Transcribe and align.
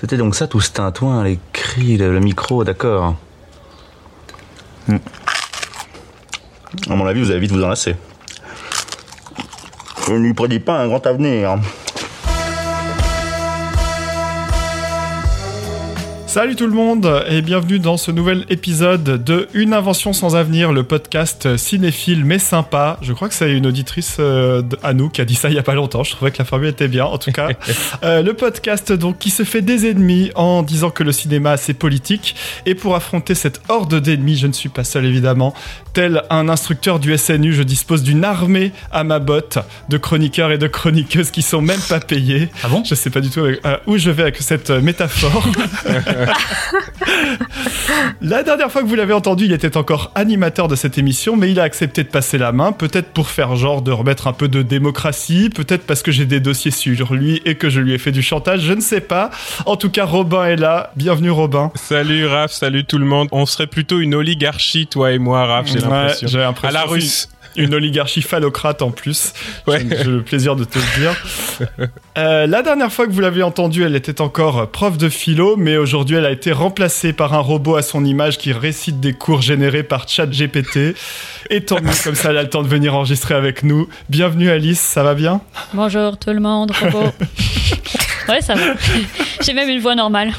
C'était 0.00 0.16
donc 0.16 0.34
ça 0.34 0.46
tout 0.46 0.62
ce 0.62 0.70
tintouin, 0.70 1.22
les 1.24 1.38
cris, 1.52 1.98
le, 1.98 2.20
micro, 2.20 2.64
d'accord. 2.64 3.16
Hmm. 4.88 4.96
À 6.88 6.96
mon 6.96 7.06
avis, 7.06 7.20
vous 7.20 7.30
allez 7.30 7.40
vite 7.40 7.52
vous 7.52 7.62
enlacer. 7.62 7.96
Je 10.06 10.14
ne 10.14 10.20
lui 10.20 10.32
prédis 10.32 10.58
pas 10.58 10.78
un 10.78 10.88
grand 10.88 11.06
avenir. 11.06 11.58
Salut 16.30 16.54
tout 16.54 16.68
le 16.68 16.72
monde 16.72 17.24
et 17.28 17.42
bienvenue 17.42 17.80
dans 17.80 17.96
ce 17.96 18.12
nouvel 18.12 18.44
épisode 18.50 19.02
de 19.24 19.48
Une 19.52 19.74
invention 19.74 20.12
sans 20.12 20.36
avenir, 20.36 20.72
le 20.72 20.84
podcast 20.84 21.56
cinéphile 21.56 22.24
mais 22.24 22.38
sympa. 22.38 22.98
Je 23.02 23.12
crois 23.12 23.28
que 23.28 23.34
c'est 23.34 23.50
une 23.50 23.66
auditrice 23.66 24.18
euh, 24.20 24.62
à 24.84 24.94
nous 24.94 25.08
qui 25.08 25.20
a 25.20 25.24
dit 25.24 25.34
ça 25.34 25.48
il 25.48 25.56
y 25.56 25.58
a 25.58 25.64
pas 25.64 25.74
longtemps. 25.74 26.04
Je 26.04 26.12
trouvais 26.12 26.30
que 26.30 26.38
la 26.38 26.44
formule 26.44 26.68
était 26.68 26.86
bien. 26.86 27.04
En 27.04 27.18
tout 27.18 27.32
cas, 27.32 27.48
euh, 28.04 28.22
le 28.22 28.32
podcast 28.34 28.92
donc 28.92 29.18
qui 29.18 29.30
se 29.30 29.42
fait 29.42 29.60
des 29.60 29.90
ennemis 29.90 30.30
en 30.36 30.62
disant 30.62 30.90
que 30.90 31.02
le 31.02 31.10
cinéma 31.10 31.56
c'est 31.56 31.74
politique. 31.74 32.36
Et 32.64 32.76
pour 32.76 32.94
affronter 32.94 33.34
cette 33.34 33.60
horde 33.68 33.96
d'ennemis, 33.96 34.36
je 34.36 34.46
ne 34.46 34.52
suis 34.52 34.68
pas 34.68 34.84
seul 34.84 35.06
évidemment. 35.06 35.52
Tel 35.94 36.22
un 36.30 36.48
instructeur 36.48 37.00
du 37.00 37.18
SNU, 37.18 37.52
je 37.54 37.64
dispose 37.64 38.04
d'une 38.04 38.24
armée 38.24 38.70
à 38.92 39.02
ma 39.02 39.18
botte 39.18 39.58
de 39.88 39.98
chroniqueurs 39.98 40.52
et 40.52 40.58
de 40.58 40.68
chroniqueuses 40.68 41.32
qui 41.32 41.42
sont 41.42 41.60
même 41.60 41.80
pas 41.88 41.98
payés. 41.98 42.50
Ah 42.62 42.68
bon? 42.68 42.84
Je 42.84 42.94
sais 42.94 43.10
pas 43.10 43.20
du 43.20 43.30
tout 43.30 43.40
avec- 43.40 43.66
euh, 43.66 43.78
où 43.88 43.98
je 43.98 44.10
vais 44.10 44.22
avec 44.22 44.36
cette 44.36 44.70
métaphore. 44.70 45.48
La 48.22 48.42
dernière 48.42 48.70
fois 48.70 48.82
que 48.82 48.86
vous 48.86 48.94
l'avez 48.94 49.12
entendu, 49.12 49.44
il 49.46 49.52
était 49.52 49.76
encore 49.76 50.12
animateur 50.14 50.68
de 50.68 50.76
cette 50.76 50.98
émission, 50.98 51.36
mais 51.36 51.50
il 51.50 51.58
a 51.60 51.62
accepté 51.64 52.02
de 52.04 52.08
passer 52.08 52.38
la 52.38 52.52
main, 52.52 52.72
peut-être 52.72 53.08
pour 53.08 53.28
faire 53.28 53.56
genre 53.56 53.82
de 53.82 53.90
remettre 53.92 54.26
un 54.26 54.32
peu 54.32 54.48
de 54.48 54.62
démocratie, 54.62 55.50
peut-être 55.50 55.84
parce 55.86 56.02
que 56.02 56.12
j'ai 56.12 56.26
des 56.26 56.40
dossiers 56.40 56.70
sur 56.70 57.14
lui 57.14 57.40
et 57.44 57.54
que 57.56 57.68
je 57.70 57.80
lui 57.80 57.92
ai 57.94 57.98
fait 57.98 58.12
du 58.12 58.22
chantage, 58.22 58.60
je 58.60 58.72
ne 58.72 58.80
sais 58.80 59.00
pas. 59.00 59.30
En 59.66 59.76
tout 59.76 59.90
cas, 59.90 60.04
Robin 60.04 60.44
est 60.44 60.56
là. 60.56 60.92
Bienvenue 60.96 61.30
Robin. 61.30 61.70
Salut 61.74 62.26
Raph, 62.26 62.52
salut 62.52 62.84
tout 62.84 62.98
le 62.98 63.06
monde. 63.06 63.28
On 63.32 63.46
serait 63.46 63.66
plutôt 63.66 64.00
une 64.00 64.14
oligarchie, 64.14 64.86
toi 64.86 65.12
et 65.12 65.18
moi, 65.18 65.46
Raph, 65.46 65.66
j'ai 65.66 65.80
Ouais, 65.80 65.88
l'impression. 65.88 66.68
À 66.68 66.70
la 66.70 66.82
russe. 66.84 67.28
Une 67.56 67.74
oligarchie 67.74 68.22
phallocrate 68.22 68.82
en 68.82 68.90
plus. 68.90 69.32
Ouais. 69.66 69.80
J'ai 69.80 70.04
le 70.04 70.22
plaisir 70.22 70.56
de 70.56 70.64
te 70.64 70.78
le 70.78 71.00
dire. 71.00 71.16
Euh, 72.18 72.46
la 72.46 72.62
dernière 72.62 72.92
fois 72.92 73.06
que 73.06 73.12
vous 73.12 73.20
l'avez 73.20 73.42
entendue, 73.42 73.84
elle 73.84 73.94
était 73.94 74.20
encore 74.20 74.70
prof 74.70 74.98
de 74.98 75.08
philo, 75.08 75.56
mais 75.56 75.76
aujourd'hui 75.76 76.16
elle 76.16 76.26
a 76.26 76.32
été 76.32 76.52
remplacée 76.52 77.12
par 77.12 77.34
un 77.34 77.38
robot 77.38 77.76
à 77.76 77.82
son 77.82 78.04
image 78.04 78.36
qui 78.36 78.52
récite 78.52 78.98
des 79.00 79.12
cours 79.12 79.42
générés 79.42 79.84
par 79.84 80.08
ChatGPT. 80.08 80.96
Et 81.50 81.64
tant 81.64 81.80
mieux, 81.80 81.92
comme 82.04 82.16
ça 82.16 82.30
elle 82.30 82.38
a 82.38 82.42
le 82.42 82.50
temps 82.50 82.62
de 82.62 82.68
venir 82.68 82.94
enregistrer 82.94 83.34
avec 83.34 83.62
nous. 83.62 83.88
Bienvenue 84.08 84.50
Alice, 84.50 84.80
ça 84.80 85.02
va 85.02 85.14
bien? 85.14 85.40
Bonjour 85.72 86.18
tout 86.18 86.30
le 86.30 86.40
monde, 86.40 86.72
robot. 86.72 87.10
ouais, 88.30 88.40
ça 88.40 88.54
va. 88.54 88.74
J'ai 89.40 89.52
même 89.52 89.68
une 89.68 89.80
voix 89.80 89.94
normale. 89.94 90.32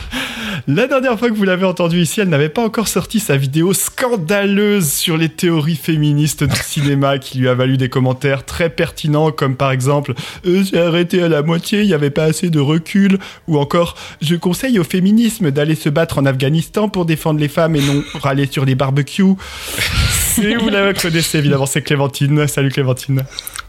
La 0.68 0.88
dernière 0.88 1.18
fois 1.18 1.30
que 1.30 1.34
vous 1.34 1.44
l'avez 1.44 1.66
entendue 1.66 2.02
ici, 2.02 2.22
elle 2.22 2.30
n'avait 2.30 2.50
pas 2.50 2.64
encore 2.64 2.88
sorti 2.88 3.20
sa 3.20 3.36
vidéo 3.36 3.74
scandaleuse 3.74 4.92
sur 4.92 5.18
les 5.18 5.30
théories 5.30 5.76
féministes 5.76 6.44
du 6.44 6.56
cinéma 6.56 7.18
qui 7.18 7.40
lui 7.40 7.50
a 7.50 7.56
valu 7.56 7.78
des 7.78 7.90
commentaires 7.90 8.46
très 8.46 8.70
pertinents 8.70 9.32
comme 9.32 9.56
par 9.56 9.72
exemple 9.72 10.14
euh, 10.46 10.64
j'ai 10.64 10.80
arrêté 10.80 11.24
à 11.24 11.30
la 11.30 11.42
moitié, 11.42 11.82
il 11.82 11.88
n'y 11.88 11.94
avait 11.94 12.12
pas 12.12 12.26
assez 12.26 12.50
de 12.50 12.60
recul 12.60 13.18
ou 13.48 13.58
encore 13.58 13.96
je 14.22 14.36
conseille 14.36 14.78
au 14.78 14.84
féminisme 14.84 15.52
d'aller 15.52 15.76
se 15.76 15.90
battre 15.90 16.20
en 16.20 16.26
Afghanistan 16.26 16.90
pour 16.90 17.06
défendre 17.06 17.40
les 17.40 17.48
femmes 17.48 17.76
et 17.76 17.82
non 17.82 18.04
râler 18.22 18.48
sur 18.50 18.66
les 18.66 18.76
barbecues. 18.76 19.36
Si 20.36 20.56
vous 20.56 20.70
la 20.70 20.94
connaissez 20.94 21.40
évidemment, 21.40 21.66
c'est 21.66 21.82
Clémentine. 21.82 22.48
Salut 22.48 22.70
Clémentine. 22.70 23.24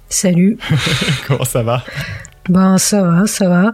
Salut. 0.09 0.59
Comment 1.27 1.45
ça 1.45 1.63
va? 1.63 1.83
Ben 2.49 2.77
ça 2.79 3.03
va, 3.03 3.27
ça 3.27 3.49
va. 3.49 3.73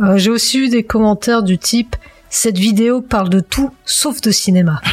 Euh, 0.00 0.16
J'ai 0.16 0.30
aussi 0.30 0.58
eu 0.58 0.68
des 0.68 0.84
commentaires 0.84 1.42
du 1.42 1.58
type 1.58 1.96
cette 2.34 2.56
vidéo 2.56 3.02
parle 3.02 3.28
de 3.28 3.40
tout 3.40 3.74
sauf 3.84 4.20
de 4.22 4.30
cinéma. 4.30 4.80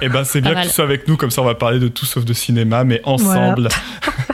Eh 0.00 0.08
ben, 0.08 0.24
c'est 0.24 0.40
bien 0.40 0.54
que 0.54 0.62
tu 0.62 0.68
sois 0.70 0.84
avec 0.84 1.06
nous, 1.06 1.16
comme 1.16 1.30
ça 1.30 1.40
on 1.40 1.44
va 1.44 1.54
parler 1.54 1.78
de 1.78 1.88
tout 1.88 2.04
sauf 2.04 2.24
de 2.24 2.32
cinéma, 2.32 2.84
mais 2.84 3.00
ensemble. 3.04 3.68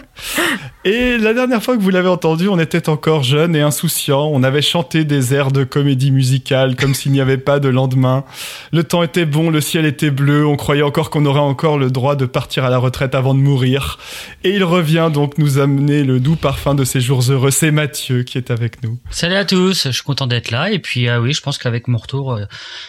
et 0.84 1.18
la 1.18 1.34
dernière 1.34 1.62
fois 1.62 1.76
que 1.76 1.82
vous 1.82 1.90
l'avez 1.90 2.08
entendu, 2.08 2.48
on 2.48 2.58
était 2.58 2.88
encore 2.88 3.22
jeunes 3.22 3.54
et 3.54 3.60
insouciants. 3.60 4.30
On 4.32 4.42
avait 4.42 4.62
chanté 4.62 5.04
des 5.04 5.34
airs 5.34 5.52
de 5.52 5.64
comédie 5.64 6.10
musicale 6.10 6.76
comme 6.76 6.94
s'il 6.94 7.12
n'y 7.12 7.20
avait 7.20 7.38
pas 7.38 7.60
de 7.60 7.68
lendemain. 7.68 8.24
Le 8.72 8.82
temps 8.84 9.02
était 9.02 9.26
bon, 9.26 9.50
le 9.50 9.60
ciel 9.60 9.84
était 9.84 10.10
bleu. 10.10 10.46
On 10.46 10.56
croyait 10.56 10.82
encore 10.82 11.10
qu'on 11.10 11.26
aurait 11.26 11.40
encore 11.40 11.78
le 11.78 11.90
droit 11.90 12.16
de 12.16 12.24
partir 12.24 12.64
à 12.64 12.70
la 12.70 12.78
retraite 12.78 13.14
avant 13.14 13.34
de 13.34 13.40
mourir. 13.40 13.98
Et 14.42 14.50
il 14.50 14.64
revient 14.64 15.10
donc 15.12 15.38
nous 15.38 15.58
amener 15.58 16.02
le 16.02 16.18
doux 16.18 16.36
parfum 16.36 16.74
de 16.74 16.84
ces 16.84 17.00
jours 17.00 17.22
heureux. 17.28 17.50
C'est 17.50 17.70
Mathieu 17.72 18.22
qui 18.22 18.38
est 18.38 18.50
avec 18.50 18.82
nous. 18.82 18.98
Salut 19.10 19.36
à 19.36 19.44
tous, 19.44 19.86
je 19.86 19.92
suis 19.92 20.02
content 20.02 20.26
d'être 20.26 20.50
là 20.50 20.70
et 20.70 20.78
puis 20.78 21.08
ah 21.08 21.20
oui, 21.20 21.32
je 21.32 21.42
pense 21.42 21.58
qu'avec 21.58 21.88
mon 21.88 21.98
retour, 21.98 22.32
euh, 22.32 22.44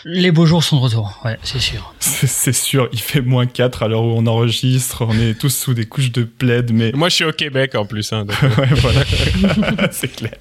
les 0.06 0.32
beaux 0.32 0.46
jours 0.46 0.64
sont 0.64 0.78
de 0.78 0.82
retour. 0.84 1.20
Ouais, 1.26 1.38
c'est 1.44 1.60
sûr. 1.60 1.94
C'est 2.00 2.28
c'est 2.28 2.54
sûr, 2.54 2.90
il 2.92 3.00
fait 3.00 3.22
moins 3.22 3.46
4 3.46 3.84
à 3.84 3.88
l'heure 3.88 4.04
où 4.04 4.14
on 4.16 4.26
enregistre. 4.26 5.06
On 5.08 5.18
est 5.20 5.38
tous 5.38 5.50
sous 5.50 5.74
des 5.74 5.86
couches 5.86 6.12
de 6.12 6.24
plaid, 6.24 6.72
mais 6.74 6.92
Moi, 6.94 7.10
je 7.10 7.16
suis 7.16 7.26
au 7.26 7.32
Québec 7.32 7.76
en 7.76 7.81
plus. 7.86 8.12
Hein, 8.14 8.26
donc, 8.26 8.42
ouais, 8.58 8.68
voilà. 8.76 9.02
c'est 9.92 10.08
clair. 10.08 10.38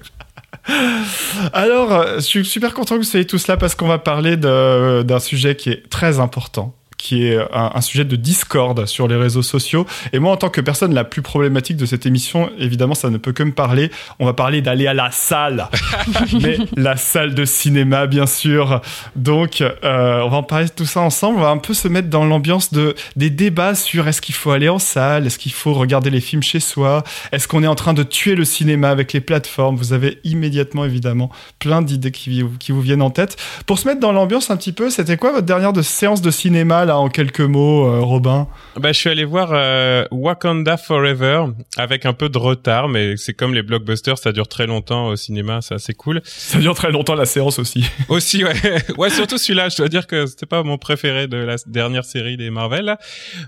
Alors, 1.53 1.91
euh, 1.91 2.15
je 2.15 2.21
suis 2.21 2.45
super 2.45 2.73
content 2.73 2.95
que 2.95 3.01
vous 3.01 3.07
soyez 3.07 3.25
tous 3.25 3.47
là 3.47 3.57
parce 3.57 3.75
qu'on 3.75 3.87
va 3.87 3.97
parler 3.97 4.37
d'un 4.37 5.19
sujet 5.19 5.55
qui 5.55 5.69
est 5.69 5.89
très 5.89 6.19
important 6.19 6.75
qui 7.01 7.25
est 7.27 7.37
un, 7.37 7.71
un 7.73 7.81
sujet 7.81 8.05
de 8.05 8.15
discorde 8.15 8.85
sur 8.85 9.07
les 9.07 9.15
réseaux 9.15 9.41
sociaux. 9.41 9.85
Et 10.13 10.19
moi, 10.19 10.31
en 10.33 10.37
tant 10.37 10.49
que 10.49 10.61
personne 10.61 10.93
la 10.93 11.03
plus 11.03 11.21
problématique 11.21 11.77
de 11.77 11.85
cette 11.85 12.05
émission, 12.05 12.49
évidemment, 12.59 12.93
ça 12.93 13.09
ne 13.09 13.17
peut 13.17 13.31
que 13.31 13.43
me 13.43 13.51
parler. 13.53 13.89
On 14.19 14.25
va 14.25 14.33
parler 14.33 14.61
d'aller 14.61 14.85
à 14.87 14.93
la 14.93 15.09
salle. 15.11 15.67
Mais 16.41 16.57
la 16.77 16.95
salle 16.97 17.33
de 17.33 17.43
cinéma, 17.45 18.05
bien 18.07 18.27
sûr. 18.27 18.81
Donc, 19.15 19.61
euh, 19.61 20.21
on 20.23 20.29
va 20.29 20.37
en 20.37 20.43
parler 20.43 20.65
de 20.65 20.71
tout 20.71 20.85
ça 20.85 21.01
ensemble. 21.01 21.39
On 21.39 21.41
va 21.41 21.49
un 21.49 21.57
peu 21.57 21.73
se 21.73 21.87
mettre 21.87 22.09
dans 22.09 22.25
l'ambiance 22.25 22.71
de, 22.71 22.93
des 23.15 23.29
débats 23.29 23.75
sur 23.75 24.07
est-ce 24.07 24.21
qu'il 24.21 24.35
faut 24.35 24.51
aller 24.51 24.69
en 24.69 24.79
salle, 24.79 25.25
est-ce 25.25 25.39
qu'il 25.39 25.51
faut 25.51 25.73
regarder 25.73 26.09
les 26.09 26.21
films 26.21 26.43
chez 26.43 26.59
soi, 26.59 27.03
est-ce 27.31 27.47
qu'on 27.47 27.63
est 27.63 27.67
en 27.67 27.75
train 27.75 27.93
de 27.93 28.03
tuer 28.03 28.35
le 28.35 28.45
cinéma 28.45 28.89
avec 28.89 29.13
les 29.13 29.21
plateformes. 29.21 29.75
Vous 29.75 29.93
avez 29.93 30.19
immédiatement, 30.23 30.85
évidemment, 30.85 31.31
plein 31.59 31.81
d'idées 31.81 32.11
qui, 32.11 32.41
vous- 32.41 32.57
qui 32.59 32.71
vous 32.71 32.81
viennent 32.81 33.01
en 33.01 33.09
tête. 33.09 33.37
Pour 33.65 33.79
se 33.79 33.87
mettre 33.87 33.99
dans 33.99 34.11
l'ambiance 34.11 34.51
un 34.51 34.57
petit 34.57 34.71
peu, 34.73 34.89
c'était 34.89 35.17
quoi 35.17 35.31
votre 35.31 35.45
dernière 35.45 35.73
de 35.73 35.81
séance 35.81 36.21
de 36.21 36.31
cinéma, 36.31 36.85
là, 36.85 36.90
en 36.97 37.09
quelques 37.09 37.41
mots, 37.41 37.85
euh, 37.85 37.99
Robin 38.01 38.47
bah, 38.77 38.91
je 38.93 38.99
suis 38.99 39.09
allé 39.09 39.25
voir 39.25 39.49
euh, 39.51 40.05
Wakanda 40.11 40.77
Forever 40.77 41.45
avec 41.77 42.05
un 42.05 42.13
peu 42.13 42.29
de 42.29 42.37
retard, 42.37 42.87
mais 42.87 43.17
c'est 43.17 43.33
comme 43.33 43.53
les 43.53 43.63
blockbusters, 43.63 44.17
ça 44.17 44.31
dure 44.31 44.47
très 44.47 44.65
longtemps 44.65 45.07
au 45.07 45.15
cinéma, 45.15 45.59
c'est 45.61 45.75
assez 45.75 45.93
cool. 45.93 46.21
Ça 46.23 46.59
dure 46.59 46.73
très 46.73 46.91
longtemps, 46.91 47.15
la 47.15 47.25
séance 47.25 47.59
aussi. 47.59 47.85
Aussi, 48.09 48.43
ouais, 48.43 48.53
ouais, 48.97 49.09
surtout 49.09 49.37
celui-là. 49.37 49.69
Je 49.69 49.77
dois 49.77 49.87
dire 49.87 50.07
que 50.07 50.25
c'était 50.25 50.45
pas 50.45 50.63
mon 50.63 50.77
préféré 50.77 51.27
de 51.27 51.37
la 51.37 51.55
dernière 51.67 52.05
série 52.05 52.37
des 52.37 52.49
Marvel, 52.49 52.85
là. 52.85 52.97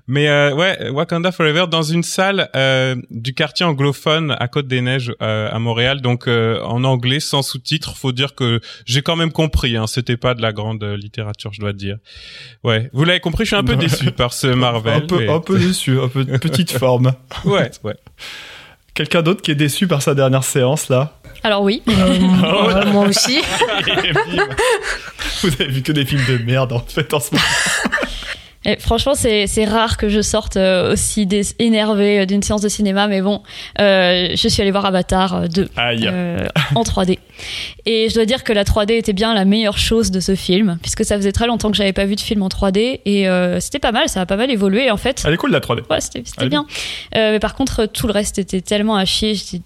mais 0.07 0.27
euh, 0.27 0.53
ouais, 0.53 0.89
Wakanda 0.89 1.31
Forever 1.31 1.65
dans 1.69 1.83
une 1.83 2.03
salle 2.03 2.49
euh, 2.55 2.95
du 3.09 3.33
quartier 3.33 3.65
anglophone 3.65 4.35
à 4.39 4.47
Côte 4.47 4.67
des 4.67 4.81
Neiges 4.81 5.13
euh, 5.21 5.49
à 5.51 5.59
Montréal, 5.59 6.01
donc 6.01 6.27
euh, 6.27 6.61
en 6.61 6.83
anglais 6.83 7.19
sans 7.19 7.41
sous-titres. 7.41 7.95
Faut 7.97 8.11
dire 8.11 8.35
que 8.35 8.61
j'ai 8.85 9.01
quand 9.01 9.15
même 9.15 9.31
compris. 9.31 9.75
Hein, 9.77 9.87
c'était 9.87 10.17
pas 10.17 10.33
de 10.33 10.41
la 10.41 10.53
grande 10.53 10.83
littérature, 10.83 11.51
je 11.53 11.59
dois 11.59 11.73
dire. 11.73 11.97
Ouais, 12.63 12.89
vous 12.93 13.03
l'avez 13.03 13.19
compris. 13.19 13.32
Je 13.39 13.45
suis 13.45 13.55
un 13.55 13.63
peu 13.63 13.75
déçu 13.75 14.11
par 14.11 14.33
ce 14.33 14.47
Marvel. 14.47 15.03
un, 15.03 15.07
peu, 15.07 15.19
mais- 15.19 15.29
un 15.29 15.39
peu 15.39 15.57
déçu, 15.59 15.99
un 15.99 16.07
peu 16.07 16.23
petite 16.25 16.71
forme. 16.77 17.13
Ouais, 17.45 17.71
ouais. 17.83 17.95
Quelqu'un 18.93 19.21
d'autre 19.23 19.41
qui 19.41 19.49
est 19.51 19.55
déçu 19.55 19.87
par 19.87 20.01
sa 20.03 20.13
dernière 20.13 20.43
séance, 20.43 20.89
là? 20.89 21.13
Alors 21.43 21.63
oui, 21.63 21.81
Euh, 21.89 22.19
moi- 22.19 22.85
moi 22.85 23.07
aussi. 23.07 23.41
Vous 25.41 25.49
avez 25.59 25.67
vu 25.67 25.81
que 25.81 25.91
des 25.91 26.05
films 26.05 26.23
de 26.27 26.37
merde, 26.37 26.73
en 26.73 26.79
fait, 26.79 27.13
en 27.13 27.19
ce 27.19 27.33
moment. 27.33 27.43
Et 28.65 28.77
franchement, 28.77 29.13
c'est 29.15 29.47
c'est 29.47 29.65
rare 29.65 29.97
que 29.97 30.09
je 30.09 30.21
sorte 30.21 30.57
euh, 30.57 30.93
aussi 30.93 31.27
énervée 31.59 32.19
euh, 32.21 32.25
d'une 32.25 32.41
séance 32.41 32.61
de 32.61 32.69
cinéma, 32.69 33.07
mais 33.07 33.21
bon, 33.21 33.41
euh, 33.79 34.29
je 34.35 34.47
suis 34.47 34.61
allée 34.61 34.71
voir 34.71 34.85
Avatar 34.85 35.33
euh, 35.35 35.47
2 35.47 35.69
Aïe. 35.75 36.07
euh, 36.11 36.45
en 36.75 36.83
3D. 36.83 37.19
Et 37.85 38.07
je 38.09 38.13
dois 38.15 38.25
dire 38.25 38.43
que 38.43 38.53
la 38.53 38.63
3D 38.63 38.93
était 38.93 39.13
bien 39.13 39.33
la 39.33 39.45
meilleure 39.45 39.77
chose 39.77 40.11
de 40.11 40.19
ce 40.19 40.35
film, 40.35 40.77
puisque 40.81 41.03
ça 41.03 41.17
faisait 41.17 41.31
très 41.31 41.47
longtemps 41.47 41.71
que 41.71 41.77
j'avais 41.77 41.93
pas 41.93 42.05
vu 42.05 42.15
de 42.15 42.21
film 42.21 42.41
en 42.41 42.47
3D, 42.47 43.01
et 43.05 43.27
euh, 43.27 43.59
c'était 43.59 43.79
pas 43.79 43.91
mal, 43.91 44.07
ça 44.09 44.21
a 44.21 44.25
pas 44.25 44.37
mal 44.37 44.49
évolué 44.51 44.89
en 44.91 44.97
fait. 44.97 45.23
Elle 45.25 45.33
est 45.33 45.37
cool, 45.37 45.51
la 45.51 45.59
3D. 45.59 45.81
Ouais, 45.89 45.99
c'était 45.99 46.23
bien. 46.47 46.65
Euh, 47.15 47.31
mais 47.31 47.39
par 47.39 47.55
contre, 47.55 47.85
tout 47.85 48.07
le 48.07 48.13
reste 48.13 48.39
était 48.39 48.61
tellement 48.61 48.95
à 48.95 49.05
chier. 49.05 49.35
J'étais 49.35 49.61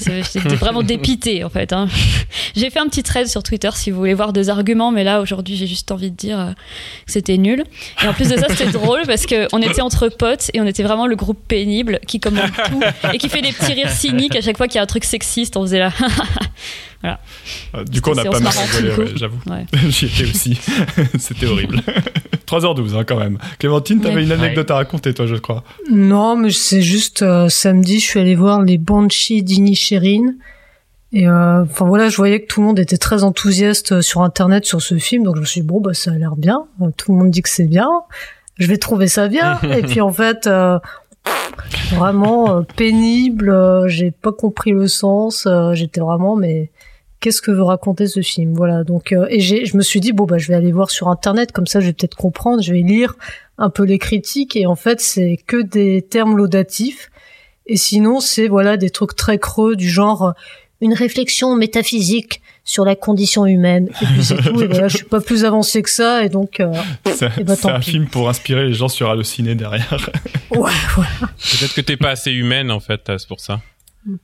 j'étais 0.00 0.56
vraiment 0.56 0.82
dépité 0.82 1.44
en 1.44 1.50
fait. 1.50 1.72
hein. 1.72 1.88
J'ai 2.56 2.70
fait 2.70 2.78
un 2.78 2.86
petit 2.86 3.02
thread 3.02 3.26
sur 3.28 3.42
Twitter 3.42 3.70
si 3.74 3.90
vous 3.90 3.98
voulez 3.98 4.14
voir 4.14 4.32
des 4.32 4.48
arguments, 4.48 4.90
mais 4.90 5.04
là 5.04 5.20
aujourd'hui 5.20 5.56
j'ai 5.56 5.66
juste 5.66 5.90
envie 5.90 6.10
de 6.10 6.16
dire 6.16 6.38
euh, 6.40 6.50
que 7.06 7.12
c'était 7.12 7.36
nul. 7.36 7.64
Et 8.02 8.08
en 8.08 8.12
plus 8.12 8.28
de 8.28 8.36
ça, 8.36 8.46
c'était 8.48 8.70
drôle 8.72 9.02
parce 9.06 9.26
qu'on 9.26 9.60
était 9.62 9.82
entre 9.82 10.08
potes 10.08 10.50
et 10.54 10.60
on 10.60 10.66
était 10.66 10.82
vraiment 10.82 11.06
le 11.06 11.16
groupe 11.16 11.38
pénible 11.46 12.00
qui 12.06 12.20
commente 12.20 12.52
tout 12.66 12.80
et 13.12 13.18
qui 13.18 13.28
fait 13.28 13.42
des 13.42 13.52
petits 13.52 13.72
rires 13.72 13.90
cyniques 13.90 14.36
à 14.36 14.40
chaque 14.40 14.56
fois 14.56 14.68
qu'il 14.68 14.76
y 14.76 14.78
a 14.78 14.82
un 14.82 14.86
truc 14.86 15.04
sexiste. 15.04 15.56
On 15.56 15.62
faisait 15.62 15.78
là. 15.80 15.92
Euh, 17.04 17.84
Du 17.84 18.00
coup, 18.00 18.10
on 18.10 18.14
n'a 18.14 18.22
C'était 18.22 18.34
pas 18.34 18.40
mal 18.40 18.52
rigolé, 18.52 18.94
ouais, 18.96 19.12
j'avoue. 19.16 19.38
Ouais. 19.50 19.66
J'y 19.90 20.06
étais 20.06 20.24
aussi. 20.24 20.58
C'était 21.18 21.46
horrible. 21.46 21.76
3h12, 22.46 22.94
hein, 22.96 23.04
quand 23.04 23.18
même. 23.18 23.38
Clémentine, 23.58 24.00
t'avais 24.00 24.16
Ouais. 24.16 24.22
une 24.24 24.32
anecdote 24.32 24.70
à 24.70 24.74
raconter, 24.76 25.12
toi, 25.14 25.26
je 25.26 25.36
crois. 25.36 25.64
Non, 25.90 26.36
mais 26.36 26.50
c'est 26.50 26.82
juste 26.82 27.22
euh, 27.22 27.48
samedi, 27.48 27.98
je 27.98 28.04
suis 28.06 28.20
allée 28.20 28.34
voir 28.34 28.62
les 28.62 28.78
Banshees 28.78 29.42
d'Inisherin 29.42 30.34
Et 31.12 31.26
euh, 31.28 31.62
enfin 31.62 31.86
voilà, 31.86 32.08
je 32.08 32.16
voyais 32.16 32.40
que 32.42 32.46
tout 32.46 32.60
le 32.60 32.66
monde 32.68 32.78
était 32.78 32.98
très 32.98 33.22
enthousiaste 33.24 34.00
sur 34.00 34.22
internet 34.22 34.64
sur 34.64 34.80
ce 34.82 34.96
film, 34.98 35.24
donc 35.24 35.36
je 35.36 35.40
me 35.40 35.46
suis 35.46 35.60
dit 35.62 35.66
bon 35.66 35.80
bah 35.80 35.94
ça 35.94 36.10
a 36.12 36.14
l'air 36.14 36.36
bien. 36.36 36.64
Tout 36.96 37.12
le 37.12 37.18
monde 37.18 37.30
dit 37.30 37.42
que 37.42 37.48
c'est 37.50 37.66
bien, 37.68 37.88
je 38.58 38.66
vais 38.66 38.78
trouver 38.78 39.08
ça 39.08 39.28
bien. 39.28 39.58
Et 39.62 39.82
puis 39.82 40.00
en 40.00 40.12
fait, 40.12 40.46
euh, 40.46 40.78
vraiment 41.92 42.56
euh, 42.56 42.62
pénible. 42.76 43.50
euh, 43.50 43.88
J'ai 43.88 44.10
pas 44.10 44.32
compris 44.32 44.72
le 44.72 44.88
sens. 44.88 45.44
euh, 45.46 45.74
J'étais 45.74 46.00
vraiment 46.00 46.36
mais 46.36 46.70
qu'est-ce 47.22 47.40
que 47.40 47.50
veut 47.50 47.62
raconter 47.62 48.06
ce 48.06 48.20
film? 48.20 48.52
Voilà. 48.54 48.84
Donc 48.84 49.12
euh, 49.12 49.26
et 49.30 49.40
j'ai, 49.40 49.64
je 49.64 49.76
me 49.78 49.82
suis 49.82 50.00
dit 50.00 50.12
bon 50.12 50.24
bah 50.24 50.36
je 50.36 50.48
vais 50.48 50.54
aller 50.54 50.72
voir 50.72 50.90
sur 50.90 51.08
internet 51.08 51.52
comme 51.52 51.66
ça 51.66 51.80
je 51.80 51.86
vais 51.86 51.92
peut-être 51.94 52.16
comprendre. 52.16 52.62
Je 52.62 52.72
vais 52.74 52.80
lire 52.82 53.14
un 53.56 53.70
peu 53.70 53.84
les 53.84 53.98
critiques 53.98 54.56
et 54.56 54.66
en 54.66 54.76
fait 54.76 55.00
c'est 55.00 55.38
que 55.46 55.62
des 55.62 56.02
termes 56.02 56.36
laudatifs. 56.36 57.10
Et 57.66 57.76
sinon 57.76 58.20
c'est 58.20 58.48
voilà 58.48 58.76
des 58.76 58.90
trucs 58.90 59.16
très 59.16 59.38
creux 59.38 59.76
du 59.76 59.88
genre 59.88 60.22
euh, 60.22 60.32
une 60.82 60.94
réflexion 60.94 61.54
métaphysique 61.54 62.42
sur 62.64 62.84
la 62.84 62.96
condition 62.96 63.46
humaine. 63.46 63.88
Et 64.02 64.04
puis 64.06 64.24
c'est 64.24 64.36
tout. 64.36 64.60
Et 64.60 64.66
voilà, 64.66 64.88
je 64.88 64.96
suis 64.96 65.06
pas 65.06 65.20
plus 65.20 65.44
avancé 65.44 65.80
que 65.82 65.90
ça. 65.90 66.24
Et 66.24 66.28
donc, 66.28 66.58
euh, 66.58 66.72
C'est 67.14 67.26
un 67.66 67.78
pis. 67.80 67.90
film 67.92 68.06
pour 68.08 68.28
inspirer 68.28 68.66
les 68.66 68.74
gens 68.74 68.88
sur 68.88 69.08
Allociné 69.08 69.54
derrière. 69.54 69.96
ouais, 70.50 70.58
ouais. 70.60 71.06
Peut-être 71.20 71.74
que 71.74 71.80
t'es 71.80 71.96
pas 71.96 72.10
assez 72.10 72.32
humaine 72.32 72.70
en 72.72 72.80
fait, 72.80 73.00
c'est 73.06 73.28
pour 73.28 73.38
ça. 73.40 73.60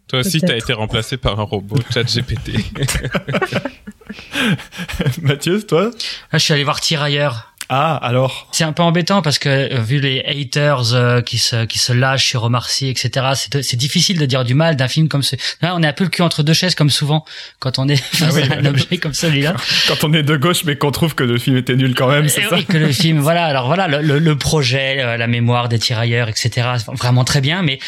Toi 0.08 0.20
aussi, 0.20 0.40
t'as 0.40 0.56
été 0.56 0.72
remplacé 0.72 1.16
par 1.16 1.38
un 1.38 1.44
robot, 1.44 1.76
ChatGPT. 1.92 2.52
Mathieu, 5.22 5.62
toi? 5.62 5.90
Ah, 6.30 6.38
je 6.38 6.44
suis 6.44 6.54
allé 6.54 6.64
voir 6.64 6.80
Tirailleurs. 6.80 7.47
Ah, 7.70 7.96
alors 7.96 8.48
C'est 8.50 8.64
un 8.64 8.72
peu 8.72 8.82
embêtant 8.82 9.20
parce 9.20 9.38
que 9.38 9.48
euh, 9.48 9.80
vu 9.82 10.00
les 10.00 10.24
haters 10.26 10.94
euh, 10.94 11.20
qui 11.20 11.36
se 11.36 11.66
qui 11.66 11.78
se 11.78 11.92
lâchent 11.92 12.26
sur 12.26 12.42
Omar 12.44 12.70
Sy, 12.70 12.88
etc. 12.88 13.26
C'est 13.34 13.62
c'est 13.62 13.76
difficile 13.76 14.18
de 14.18 14.24
dire 14.24 14.44
du 14.44 14.54
mal 14.54 14.74
d'un 14.76 14.88
film 14.88 15.08
comme 15.08 15.22
ce. 15.22 15.36
Là, 15.60 15.74
on 15.76 15.82
est 15.82 15.86
un 15.86 15.92
peu 15.92 16.04
le 16.04 16.10
cul 16.10 16.22
entre 16.22 16.42
deux 16.42 16.54
chaises 16.54 16.74
comme 16.74 16.88
souvent 16.88 17.26
quand 17.58 17.78
on 17.78 17.86
est 17.88 17.96
face 18.02 18.34
oui, 18.34 18.42
à 18.50 18.54
un 18.56 18.64
objet 18.64 18.96
comme 18.96 19.12
celui-là. 19.12 19.54
Quand 19.86 20.02
on 20.04 20.14
est 20.14 20.22
de 20.22 20.36
gauche 20.36 20.64
mais 20.64 20.76
qu'on 20.76 20.90
trouve 20.92 21.14
que 21.14 21.24
le 21.24 21.36
film 21.38 21.58
était 21.58 21.76
nul 21.76 21.94
quand 21.94 22.08
même, 22.08 22.28
c'est 22.30 22.40
Et 22.40 22.44
ça 22.48 22.54
oui, 22.56 22.64
que 22.64 22.78
le 22.78 22.90
film, 22.92 23.18
voilà. 23.18 23.44
Alors 23.44 23.66
voilà, 23.66 23.86
le, 23.86 24.00
le- 24.00 24.18
le 24.18 24.38
projet, 24.38 25.02
euh, 25.02 25.16
la 25.18 25.26
mémoire 25.26 25.68
des 25.68 25.78
tirailleurs, 25.78 26.28
etc. 26.28 26.68
c'est 26.78 26.86
Vraiment 26.96 27.24
très 27.24 27.42
bien, 27.42 27.60
mais 27.62 27.78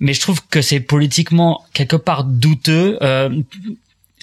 mais 0.00 0.12
je 0.12 0.20
trouve 0.20 0.40
que 0.50 0.60
c'est 0.60 0.80
politiquement 0.80 1.64
quelque 1.72 1.96
part 1.96 2.24
douteux. 2.24 2.98
euh, 3.00 3.30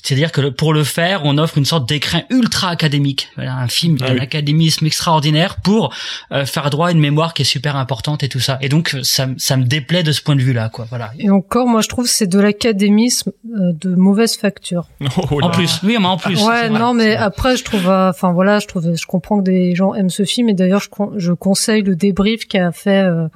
c'est-à-dire 0.03 0.31
que 0.31 0.41
le- 0.41 0.51
pour 0.51 0.73
le 0.73 0.83
faire, 0.83 1.21
on 1.25 1.37
offre 1.37 1.57
une 1.57 1.65
sorte 1.65 1.87
d'écrin 1.87 2.21
ultra 2.29 2.69
académique, 2.69 3.29
voilà, 3.35 3.55
un 3.55 3.67
film 3.67 3.97
Ah 4.01 4.07
d'un 4.07 4.13
oui. 4.15 4.19
académisme 4.19 4.85
extraordinaire 4.85 5.57
pour 5.61 5.93
euh, 6.31 6.45
faire 6.45 6.69
droit 6.69 6.87
à 6.87 6.91
une 6.91 6.99
mémoire 6.99 7.33
qui 7.33 7.41
est 7.43 7.45
super 7.45 7.75
importante 7.75 8.23
et 8.23 8.29
tout 8.29 8.39
ça. 8.39 8.57
Et 8.61 8.69
donc 8.69 8.95
ça, 9.03 9.27
ça 9.37 9.57
me 9.57 9.63
déplaît 9.63 10.03
de 10.03 10.11
ce 10.11 10.21
point 10.21 10.35
de 10.35 10.41
vue-là, 10.41 10.69
quoi. 10.69 10.85
Voilà. 10.89 11.11
Et 11.19 11.29
encore, 11.29 11.67
moi, 11.67 11.81
je 11.81 11.87
trouve 11.89 12.05
que 12.05 12.11
c'est 12.11 12.27
de 12.27 12.39
l'académisme 12.39 13.31
euh, 13.55 13.71
de 13.79 13.95
mauvaise 13.95 14.35
facture. 14.37 14.87
Oh. 15.31 15.39
En 15.41 15.49
plus, 15.49 15.79
oui, 15.83 15.97
mais 15.99 16.05
en 16.07 16.17
plus. 16.17 16.35
ouais, 16.37 16.67
vrai, 16.67 16.69
non, 16.69 16.93
mais 16.93 17.15
après, 17.15 17.55
je 17.57 17.63
trouve, 17.63 17.87
euh, 17.89 18.09
enfin 18.09 18.31
voilà, 18.31 18.59
je 18.59 18.67
trouve, 18.67 18.95
je 18.95 19.05
comprends 19.05 19.37
que 19.39 19.43
des 19.43 19.75
gens 19.75 19.93
aiment 19.93 20.09
ce 20.09 20.23
film, 20.25 20.49
et 20.49 20.53
d'ailleurs, 20.53 20.79
je, 20.81 20.89
con- 20.89 21.13
je 21.17 21.31
conseille 21.33 21.81
le 21.83 21.95
débrief 21.95 22.47
qu'a 22.47 22.71
fait 22.71 23.03
euh, 23.03 23.27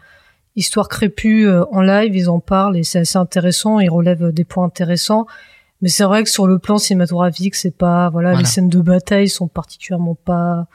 Histoire 0.58 0.88
crépue 0.88 1.48
euh, 1.48 1.66
en 1.74 1.82
live. 1.82 2.16
Ils 2.16 2.30
en 2.30 2.40
parlent 2.40 2.78
et 2.78 2.84
c'est 2.84 3.00
assez 3.00 3.18
intéressant. 3.18 3.80
Ils 3.82 3.90
relèvent 3.90 4.32
des 4.32 4.46
points 4.46 4.64
intéressants. 4.66 5.28
Mais 5.86 5.92
c'est 5.92 6.04
vrai 6.04 6.24
que 6.24 6.32
sur 6.32 6.48
le 6.48 6.58
plan 6.58 6.80
cinématographique, 6.80 7.54
c'est 7.54 7.70
pas, 7.70 8.10
voilà, 8.10 8.30
Voilà. 8.30 8.40
les 8.40 8.46
scènes 8.46 8.70
de 8.70 8.82
bataille 8.82 9.30
sont 9.30 9.48
particulièrement 9.48 10.16
pas, 10.16 10.66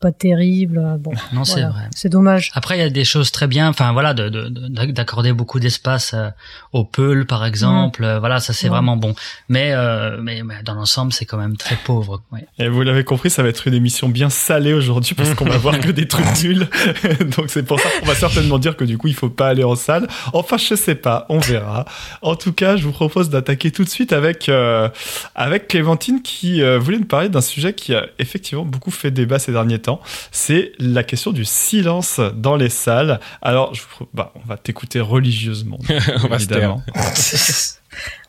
pas 0.00 0.12
terribles. 0.12 0.82
Bon, 0.98 1.12
non, 1.32 1.44
c'est 1.44 1.62
vrai. 1.62 1.82
c'est 1.94 2.08
dommage. 2.08 2.50
Après, 2.54 2.76
il 2.78 2.80
y 2.80 2.84
a 2.84 2.90
des 2.90 3.04
choses 3.04 3.30
très 3.30 3.46
bien. 3.46 3.68
Enfin, 3.68 3.92
voilà, 3.92 4.14
de- 4.14 4.28
de- 4.28 4.48
de- 4.48 4.90
d'accorder 4.92 5.32
beaucoup 5.32 5.60
d'espace 5.60 6.12
euh, 6.14 6.28
au 6.72 6.84
Peul, 6.84 7.26
par 7.26 7.44
exemple. 7.44 8.02
Euh, 8.04 8.18
Voilà, 8.18 8.40
ça 8.40 8.52
c'est 8.52 8.66
Ouais. 8.66 8.70
vraiment 8.70 8.96
bon. 8.96 9.14
Mais, 9.48 9.72
euh, 9.72 10.18
mais, 10.22 10.42
mais 10.42 10.62
dans 10.64 10.74
l'ensemble, 10.74 11.12
c'est 11.12 11.24
quand 11.26 11.36
même 11.38 11.56
très 11.56 11.76
pauvre. 11.76 12.22
Ouais. 12.32 12.46
Et 12.58 12.68
vous 12.68 12.82
l'avez 12.82 13.04
compris, 13.04 13.30
ça 13.30 13.42
va 13.42 13.48
être 13.50 13.66
une 13.68 13.74
émission 13.74 14.08
bien 14.08 14.30
salée 14.30 14.72
aujourd'hui 14.72 15.14
parce 15.14 15.34
qu'on 15.34 15.44
va 15.44 15.58
voir 15.58 15.78
que 15.78 15.90
des 15.90 16.08
trucs 16.08 16.24
nuls. 16.42 16.66
Donc 17.36 17.46
c'est 17.48 17.62
pour 17.62 17.78
ça 17.80 17.88
qu'on 17.98 18.06
va 18.06 18.14
certainement 18.14 18.58
dire 18.58 18.76
que 18.76 18.84
du 18.84 18.96
coup 18.98 19.08
il 19.08 19.14
faut 19.14 19.30
pas 19.30 19.48
aller 19.48 19.64
en 19.64 19.74
salle. 19.76 20.06
Enfin 20.32 20.56
je 20.56 20.74
sais 20.74 20.94
pas, 20.94 21.26
on 21.28 21.38
verra. 21.38 21.84
En 22.22 22.36
tout 22.36 22.52
cas, 22.52 22.76
je 22.76 22.84
vous 22.84 22.92
propose 22.92 23.28
d'attaquer 23.30 23.70
tout 23.70 23.84
de 23.84 23.88
suite 23.88 24.12
avec 24.12 24.48
euh, 24.48 24.88
avec 25.34 25.68
Clémentine 25.68 26.22
qui 26.22 26.62
euh, 26.62 26.78
voulait 26.78 26.98
nous 26.98 27.04
parler 27.06 27.28
d'un 27.28 27.40
sujet 27.40 27.72
qui 27.72 27.94
a 27.94 28.06
effectivement 28.18 28.64
beaucoup 28.64 28.90
fait 28.90 29.10
débat 29.10 29.38
ces 29.38 29.52
derniers 29.52 29.78
temps. 29.80 29.89
C'est 30.30 30.72
la 30.78 31.02
question 31.02 31.32
du 31.32 31.44
silence 31.44 32.20
dans 32.36 32.56
les 32.56 32.68
salles. 32.68 33.20
Alors 33.42 33.74
je, 33.74 33.82
bah, 34.14 34.32
on 34.36 34.46
va 34.46 34.56
t'écouter 34.56 35.00
religieusement. 35.00 35.78
On 36.30 36.34
évidemment. 36.34 36.82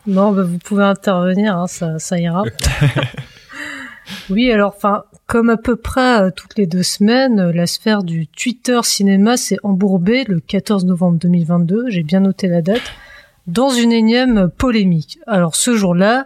Non, 0.07 0.31
bah, 0.31 0.43
vous 0.43 0.57
pouvez 0.57 0.83
intervenir, 0.83 1.55
hein, 1.55 1.67
ça, 1.67 1.99
ça 1.99 2.17
ira. 2.19 2.43
oui, 4.29 4.51
alors, 4.51 4.73
enfin, 4.75 5.03
comme 5.27 5.49
à 5.49 5.57
peu 5.57 5.75
près 5.75 6.21
euh, 6.21 6.29
toutes 6.35 6.57
les 6.57 6.65
deux 6.65 6.83
semaines, 6.83 7.39
euh, 7.39 7.53
la 7.53 7.67
sphère 7.67 8.03
du 8.03 8.27
Twitter 8.27 8.79
cinéma 8.83 9.37
s'est 9.37 9.57
embourbée 9.63 10.23
le 10.27 10.39
14 10.39 10.85
novembre 10.85 11.19
2022, 11.19 11.85
j'ai 11.89 12.03
bien 12.03 12.21
noté 12.21 12.47
la 12.47 12.61
date, 12.61 12.81
dans 13.47 13.69
une 13.69 13.91
énième 13.91 14.49
polémique. 14.49 15.19
Alors, 15.27 15.55
ce 15.55 15.75
jour-là, 15.75 16.25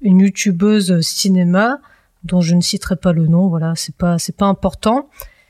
une 0.00 0.20
youtubeuse 0.20 1.00
cinéma, 1.00 1.80
dont 2.26 2.40
je 2.40 2.54
ne 2.54 2.60
citerai 2.60 2.96
pas 2.96 3.12
le 3.12 3.26
nom, 3.26 3.48
voilà, 3.48 3.72
c'est 3.76 3.94
pas, 3.96 4.18
c'est 4.18 4.36
pas 4.36 4.46
important, 4.46 5.08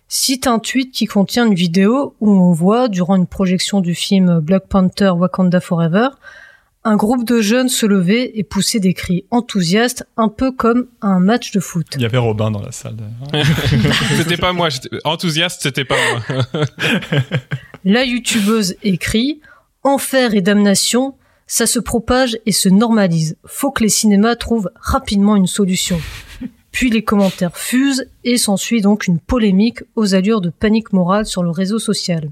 cite 0.08 0.46
un 0.46 0.58
tweet 0.58 0.92
qui 0.92 1.06
contient 1.06 1.46
une 1.46 1.54
vidéo 1.54 2.14
où 2.20 2.30
on 2.30 2.52
voit, 2.52 2.88
durant 2.88 3.16
une 3.16 3.26
projection 3.26 3.80
du 3.80 3.94
film 3.94 4.40
Black 4.40 4.68
Panther 4.68 5.10
Wakanda 5.10 5.60
Forever, 5.60 6.08
un 6.84 6.94
groupe 6.94 7.24
de 7.26 7.40
jeunes 7.40 7.68
se 7.68 7.84
lever 7.84 8.38
et 8.38 8.44
pousser 8.44 8.78
des 8.78 8.94
cris 8.94 9.24
enthousiastes, 9.32 10.06
un 10.16 10.28
peu 10.28 10.52
comme 10.52 10.86
un 11.02 11.18
match 11.18 11.50
de 11.50 11.58
foot. 11.58 11.86
Il 11.96 12.02
y 12.02 12.04
avait 12.04 12.16
Robin 12.18 12.52
dans 12.52 12.62
la 12.62 12.70
salle. 12.70 12.96
c'était 14.16 14.36
pas 14.36 14.52
moi, 14.52 14.68
j'étais- 14.68 14.90
enthousiaste, 15.02 15.62
c'était 15.62 15.84
pas 15.84 15.96
moi. 16.28 16.44
La 17.84 18.04
youtubeuse 18.04 18.76
écrit 18.84 19.40
Enfer 19.82 20.34
et 20.34 20.40
damnation, 20.40 21.14
ça 21.48 21.66
se 21.66 21.78
propage 21.78 22.38
et 22.46 22.52
se 22.52 22.68
normalise. 22.68 23.36
Faut 23.44 23.70
que 23.70 23.82
les 23.84 23.88
cinémas 23.88 24.34
trouvent 24.36 24.70
rapidement 24.80 25.36
une 25.36 25.46
solution. 25.46 26.00
Puis 26.76 26.90
les 26.90 27.02
commentaires 27.02 27.56
fusent 27.56 28.06
et 28.22 28.36
s'ensuit 28.36 28.82
donc 28.82 29.06
une 29.06 29.18
polémique 29.18 29.82
aux 29.94 30.14
allures 30.14 30.42
de 30.42 30.50
panique 30.50 30.92
morale 30.92 31.24
sur 31.24 31.42
le 31.42 31.48
réseau 31.48 31.78
social. 31.78 32.28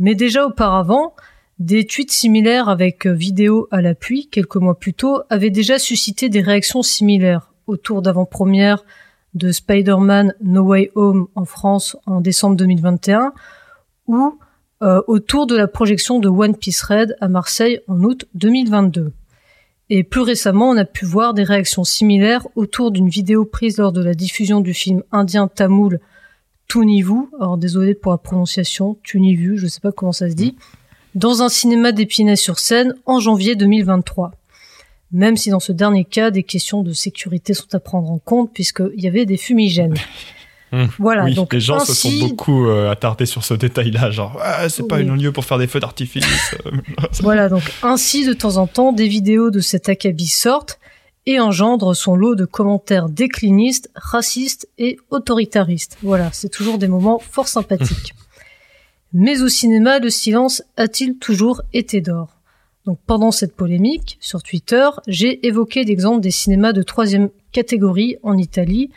Mais 0.00 0.16
déjà 0.16 0.44
auparavant, 0.44 1.14
des 1.60 1.86
tweets 1.86 2.10
similaires 2.10 2.68
avec 2.68 3.06
euh, 3.06 3.12
vidéo 3.12 3.68
à 3.70 3.80
l'appui, 3.80 4.26
quelques 4.26 4.56
mois 4.56 4.76
plus 4.76 4.92
tôt, 4.92 5.22
avaient 5.30 5.50
déjà 5.50 5.78
suscité 5.78 6.28
des 6.28 6.40
réactions 6.40 6.82
similaires 6.82 7.52
autour 7.68 8.02
d'avant-première 8.02 8.84
de 9.34 9.52
Spider-Man 9.52 10.34
No 10.42 10.62
Way 10.62 10.90
Home 10.96 11.28
en 11.36 11.44
France 11.44 11.96
en 12.06 12.20
décembre 12.20 12.56
2021 12.56 13.32
ou 14.08 14.36
euh, 14.82 15.00
autour 15.06 15.46
de 15.46 15.54
la 15.54 15.68
projection 15.68 16.18
de 16.18 16.28
One 16.28 16.56
Piece 16.56 16.82
Red 16.82 17.16
à 17.20 17.28
Marseille 17.28 17.78
en 17.86 18.02
août 18.02 18.26
2022. 18.34 19.12
Et 19.92 20.04
plus 20.04 20.20
récemment, 20.20 20.70
on 20.70 20.76
a 20.76 20.84
pu 20.84 21.04
voir 21.04 21.34
des 21.34 21.42
réactions 21.42 21.82
similaires 21.82 22.46
autour 22.54 22.92
d'une 22.92 23.08
vidéo 23.08 23.44
prise 23.44 23.78
lors 23.78 23.90
de 23.90 24.02
la 24.02 24.14
diffusion 24.14 24.60
du 24.60 24.72
film 24.72 25.02
indien 25.10 25.48
tamoul 25.48 25.98
Tunivu, 26.68 27.26
alors 27.40 27.58
désolé 27.58 27.96
pour 27.96 28.12
la 28.12 28.18
prononciation, 28.18 28.96
Tunivu, 29.02 29.58
je 29.58 29.66
sais 29.66 29.80
pas 29.80 29.90
comment 29.90 30.12
ça 30.12 30.30
se 30.30 30.36
dit, 30.36 30.54
dans 31.16 31.42
un 31.42 31.48
cinéma 31.48 31.90
d'Épinay-sur-Seine 31.90 32.94
en 33.04 33.18
janvier 33.18 33.56
2023. 33.56 34.30
Même 35.10 35.36
si 35.36 35.50
dans 35.50 35.58
ce 35.58 35.72
dernier 35.72 36.04
cas, 36.04 36.30
des 36.30 36.44
questions 36.44 36.84
de 36.84 36.92
sécurité 36.92 37.52
sont 37.54 37.74
à 37.74 37.80
prendre 37.80 38.12
en 38.12 38.18
compte 38.18 38.52
puisqu'il 38.54 39.02
y 39.02 39.08
avait 39.08 39.26
des 39.26 39.36
fumigènes. 39.36 39.96
Mmh. 40.72 40.84
Voilà, 40.98 41.24
oui, 41.24 41.34
donc 41.34 41.52
les 41.52 41.60
gens 41.60 41.80
se 41.80 41.92
sont 41.94 42.08
ainsi- 42.08 42.20
beaucoup 42.20 42.66
euh, 42.66 42.90
attardés 42.90 43.26
sur 43.26 43.44
ce 43.44 43.54
détail-là, 43.54 44.10
genre 44.12 44.38
ah, 44.42 44.68
c'est 44.68 44.86
pas 44.86 44.98
Oui. 44.98 45.08
un 45.08 45.16
lieu 45.16 45.32
pour 45.32 45.44
faire 45.44 45.58
des 45.58 45.66
feux 45.66 45.80
d'artifice. 45.80 46.24
euh, 46.66 46.70
Voilà, 47.20 47.48
donc 47.48 47.62
ainsi 47.82 48.24
de 48.24 48.32
temps 48.32 48.56
en 48.56 48.66
temps, 48.68 48.92
des 48.92 49.08
vidéos 49.08 49.50
de 49.50 49.58
cet 49.60 49.88
acabit 49.88 50.28
sortent 50.28 50.78
et 51.26 51.40
engendrent 51.40 51.94
son 51.94 52.14
lot 52.16 52.34
de 52.36 52.44
commentaires 52.44 53.08
déclinistes, 53.08 53.90
racistes 53.94 54.68
et 54.78 54.96
autoritaristes. 55.10 55.98
Voilà, 56.02 56.30
c'est 56.32 56.48
toujours 56.50 56.78
des 56.78 56.88
moments 56.88 57.18
fort 57.18 57.48
sympathiques. 57.48 58.14
Mais 59.12 59.42
au 59.42 59.48
cinéma, 59.48 59.98
le 59.98 60.08
silence 60.10 60.62
a-t-il 60.76 61.18
toujours 61.18 61.62
été 61.72 62.00
d'or? 62.00 62.36
Donc 62.86 62.98
pendant 63.06 63.32
cette 63.32 63.54
polémique, 63.54 64.18
sur 64.20 64.42
Twitter, 64.42 64.88
j'ai 65.06 65.46
évoqué 65.46 65.84
l'exemple 65.84 66.20
des 66.20 66.30
cinémas 66.30 66.72
de 66.72 66.82
troisième 66.82 67.28
catégorie 67.52 68.16
en 68.22 68.38
Italie, 68.38 68.90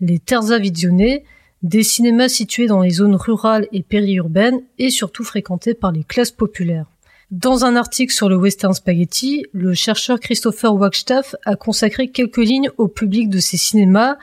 les 0.00 0.18
Terza 0.18 0.58
Visione, 0.58 1.20
des 1.62 1.82
cinémas 1.82 2.28
situés 2.28 2.66
dans 2.66 2.80
les 2.80 2.90
zones 2.90 3.16
rurales 3.16 3.68
et 3.72 3.82
périurbaines 3.82 4.62
et 4.78 4.90
surtout 4.90 5.24
fréquentés 5.24 5.74
par 5.74 5.92
les 5.92 6.04
classes 6.04 6.30
populaires. 6.30 6.86
Dans 7.30 7.64
un 7.64 7.76
article 7.76 8.12
sur 8.12 8.28
le 8.28 8.36
Western 8.36 8.74
Spaghetti, 8.74 9.44
le 9.52 9.72
chercheur 9.74 10.18
Christopher 10.18 10.74
Wagstaff 10.74 11.36
a 11.44 11.54
consacré 11.54 12.08
quelques 12.08 12.38
lignes 12.38 12.70
au 12.76 12.88
public 12.88 13.28
de 13.28 13.38
ces 13.38 13.56
cinémas 13.56 14.16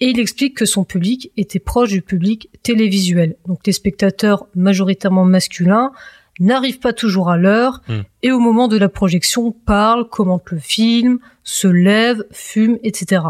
et 0.00 0.10
il 0.10 0.20
explique 0.20 0.56
que 0.56 0.66
son 0.66 0.84
public 0.84 1.30
était 1.36 1.60
proche 1.60 1.90
du 1.90 2.02
public 2.02 2.50
télévisuel. 2.62 3.36
Donc 3.46 3.60
les 3.64 3.72
spectateurs 3.72 4.46
majoritairement 4.54 5.24
masculins 5.24 5.92
n'arrivent 6.40 6.80
pas 6.80 6.92
toujours 6.92 7.30
à 7.30 7.36
l'heure 7.36 7.80
Mm. 7.88 8.00
et 8.22 8.32
au 8.32 8.40
moment 8.40 8.68
de 8.68 8.76
la 8.76 8.88
projection 8.88 9.52
parlent, 9.52 10.08
commentent 10.08 10.50
le 10.50 10.58
film, 10.58 11.18
se 11.44 11.68
lèvent, 11.68 12.24
fument, 12.32 12.78
etc. 12.82 13.22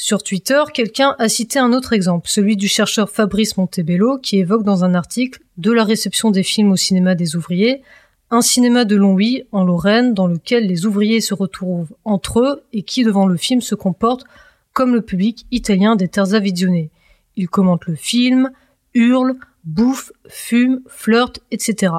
Sur 0.00 0.22
Twitter, 0.22 0.62
quelqu'un 0.72 1.16
a 1.18 1.28
cité 1.28 1.58
un 1.58 1.72
autre 1.72 1.92
exemple, 1.92 2.28
celui 2.28 2.56
du 2.56 2.68
chercheur 2.68 3.10
Fabrice 3.10 3.56
Montebello, 3.56 4.18
qui 4.18 4.38
évoque 4.38 4.62
dans 4.62 4.84
un 4.84 4.94
article 4.94 5.40
de 5.56 5.72
la 5.72 5.82
réception 5.82 6.30
des 6.30 6.44
films 6.44 6.70
au 6.70 6.76
cinéma 6.76 7.16
des 7.16 7.34
ouvriers, 7.34 7.82
un 8.30 8.40
cinéma 8.40 8.84
de 8.84 8.94
Longwy, 8.94 9.42
en 9.50 9.64
Lorraine, 9.64 10.14
dans 10.14 10.28
lequel 10.28 10.68
les 10.68 10.86
ouvriers 10.86 11.20
se 11.20 11.34
retrouvent 11.34 11.96
entre 12.04 12.38
eux 12.38 12.62
et 12.72 12.84
qui, 12.84 13.02
devant 13.02 13.26
le 13.26 13.36
film, 13.36 13.60
se 13.60 13.74
comportent 13.74 14.24
comme 14.72 14.94
le 14.94 15.02
public 15.02 15.46
italien 15.50 15.96
des 15.96 16.06
terres 16.06 16.32
à 16.32 16.38
visionner. 16.38 16.92
Ils 17.34 17.48
commentent 17.48 17.86
le 17.86 17.96
film, 17.96 18.52
hurlent, 18.94 19.34
bouffent, 19.64 20.12
fument, 20.28 20.78
flirtent, 20.86 21.40
etc. 21.50 21.94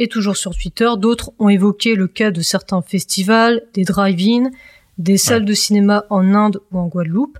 Et 0.00 0.08
toujours 0.08 0.36
sur 0.36 0.56
Twitter, 0.56 0.90
d'autres 0.98 1.30
ont 1.38 1.50
évoqué 1.50 1.94
le 1.94 2.08
cas 2.08 2.32
de 2.32 2.40
certains 2.40 2.82
festivals, 2.82 3.62
des 3.74 3.84
drive-in, 3.84 4.50
des 4.98 5.16
salles 5.16 5.44
de 5.44 5.54
cinéma 5.54 6.04
en 6.10 6.34
Inde 6.34 6.60
ou 6.72 6.78
en 6.78 6.86
Guadeloupe. 6.86 7.38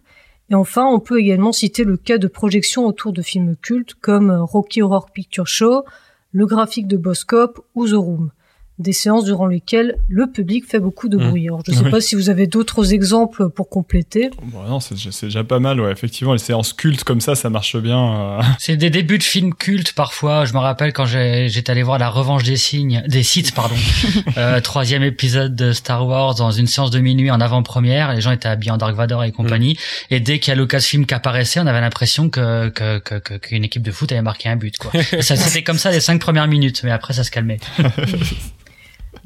Et 0.50 0.54
enfin, 0.54 0.86
on 0.86 1.00
peut 1.00 1.18
également 1.18 1.52
citer 1.52 1.84
le 1.84 1.96
cas 1.96 2.18
de 2.18 2.28
projections 2.28 2.86
autour 2.86 3.12
de 3.12 3.22
films 3.22 3.56
cultes 3.56 3.94
comme 3.94 4.30
Rocky 4.30 4.82
Horror 4.82 5.10
Picture 5.10 5.46
Show, 5.46 5.84
le 6.32 6.46
graphique 6.46 6.86
de 6.86 6.96
Boscop 6.96 7.64
ou 7.74 7.88
The 7.88 7.94
Room 7.94 8.30
des 8.78 8.92
séances 8.92 9.24
durant 9.24 9.46
lesquelles 9.46 9.96
le 10.08 10.26
public 10.30 10.64
fait 10.68 10.78
beaucoup 10.80 11.08
de 11.08 11.16
Mmh. 11.16 11.28
bruit. 11.30 11.46
Alors, 11.48 11.62
je 11.66 11.72
ne 11.72 11.76
sais 11.76 11.84
Oui. 11.84 11.90
pas 11.90 12.00
si 12.02 12.14
vous 12.14 12.28
avez 12.28 12.46
d'autres 12.46 12.92
exemples 12.92 13.48
pour 13.48 13.68
compléter. 13.70 14.30
Bon, 14.42 14.62
non, 14.68 14.80
c'est 14.80 14.94
déjà- 15.22 15.44
pas 15.44 15.60
mal, 15.60 15.80
ouais. 15.80 15.90
Effectivement, 15.92 16.32
les 16.34 16.38
séances 16.38 16.72
cultes 16.74 17.02
comme 17.04 17.20
ça, 17.22 17.34
ça 17.34 17.48
marche 17.48 17.76
bien. 17.76 17.98
euh. 18.38 18.42
C'est 18.58 18.76
des 18.76 18.90
débuts 18.90 19.16
de 19.18 19.22
films 19.22 19.54
cultes 19.54 19.92
parfois. 19.94 20.44
Je 20.44 20.52
me 20.52 20.58
rappelle 20.58 20.92
quand 20.92 21.06
j'ai- 21.06 21.48
j'étais 21.48 21.70
allé 21.72 21.82
voir 21.82 21.98
La 21.98 22.10
Revanche 22.10 22.42
des 22.42 22.56
signes, 22.56 23.02
des 23.08 23.22
Sith, 23.22 23.54
pardon, 23.54 23.74
euh, 24.36 24.60
troisième 24.60 25.02
épisode 25.02 25.54
de 25.56 25.72
Star 25.72 26.06
Wars 26.06 26.34
dans 26.34 26.50
une 26.50 26.66
séance 26.66 26.90
de 26.90 26.98
minuit 26.98 27.30
en 27.30 27.40
avant-première. 27.40 28.12
Les 28.14 28.20
gens 28.20 28.30
étaient 28.32 28.48
habillés 28.48 28.72
en 28.72 28.76
Dark 28.76 28.94
Vador 28.94 29.24
et 29.24 29.32
compagnie. 29.32 29.78
Et 30.10 30.20
dès 30.20 30.38
qu'il 30.38 30.52
y 30.52 30.56
a 30.56 30.60
Lucasfilm 30.60 31.06
qui 31.06 31.14
apparaissait, 31.14 31.60
on 31.60 31.66
avait 31.66 31.80
l'impression 31.80 32.28
que 32.28 32.68
que- 32.68 32.98
que- 32.98 33.18
que- 33.18 33.34
qu'une 33.38 33.64
équipe 33.64 33.82
de 33.82 33.90
foot 33.92 34.12
avait 34.12 34.20
marqué 34.22 34.48
un 34.50 34.56
but. 34.56 34.76
Quoi. 34.76 34.90
Et 35.12 35.22
ça 35.22 35.36
c'était 35.36 35.62
comme 35.62 35.78
ça 35.78 35.90
les 35.90 36.00
cinq 36.00 36.20
premières 36.20 36.46
minutes, 36.48 36.82
mais 36.84 36.90
après 36.90 37.14
ça 37.14 37.24
se 37.24 37.30
calmait. 37.30 37.58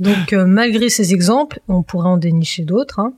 Donc, 0.01 0.33
euh, 0.33 0.47
malgré 0.47 0.89
ces 0.89 1.13
exemples, 1.13 1.61
on 1.69 1.83
pourrait 1.83 2.09
en 2.09 2.17
dénicher 2.17 2.65
d'autres, 2.65 2.99
hein, 3.01 3.13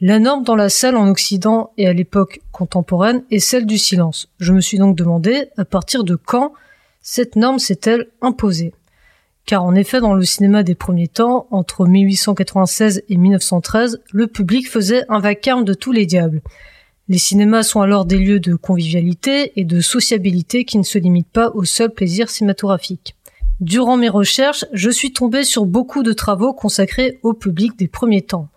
la 0.00 0.18
norme 0.18 0.42
dans 0.42 0.56
la 0.56 0.68
salle 0.68 0.96
en 0.96 1.08
Occident 1.08 1.70
et 1.78 1.86
à 1.86 1.92
l'époque 1.92 2.40
contemporaine 2.50 3.22
est 3.30 3.38
celle 3.38 3.66
du 3.66 3.78
silence. 3.78 4.28
Je 4.40 4.52
me 4.52 4.60
suis 4.60 4.78
donc 4.78 4.96
demandé 4.96 5.50
à 5.56 5.64
partir 5.64 6.02
de 6.02 6.16
quand 6.16 6.54
cette 7.02 7.36
norme 7.36 7.58
s'est-elle 7.58 8.08
imposée 8.20 8.74
Car 9.46 9.62
en 9.62 9.74
effet, 9.74 10.00
dans 10.00 10.14
le 10.14 10.24
cinéma 10.24 10.62
des 10.62 10.74
premiers 10.74 11.06
temps, 11.06 11.46
entre 11.50 11.86
1896 11.86 13.04
et 13.08 13.16
1913, 13.16 14.02
le 14.12 14.26
public 14.26 14.68
faisait 14.68 15.04
un 15.08 15.20
vacarme 15.20 15.64
de 15.64 15.74
tous 15.74 15.92
les 15.92 16.06
diables. 16.06 16.42
Les 17.08 17.18
cinémas 17.18 17.62
sont 17.62 17.82
alors 17.82 18.04
des 18.04 18.18
lieux 18.18 18.40
de 18.40 18.54
convivialité 18.54 19.52
et 19.54 19.64
de 19.64 19.80
sociabilité 19.80 20.64
qui 20.64 20.78
ne 20.78 20.82
se 20.82 20.98
limitent 20.98 21.30
pas 21.32 21.50
au 21.50 21.64
seul 21.64 21.90
plaisir 21.90 22.30
cinématographique. 22.30 23.14
Durant 23.62 23.96
mes 23.96 24.08
recherches, 24.08 24.64
je 24.72 24.90
suis 24.90 25.12
tombé 25.12 25.44
sur 25.44 25.66
beaucoup 25.66 26.02
de 26.02 26.12
travaux 26.12 26.52
consacrés 26.52 27.20
au 27.22 27.32
public 27.32 27.78
des 27.78 27.86
premiers 27.86 28.22
temps. 28.22 28.48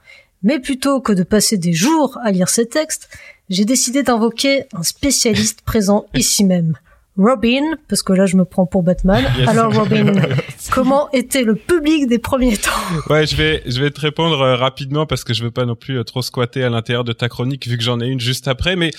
Mais 0.41 0.57
plutôt 0.57 0.99
que 0.99 1.13
de 1.13 1.21
passer 1.21 1.57
des 1.57 1.73
jours 1.73 2.17
à 2.23 2.31
lire 2.31 2.49
ces 2.49 2.65
textes, 2.65 3.07
j'ai 3.47 3.65
décidé 3.65 4.01
d'invoquer 4.01 4.63
un 4.73 4.81
spécialiste 4.81 5.61
présent 5.61 6.07
ici 6.15 6.43
même. 6.43 6.73
Robin, 7.17 7.61
parce 7.87 8.03
que 8.03 8.11
là 8.11 8.25
je 8.25 8.35
me 8.35 8.45
prends 8.45 8.65
pour 8.65 8.83
Batman. 8.83 9.23
Yes. 9.37 9.49
Alors 9.49 9.73
Robin, 9.73 10.13
comment 10.71 11.11
était 11.11 11.43
le 11.43 11.55
public 11.55 12.07
des 12.07 12.19
premiers 12.19 12.55
temps? 12.55 12.71
Ouais, 13.09 13.27
je 13.27 13.35
vais 13.35 13.61
je 13.65 13.81
vais 13.81 13.91
te 13.91 13.99
répondre 13.99 14.39
euh, 14.39 14.55
rapidement 14.55 15.05
parce 15.05 15.25
que 15.25 15.33
je 15.33 15.43
veux 15.43 15.51
pas 15.51 15.65
non 15.65 15.75
plus 15.75 15.99
euh, 15.99 16.03
trop 16.03 16.21
squatter 16.21 16.63
à 16.63 16.69
l'intérieur 16.69 17.03
de 17.03 17.11
ta 17.11 17.27
chronique 17.27 17.67
vu 17.67 17.77
que 17.77 17.83
j'en 17.83 17.99
ai 17.99 18.07
une 18.07 18.19
juste 18.19 18.47
après. 18.47 18.77
Mais 18.77 18.91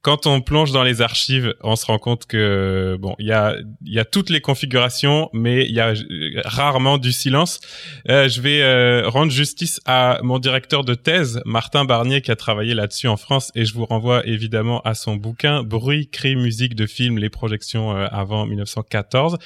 quand 0.00 0.26
on 0.26 0.40
plonge 0.40 0.72
dans 0.72 0.82
les 0.82 1.02
archives, 1.02 1.54
on 1.62 1.76
se 1.76 1.84
rend 1.84 1.98
compte 1.98 2.24
que 2.26 2.96
bon, 2.98 3.14
il 3.18 3.26
y 3.26 3.32
a 3.32 3.54
il 3.84 3.92
y 3.92 3.98
a 3.98 4.06
toutes 4.06 4.30
les 4.30 4.40
configurations, 4.40 5.28
mais 5.34 5.66
il 5.66 5.72
y 5.72 5.80
a 5.80 5.88
euh, 5.88 6.40
rarement 6.44 6.96
du 6.96 7.12
silence. 7.12 7.60
Euh, 8.08 8.28
je 8.28 8.40
vais 8.40 9.02
rendre 9.02 9.30
justice 9.30 9.80
à 9.84 10.20
mon 10.22 10.38
directeur 10.38 10.84
de 10.84 10.94
thèse, 10.94 11.42
Martin 11.44 11.84
Barnier, 11.84 12.22
qui 12.22 12.30
a 12.30 12.36
travaillé 12.36 12.72
là-dessus 12.72 13.08
en 13.08 13.16
France, 13.18 13.50
et 13.54 13.64
je 13.64 13.74
vous 13.74 13.84
renvoie 13.84 14.26
évidemment 14.26 14.80
à 14.82 14.94
son 14.94 15.16
bouquin 15.16 15.62
Bruit, 15.62 16.08
cri, 16.08 16.34
musique 16.36 16.74
de 16.74 16.86
film, 16.86 17.18
les 17.18 17.28
projections 17.28 17.61
euh, 17.74 18.06
avant 18.10 18.46
1914. 18.46 19.38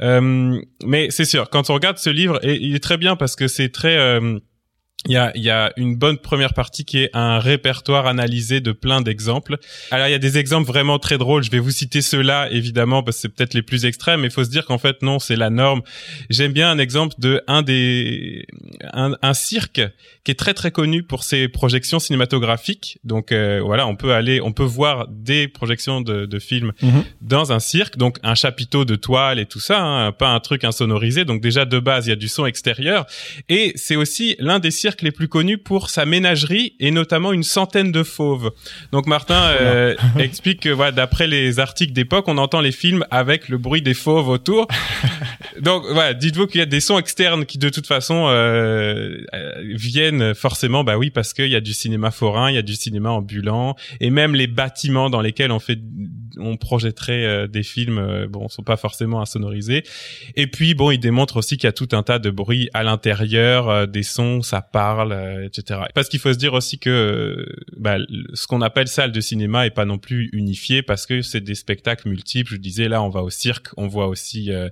Euh, 0.00 0.60
mais 0.84 1.10
c'est 1.10 1.24
sûr, 1.24 1.50
quand 1.50 1.70
on 1.70 1.74
regarde 1.74 1.98
ce 1.98 2.10
livre, 2.10 2.40
il 2.42 2.74
est 2.74 2.82
très 2.82 2.96
bien 2.96 3.16
parce 3.16 3.36
que 3.36 3.48
c'est 3.48 3.70
très 3.70 3.96
euh, 3.96 4.38
il 5.06 5.12
y 5.12 5.16
a, 5.16 5.30
il 5.36 5.42
y 5.42 5.48
a 5.50 5.72
une 5.76 5.94
bonne 5.96 6.18
première 6.18 6.52
partie 6.54 6.84
qui 6.84 6.98
est 6.98 7.10
un 7.14 7.38
répertoire 7.38 8.08
analysé 8.08 8.60
de 8.60 8.72
plein 8.72 9.00
d'exemples. 9.00 9.56
Alors 9.92 10.08
il 10.08 10.10
y 10.10 10.14
a 10.14 10.18
des 10.18 10.38
exemples 10.38 10.66
vraiment 10.66 10.98
très 10.98 11.18
drôles. 11.18 11.44
Je 11.44 11.50
vais 11.52 11.60
vous 11.60 11.70
citer 11.70 12.02
ceux-là 12.02 12.48
évidemment 12.50 13.04
parce 13.04 13.16
que 13.18 13.20
c'est 13.22 13.28
peut-être 13.28 13.54
les 13.54 13.62
plus 13.62 13.84
extrêmes. 13.84 14.20
Mais 14.22 14.26
il 14.26 14.32
faut 14.32 14.42
se 14.44 14.50
dire 14.50 14.66
qu'en 14.66 14.76
fait 14.78 15.00
non, 15.02 15.20
c'est 15.20 15.36
la 15.36 15.50
norme. 15.50 15.82
J'aime 16.30 16.52
bien 16.52 16.68
un 16.68 16.78
exemple 16.78 17.14
de 17.18 17.40
un 17.46 17.62
des 17.62 18.44
un, 18.92 19.12
un 19.22 19.34
cirque 19.34 19.80
qui 20.24 20.32
est 20.32 20.34
très 20.34 20.52
très 20.52 20.72
connu 20.72 21.04
pour 21.04 21.22
ses 21.22 21.46
projections 21.46 22.00
cinématographiques. 22.00 22.98
Donc 23.04 23.30
euh, 23.30 23.60
voilà, 23.64 23.86
on 23.86 23.94
peut 23.94 24.12
aller, 24.12 24.40
on 24.40 24.52
peut 24.52 24.64
voir 24.64 25.06
des 25.08 25.46
projections 25.46 26.00
de, 26.00 26.26
de 26.26 26.38
films 26.40 26.72
Mhm. 26.82 27.04
dans 27.20 27.52
un 27.52 27.60
cirque. 27.60 27.96
Donc 27.98 28.18
un 28.24 28.34
chapiteau 28.34 28.84
de 28.84 28.96
toile 28.96 29.38
et 29.38 29.46
tout 29.46 29.60
ça, 29.60 29.80
hein, 29.80 30.10
pas 30.12 30.30
un 30.30 30.40
truc 30.40 30.64
insonorisé. 30.64 31.24
Donc 31.24 31.40
déjà 31.40 31.64
de 31.64 31.78
base 31.78 32.06
il 32.06 32.10
y 32.10 32.12
a 32.12 32.16
du 32.16 32.28
son 32.28 32.46
extérieur. 32.46 33.06
Et 33.48 33.72
c'est 33.76 33.96
aussi 33.96 34.34
l'un 34.40 34.58
des 34.58 34.72
cirques 34.72 34.87
les 35.02 35.12
plus 35.12 35.28
connus 35.28 35.58
pour 35.58 35.90
sa 35.90 36.04
ménagerie 36.04 36.74
et 36.80 36.90
notamment 36.90 37.32
une 37.32 37.42
centaine 37.42 37.92
de 37.92 38.02
fauves. 38.02 38.50
Donc 38.92 39.06
Martin 39.06 39.42
euh, 39.60 39.94
explique 40.18 40.60
que 40.60 40.68
voilà, 40.68 40.92
d'après 40.92 41.26
les 41.26 41.60
articles 41.60 41.92
d'époque, 41.92 42.26
on 42.28 42.38
entend 42.38 42.60
les 42.60 42.72
films 42.72 43.04
avec 43.10 43.48
le 43.48 43.58
bruit 43.58 43.82
des 43.82 43.94
fauves 43.94 44.28
autour. 44.28 44.66
Donc 45.60 45.84
voilà, 45.92 46.14
dites-vous 46.14 46.46
qu'il 46.46 46.60
y 46.60 46.62
a 46.62 46.66
des 46.66 46.80
sons 46.80 46.98
externes 46.98 47.44
qui 47.44 47.58
de 47.58 47.68
toute 47.68 47.86
façon 47.86 48.26
euh, 48.28 49.18
euh, 49.34 49.52
viennent 49.74 50.34
forcément, 50.34 50.84
bah 50.84 50.96
oui, 50.96 51.10
parce 51.10 51.32
qu'il 51.32 51.48
y 51.48 51.56
a 51.56 51.60
du 51.60 51.72
cinéma 51.72 52.10
forain, 52.10 52.50
il 52.50 52.54
y 52.54 52.58
a 52.58 52.62
du 52.62 52.76
cinéma 52.76 53.10
ambulant, 53.10 53.76
et 54.00 54.10
même 54.10 54.34
les 54.34 54.46
bâtiments 54.46 55.10
dans 55.10 55.20
lesquels 55.20 55.50
on 55.50 55.58
fait, 55.58 55.78
on 56.36 56.56
projetterait 56.56 57.24
euh, 57.24 57.46
des 57.46 57.62
films, 57.62 57.98
euh, 57.98 58.26
bon, 58.28 58.48
sont 58.48 58.62
pas 58.62 58.76
forcément 58.76 59.20
insonorisés. 59.20 59.84
Et 60.36 60.46
puis 60.46 60.74
bon, 60.74 60.90
il 60.90 60.98
démontre 60.98 61.38
aussi 61.38 61.56
qu'il 61.56 61.66
y 61.66 61.68
a 61.68 61.72
tout 61.72 61.88
un 61.92 62.02
tas 62.02 62.18
de 62.18 62.30
bruits 62.30 62.68
à 62.74 62.82
l'intérieur, 62.82 63.68
euh, 63.68 63.86
des 63.86 64.02
sons, 64.02 64.42
ça 64.42 64.62
parle, 64.62 65.16
etc. 65.44 65.80
Parce 65.94 66.08
qu'il 66.08 66.20
faut 66.20 66.32
se 66.32 66.38
dire 66.38 66.54
aussi 66.54 66.78
que 66.78 67.46
bah, 67.76 67.98
ce 68.34 68.46
qu'on 68.46 68.60
appelle 68.60 68.88
salle 68.88 69.12
de 69.12 69.20
cinéma 69.20 69.66
est 69.66 69.70
pas 69.70 69.84
non 69.84 69.98
plus 69.98 70.28
unifié 70.32 70.82
parce 70.82 71.06
que 71.06 71.22
c'est 71.22 71.40
des 71.40 71.54
spectacles 71.54 72.08
multiples. 72.08 72.52
Je 72.52 72.58
disais 72.58 72.88
là, 72.88 73.02
on 73.02 73.08
va 73.08 73.22
au 73.22 73.30
cirque, 73.30 73.68
on 73.76 73.86
voit 73.86 74.08
aussi 74.08 74.52
euh, 74.52 74.68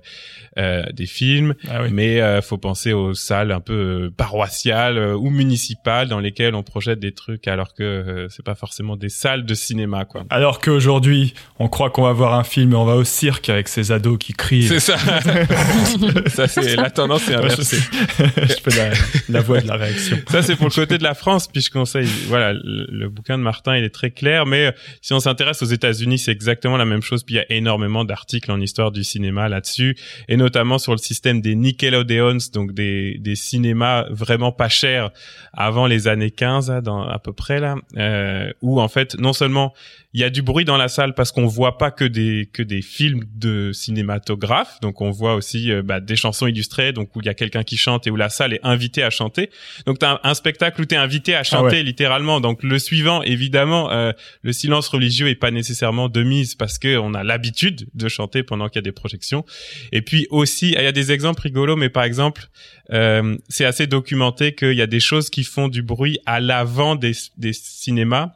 euh, 0.57 0.83
des 0.93 1.05
films, 1.05 1.55
Ah 1.69 1.83
oui. 1.83 1.89
mais 1.91 2.21
euh, 2.21 2.41
faut 2.41 2.57
penser 2.57 2.93
aux 2.93 3.13
salles 3.13 3.51
un 3.51 3.59
peu 3.59 4.11
paroissiales 4.15 5.15
ou 5.15 5.29
municipales 5.29 6.07
dans 6.07 6.19
lesquelles 6.19 6.55
on 6.55 6.63
projette 6.63 6.99
des 6.99 7.13
trucs 7.13 7.47
alors 7.47 7.73
que 7.73 8.27
c'est 8.29 8.45
pas 8.45 8.55
forcément 8.55 8.95
des 8.95 9.09
salles 9.09 9.45
de 9.45 9.53
cinéma 9.53 10.05
quoi. 10.05 10.25
Alors 10.29 10.59
qu'aujourd'hui, 10.59 11.33
on 11.59 11.67
croit 11.67 11.89
qu'on 11.89 12.03
va 12.03 12.13
voir 12.13 12.33
un 12.35 12.43
film 12.43 12.73
et 12.73 12.75
on 12.75 12.85
va 12.85 12.95
au 12.95 13.03
cirque 13.03 13.49
avec 13.49 13.67
ces 13.67 13.91
ados 13.91 14.17
qui 14.19 14.33
crient. 14.33 14.67
C'est 14.67 14.79
ça. 14.79 14.97
ça 16.27 16.47
c'est 16.47 16.75
la 16.75 16.89
tendance 16.89 17.27
est 17.29 17.35
inversée. 17.35 17.77
je 18.19 18.69
fais 18.69 18.77
la, 18.77 18.93
la 19.29 19.41
voix 19.41 19.59
de 19.61 19.67
la 19.67 19.75
réaction. 19.75 20.17
Ça, 20.29 20.41
c'est 20.41 20.55
pour 20.55 20.67
le 20.67 20.73
côté 20.73 20.97
de 20.97 21.03
la 21.03 21.15
France, 21.15 21.47
puis 21.47 21.61
je 21.61 21.71
conseille, 21.71 22.07
voilà, 22.27 22.53
le, 22.53 22.87
le 22.89 23.09
bouquin 23.09 23.37
de 23.37 23.43
Martin, 23.43 23.77
il 23.77 23.83
est 23.83 23.93
très 23.93 24.11
clair, 24.11 24.45
mais 24.45 24.67
euh, 24.67 24.71
si 25.01 25.13
on 25.13 25.19
s'intéresse 25.19 25.61
aux 25.63 25.67
États-Unis, 25.67 26.19
c'est 26.19 26.31
exactement 26.31 26.77
la 26.77 26.85
même 26.85 27.01
chose, 27.01 27.23
puis 27.23 27.35
il 27.35 27.37
y 27.37 27.41
a 27.41 27.51
énormément 27.51 28.05
d'articles 28.05 28.51
en 28.51 28.61
histoire 28.61 28.91
du 28.91 29.03
cinéma 29.03 29.49
là-dessus, 29.49 29.97
et 30.27 30.37
notamment 30.37 30.77
sur 30.77 30.91
le 30.91 30.99
système 30.99 31.41
des 31.41 31.55
Nickelodeons, 31.55 32.37
donc 32.53 32.73
des, 32.73 33.17
des 33.19 33.35
cinémas 33.35 34.05
vraiment 34.09 34.51
pas 34.51 34.69
chers 34.69 35.11
avant 35.53 35.87
les 35.87 36.07
années 36.07 36.31
15, 36.31 36.69
hein, 36.69 36.81
dans, 36.81 37.01
à 37.01 37.19
peu 37.19 37.33
près 37.33 37.59
là, 37.59 37.75
euh, 37.97 38.51
où 38.61 38.79
en 38.79 38.87
fait, 38.87 39.15
non 39.19 39.33
seulement 39.33 39.73
il 40.13 40.21
y 40.21 40.23
a 40.23 40.29
du 40.29 40.41
bruit 40.41 40.65
dans 40.65 40.77
la 40.77 40.87
salle 40.87 41.13
parce 41.13 41.31
qu'on 41.31 41.46
voit 41.47 41.77
pas 41.77 41.91
que 41.91 42.05
des 42.05 42.49
que 42.51 42.63
des 42.63 42.81
films 42.81 43.23
de 43.35 43.71
cinématographe, 43.73 44.79
donc 44.81 45.01
on 45.01 45.11
voit 45.11 45.35
aussi 45.35 45.71
euh, 45.71 45.81
bah, 45.81 45.99
des 45.99 46.15
chansons 46.15 46.47
illustrées, 46.47 46.93
donc 46.93 47.15
où 47.15 47.21
il 47.21 47.25
y 47.25 47.29
a 47.29 47.33
quelqu'un 47.33 47.63
qui 47.63 47.77
chante 47.77 48.07
et 48.07 48.11
où 48.11 48.15
la 48.15 48.29
salle 48.29 48.53
est 48.53 48.59
invitée 48.63 49.03
à 49.03 49.09
chanter. 49.09 49.49
Donc 49.85 49.99
t'as 49.99 50.13
un, 50.13 50.19
un 50.23 50.33
spectacle 50.33 50.81
où 50.81 50.85
t'es 50.85 50.95
invité 50.95 51.35
à 51.35 51.43
chanter 51.43 51.77
ouais. 51.77 51.83
littéralement. 51.83 52.41
Donc 52.41 52.63
le 52.63 52.79
suivant, 52.79 53.21
évidemment, 53.23 53.91
euh, 53.91 54.11
le 54.41 54.53
silence 54.53 54.87
religieux 54.87 55.27
est 55.27 55.35
pas 55.35 55.51
nécessairement 55.51 56.09
de 56.09 56.23
mise 56.23 56.55
parce 56.55 56.77
que 56.77 56.97
on 56.97 57.13
a 57.13 57.23
l'habitude 57.23 57.87
de 57.93 58.07
chanter 58.07 58.43
pendant 58.43 58.67
qu'il 58.67 58.77
y 58.77 58.79
a 58.79 58.81
des 58.83 58.91
projections. 58.91 59.45
Et 59.91 60.01
puis 60.01 60.27
aussi, 60.29 60.69
il 60.71 60.81
y 60.81 60.87
a 60.87 60.91
des 60.91 61.11
exemples 61.11 61.41
rigolos, 61.43 61.75
mais 61.75 61.89
par 61.89 62.03
exemple, 62.03 62.47
euh, 62.91 63.37
c'est 63.49 63.65
assez 63.65 63.87
documenté 63.87 64.55
qu'il 64.55 64.73
y 64.73 64.81
a 64.81 64.87
des 64.87 64.99
choses 64.99 65.29
qui 65.29 65.43
font 65.43 65.67
du 65.67 65.81
bruit 65.81 66.19
à 66.25 66.39
l'avant 66.39 66.95
des, 66.95 67.13
des 67.37 67.53
cinémas. 67.53 68.33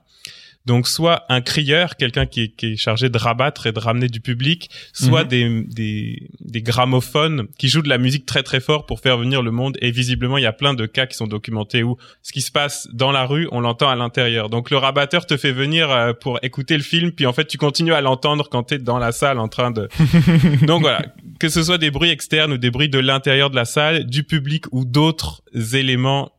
Donc 0.65 0.87
soit 0.87 1.23
un 1.29 1.41
crieur, 1.41 1.95
quelqu'un 1.95 2.25
qui, 2.25 2.41
est- 2.43 2.55
qui 2.55 2.73
est 2.73 2.75
chargé 2.75 3.09
de 3.09 3.17
rabattre 3.17 3.65
et 3.67 3.71
de 3.71 3.79
ramener 3.79 4.07
du 4.09 4.19
public, 4.21 4.69
soit 4.93 5.23
Mhm. 5.23 5.27
des, 5.29 5.63
des, 5.63 6.29
des 6.39 6.61
gramophones 6.61 7.47
qui 7.57 7.67
jouent 7.67 7.81
de 7.81 7.89
la 7.89 7.97
musique 7.97 8.25
très 8.25 8.43
très 8.43 8.59
fort 8.59 8.85
pour 8.85 8.99
faire 8.99 9.17
venir 9.17 9.41
le 9.41 9.51
monde. 9.51 9.77
Et 9.81 9.89
visiblement, 9.91 10.37
il 10.37 10.43
y 10.43 10.47
a 10.47 10.53
plein 10.53 10.73
de 10.73 10.85
cas 10.85 11.05
qui 11.07 11.15
sont 11.17 11.27
documentés 11.27 11.81
où 11.83 11.97
ce 12.21 12.31
qui 12.31 12.41
se 12.41 12.51
passe 12.51 12.87
dans 12.93 13.11
la 13.11 13.25
rue, 13.25 13.47
on 13.51 13.59
l'entend 13.61 13.89
à 13.89 13.95
l'intérieur. 13.95 14.49
Donc 14.49 14.69
le 14.69 14.77
rabatteur 14.77 15.25
te 15.25 15.35
fait 15.37 15.51
venir 15.51 15.89
euh, 15.89 16.13
pour 16.13 16.39
écouter 16.43 16.77
le 16.77 16.83
film, 16.83 17.11
puis 17.11 17.25
en 17.25 17.33
fait 17.33 17.45
tu 17.45 17.57
continues 17.57 17.93
à 17.93 18.01
l'entendre 18.01 18.47
quand 18.49 18.63
tu 18.63 18.75
es 18.75 18.77
dans 18.77 18.99
la 18.99 19.11
salle 19.11 19.39
en 19.39 19.47
train 19.47 19.71
de... 19.71 19.89
Donc 20.67 20.81
voilà, 20.81 21.01
que 21.39 21.49
ce 21.49 21.63
soit 21.63 21.77
des 21.79 21.89
bruits 21.91 22.09
externes 22.11 22.53
ou 22.53 22.57
des 22.57 22.69
bruits 22.71 22.89
de 22.89 22.99
l'intérieur 22.99 23.49
de 23.49 23.55
la 23.55 23.65
salle, 23.65 24.05
du 24.05 24.23
public 24.23 24.65
ou 24.71 24.85
d'autres 24.85 25.41
éléments, 25.73 26.31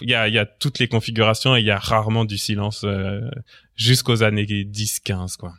il 0.00 0.10
y 0.10 0.14
a, 0.14 0.26
il 0.28 0.34
y 0.34 0.38
a 0.38 0.46
toutes 0.46 0.78
les 0.80 0.88
configurations 0.88 1.56
et 1.56 1.60
il 1.60 1.66
y 1.66 1.70
a 1.70 1.78
rarement 1.78 2.24
du 2.24 2.36
silence 2.38 2.82
euh, 2.84 3.20
jusqu'aux 3.78 4.22
années 4.22 4.44
10-15 4.44 5.38
quoi. 5.38 5.54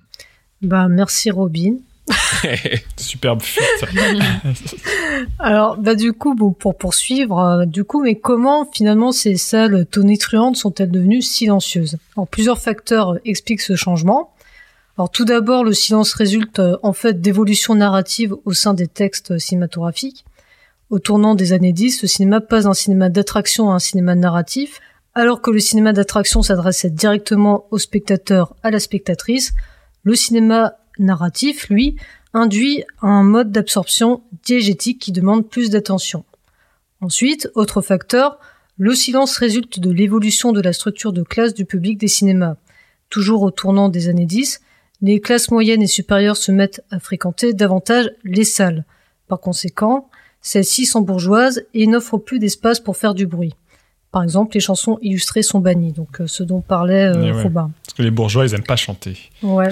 Bah, 0.62 0.88
merci 0.88 1.32
Robin. 1.32 1.78
Superbe 2.98 3.42
fuite. 3.42 3.66
Alors, 5.40 5.78
bah, 5.78 5.96
du 5.96 6.14
coup, 6.14 6.34
bon, 6.34 6.52
pour 6.52 6.78
poursuivre, 6.78 7.40
euh, 7.40 7.66
du 7.66 7.84
coup, 7.84 8.02
mais 8.02 8.16
comment 8.16 8.68
finalement 8.72 9.12
ces 9.12 9.38
salles 9.38 9.86
tonitruantes 9.86 10.58
sont-elles 10.58 10.92
devenues 10.92 11.22
silencieuses? 11.22 11.98
Alors, 12.16 12.28
plusieurs 12.28 12.60
facteurs 12.60 13.18
expliquent 13.26 13.62
ce 13.62 13.76
changement. 13.76 14.34
Alors, 14.98 15.12
tout 15.12 15.26
d'abord, 15.26 15.64
le 15.64 15.74
silence 15.74 16.14
résulte 16.14 16.60
euh, 16.60 16.78
en 16.84 16.94
fait 16.94 17.22
d'évolutions 17.22 17.76
narratives 17.76 18.36
au 18.46 18.54
sein 18.54 18.74
des 18.74 18.88
textes 18.88 19.38
cinématographiques. 19.38 20.26
Au 20.90 21.00
tournant 21.00 21.36
des 21.36 21.54
années 21.54 21.74
10, 21.74 22.02
le 22.02 22.08
cinéma 22.08 22.42
passe 22.42 22.64
d'un 22.64 22.74
cinéma 22.74 23.10
d'attraction 23.10 23.70
à 23.70 23.76
un 23.76 23.80
cinéma 23.80 24.16
narratif, 24.16 24.82
alors 25.20 25.42
que 25.42 25.52
le 25.52 25.60
cinéma 25.60 25.94
d'attraction 25.94 26.42
s'adressait 26.42 26.90
directement 26.90 27.66
au 27.72 27.78
spectateur, 27.78 28.56
à 28.64 28.72
la 28.72 28.80
spectatrice. 28.80 29.54
Le 30.04 30.16
cinéma 30.16 30.76
narratif, 30.98 31.70
lui, 31.70 31.96
induit 32.34 32.84
un 33.02 33.24
mode 33.24 33.52
d'absorption 33.52 34.22
diégétique 34.44 35.00
qui 35.00 35.12
demande 35.12 35.48
plus 35.48 35.70
d'attention. 35.70 36.26
Ensuite, 37.02 37.50
autre 37.56 37.82
facteur, 37.82 38.40
le 38.78 38.96
silence 38.96 39.38
résulte 39.38 39.80
de 39.80 39.92
l'évolution 39.92 40.52
de 40.52 40.62
la 40.62 40.74
structure 40.74 41.14
de 41.14 41.24
classe 41.24 41.54
du 41.54 41.66
public 41.66 41.98
des 41.98 42.08
cinémas. 42.08 42.56
Toujours 43.10 43.42
au 43.42 43.52
tournant 43.52 43.90
des 43.90 44.08
années 44.08 44.26
10, 44.26 44.62
les 45.02 45.20
classes 45.20 45.52
moyennes 45.52 45.82
et 45.82 45.88
supérieures 45.88 46.38
se 46.38 46.52
mettent 46.52 46.84
à 46.92 47.00
fréquenter 47.00 47.54
davantage 47.54 48.12
les 48.24 48.44
salles. 48.44 48.86
Par 49.28 49.40
conséquent, 49.40 50.10
celles-ci 50.42 50.86
sont 50.86 51.02
bourgeoises 51.02 51.64
et 51.74 51.88
n'offrent 51.88 52.18
plus 52.18 52.40
d'espace 52.40 52.80
pour 52.80 52.98
faire 52.98 53.14
du 53.14 53.26
bruit. 53.26 53.54
Par 54.12 54.24
exemple, 54.24 54.56
les 54.56 54.60
chansons 54.60 54.98
illustrées 55.01 55.44
sont 55.44 55.60
bannies, 55.60 55.92
donc 55.92 56.20
euh, 56.20 56.28
ce 56.28 56.42
dont 56.42 56.62
parlait 56.62 57.06
euh, 57.06 57.34
ouais. 57.34 57.44
Robin. 57.44 57.72
Parce 57.86 57.96
que 57.96 58.01
les 58.01 58.12
bourgeois, 58.12 58.46
ils 58.46 58.56
aiment 58.56 58.63
pas 58.63 58.75
chanter. 58.75 59.18
Ouais. 59.44 59.70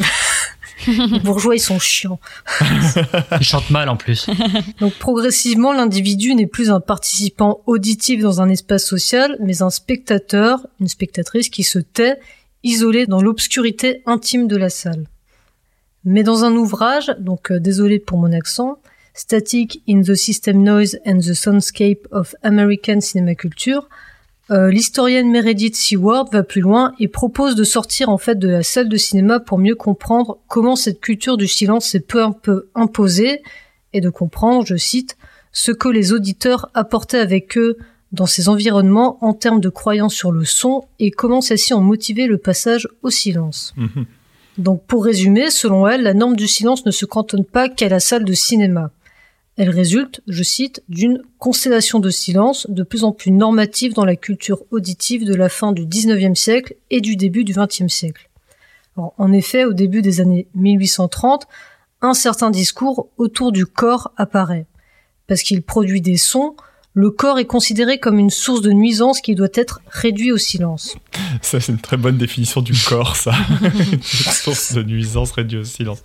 les 0.87 1.19
bourgeois, 1.19 1.55
ils 1.55 1.59
sont 1.59 1.79
chiants. 1.79 2.19
Il 2.61 3.43
chante 3.43 3.69
mal 3.71 3.89
en 3.89 3.97
plus. 3.97 4.29
Donc 4.79 4.93
progressivement, 4.93 5.73
l'individu 5.73 6.35
n'est 6.35 6.45
plus 6.45 6.69
un 6.69 6.79
participant 6.79 7.61
auditif 7.65 8.21
dans 8.21 8.41
un 8.41 8.49
espace 8.49 8.85
social, 8.85 9.37
mais 9.39 9.63
un 9.63 9.71
spectateur, 9.71 10.67
une 10.79 10.87
spectatrice 10.87 11.49
qui 11.49 11.63
se 11.63 11.79
tait, 11.79 12.19
isolé 12.63 13.07
dans 13.07 13.21
l'obscurité 13.21 14.03
intime 14.05 14.47
de 14.47 14.55
la 14.55 14.69
salle. 14.69 15.05
Mais 16.03 16.23
dans 16.23 16.43
un 16.43 16.55
ouvrage, 16.55 17.11
donc 17.19 17.51
euh, 17.51 17.59
désolé 17.59 17.99
pour 17.99 18.17
mon 18.19 18.31
accent, 18.31 18.79
Static 19.13 19.81
in 19.89 20.01
the 20.03 20.13
System 20.13 20.61
Noise 20.61 20.99
and 21.07 21.19
the 21.19 21.33
Soundscape 21.33 22.07
of 22.11 22.35
American 22.43 23.01
Cinema 23.01 23.33
Culture, 23.33 23.89
euh, 24.49 24.71
l'historienne 24.71 25.29
Meredith 25.29 25.75
Seward 25.75 26.31
va 26.31 26.43
plus 26.43 26.61
loin 26.61 26.93
et 26.99 27.07
propose 27.07 27.55
de 27.55 27.63
sortir 27.63 28.09
en 28.09 28.17
fait 28.17 28.39
de 28.39 28.47
la 28.47 28.63
salle 28.63 28.87
de 28.87 28.97
cinéma 28.97 29.39
pour 29.39 29.57
mieux 29.57 29.75
comprendre 29.75 30.37
comment 30.47 30.75
cette 30.75 31.01
culture 31.01 31.35
du 31.35 31.47
silence 31.47 31.87
s'est 31.87 31.99
peu 31.99 32.23
à 32.23 32.31
peu 32.31 32.69
imposée 32.73 33.41
et 33.93 33.99
de 33.99 34.09
comprendre, 34.09 34.65
je 34.65 34.75
cite, 34.75 35.17
ce 35.51 35.71
que 35.71 35.89
les 35.89 36.13
auditeurs 36.13 36.69
apportaient 36.73 37.19
avec 37.19 37.57
eux 37.57 37.77
dans 38.13 38.25
ces 38.25 38.47
environnements 38.47 39.17
en 39.21 39.33
termes 39.33 39.59
de 39.59 39.69
croyances 39.69 40.13
sur 40.13 40.31
le 40.31 40.45
son 40.45 40.85
et 40.99 41.11
comment 41.11 41.41
celles-ci 41.41 41.73
ont 41.73 41.81
motivé 41.81 42.27
le 42.27 42.37
passage 42.37 42.87
au 43.03 43.09
silence. 43.09 43.73
Mhm. 43.75 44.05
Donc 44.57 44.83
pour 44.85 45.03
résumer, 45.03 45.51
selon 45.51 45.87
elle, 45.87 46.03
la 46.03 46.13
norme 46.13 46.35
du 46.35 46.47
silence 46.47 46.85
ne 46.85 46.91
se 46.91 47.05
cantonne 47.05 47.45
pas 47.45 47.69
qu'à 47.69 47.89
la 47.89 47.99
salle 47.99 48.23
de 48.23 48.33
cinéma. 48.33 48.91
Elle 49.57 49.71
résulte, 49.71 50.21
je 50.27 50.43
cite, 50.43 50.83
d'une 50.87 51.23
constellation 51.39 51.99
de 51.99 52.11
silence 52.11 52.67
de 52.69 52.83
plus 52.83 53.03
en 53.03 53.11
plus 53.11 53.31
normative 53.31 53.93
dans 53.93 54.05
la 54.05 54.15
culture 54.15 54.61
auditive 54.69 55.25
de 55.25 55.33
la 55.33 55.49
fin 55.49 55.71
du 55.71 55.85
XIXe 55.87 56.39
siècle 56.39 56.75
et 56.91 57.01
du 57.01 57.15
début 57.15 57.43
du 57.43 57.53
XXe 57.53 57.87
siècle. 57.87 58.29
Alors, 58.95 59.13
en 59.17 59.33
effet, 59.33 59.65
au 59.65 59.73
début 59.73 60.03
des 60.03 60.21
années 60.21 60.47
1830, 60.53 61.47
un 62.01 62.13
certain 62.13 62.51
discours 62.51 63.09
autour 63.17 63.51
du 63.51 63.65
corps 63.65 64.11
apparaît. 64.15 64.67
Parce 65.25 65.41
qu'il 65.41 65.63
produit 65.63 66.01
des 66.01 66.17
sons, 66.17 66.55
le 66.93 67.09
corps 67.11 67.37
est 67.37 67.45
considéré 67.45 67.99
comme 67.99 68.17
une 68.17 68.29
source 68.29 68.61
de 68.61 68.71
nuisance 68.71 69.21
qui 69.21 69.35
doit 69.35 69.47
être 69.53 69.81
réduit 69.87 70.31
au 70.31 70.37
silence. 70.37 70.95
Ça, 71.41 71.59
c'est 71.59 71.71
une 71.71 71.79
très 71.79 71.97
bonne 71.97 72.17
définition 72.17 72.61
du 72.61 72.73
corps, 72.73 73.15
ça. 73.15 73.33
une 73.91 74.01
source 74.01 74.73
de 74.73 74.83
nuisance 74.83 75.31
réduite 75.31 75.61
au 75.61 75.65
silence. 75.65 76.01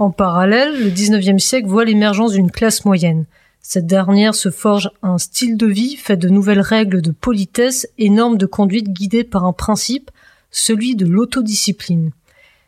En 0.00 0.10
parallèle, 0.10 0.82
le 0.82 0.88
19e 0.88 1.38
siècle 1.38 1.68
voit 1.68 1.84
l'émergence 1.84 2.32
d'une 2.32 2.50
classe 2.50 2.86
moyenne. 2.86 3.26
Cette 3.60 3.86
dernière 3.86 4.34
se 4.34 4.50
forge 4.50 4.90
un 5.02 5.18
style 5.18 5.58
de 5.58 5.66
vie 5.66 5.96
fait 5.96 6.16
de 6.16 6.30
nouvelles 6.30 6.62
règles 6.62 7.02
de 7.02 7.10
politesse 7.10 7.86
et 7.98 8.08
normes 8.08 8.38
de 8.38 8.46
conduite 8.46 8.88
guidées 8.88 9.24
par 9.24 9.44
un 9.44 9.52
principe, 9.52 10.10
celui 10.50 10.96
de 10.96 11.04
l'autodiscipline. 11.04 12.12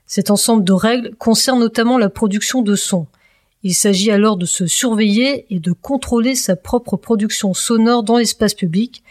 Cet 0.06 0.30
ensemble 0.30 0.62
de 0.62 0.74
règles 0.74 1.14
concerne 1.14 1.58
notamment 1.58 1.96
la 1.96 2.10
production 2.10 2.60
de 2.60 2.74
sons. 2.74 3.06
Il 3.62 3.72
s'agit 3.72 4.10
alors 4.10 4.36
de 4.36 4.44
se 4.44 4.66
surveiller 4.66 5.46
et 5.48 5.58
de 5.58 5.72
contrôler 5.72 6.34
sa 6.34 6.54
propre 6.54 6.98
production 6.98 7.54
sonore 7.54 8.02
dans 8.02 8.18
l'espace 8.18 8.52
public 8.52 9.02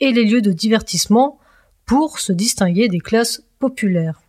et 0.00 0.10
les 0.10 0.24
lieux 0.24 0.42
de 0.42 0.50
divertissement 0.50 1.38
pour 1.86 2.18
se 2.18 2.32
distinguer 2.32 2.88
des 2.88 2.98
classes 2.98 3.44
populaires. 3.60 4.20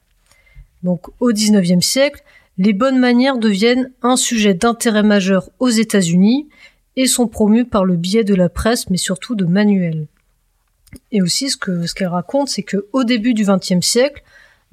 Donc 0.84 1.08
au 1.20 1.32
19e 1.32 1.82
siècle, 1.82 2.24
les 2.60 2.74
bonnes 2.74 3.00
manières 3.00 3.38
deviennent 3.38 3.90
un 4.04 4.18
sujet 4.18 4.54
d'intérêt 4.54 5.02
majeur 5.02 5.50
aux 5.60 5.70
États-Unis 5.70 6.50
et 6.98 7.08
sont 7.08 7.28
promues 7.28 7.64
par 7.64 7.86
le 7.86 7.96
biais 7.96 8.26
de 8.26 8.36
la 8.36 8.50
presse, 8.50 8.90
mais 8.90 8.98
surtout 8.98 9.34
de 9.34 9.46
manuels. 9.46 10.08
Et 11.14 11.22
aussi, 11.22 11.50
ce 11.50 11.56
que 11.56 11.88
ce 11.88 11.94
qu'elle 11.94 12.10
raconte, 12.10 12.50
c'est 12.50 12.64
que 12.64 12.88
au 12.92 13.06
début 13.06 13.34
du 13.34 13.46
XXe 13.46 13.80
siècle, 13.80 14.24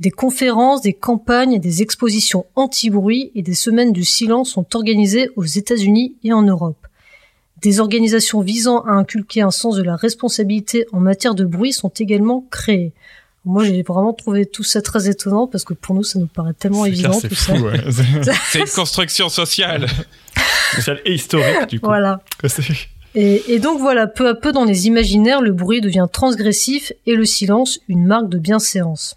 des 0.01 0.11
conférences, 0.11 0.83
des 0.83 0.94
campagnes, 0.94 1.61
des 1.61 1.81
expositions 1.81 2.44
anti-bruit 2.57 3.31
et 3.37 3.42
des 3.42 3.55
semaines 3.55 3.92
du 3.92 4.05
silence 4.05 4.51
sont 4.51 4.66
organisées 4.75 5.31
aux 5.37 5.44
États-Unis 5.44 6.16
et 6.25 6.33
en 6.33 6.42
Europe. 6.42 6.88
Des 7.62 7.79
organisations 7.79 8.40
visant 8.40 8.81
à 8.81 8.90
inculquer 8.90 9.42
un 9.42 9.53
sens 9.53 9.77
de 9.77 9.85
la 9.85 9.94
responsabilité 9.94 10.87
en 10.92 10.99
matière 10.99 11.37
de 11.37 11.44
bruit 11.44 11.72
sont 11.72 11.92
également 12.01 12.44
créées. 12.51 12.92
Moi, 13.46 13.64
j'ai 13.64 13.82
vraiment 13.82 14.12
trouvé 14.12 14.44
tout 14.44 14.64
ça 14.64 14.82
très 14.82 15.09
étonnant 15.09 15.46
parce 15.46 15.64
que 15.64 15.72
pour 15.72 15.94
nous, 15.94 16.02
ça 16.02 16.18
nous 16.18 16.26
paraît 16.26 16.52
tellement 16.52 16.85
évident 16.85 17.11
clair, 17.11 17.20
c'est 17.20 17.28
tout 17.28 17.35
fou, 17.37 17.56
ça. 17.56 17.62
ouais. 17.62 18.32
C'est 18.50 18.59
une 18.59 18.66
construction 18.66 19.28
sociale. 19.28 19.87
social 20.74 21.00
et 21.04 21.14
historique, 21.14 21.68
du 21.68 21.78
coup. 21.78 21.87
Voilà. 21.87 22.20
Et, 23.14 23.54
et 23.54 23.61
donc 23.61 23.78
voilà, 23.78 24.09
peu 24.09 24.28
à 24.28 24.35
peu 24.35 24.50
dans 24.50 24.64
les 24.64 24.88
imaginaires, 24.88 25.40
le 25.40 25.52
bruit 25.52 25.80
devient 25.80 26.09
transgressif 26.12 26.92
et 27.06 27.14
le 27.14 27.24
silence 27.24 27.78
une 27.88 28.04
marque 28.04 28.28
de 28.28 28.38
bienséance. 28.38 29.16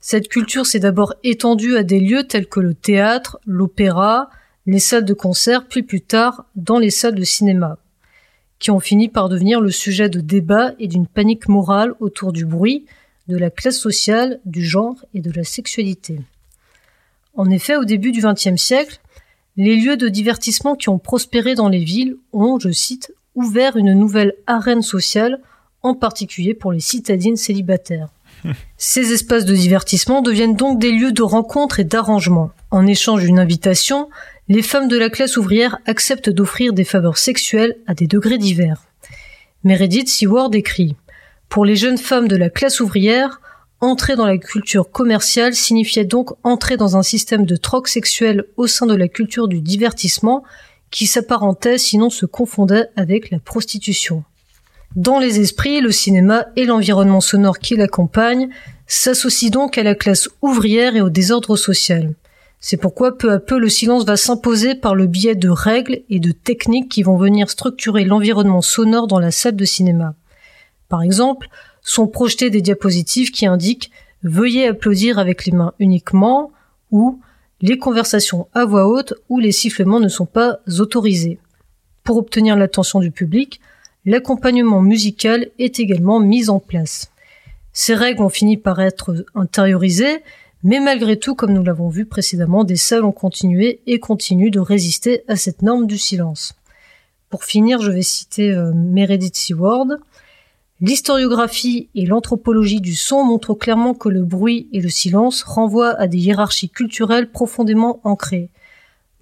Cette 0.00 0.28
culture 0.28 0.66
s'est 0.66 0.80
d'abord 0.80 1.14
étendue 1.22 1.76
à 1.76 1.84
des 1.84 2.00
lieux 2.00 2.24
tels 2.24 2.46
que 2.46 2.60
le 2.60 2.74
théâtre, 2.74 3.38
l'opéra, 3.46 4.28
les 4.66 4.80
salles 4.80 5.04
de 5.04 5.14
concert, 5.14 5.66
puis 5.66 5.82
plus 5.82 6.00
tard 6.00 6.44
dans 6.56 6.78
les 6.78 6.90
salles 6.90 7.14
de 7.14 7.24
cinéma, 7.24 7.78
qui 8.58 8.70
ont 8.70 8.80
fini 8.80 9.08
par 9.08 9.28
devenir 9.28 9.60
le 9.60 9.70
sujet 9.70 10.08
de 10.08 10.20
débats 10.20 10.72
et 10.78 10.88
d'une 10.88 11.06
panique 11.06 11.48
morale 11.48 11.94
autour 12.00 12.32
du 12.32 12.44
bruit, 12.44 12.84
de 13.28 13.36
la 13.36 13.50
classe 13.50 13.78
sociale, 13.78 14.40
du 14.44 14.64
genre 14.64 14.96
et 15.14 15.20
de 15.20 15.30
la 15.32 15.44
sexualité. 15.44 16.20
En 17.34 17.50
effet, 17.50 17.76
au 17.76 17.84
début 17.84 18.12
du 18.12 18.20
XXe 18.20 18.56
siècle, 18.56 19.00
les 19.56 19.76
lieux 19.76 19.96
de 19.96 20.08
divertissement 20.08 20.74
qui 20.74 20.88
ont 20.88 20.98
prospéré 20.98 21.54
dans 21.54 21.68
les 21.68 21.84
villes 21.84 22.16
ont, 22.32 22.58
je 22.58 22.70
cite, 22.70 23.12
ouvert 23.34 23.76
une 23.76 23.94
nouvelle 23.94 24.34
arène 24.46 24.82
sociale, 24.82 25.40
en 25.82 25.94
particulier 25.94 26.54
pour 26.54 26.72
les 26.72 26.80
citadines 26.80 27.36
célibataires. 27.36 28.08
Ces 28.76 29.12
espaces 29.12 29.44
de 29.44 29.54
divertissement 29.54 30.22
deviennent 30.22 30.56
donc 30.56 30.78
des 30.78 30.92
lieux 30.92 31.12
de 31.12 31.22
rencontre 31.22 31.80
et 31.80 31.84
d'arrangement. 31.84 32.50
En 32.70 32.86
échange 32.86 33.22
d'une 33.22 33.38
invitation, 33.38 34.08
les 34.48 34.62
femmes 34.62 34.88
de 34.88 34.98
la 34.98 35.08
classe 35.08 35.36
ouvrière 35.36 35.78
acceptent 35.86 36.30
d'offrir 36.30 36.72
des 36.72 36.84
faveurs 36.84 37.18
sexuelles 37.18 37.76
à 37.86 37.94
des 37.94 38.06
degrés 38.06 38.38
divers. 38.38 38.84
Meredith 39.62 40.08
Seward 40.08 40.54
écrit 40.54 40.96
Pour 41.48 41.64
les 41.64 41.76
jeunes 41.76 41.98
femmes 41.98 42.28
de 42.28 42.36
la 42.36 42.50
classe 42.50 42.80
ouvrière, 42.80 43.40
entrer 43.80 44.16
dans 44.16 44.26
la 44.26 44.38
culture 44.38 44.90
commerciale 44.90 45.54
signifiait 45.54 46.04
donc 46.04 46.30
entrer 46.42 46.76
dans 46.76 46.96
un 46.96 47.02
système 47.02 47.46
de 47.46 47.56
troc 47.56 47.88
sexuel 47.88 48.44
au 48.56 48.66
sein 48.66 48.86
de 48.86 48.94
la 48.94 49.08
culture 49.08 49.48
du 49.48 49.60
divertissement 49.60 50.42
qui 50.90 51.06
s'apparentait 51.06 51.78
sinon 51.78 52.10
se 52.10 52.26
confondait 52.26 52.88
avec 52.96 53.30
la 53.30 53.38
prostitution. 53.38 54.24
Dans 54.96 55.18
les 55.18 55.40
esprits, 55.40 55.80
le 55.80 55.90
cinéma 55.90 56.46
et 56.54 56.64
l'environnement 56.64 57.20
sonore 57.20 57.58
qui 57.58 57.74
l'accompagne 57.74 58.48
s'associent 58.86 59.50
donc 59.50 59.76
à 59.76 59.82
la 59.82 59.96
classe 59.96 60.28
ouvrière 60.40 60.94
et 60.94 61.00
au 61.00 61.10
désordre 61.10 61.56
social. 61.56 62.14
C'est 62.60 62.76
pourquoi 62.76 63.18
peu 63.18 63.32
à 63.32 63.40
peu 63.40 63.58
le 63.58 63.68
silence 63.68 64.04
va 64.04 64.16
s'imposer 64.16 64.74
par 64.74 64.94
le 64.94 65.06
biais 65.06 65.34
de 65.34 65.48
règles 65.48 66.02
et 66.08 66.20
de 66.20 66.30
techniques 66.30 66.90
qui 66.90 67.02
vont 67.02 67.16
venir 67.16 67.50
structurer 67.50 68.04
l'environnement 68.04 68.62
sonore 68.62 69.06
dans 69.06 69.18
la 69.18 69.32
salle 69.32 69.56
de 69.56 69.64
cinéma. 69.64 70.14
Par 70.94 71.02
exemple, 71.02 71.48
sont 71.82 72.06
projetées 72.06 72.50
des 72.50 72.60
diapositives 72.60 73.32
qui 73.32 73.46
indiquent 73.46 73.90
Veuillez 74.22 74.68
applaudir 74.68 75.18
avec 75.18 75.44
les 75.44 75.50
mains 75.50 75.74
uniquement 75.80 76.52
ou 76.92 77.18
les 77.60 77.78
conversations 77.78 78.46
à 78.54 78.64
voix 78.64 78.86
haute 78.86 79.12
ou 79.28 79.40
les 79.40 79.50
sifflements 79.50 79.98
ne 79.98 80.06
sont 80.06 80.24
pas 80.24 80.60
autorisés. 80.78 81.40
Pour 82.04 82.16
obtenir 82.16 82.54
l'attention 82.54 83.00
du 83.00 83.10
public, 83.10 83.60
l'accompagnement 84.04 84.80
musical 84.82 85.48
est 85.58 85.80
également 85.80 86.20
mis 86.20 86.48
en 86.48 86.60
place. 86.60 87.10
Ces 87.72 87.96
règles 87.96 88.22
ont 88.22 88.28
fini 88.28 88.56
par 88.56 88.80
être 88.80 89.26
intériorisées, 89.34 90.22
mais 90.62 90.78
malgré 90.78 91.18
tout, 91.18 91.34
comme 91.34 91.54
nous 91.54 91.64
l'avons 91.64 91.88
vu 91.88 92.06
précédemment, 92.06 92.62
des 92.62 92.76
salles 92.76 93.04
ont 93.04 93.10
continué 93.10 93.80
et 93.88 93.98
continuent 93.98 94.52
de 94.52 94.60
résister 94.60 95.24
à 95.26 95.34
cette 95.34 95.62
norme 95.62 95.88
du 95.88 95.98
silence. 95.98 96.54
Pour 97.30 97.42
finir, 97.42 97.80
je 97.80 97.90
vais 97.90 98.02
citer 98.02 98.52
euh, 98.52 98.70
Meredith 98.72 99.34
Seward. 99.34 99.98
L'historiographie 100.80 101.88
et 101.94 102.04
l'anthropologie 102.04 102.80
du 102.80 102.96
son 102.96 103.22
montrent 103.22 103.54
clairement 103.54 103.94
que 103.94 104.08
le 104.08 104.24
bruit 104.24 104.68
et 104.72 104.80
le 104.80 104.88
silence 104.88 105.44
renvoient 105.44 105.94
à 106.00 106.08
des 106.08 106.18
hiérarchies 106.18 106.68
culturelles 106.68 107.30
profondément 107.30 108.00
ancrées. 108.02 108.50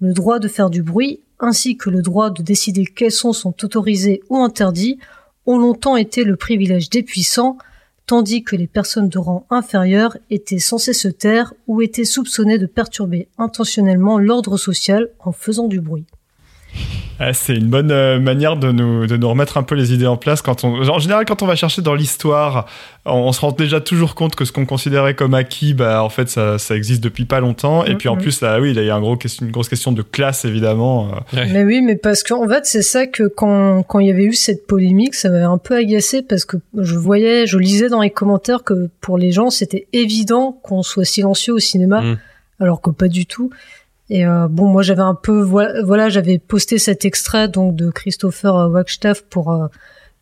Le 0.01 0.13
droit 0.13 0.39
de 0.39 0.47
faire 0.47 0.71
du 0.71 0.81
bruit, 0.81 1.21
ainsi 1.39 1.77
que 1.77 1.91
le 1.91 2.01
droit 2.01 2.31
de 2.31 2.41
décider 2.41 2.85
quels 2.85 3.11
sons 3.11 3.33
sont 3.33 3.53
autorisés 3.63 4.21
ou 4.29 4.37
interdits, 4.37 4.97
ont 5.45 5.59
longtemps 5.59 5.95
été 5.95 6.23
le 6.23 6.37
privilège 6.37 6.89
des 6.89 7.03
puissants, 7.03 7.59
tandis 8.07 8.43
que 8.43 8.55
les 8.55 8.67
personnes 8.67 9.09
de 9.09 9.19
rang 9.19 9.45
inférieur 9.51 10.17
étaient 10.31 10.59
censées 10.59 10.93
se 10.93 11.07
taire 11.07 11.53
ou 11.67 11.83
étaient 11.83 12.03
soupçonnées 12.03 12.57
de 12.57 12.65
perturber 12.65 13.27
intentionnellement 13.37 14.17
l'ordre 14.17 14.57
social 14.57 15.09
en 15.19 15.31
faisant 15.31 15.67
du 15.67 15.79
bruit. 15.79 16.05
Ah, 17.19 17.31
c'est 17.33 17.55
une 17.55 17.67
bonne 17.67 17.91
euh, 17.91 18.19
manière 18.19 18.57
de 18.57 18.71
nous, 18.71 19.05
de 19.05 19.17
nous 19.17 19.29
remettre 19.29 19.57
un 19.57 19.63
peu 19.63 19.75
les 19.75 19.93
idées 19.93 20.07
en 20.07 20.17
place. 20.17 20.41
Quand 20.41 20.63
on, 20.63 20.87
en 20.87 20.99
général, 20.99 21.25
quand 21.25 21.43
on 21.43 21.45
va 21.45 21.55
chercher 21.55 21.81
dans 21.81 21.93
l'histoire, 21.93 22.65
on, 23.05 23.31
se 23.31 23.41
rend 23.41 23.51
déjà 23.51 23.81
toujours 23.81 24.15
compte 24.15 24.35
que 24.35 24.45
ce 24.45 24.51
qu'on 24.51 24.65
considérait 24.65 25.13
comme 25.13 25.33
acquis, 25.33 25.73
bah, 25.73 26.03
en 26.03 26.09
fait, 26.09 26.27
ça, 26.29 26.57
ça 26.57 26.75
existe 26.75 27.03
depuis 27.03 27.25
pas 27.25 27.39
longtemps. 27.39 27.85
Et 27.85 27.95
puis 27.95 28.09
en 28.09 28.17
plus, 28.17 28.41
là, 28.41 28.59
oui, 28.59 28.73
il 28.75 28.83
y 28.83 28.89
a 28.89 28.95
un 28.95 29.01
gros, 29.01 29.17
une 29.41 29.51
grosse 29.51 29.69
question 29.69 29.91
de 29.91 30.01
classe, 30.01 30.43
évidemment. 30.45 31.11
Euh. 31.33 31.45
Mais 31.51 31.63
oui, 31.63 31.81
mais 31.81 31.95
parce 31.95 32.23
qu'en 32.23 32.47
fait, 32.47 32.65
c'est 32.65 32.81
ça 32.81 33.05
que 33.05 33.27
quand, 33.27 33.83
quand 33.83 33.99
il 33.99 34.07
y 34.07 34.11
avait 34.11 34.25
eu 34.25 34.33
cette 34.33 34.65
polémique, 34.65 35.13
ça 35.13 35.29
m'avait 35.29 35.43
un 35.43 35.59
peu 35.59 35.75
agacé 35.75 36.23
parce 36.23 36.45
que 36.45 36.57
je 36.77 36.95
voyais, 36.95 37.45
je 37.45 37.57
lisais 37.57 37.89
dans 37.89 38.01
les 38.01 38.11
commentaires 38.11 38.63
que 38.63 38.89
pour 39.01 39.17
les 39.17 39.31
gens, 39.31 39.49
c'était 39.51 39.87
évident 39.93 40.57
qu'on 40.63 40.81
soit 40.81 41.05
silencieux 41.05 41.53
au 41.53 41.59
cinéma, 41.59 42.01
mm. 42.01 42.17
alors 42.59 42.81
que 42.81 42.89
pas 42.89 43.07
du 43.07 43.27
tout. 43.27 43.51
Et 44.13 44.27
euh, 44.27 44.47
bon, 44.47 44.67
moi 44.67 44.83
j'avais 44.83 45.01
un 45.01 45.15
peu 45.15 45.41
voilà, 45.41 46.07
j'avais 46.07 46.37
posté 46.37 46.77
cet 46.77 47.03
extrait 47.03 47.47
donc 47.47 47.75
de 47.75 47.89
Christopher 47.89 48.69
Wagstaff 48.69 49.23
pour 49.23 49.51
euh, 49.51 49.65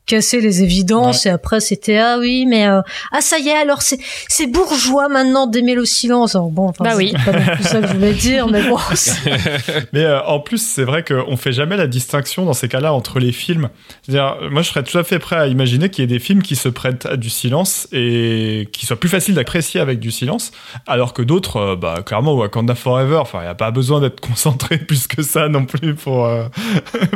casser 0.06 0.42
les 0.42 0.64
évidences 0.64 1.26
et 1.26 1.30
après 1.30 1.60
c'était 1.60 1.98
ah 1.98 2.18
oui 2.20 2.46
mais 2.46 2.68
euh, 2.68 2.82
ah 3.12 3.22
ça 3.22 3.38
y 3.40 3.48
est 3.48 3.56
alors 3.56 3.82
c'est 3.82 4.00
c'est 4.28 4.48
bourgeois 4.48 5.08
maintenant 5.10 5.48
d'aimer 5.48 5.76
le 5.76 5.86
silence. 5.86 6.36
Alors 6.36 6.50
bon 6.50 6.70
enfin, 6.70 6.84
bah 6.84 6.94
oui. 6.98 7.14
pas 7.26 7.32
non 7.32 7.40
ça 7.62 7.82
que 7.82 7.88
je 7.88 7.94
voulais 7.94 8.14
dire 8.14 8.48
mais 8.48 8.64
bon 8.64 8.78
mais 9.94 10.04
euh, 10.04 10.22
en 10.24 10.40
plus 10.40 10.58
c'est 10.58 10.84
vrai 10.84 11.04
qu'on 11.04 11.38
fait 11.38 11.54
jamais 11.54 11.78
la 11.78 11.88
distinction 11.88 12.46
dans 12.46 12.54
ces 12.54 12.68
cas-là 12.68 12.94
entre 12.94 13.20
les 13.20 13.32
films. 13.32 13.70
C'est-à-dire 14.02 14.38
moi 14.50 14.62
je 14.62 14.70
serais 14.70 14.84
tout 14.84 14.98
à 14.98 15.04
fait 15.04 15.20
prêt 15.20 15.38
à 15.38 15.48
imaginer 15.48 15.90
qu'il 15.90 16.02
y 16.02 16.06
ait 16.06 16.08
des 16.08 16.20
films 16.20 16.42
qui 16.42 16.56
se 16.56 16.70
prêtent 16.70 17.06
à 17.06 17.16
du 17.16 17.30
silence 17.30 17.88
et 17.92 18.70
qui 18.74 18.86
soient 18.86 19.00
plus 19.00 19.10
faciles 19.10 19.36
d'apprécier 19.36 19.80
avec 19.80 20.00
du 20.00 20.12
silence 20.12 20.52
alors 20.88 21.14
que 21.14 21.22
d'autres 21.22 21.58
euh, 21.58 21.76
bah 21.76 22.02
clairement 22.06 22.34
Wakanda 22.34 22.76
Forever 22.76 23.18
enfin 23.18 23.40
il 23.42 23.46
y 23.46 23.48
a 23.48 23.56
pas 23.56 23.72
besoin 23.72 24.02
d'être 24.02 24.20
concentré 24.32 24.78
plus 24.78 25.08
que 25.08 25.22
ça 25.22 25.48
non 25.48 25.66
plus 25.66 25.96
pour 25.96 26.30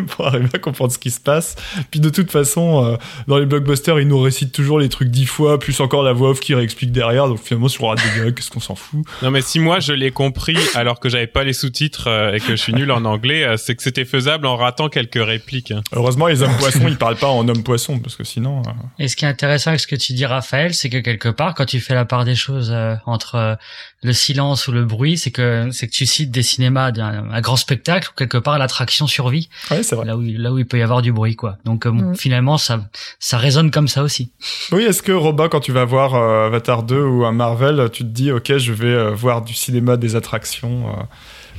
pour 0.09 0.27
arriver 0.27 0.49
à 0.53 0.59
comprendre 0.59 0.91
ce 0.91 0.99
qui 0.99 1.11
se 1.11 1.19
passe. 1.19 1.55
Puis 1.91 1.99
de 1.99 2.09
toute 2.09 2.31
façon 2.31 2.74
euh, 2.83 2.97
dans 3.27 3.37
les 3.37 3.45
blockbusters, 3.45 3.99
ils 3.99 4.07
nous 4.07 4.19
récitent 4.19 4.51
toujours 4.51 4.79
les 4.79 4.89
trucs 4.89 5.09
dix 5.09 5.25
fois, 5.25 5.59
plus 5.59 5.79
encore 5.79 6.03
la 6.03 6.13
voix 6.13 6.29
off 6.29 6.39
qui 6.39 6.53
réexplique 6.53 6.91
derrière. 6.91 7.27
Donc 7.27 7.39
finalement, 7.39 7.67
sur 7.67 7.85
on 7.85 7.95
des 7.95 8.33
qu'est-ce 8.33 8.49
qu'on 8.49 8.59
s'en 8.59 8.75
fout? 8.75 9.05
Non, 9.21 9.31
mais 9.31 9.41
si 9.41 9.59
moi 9.59 9.79
je 9.79 9.93
l'ai 9.93 10.11
compris 10.11 10.57
alors 10.73 10.99
que 10.99 11.09
j'avais 11.09 11.27
pas 11.27 11.43
les 11.43 11.53
sous-titres 11.53 12.07
euh, 12.07 12.33
et 12.33 12.39
que 12.39 12.51
je 12.51 12.55
suis 12.55 12.73
nul 12.73 12.91
en 12.91 13.05
anglais, 13.05 13.43
euh, 13.43 13.57
c'est 13.57 13.75
que 13.75 13.83
c'était 13.83 14.05
faisable 14.05 14.47
en 14.47 14.55
ratant 14.55 14.89
quelques 14.89 15.23
répliques. 15.23 15.71
Hein. 15.71 15.81
Heureusement, 15.93 16.27
les 16.27 16.41
hommes 16.41 16.55
poissons, 16.57 16.87
ils 16.87 16.97
parlent 16.97 17.17
pas 17.17 17.27
en 17.27 17.47
hommes 17.47 17.63
poissons 17.63 17.99
parce 17.99 18.15
que 18.15 18.23
sinon. 18.23 18.61
Et 18.99 19.07
ce 19.07 19.15
qui 19.15 19.25
est 19.25 19.27
intéressant 19.27 19.71
avec 19.71 19.81
ce 19.81 19.87
que 19.87 19.95
tu 19.95 20.13
dis, 20.13 20.25
Raphaël, 20.25 20.73
c'est 20.73 20.89
que 20.89 20.97
quelque 20.97 21.29
part, 21.29 21.53
quand 21.53 21.65
tu 21.65 21.79
fais 21.79 21.93
la 21.93 22.05
part 22.05 22.25
des 22.25 22.35
choses 22.35 22.75
entre 23.05 23.57
le 24.03 24.13
silence 24.13 24.67
ou 24.67 24.71
le 24.71 24.85
bruit, 24.85 25.17
c'est 25.17 25.31
que 25.31 25.69
c'est 25.71 25.87
que 25.87 25.91
tu 25.91 26.05
cites 26.05 26.31
des 26.31 26.43
cinémas 26.43 26.91
d'un 26.91 27.41
grand 27.41 27.55
spectacle 27.55 28.09
où 28.11 28.13
quelque 28.15 28.37
part 28.37 28.57
l'attraction 28.57 29.07
survit. 29.07 29.49
Ouais, 29.71 29.83
c'est 29.83 29.95
vrai. 29.95 30.05
Là 30.05 30.17
où 30.17 30.21
là 30.21 30.51
où 30.51 30.59
il 30.59 30.65
peut 30.65 30.77
y 30.77 30.83
avoir 30.83 31.01
du 31.01 31.11
bruit, 31.11 31.35
quoi. 31.35 31.57
Donc 31.65 31.85
mm. 31.85 32.15
finalement, 32.15 32.57
ça, 32.65 32.89
ça 33.19 33.37
résonne 33.37 33.71
comme 33.71 33.87
ça 33.87 34.03
aussi. 34.03 34.31
Oui, 34.71 34.83
est-ce 34.83 35.01
que 35.01 35.11
Robin, 35.11 35.47
quand 35.47 35.59
tu 35.59 35.71
vas 35.71 35.85
voir 35.85 36.15
euh, 36.15 36.47
Avatar 36.47 36.83
2 36.83 36.99
ou 36.99 37.25
un 37.25 37.31
Marvel, 37.31 37.89
tu 37.91 38.03
te 38.03 38.09
dis, 38.09 38.31
ok, 38.31 38.57
je 38.57 38.73
vais 38.73 38.87
euh, 38.87 39.11
voir 39.11 39.41
du 39.41 39.53
cinéma 39.53 39.97
des 39.97 40.15
attractions 40.15 40.89
euh, 40.89 41.03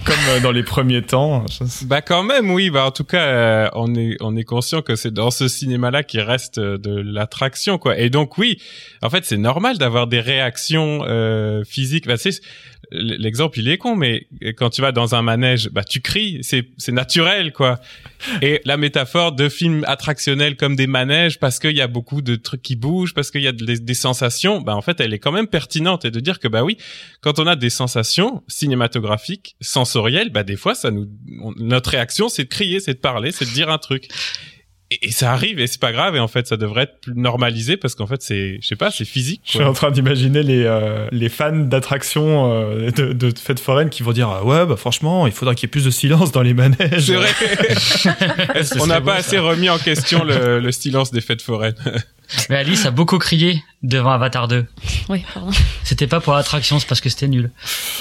comme 0.04 0.42
dans 0.42 0.52
les 0.52 0.62
premiers 0.62 1.02
temps 1.02 1.46
Bah 1.86 2.02
quand 2.02 2.22
même, 2.22 2.50
oui. 2.50 2.68
Bah 2.70 2.84
en 2.84 2.90
tout 2.90 3.04
cas, 3.04 3.70
on 3.74 3.94
est 3.94 4.16
on 4.20 4.36
est 4.36 4.44
conscient 4.44 4.82
que 4.82 4.94
c'est 4.94 5.10
dans 5.10 5.30
ce 5.30 5.48
cinéma-là 5.48 6.02
qui 6.02 6.20
reste 6.20 6.60
de 6.60 7.00
l'attraction, 7.00 7.78
quoi. 7.78 7.96
Et 7.98 8.10
donc 8.10 8.36
oui, 8.36 8.60
en 9.02 9.08
fait, 9.08 9.24
c'est 9.24 9.38
normal 9.38 9.78
d'avoir 9.78 10.06
des 10.06 10.20
réactions 10.20 11.00
physiques. 11.66 12.06
Bah, 12.06 12.18
l'exemple 12.90 13.58
il 13.58 13.68
est 13.68 13.78
con 13.78 13.96
mais 13.96 14.28
quand 14.56 14.70
tu 14.70 14.80
vas 14.80 14.92
dans 14.92 15.14
un 15.14 15.22
manège 15.22 15.70
bah 15.70 15.84
tu 15.84 16.00
cries 16.00 16.38
c'est 16.42 16.68
c'est 16.76 16.92
naturel 16.92 17.52
quoi. 17.52 17.80
Et 18.42 18.60
la 18.64 18.76
métaphore 18.76 19.32
de 19.32 19.48
films 19.48 19.84
attractionnels 19.86 20.56
comme 20.56 20.76
des 20.76 20.86
manèges 20.86 21.38
parce 21.38 21.58
qu'il 21.58 21.76
y 21.76 21.80
a 21.80 21.86
beaucoup 21.86 22.22
de 22.22 22.36
trucs 22.36 22.62
qui 22.62 22.76
bougent 22.76 23.14
parce 23.14 23.30
qu'il 23.30 23.42
y 23.42 23.48
a 23.48 23.52
des, 23.52 23.94
sensations 23.94 24.60
bah 24.60 24.76
en 24.76 24.82
fait 24.82 25.00
elle 25.00 25.14
est 25.14 25.18
quand 25.18 25.32
même 25.32 25.48
pertinente. 25.48 26.04
Et 26.04 26.10
de 26.10 26.20
dire 26.20 26.38
que 26.38 26.48
bah 26.48 26.62
oui 26.64 26.76
quand 27.20 27.38
on 27.38 27.46
a 27.46 27.56
des 27.56 27.70
sensations 27.70 28.42
cinématographiques 28.48 29.56
sensorielles 29.60 30.30
bah 30.30 30.42
des 30.42 30.56
fois 30.56 30.74
ça 30.74 30.90
nous 30.90 31.06
notre 31.56 31.90
réaction 31.90 32.28
c'est 32.28 32.44
de 32.44 32.48
crier 32.48 32.80
c'est 32.80 32.94
de 32.94 32.98
parler 32.98 33.32
c'est 33.32 33.44
de 33.44 33.50
dire 33.50 33.70
un 33.70 33.78
truc 33.78 34.08
et, 35.02 35.10
ça 35.10 35.32
arrive 35.32 35.58
et 35.60 35.66
c'est 35.66 35.80
pas 35.80 35.92
grave 35.92 36.16
et 36.16 36.20
en 36.20 36.28
fait 36.28 36.46
ça 36.46 36.56
devrait 36.56 36.84
être 36.84 37.00
plus 37.00 37.14
normalisé 37.14 37.76
parce 37.76 37.94
qu'en 37.94 38.06
fait 38.06 38.22
c'est 38.22 38.58
je 38.60 38.66
sais 38.66 38.76
pas 38.76 38.90
c'est 38.90 39.04
physique 39.04 39.40
je 39.44 39.52
suis 39.52 39.62
en 39.62 39.72
train 39.72 39.90
d'imaginer 39.90 40.42
les 40.42 40.64
euh, 40.64 41.08
les 41.12 41.28
fans 41.28 41.52
d'attractions 41.52 42.52
euh, 42.52 42.90
de, 42.90 43.12
de 43.12 43.32
fêtes 43.38 43.60
foraines 43.60 43.90
qui 43.90 44.02
vont 44.02 44.12
dire 44.12 44.28
ah 44.28 44.44
ouais 44.44 44.66
bah 44.66 44.76
franchement 44.76 45.26
il 45.26 45.32
faudrait 45.32 45.54
qu'il 45.54 45.66
y 45.66 45.68
ait 45.68 45.70
plus 45.70 45.84
de 45.84 45.90
silence 45.90 46.32
dans 46.32 46.42
les 46.42 46.54
manèges. 46.54 47.06
C'est 47.06 47.14
vrai. 47.14 47.28
On 48.80 48.86
n'a 48.86 49.00
pas 49.00 49.14
assez 49.14 49.38
remis 49.38 49.70
en 49.70 49.78
question 49.78 50.24
le, 50.24 50.60
le 50.60 50.72
silence 50.72 51.10
des 51.10 51.20
fêtes 51.20 51.42
foraines. 51.42 51.74
Mais 52.50 52.56
Alice 52.56 52.84
a 52.86 52.90
beaucoup 52.90 53.18
crié 53.18 53.62
devant 53.82 54.10
Avatar 54.10 54.48
2 54.48 54.66
oui 55.08 55.24
pardon. 55.32 55.50
C'était 55.84 56.08
pas 56.08 56.20
pour 56.20 56.34
l'attraction 56.34 56.78
c'est 56.80 56.88
parce 56.88 57.00
que 57.00 57.08
c'était 57.08 57.28
nul 57.28 57.50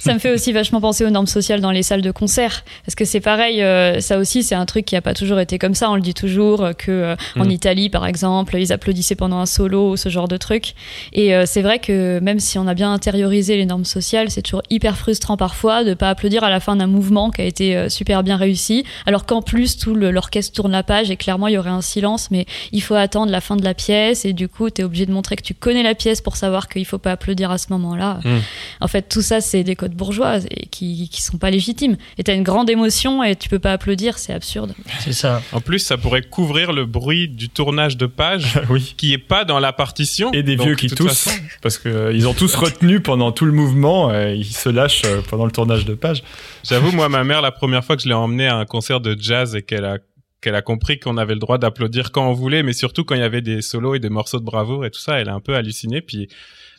ça 0.00 0.14
me 0.14 0.18
fait 0.18 0.32
aussi 0.32 0.52
vachement 0.52 0.80
penser 0.80 1.04
aux 1.04 1.10
normes 1.10 1.26
sociales 1.26 1.60
dans 1.60 1.70
les 1.70 1.82
salles 1.82 2.02
de 2.02 2.10
concert. 2.10 2.64
Parce 2.84 2.94
que 2.94 3.04
c'est 3.04 3.20
pareil, 3.20 3.62
euh, 3.62 4.00
ça 4.00 4.18
aussi, 4.18 4.42
c'est 4.42 4.54
un 4.54 4.66
truc 4.66 4.84
qui 4.84 4.96
a 4.96 5.02
pas 5.02 5.14
toujours 5.14 5.40
été 5.40 5.58
comme 5.58 5.74
ça. 5.74 5.90
On 5.90 5.96
le 5.96 6.02
dit 6.02 6.14
toujours 6.14 6.62
euh, 6.62 6.72
que 6.72 6.90
euh, 6.90 7.16
en 7.36 7.44
mm. 7.44 7.50
Italie, 7.50 7.88
par 7.90 8.06
exemple, 8.06 8.56
ils 8.56 8.72
applaudissaient 8.72 9.14
pendant 9.14 9.38
un 9.38 9.46
solo 9.46 9.92
ou 9.92 9.96
ce 9.96 10.08
genre 10.08 10.28
de 10.28 10.36
truc. 10.36 10.74
Et 11.12 11.32
c'est 11.46 11.62
vrai 11.62 11.78
que 11.78 12.18
même 12.20 12.40
si 12.40 12.58
on 12.58 12.66
a 12.66 12.74
bien 12.74 12.92
intériorisé 12.92 13.56
les 13.56 13.66
normes 13.66 13.84
sociales, 13.84 14.30
c'est 14.30 14.42
toujours 14.42 14.62
hyper 14.70 14.96
frustrant 14.96 15.36
parfois 15.36 15.84
de 15.84 15.94
pas 15.94 16.10
applaudir 16.10 16.44
à 16.44 16.50
la 16.50 16.60
fin 16.60 16.76
d'un 16.76 16.86
mouvement 16.86 17.30
qui 17.30 17.40
a 17.40 17.44
été 17.44 17.88
super 17.88 18.22
bien 18.22 18.36
réussi, 18.36 18.84
alors 19.06 19.26
qu'en 19.26 19.42
plus 19.42 19.76
tout 19.76 19.94
l'orchestre 19.94 20.52
tourne 20.52 20.72
la 20.72 20.82
page 20.82 21.10
et 21.10 21.16
clairement 21.16 21.48
il 21.48 21.54
y 21.54 21.58
aurait 21.58 21.70
un 21.70 21.80
silence, 21.80 22.30
mais 22.30 22.46
il 22.72 22.82
faut 22.82 22.94
attendre 22.94 23.30
la 23.30 23.40
fin 23.40 23.56
de 23.56 23.64
la 23.64 23.74
pièce 23.74 24.24
et 24.24 24.32
du 24.32 24.48
coup 24.48 24.70
tu 24.70 24.82
es 24.82 24.84
obligé 24.84 25.06
de 25.06 25.12
montrer 25.12 25.36
que 25.36 25.42
tu 25.42 25.54
connais 25.54 25.82
la 25.82 25.94
pièce 25.94 26.20
pour 26.20 26.36
savoir 26.36 26.68
qu'il 26.68 26.84
faut 26.84 26.98
pas 26.98 27.12
applaudir 27.12 27.50
à 27.50 27.58
ce 27.58 27.66
moment-là. 27.70 28.20
Mm. 28.24 28.38
En 28.80 28.88
fait, 28.88 29.02
tout 29.08 29.22
ça 29.22 29.40
c'est 29.40 29.53
des 29.62 29.76
codes 29.76 29.94
bourgeois 29.94 30.38
et 30.50 30.66
qui, 30.66 31.08
qui 31.08 31.22
sont 31.22 31.38
pas 31.38 31.50
légitimes. 31.50 31.96
Et 32.18 32.24
t'as 32.24 32.34
une 32.34 32.42
grande 32.42 32.68
émotion 32.70 33.22
et 33.22 33.36
tu 33.36 33.48
peux 33.48 33.58
pas 33.58 33.72
applaudir, 33.72 34.18
c'est 34.18 34.32
absurde. 34.32 34.74
C'est 35.00 35.12
ça. 35.12 35.42
En 35.52 35.60
plus, 35.60 35.78
ça 35.78 35.96
pourrait 35.96 36.22
couvrir 36.22 36.72
le 36.72 36.86
bruit 36.86 37.28
du 37.28 37.48
tournage 37.48 37.96
de 37.96 38.06
page 38.06 38.60
oui. 38.70 38.94
qui 38.96 39.12
est 39.12 39.18
pas 39.18 39.44
dans 39.44 39.60
la 39.60 39.72
partition. 39.72 40.32
Et 40.32 40.42
des 40.42 40.56
vieux 40.56 40.74
qui 40.74 40.88
toussent. 40.88 41.28
Parce 41.62 41.78
qu'ils 41.78 41.90
euh, 41.90 42.12
ils 42.12 42.26
ont 42.26 42.34
tous 42.34 42.54
retenu 42.54 43.00
pendant 43.00 43.32
tout 43.32 43.44
le 43.44 43.52
mouvement, 43.52 44.12
et 44.12 44.34
ils 44.34 44.44
se 44.44 44.68
lâchent 44.68 45.02
euh, 45.04 45.20
pendant 45.28 45.44
le 45.44 45.52
tournage 45.52 45.84
de 45.84 45.94
page. 45.94 46.22
J'avoue, 46.64 46.92
moi, 46.92 47.08
ma 47.08 47.24
mère, 47.24 47.42
la 47.42 47.52
première 47.52 47.84
fois 47.84 47.96
que 47.96 48.02
je 48.02 48.08
l'ai 48.08 48.14
emmenée 48.14 48.46
à 48.46 48.56
un 48.56 48.64
concert 48.64 49.00
de 49.00 49.16
jazz 49.18 49.54
et 49.54 49.62
qu'elle 49.62 49.84
a 49.84 49.98
qu'elle 50.40 50.54
a 50.54 50.62
compris 50.62 51.00
qu'on 51.00 51.16
avait 51.16 51.32
le 51.32 51.40
droit 51.40 51.56
d'applaudir 51.56 52.12
quand 52.12 52.28
on 52.28 52.34
voulait, 52.34 52.62
mais 52.62 52.74
surtout 52.74 53.02
quand 53.02 53.14
il 53.14 53.22
y 53.22 53.24
avait 53.24 53.40
des 53.40 53.62
solos 53.62 53.94
et 53.94 53.98
des 53.98 54.10
morceaux 54.10 54.38
de 54.38 54.44
bravoure 54.44 54.84
et 54.84 54.90
tout 54.90 55.00
ça, 55.00 55.18
elle 55.18 55.30
a 55.30 55.34
un 55.34 55.40
peu 55.40 55.54
halluciné. 55.54 56.02
Puis 56.02 56.28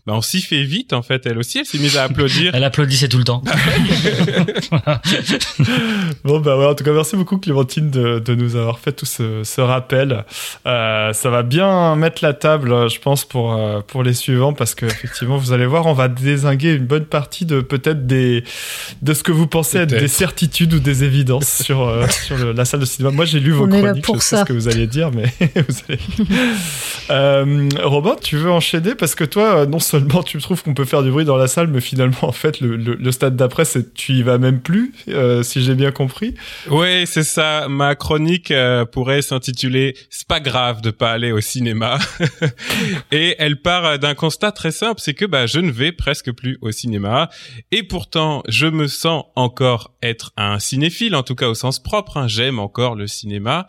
bah, 0.06 0.14
on 0.14 0.22
s'y 0.22 0.42
fait 0.42 0.64
vite 0.64 0.94
en 0.94 1.02
fait. 1.02 1.26
Elle 1.26 1.38
aussi, 1.38 1.60
elle 1.60 1.66
s'est 1.66 1.78
mise 1.80 1.98
à 1.98 2.04
applaudir. 2.04 2.52
Elle 2.56 2.64
applaudissait 2.64 3.08
tout 3.08 3.18
le 3.18 3.24
temps. 3.24 3.44
bon 6.24 6.40
bah 6.40 6.58
ouais, 6.58 6.66
en 6.66 6.76
tout 6.76 6.84
cas 6.84 6.92
merci 6.92 7.16
beaucoup 7.16 7.38
Clémentine 7.38 7.90
de, 7.90 8.20
de 8.20 8.36
nous 8.36 8.56
avoir 8.56 8.78
fait 8.80 8.92
tout 8.92 9.06
ce, 9.06 9.44
ce 9.44 9.62
rappel. 9.62 10.24
Euh, 10.68 11.12
ça 11.14 11.30
va 11.30 11.42
bien 11.44 11.96
mettre 11.96 12.24
la 12.24 12.34
table, 12.34 12.90
je 12.90 13.00
pense, 13.00 13.26
pour 13.26 13.54
euh, 13.54 13.82
pour 13.82 14.04
les 14.04 14.14
suivants 14.14 14.54
parce 14.54 14.76
que 14.76 14.86
effectivement 14.86 15.38
vous 15.38 15.54
allez 15.54 15.66
voir, 15.66 15.86
on 15.88 15.94
va 15.94 16.08
désinguer 16.08 16.74
une 16.74 16.86
bonne 16.86 17.06
partie 17.06 17.46
de 17.46 17.62
peut-être 17.62 18.06
des 18.06 18.44
de 19.02 19.14
ce 19.14 19.24
que 19.24 19.32
vous 19.32 19.48
pensez 19.48 19.80
être 19.80 19.90
des 19.98 20.08
certitudes 20.08 20.74
ou 20.76 20.80
des 20.80 21.04
évidences 21.04 21.64
sur 21.64 21.82
euh, 21.82 22.06
sur 22.26 22.38
le, 22.38 22.52
la 22.52 22.66
salle 22.66 22.82
de 22.82 22.86
cinéma. 22.86 23.12
Moi 23.12 23.26
j'ai 23.26 23.40
lu 23.40 23.52
vos 23.52 23.66
On 23.66 23.70
chroniques, 23.70 24.04
pour 24.06 24.18
je 24.18 24.22
sais 24.22 24.36
ça. 24.36 24.42
ce 24.42 24.46
que 24.46 24.54
vous 24.54 24.68
allez 24.68 24.86
dire, 24.88 25.10
mais 25.12 25.34
vous 25.56 25.76
allez. 25.90 26.00
Euh, 27.10 27.70
Robin, 27.84 28.16
tu 28.22 28.38
veux 28.38 28.52
enchaîner? 28.52 28.94
Parce 28.96 29.16
que 29.16 29.24
toi, 29.24 29.66
non 29.66 29.80
seulement 29.80 29.95
tu 30.26 30.40
trouves 30.40 30.64
qu'on 30.64 30.74
peut 30.74 30.86
faire 30.86 31.04
du 31.04 31.12
bruit 31.12 31.26
dans 31.26 31.38
la 31.38 31.48
salle, 31.48 31.68
mais 31.68 31.82
finalement 31.82 32.18
en 32.24 32.32
fait 32.32 32.60
le, 32.62 32.76
le, 32.76 32.96
le 32.96 33.12
stade 33.12 33.36
d'après, 33.36 33.66
c'est 33.66 33.94
tu 33.94 34.14
y 34.14 34.24
vas 34.24 34.38
même 34.38 34.62
plus, 34.62 34.94
euh, 35.10 35.44
si 35.44 35.62
j'ai 35.64 35.76
bien 35.76 35.92
compris. 35.92 36.36
Oui, 36.70 37.06
c'est 37.06 37.24
ça. 37.24 37.68
Ma 37.70 37.96
chronique 37.96 38.52
euh, 38.52 38.86
pourrait 38.86 39.22
s'intituler 39.22 39.96
"C'est 40.10 40.28
pas 40.28 40.40
grave 40.40 40.82
de 40.82 40.92
pas 40.92 41.12
aller 41.12 41.32
au 41.32 41.42
cinéma" 41.42 42.00
et 43.12 43.36
elle 43.40 43.62
part 43.62 43.86
euh, 43.86 43.98
d'un 43.98 44.16
constat 44.16 44.52
très 44.52 44.72
simple, 44.72 45.02
c'est 45.04 45.14
que 45.14 45.26
bah 45.26 45.46
je 45.46 45.60
ne 45.60 45.72
vais 45.72 45.92
presque 45.92 46.32
plus 46.32 46.58
au 46.62 46.72
cinéma 46.72 47.30
et 47.72 47.84
pourtant 47.84 48.44
je 48.48 48.68
me 48.68 48.88
sens 48.88 49.26
encore 49.36 49.94
être 50.02 50.32
un 50.38 50.60
cinéphile, 50.60 51.16
en 51.16 51.24
tout 51.24 51.36
cas 51.36 51.48
au 51.48 51.54
sens 51.56 51.82
propre. 51.82 52.18
hein. 52.18 52.28
J'aime 52.28 52.60
encore 52.60 52.96
le 52.96 53.08
cinéma 53.08 53.68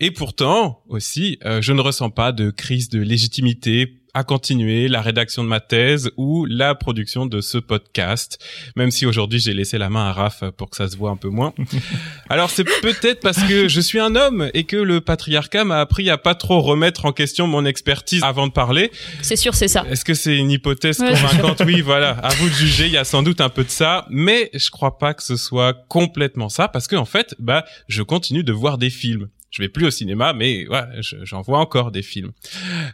et 0.00 0.10
pourtant 0.10 0.82
aussi 0.88 1.38
euh, 1.44 1.60
je 1.62 1.72
ne 1.72 1.80
ressens 1.80 2.10
pas 2.10 2.32
de 2.32 2.50
crise 2.50 2.88
de 2.88 3.00
légitimité 3.00 3.94
à 4.18 4.24
continuer 4.24 4.88
la 4.88 5.00
rédaction 5.00 5.44
de 5.44 5.48
ma 5.48 5.60
thèse 5.60 6.10
ou 6.16 6.44
la 6.44 6.74
production 6.74 7.24
de 7.24 7.40
ce 7.40 7.56
podcast, 7.56 8.44
même 8.74 8.90
si 8.90 9.06
aujourd'hui 9.06 9.38
j'ai 9.38 9.54
laissé 9.54 9.78
la 9.78 9.90
main 9.90 10.08
à 10.08 10.12
Raph 10.12 10.42
pour 10.56 10.70
que 10.70 10.76
ça 10.76 10.88
se 10.88 10.96
voit 10.96 11.10
un 11.10 11.16
peu 11.16 11.28
moins. 11.28 11.54
Alors 12.28 12.50
c'est 12.50 12.64
peut-être 12.64 13.20
parce 13.20 13.40
que 13.44 13.68
je 13.68 13.80
suis 13.80 14.00
un 14.00 14.16
homme 14.16 14.50
et 14.54 14.64
que 14.64 14.76
le 14.76 15.00
patriarcat 15.00 15.62
m'a 15.62 15.78
appris 15.78 16.10
à 16.10 16.18
pas 16.18 16.34
trop 16.34 16.60
remettre 16.60 17.04
en 17.04 17.12
question 17.12 17.46
mon 17.46 17.64
expertise 17.64 18.24
avant 18.24 18.48
de 18.48 18.52
parler. 18.52 18.90
C'est 19.22 19.36
sûr, 19.36 19.54
c'est 19.54 19.68
ça. 19.68 19.84
Est-ce 19.88 20.04
que 20.04 20.14
c'est 20.14 20.36
une 20.36 20.50
hypothèse 20.50 20.98
Ouais, 20.98 21.12
convaincante? 21.12 21.62
Oui, 21.64 21.80
voilà. 21.84 22.10
À 22.10 22.30
vous 22.30 22.48
de 22.48 22.54
juger. 22.54 22.86
Il 22.86 22.92
y 22.92 22.96
a 22.96 23.04
sans 23.04 23.22
doute 23.22 23.40
un 23.40 23.50
peu 23.50 23.62
de 23.62 23.70
ça, 23.70 24.04
mais 24.10 24.50
je 24.52 24.68
crois 24.70 24.98
pas 24.98 25.14
que 25.14 25.22
ce 25.22 25.36
soit 25.36 25.74
complètement 25.86 26.48
ça 26.48 26.66
parce 26.66 26.88
que 26.88 26.96
en 26.96 27.04
fait, 27.04 27.36
bah, 27.38 27.64
je 27.86 28.02
continue 28.02 28.42
de 28.42 28.52
voir 28.52 28.78
des 28.78 28.90
films. 28.90 29.28
Je 29.50 29.62
vais 29.62 29.68
plus 29.70 29.86
au 29.86 29.90
cinéma, 29.90 30.34
mais 30.34 30.68
ouais, 30.68 30.82
je- 31.00 31.24
j'en 31.24 31.40
vois 31.40 31.58
encore 31.58 31.90
des 31.90 32.02
films. 32.02 32.32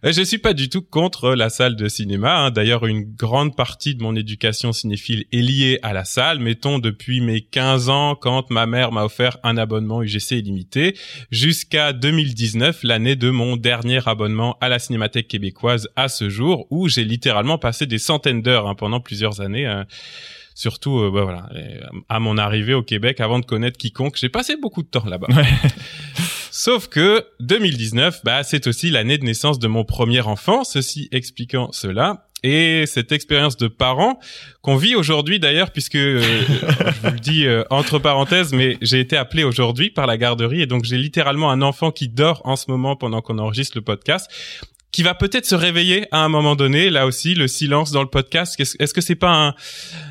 Euh, 0.04 0.12
Je 0.12 0.22
suis 0.22 0.38
pas 0.38 0.52
du 0.54 0.68
tout 0.68 0.82
contre 0.82 1.34
la 1.34 1.48
salle 1.50 1.74
de 1.74 1.88
cinéma. 1.88 2.36
hein. 2.44 2.50
D'ailleurs, 2.52 2.86
une 2.86 3.02
grande 3.02 3.56
partie 3.56 3.96
de 3.96 4.02
mon 4.04 4.14
éducation 4.14 4.72
cinéphile 4.72 5.24
est 5.32 5.40
liée 5.42 5.80
à 5.82 5.92
la 5.92 6.04
salle. 6.04 6.38
Mettons 6.38 6.78
depuis 6.78 7.20
mes 7.20 7.40
15 7.40 7.88
ans, 7.88 8.14
quand 8.14 8.50
ma 8.50 8.66
mère 8.66 8.92
m'a 8.92 9.04
offert 9.04 9.38
un 9.42 9.56
abonnement 9.56 10.00
UGC 10.02 10.38
illimité, 10.38 10.96
jusqu'à 11.32 11.92
2019, 11.92 12.84
l'année 12.84 13.16
de 13.16 13.30
mon 13.30 13.56
dernier 13.56 14.00
abonnement 14.06 14.56
à 14.60 14.68
la 14.68 14.78
Cinémathèque 14.78 15.26
québécoise 15.26 15.88
à 15.96 16.08
ce 16.08 16.28
jour, 16.28 16.68
où 16.70 16.88
j'ai 16.88 17.04
littéralement 17.04 17.58
passé 17.58 17.86
des 17.86 17.98
centaines 17.98 18.42
d'heures 18.42 18.68
hein, 18.68 18.76
pendant 18.76 19.00
plusieurs 19.00 19.40
années. 19.40 19.66
hein. 19.66 19.86
Surtout, 20.56 21.00
euh, 21.00 21.10
bah, 21.10 21.24
voilà, 21.24 21.48
euh, 21.56 21.80
à 22.08 22.20
mon 22.20 22.38
arrivée 22.38 22.74
au 22.74 22.82
Québec, 22.84 23.18
avant 23.18 23.40
de 23.40 23.44
connaître 23.44 23.76
quiconque, 23.76 24.16
j'ai 24.16 24.28
passé 24.28 24.54
beaucoup 24.56 24.84
de 24.84 24.88
temps 24.88 25.04
là-bas. 25.04 25.26
Sauf 26.64 26.88
que 26.88 27.26
2019, 27.40 28.22
bah, 28.24 28.42
c'est 28.42 28.66
aussi 28.66 28.88
l'année 28.88 29.18
de 29.18 29.24
naissance 29.24 29.58
de 29.58 29.68
mon 29.68 29.84
premier 29.84 30.22
enfant, 30.22 30.64
ceci 30.64 31.10
expliquant 31.12 31.70
cela. 31.72 32.26
Et 32.42 32.86
cette 32.86 33.12
expérience 33.12 33.58
de 33.58 33.68
parent 33.68 34.18
qu'on 34.62 34.76
vit 34.76 34.94
aujourd'hui 34.94 35.38
d'ailleurs, 35.38 35.72
puisque 35.72 35.96
euh, 35.96 36.22
je 36.22 37.00
vous 37.02 37.12
le 37.12 37.20
dis 37.20 37.46
euh, 37.46 37.64
entre 37.68 37.98
parenthèses, 37.98 38.54
mais 38.54 38.78
j'ai 38.80 38.98
été 38.98 39.14
appelé 39.14 39.44
aujourd'hui 39.44 39.90
par 39.90 40.06
la 40.06 40.16
garderie 40.16 40.62
et 40.62 40.66
donc 40.66 40.84
j'ai 40.84 40.96
littéralement 40.96 41.50
un 41.50 41.60
enfant 41.60 41.90
qui 41.90 42.08
dort 42.08 42.40
en 42.46 42.56
ce 42.56 42.70
moment 42.70 42.96
pendant 42.96 43.20
qu'on 43.20 43.36
enregistre 43.36 43.76
le 43.76 43.82
podcast 43.82 44.30
qui 44.94 45.02
va 45.02 45.12
peut-être 45.14 45.44
se 45.44 45.56
réveiller 45.56 46.06
à 46.12 46.18
un 46.20 46.28
moment 46.28 46.54
donné. 46.54 46.88
Là 46.88 47.04
aussi, 47.04 47.34
le 47.34 47.48
silence 47.48 47.90
dans 47.90 48.00
le 48.02 48.06
podcast. 48.08 48.54
Est-ce 48.60 48.94
que 48.94 49.00
c'est 49.00 49.16
pas 49.16 49.32
un- 49.48 49.54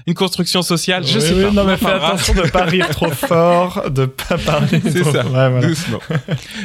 une 0.08 0.14
construction 0.14 0.62
sociale? 0.62 1.06
Je 1.08 1.20
Oui, 1.20 1.26
sais 1.26 1.34
oui, 1.34 1.44
pas. 1.44 1.52
Non, 1.52 1.64
mais 1.64 1.78
fais 1.78 1.86
attention 1.92 2.34
de 2.34 2.42
pas 2.50 2.66
rire 2.66 2.90
trop 2.90 3.10
fort, 3.12 3.90
de 3.90 4.06
pas 4.08 4.38
parler 4.38 4.82
C'est 4.84 5.06
ça. 5.06 5.24
Ouais, 5.26 5.50
voilà. 5.50 5.62
Doucement. 5.68 6.00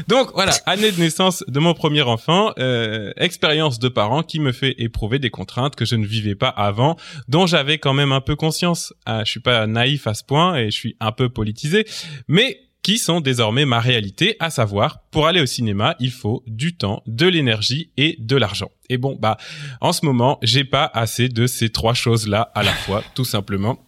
Donc 0.09 0.31
voilà, 0.35 0.53
année 0.67 0.91
de 0.91 0.99
naissance 0.99 1.45
de 1.47 1.61
mon 1.61 1.75
premier 1.75 2.03
enfant, 2.03 2.51
euh, 2.59 3.13
expérience 3.19 3.79
de 3.79 3.89
parent 3.89 4.25
qui 4.25 4.41
me 4.41 4.51
fait 4.51 4.75
éprouver 4.79 5.21
des 5.21 5.31
contraintes 5.31 5.77
que 5.77 5.85
je 5.85 5.95
ne 5.95 6.05
vivais 6.05 6.35
pas 6.35 6.49
avant, 6.49 6.97
dont 7.29 7.47
j'avais 7.47 7.79
quand 7.79 7.95
même 7.95 8.11
un 8.11 8.21
peu 8.21 8.35
conscience. 8.35 8.93
Ah, 9.07 9.23
je 9.25 9.31
suis 9.31 9.41
pas 9.41 9.69
naïf 9.69 10.09
à 10.09 10.15
ce 10.15 10.25
point 10.25 10.57
et 10.57 10.73
je 10.73 10.77
suis 10.77 10.97
un 10.99 11.13
peu 11.13 11.29
politisé, 11.29 11.87
mais 12.27 12.59
qui 12.83 12.99
sont 12.99 13.21
désormais 13.21 13.65
ma 13.65 13.81
réalité, 13.81 14.37
à 14.41 14.51
savoir, 14.51 15.03
pour 15.11 15.27
aller 15.27 15.41
au 15.41 15.47
cinéma, 15.47 15.97
il 16.01 16.11
faut 16.11 16.43
du 16.47 16.77
temps, 16.77 17.03
de 17.07 17.27
l'énergie 17.27 17.91
et 17.97 18.17
de 18.19 18.37
l'argent. 18.37 18.71
Et 18.89 18.99
bon, 18.99 19.17
bah, 19.21 19.37
en 19.81 19.93
ce 19.93 20.07
moment, 20.07 20.39
j'ai 20.43 20.65
pas 20.65 20.91
assez 20.95 21.29
de 21.29 21.47
ces 21.47 21.71
trois 21.71 21.95
choses-là 21.95 22.51
à 22.55 22.63
la 22.63 22.73
fois, 22.73 23.03
tout 23.15 23.25
simplement. 23.25 23.79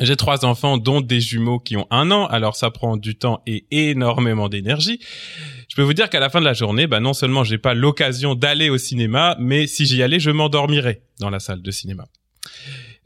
J'ai 0.00 0.16
trois 0.16 0.46
enfants, 0.46 0.78
dont 0.78 1.02
des 1.02 1.20
jumeaux 1.20 1.58
qui 1.58 1.76
ont 1.76 1.86
un 1.90 2.10
an, 2.10 2.26
alors 2.26 2.56
ça 2.56 2.70
prend 2.70 2.96
du 2.96 3.16
temps 3.16 3.42
et 3.46 3.66
énormément 3.70 4.48
d'énergie. 4.48 4.98
Je 5.68 5.76
peux 5.76 5.82
vous 5.82 5.92
dire 5.92 6.08
qu'à 6.08 6.20
la 6.20 6.30
fin 6.30 6.40
de 6.40 6.46
la 6.46 6.54
journée, 6.54 6.86
bah 6.86 7.00
non 7.00 7.12
seulement 7.12 7.44
j'ai 7.44 7.58
pas 7.58 7.74
l'occasion 7.74 8.34
d'aller 8.34 8.70
au 8.70 8.78
cinéma, 8.78 9.36
mais 9.38 9.66
si 9.66 9.84
j'y 9.84 10.02
allais, 10.02 10.18
je 10.18 10.30
m'endormirais 10.30 11.02
dans 11.18 11.28
la 11.28 11.38
salle 11.38 11.60
de 11.60 11.70
cinéma. 11.70 12.06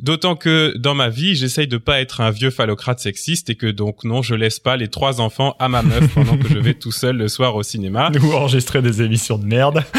D'autant 0.01 0.35
que 0.35 0.77
dans 0.77 0.95
ma 0.95 1.09
vie, 1.09 1.37
j'essaye 1.37 1.69
de 1.69 1.77
pas 1.77 2.01
être 2.01 2.21
un 2.21 2.31
vieux 2.31 2.51
phallocrate 2.51 2.99
sexiste 2.99 3.49
et 3.51 3.55
que 3.55 3.69
donc 3.69 4.03
non, 4.03 4.23
je 4.23 4.35
laisse 4.35 4.59
pas 4.59 4.77
les 4.77 4.89
trois 4.89 5.21
enfants 5.21 5.55
à 5.61 5.69
ma 5.69 5.83
meuf 5.83 6.13
pendant 6.13 6.37
que 6.37 6.49
je 6.49 6.59
vais 6.59 6.75
tout 6.75 6.91
seul 6.91 7.17
le 7.17 7.29
soir 7.29 7.55
au 7.55 7.63
cinéma. 7.63 8.11
Nous 8.15 8.33
enregistrer 8.33 8.83
des 8.83 9.03
émissions 9.03 9.39
de 9.39 9.47
merde. 9.47 9.85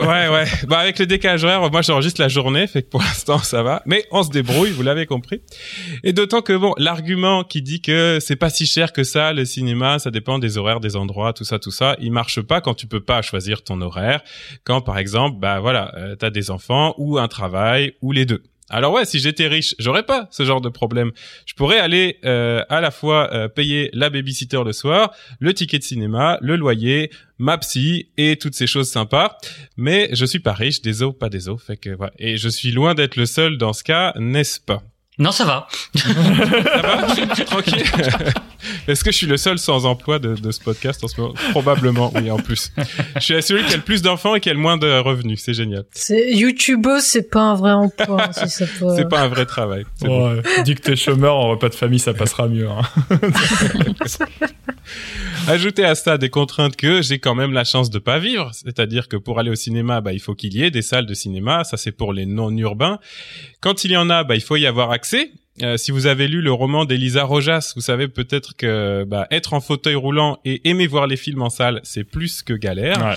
Ouais, 0.00 0.28
ouais. 0.28 0.44
Bah, 0.68 0.78
avec 0.78 0.98
le 0.98 1.06
décalage 1.06 1.44
horaire, 1.44 1.70
moi, 1.70 1.82
j'enregistre 1.82 2.20
la 2.20 2.28
journée, 2.28 2.66
fait 2.66 2.82
que 2.82 2.88
pour 2.88 3.00
l'instant, 3.00 3.38
ça 3.38 3.62
va. 3.62 3.82
Mais 3.86 4.04
on 4.10 4.22
se 4.22 4.30
débrouille, 4.30 4.70
vous 4.70 4.82
l'avez 4.82 5.06
compris. 5.06 5.42
Et 6.02 6.12
d'autant 6.12 6.42
que, 6.42 6.56
bon, 6.56 6.74
l'argument 6.76 7.44
qui 7.44 7.62
dit 7.62 7.80
que 7.80 8.18
c'est 8.20 8.36
pas 8.36 8.50
si 8.50 8.66
cher 8.66 8.92
que 8.92 9.04
ça, 9.04 9.32
le 9.32 9.44
cinéma, 9.44 9.98
ça 9.98 10.10
dépend 10.10 10.38
des 10.38 10.58
horaires, 10.58 10.80
des 10.80 10.96
endroits, 10.96 11.32
tout 11.32 11.44
ça, 11.44 11.58
tout 11.58 11.70
ça, 11.70 11.96
il 12.00 12.12
marche 12.12 12.40
pas 12.40 12.60
quand 12.60 12.74
tu 12.74 12.86
peux 12.86 13.00
pas 13.00 13.22
choisir 13.22 13.62
ton 13.62 13.80
horaire. 13.80 14.22
Quand, 14.64 14.80
par 14.80 14.98
exemple, 14.98 15.38
bah, 15.38 15.60
voilà, 15.60 15.94
euh, 15.96 16.16
t'as 16.16 16.30
des 16.30 16.50
enfants 16.50 16.94
ou 16.98 17.18
un 17.18 17.28
travail 17.28 17.94
ou 18.02 18.12
les 18.12 18.26
deux. 18.26 18.42
Alors 18.72 18.94
ouais, 18.94 19.04
si 19.04 19.18
j'étais 19.18 19.48
riche, 19.48 19.74
j'aurais 19.78 20.02
pas 20.02 20.28
ce 20.30 20.44
genre 20.44 20.62
de 20.62 20.70
problème. 20.70 21.12
Je 21.44 21.52
pourrais 21.52 21.78
aller 21.78 22.18
euh, 22.24 22.64
à 22.70 22.80
la 22.80 22.90
fois 22.90 23.28
euh, 23.32 23.46
payer 23.46 23.90
la 23.92 24.08
babysitter 24.08 24.62
le 24.64 24.72
soir, 24.72 25.12
le 25.40 25.52
ticket 25.52 25.78
de 25.78 25.84
cinéma, 25.84 26.38
le 26.40 26.56
loyer, 26.56 27.10
ma 27.38 27.58
psy 27.58 28.08
et 28.16 28.36
toutes 28.36 28.54
ces 28.54 28.66
choses 28.66 28.88
sympas. 28.88 29.36
Mais 29.76 30.08
je 30.14 30.24
suis 30.24 30.40
pas 30.40 30.54
riche, 30.54 30.80
des 30.80 31.02
os, 31.02 31.14
pas 31.16 31.28
des 31.28 31.50
os. 31.50 31.62
Fait 31.62 31.76
que 31.76 31.90
voilà. 31.90 32.14
Et 32.18 32.38
je 32.38 32.48
suis 32.48 32.70
loin 32.70 32.94
d'être 32.94 33.16
le 33.16 33.26
seul 33.26 33.58
dans 33.58 33.74
ce 33.74 33.84
cas, 33.84 34.14
n'est-ce 34.16 34.58
pas? 34.58 34.82
Non, 35.18 35.32
ça 35.32 35.44
va. 35.44 35.68
Ça 35.94 36.08
va? 36.82 37.14
Tranquille. 37.44 37.84
Est-ce 38.88 39.04
que 39.04 39.10
je 39.10 39.16
suis 39.16 39.26
le 39.26 39.36
seul 39.36 39.58
sans 39.58 39.86
emploi 39.86 40.18
de, 40.18 40.34
de 40.34 40.50
ce 40.50 40.60
podcast 40.60 41.02
en 41.04 41.08
ce 41.08 41.20
moment? 41.20 41.34
Probablement, 41.50 42.12
oui, 42.14 42.30
en 42.30 42.38
plus. 42.38 42.72
Je 43.16 43.20
suis 43.20 43.42
celui 43.42 43.64
qui 43.64 43.74
a 43.74 43.76
le 43.76 43.82
plus 43.82 44.02
d'enfants 44.02 44.34
et 44.34 44.40
qui 44.40 44.50
a 44.50 44.52
le 44.52 44.58
moins 44.58 44.76
de 44.76 44.98
revenus. 44.98 45.40
C'est 45.42 45.54
génial. 45.54 45.84
C'est 45.92 46.32
youtubeuse, 46.32 47.02
c'est 47.02 47.30
pas 47.30 47.42
un 47.42 47.54
vrai 47.54 47.72
emploi, 47.72 48.24
hein, 48.24 48.32
si 48.32 48.48
ça 48.48 48.66
peut. 48.66 48.94
C'est 48.96 49.08
pas 49.08 49.20
un 49.20 49.28
vrai 49.28 49.46
travail. 49.46 49.84
Bon. 50.00 50.34
Ouais, 50.34 50.42
dis 50.64 50.74
que 50.74 50.82
t'es 50.82 50.96
chômeur 50.96 51.36
en 51.36 51.48
repas 51.48 51.68
de 51.68 51.74
famille, 51.74 51.98
ça 51.98 52.14
passera 52.14 52.48
mieux. 52.48 52.68
Hein. 52.68 52.82
Ajoutez 55.48 55.84
à 55.84 55.94
ça 55.94 56.18
des 56.18 56.28
contraintes 56.30 56.76
que 56.76 57.02
j'ai 57.02 57.18
quand 57.18 57.34
même 57.34 57.52
la 57.52 57.64
chance 57.64 57.90
de 57.90 57.98
pas 57.98 58.18
vivre, 58.18 58.50
c'est-à-dire 58.52 59.08
que 59.08 59.16
pour 59.16 59.38
aller 59.40 59.50
au 59.50 59.54
cinéma, 59.56 60.00
bah, 60.00 60.12
il 60.12 60.20
faut 60.20 60.34
qu'il 60.34 60.54
y 60.54 60.62
ait 60.62 60.70
des 60.70 60.82
salles 60.82 61.06
de 61.06 61.14
cinéma, 61.14 61.64
ça 61.64 61.76
c'est 61.76 61.92
pour 61.92 62.12
les 62.12 62.26
non-urbains. 62.26 62.98
Quand 63.60 63.84
il 63.84 63.92
y 63.92 63.96
en 63.96 64.08
a, 64.10 64.24
bah, 64.24 64.34
il 64.36 64.40
faut 64.40 64.56
y 64.56 64.66
avoir 64.66 64.92
accès. 64.92 65.32
Euh, 65.60 65.76
si 65.76 65.90
vous 65.90 66.06
avez 66.06 66.28
lu 66.28 66.40
le 66.40 66.50
roman 66.50 66.86
d'Elisa 66.86 67.24
Rojas, 67.24 67.72
vous 67.76 67.82
savez 67.82 68.08
peut-être 68.08 68.56
que 68.56 69.04
bah, 69.04 69.26
être 69.30 69.52
en 69.52 69.60
fauteuil 69.60 69.94
roulant 69.94 70.40
et 70.46 70.66
aimer 70.68 70.86
voir 70.86 71.06
les 71.06 71.18
films 71.18 71.42
en 71.42 71.50
salle, 71.50 71.80
c'est 71.82 72.04
plus 72.04 72.42
que 72.42 72.54
galère. 72.54 73.04
Ouais. 73.04 73.16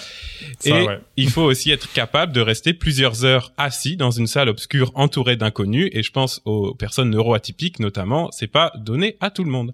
Et 0.66 0.74
ouais. 0.74 1.00
il 1.16 1.30
faut 1.30 1.44
aussi 1.44 1.72
être 1.72 1.92
capable 1.94 2.34
de 2.34 2.42
rester 2.42 2.74
plusieurs 2.74 3.24
heures 3.24 3.54
assis 3.58 3.96
dans 3.96 4.12
une 4.12 4.28
salle 4.28 4.50
obscure 4.50 4.92
entourée 4.96 5.38
d'inconnus. 5.38 5.90
Et 5.94 6.04
je 6.04 6.12
pense 6.12 6.42
aux 6.44 6.76
personnes 6.76 7.12
neuroatypiques 7.12 7.80
notamment, 7.80 8.30
c'est 8.32 8.48
pas 8.48 8.74
donné 8.76 9.16
à 9.22 9.30
tout 9.30 9.46
le 9.46 9.52
monde. 9.52 9.74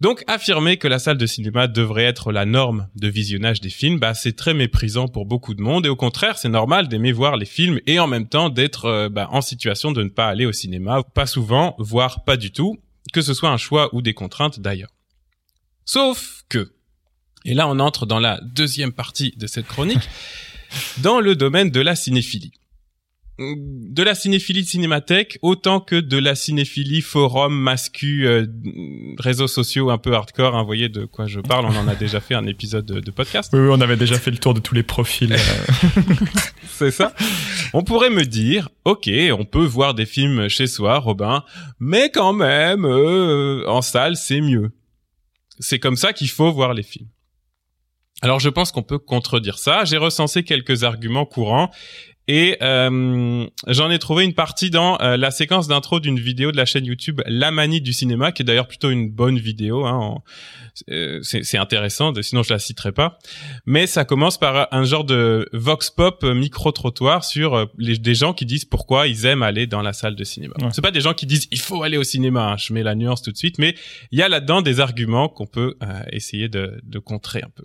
Donc 0.00 0.22
affirmer 0.28 0.76
que 0.76 0.86
la 0.86 1.00
salle 1.00 1.18
de 1.18 1.26
cinéma 1.26 1.66
devrait 1.66 2.04
être 2.04 2.30
la 2.30 2.44
norme 2.44 2.88
de 2.94 3.08
visionnage 3.08 3.60
des 3.60 3.68
films, 3.68 3.98
bah 3.98 4.14
c'est 4.14 4.36
très 4.36 4.54
méprisant 4.54 5.08
pour 5.08 5.26
beaucoup 5.26 5.54
de 5.54 5.60
monde 5.60 5.86
et 5.86 5.88
au 5.88 5.96
contraire 5.96 6.38
c'est 6.38 6.48
normal 6.48 6.86
d'aimer 6.86 7.10
voir 7.10 7.36
les 7.36 7.46
films 7.46 7.80
et 7.86 7.98
en 7.98 8.06
même 8.06 8.28
temps 8.28 8.48
d'être 8.48 8.84
euh, 8.84 9.08
bah, 9.08 9.28
en 9.32 9.40
situation 9.40 9.90
de 9.90 10.04
ne 10.04 10.08
pas 10.08 10.28
aller 10.28 10.46
au 10.46 10.52
cinéma, 10.52 11.02
pas 11.02 11.26
souvent, 11.26 11.74
voire 11.78 12.22
pas 12.22 12.36
du 12.36 12.52
tout, 12.52 12.78
que 13.12 13.22
ce 13.22 13.34
soit 13.34 13.50
un 13.50 13.56
choix 13.56 13.92
ou 13.92 14.00
des 14.00 14.14
contraintes 14.14 14.60
d'ailleurs. 14.60 14.92
Sauf 15.84 16.42
que, 16.48 16.74
et 17.44 17.54
là 17.54 17.66
on 17.66 17.80
entre 17.80 18.06
dans 18.06 18.20
la 18.20 18.40
deuxième 18.42 18.92
partie 18.92 19.34
de 19.36 19.48
cette 19.48 19.66
chronique, 19.66 20.08
dans 20.98 21.18
le 21.18 21.34
domaine 21.34 21.70
de 21.70 21.80
la 21.80 21.96
cinéphilie. 21.96 22.52
De 23.38 24.02
la 24.02 24.14
cinéphilie 24.16 24.62
de 24.64 24.68
cinémathèque 24.68 25.38
autant 25.42 25.78
que 25.80 25.94
de 25.96 26.18
la 26.18 26.34
cinéphilie 26.34 27.02
forum, 27.02 27.54
mascu, 27.56 28.26
euh, 28.26 28.46
réseaux 29.18 29.46
sociaux 29.46 29.90
un 29.90 29.98
peu 29.98 30.12
hardcore. 30.14 30.56
Hein, 30.56 30.62
vous 30.62 30.66
voyez 30.66 30.88
de 30.88 31.04
quoi 31.04 31.26
je 31.26 31.38
parle. 31.40 31.66
On 31.66 31.76
en 31.76 31.86
a 31.86 31.94
déjà 31.94 32.20
fait 32.20 32.34
un 32.34 32.46
épisode 32.46 32.84
de, 32.86 32.98
de 33.00 33.10
podcast. 33.12 33.50
Oui, 33.52 33.60
oui, 33.60 33.68
on 33.70 33.80
avait 33.80 33.96
déjà 33.96 34.18
fait 34.18 34.32
le 34.32 34.38
tour 34.38 34.54
de 34.54 34.60
tous 34.60 34.74
les 34.74 34.82
profils. 34.82 35.32
euh. 35.32 35.36
C'est 36.66 36.90
ça. 36.90 37.14
On 37.72 37.82
pourrait 37.84 38.10
me 38.10 38.24
dire, 38.24 38.68
ok, 38.84 39.08
on 39.38 39.44
peut 39.44 39.64
voir 39.64 39.94
des 39.94 40.06
films 40.06 40.48
chez 40.48 40.66
soi, 40.66 40.98
Robin, 40.98 41.44
mais 41.78 42.10
quand 42.10 42.32
même, 42.32 42.84
euh, 42.84 43.64
en 43.68 43.82
salle, 43.82 44.16
c'est 44.16 44.40
mieux. 44.40 44.70
C'est 45.60 45.78
comme 45.78 45.96
ça 45.96 46.12
qu'il 46.12 46.28
faut 46.28 46.52
voir 46.52 46.74
les 46.74 46.82
films. 46.82 47.08
Alors 48.20 48.40
je 48.40 48.48
pense 48.48 48.72
qu'on 48.72 48.82
peut 48.82 48.98
contredire 48.98 49.58
ça. 49.58 49.84
J'ai 49.84 49.96
recensé 49.96 50.42
quelques 50.42 50.82
arguments 50.82 51.24
courants 51.24 51.70
et 52.28 52.56
euh, 52.62 53.46
j'en 53.66 53.90
ai 53.90 53.98
trouvé 53.98 54.24
une 54.24 54.34
partie 54.34 54.70
dans 54.70 55.00
euh, 55.00 55.16
la 55.16 55.30
séquence 55.30 55.66
d'intro 55.66 55.98
d'une 55.98 56.20
vidéo 56.20 56.52
de 56.52 56.56
la 56.56 56.66
chaîne 56.66 56.84
YouTube 56.84 57.20
La 57.26 57.50
Manie 57.50 57.80
du 57.80 57.92
cinéma, 57.92 58.30
qui 58.32 58.42
est 58.42 58.44
d'ailleurs 58.44 58.68
plutôt 58.68 58.90
une 58.90 59.10
bonne 59.10 59.38
vidéo. 59.38 59.84
Hein, 59.86 59.94
en- 59.94 60.22
euh, 60.90 61.18
c'est 61.22 61.58
intéressant, 61.58 62.12
sinon 62.22 62.44
je 62.44 62.52
la 62.52 62.58
citerai 62.60 62.92
pas. 62.92 63.18
Mais 63.66 63.88
ça 63.88 64.04
commence 64.04 64.38
par 64.38 64.68
un 64.70 64.84
genre 64.84 65.02
de 65.04 65.48
vox 65.52 65.90
pop 65.90 66.22
micro 66.22 66.70
trottoir 66.70 67.24
sur 67.24 67.54
euh, 67.54 67.64
les, 67.78 67.98
des 67.98 68.14
gens 68.14 68.32
qui 68.32 68.46
disent 68.46 68.64
pourquoi 68.64 69.08
ils 69.08 69.24
aiment 69.26 69.42
aller 69.42 69.66
dans 69.66 69.82
la 69.82 69.92
salle 69.92 70.14
de 70.14 70.22
cinéma. 70.22 70.54
Ouais. 70.60 70.68
C'est 70.70 70.82
pas 70.82 70.92
des 70.92 71.00
gens 71.00 71.14
qui 71.14 71.26
disent 71.26 71.48
il 71.50 71.58
faut 71.60 71.82
aller 71.82 71.96
au 71.96 72.04
cinéma. 72.04 72.52
hein, 72.52 72.56
je 72.58 72.72
mets 72.72 72.84
la 72.84 72.94
nuance 72.94 73.22
tout 73.22 73.32
de 73.32 73.36
suite, 73.36 73.58
mais 73.58 73.74
il 74.12 74.18
y 74.18 74.22
a 74.22 74.28
là-dedans 74.28 74.62
des 74.62 74.78
arguments 74.78 75.28
qu'on 75.28 75.46
peut 75.46 75.74
euh, 75.82 75.86
essayer 76.12 76.48
de, 76.48 76.78
de 76.84 76.98
contrer 77.00 77.40
un 77.42 77.50
peu. 77.56 77.64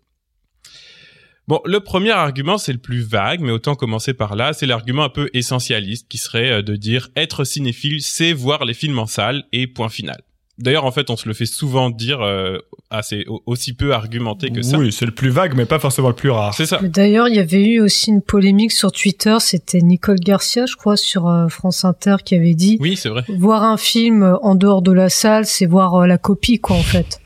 Bon, 1.47 1.60
le 1.65 1.79
premier 1.82 2.12
argument, 2.12 2.58
c'est 2.58 2.71
le 2.71 2.77
plus 2.79 3.01
vague, 3.01 3.41
mais 3.41 3.51
autant 3.51 3.75
commencer 3.75 4.13
par 4.13 4.36
là. 4.36 4.53
C'est 4.53 4.65
l'argument 4.65 5.03
un 5.03 5.10
peu 5.10 5.29
essentialiste 5.34 6.08
qui 6.08 6.17
serait 6.17 6.49
euh, 6.51 6.62
de 6.62 6.75
dire 6.77 7.10
être 7.17 7.43
cinéphile, 7.43 8.01
c'est 8.01 8.32
voir 8.34 8.63
les 8.65 8.73
films 8.73 8.97
en 8.99 9.06
salle 9.08 9.43
et 9.51 9.67
point 9.67 9.89
final. 9.89 10.21
D'ailleurs, 10.60 10.86
en 10.86 10.91
fait, 10.91 11.10
on 11.10 11.17
se 11.17 11.27
le 11.27 11.34
fait 11.34 11.47
souvent 11.47 11.89
dire 11.89 12.21
euh, 12.21 12.60
assez 12.91 13.25
au- 13.27 13.41
aussi 13.47 13.73
peu 13.73 13.91
argumenté 13.93 14.51
que 14.51 14.62
ça. 14.62 14.77
Oui, 14.77 14.91
c'est 14.93 15.08
le 15.08 15.12
plus 15.12 15.32
vague, 15.32 15.56
mais 15.56 15.65
pas 15.65 15.79
forcément 15.79 16.10
le 16.10 16.13
plus 16.15 16.29
rare. 16.29 16.53
C'est 16.53 16.67
ça. 16.67 16.79
D'ailleurs, 16.84 17.27
il 17.27 17.36
y 17.36 17.39
avait 17.39 17.65
eu 17.65 17.82
aussi 17.82 18.12
une 18.12 18.21
polémique 18.21 18.71
sur 18.71 18.91
Twitter, 18.91 19.36
c'était 19.39 19.82
Nicole 19.82 20.19
Garcia, 20.19 20.67
je 20.67 20.75
crois, 20.75 20.95
sur 20.95 21.27
euh, 21.27 21.47
France 21.49 21.84
Inter, 21.86 22.17
qui 22.23 22.36
avait 22.36 22.53
dit 22.53 22.77
Oui, 22.79 22.95
c'est 22.95 23.10
vrai. 23.10 23.23
voir 23.29 23.63
un 23.63 23.77
film 23.77 24.38
en 24.43 24.53
dehors 24.53 24.84
de 24.84 24.91
la 24.91 25.10
salle, 25.10 25.47
c'est 25.47 25.65
voir 25.65 25.95
euh, 25.95 26.06
la 26.08 26.19
copie, 26.19 26.60
quoi, 26.60 26.75
en 26.77 26.84
fait. 26.84 27.19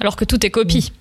Alors 0.00 0.16
que 0.16 0.24
tout 0.24 0.44
est 0.44 0.50
copie. 0.50 0.92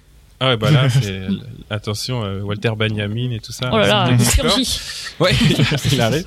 Ah 0.44 0.50
ouais, 0.50 0.58
bah 0.58 0.72
là, 0.72 0.90
c'est 1.02 1.22
attention, 1.70 2.26
euh, 2.26 2.42
Walter 2.42 2.72
Benjamin 2.78 3.32
et 3.32 3.40
tout 3.40 3.54
ça. 3.54 3.70
Oh 3.72 3.78
là 3.78 3.88
là, 3.88 4.10
il 4.12 4.20
surgit. 4.20 4.78
Ouais, 5.18 5.32
il 5.94 6.02
arrive. 6.02 6.26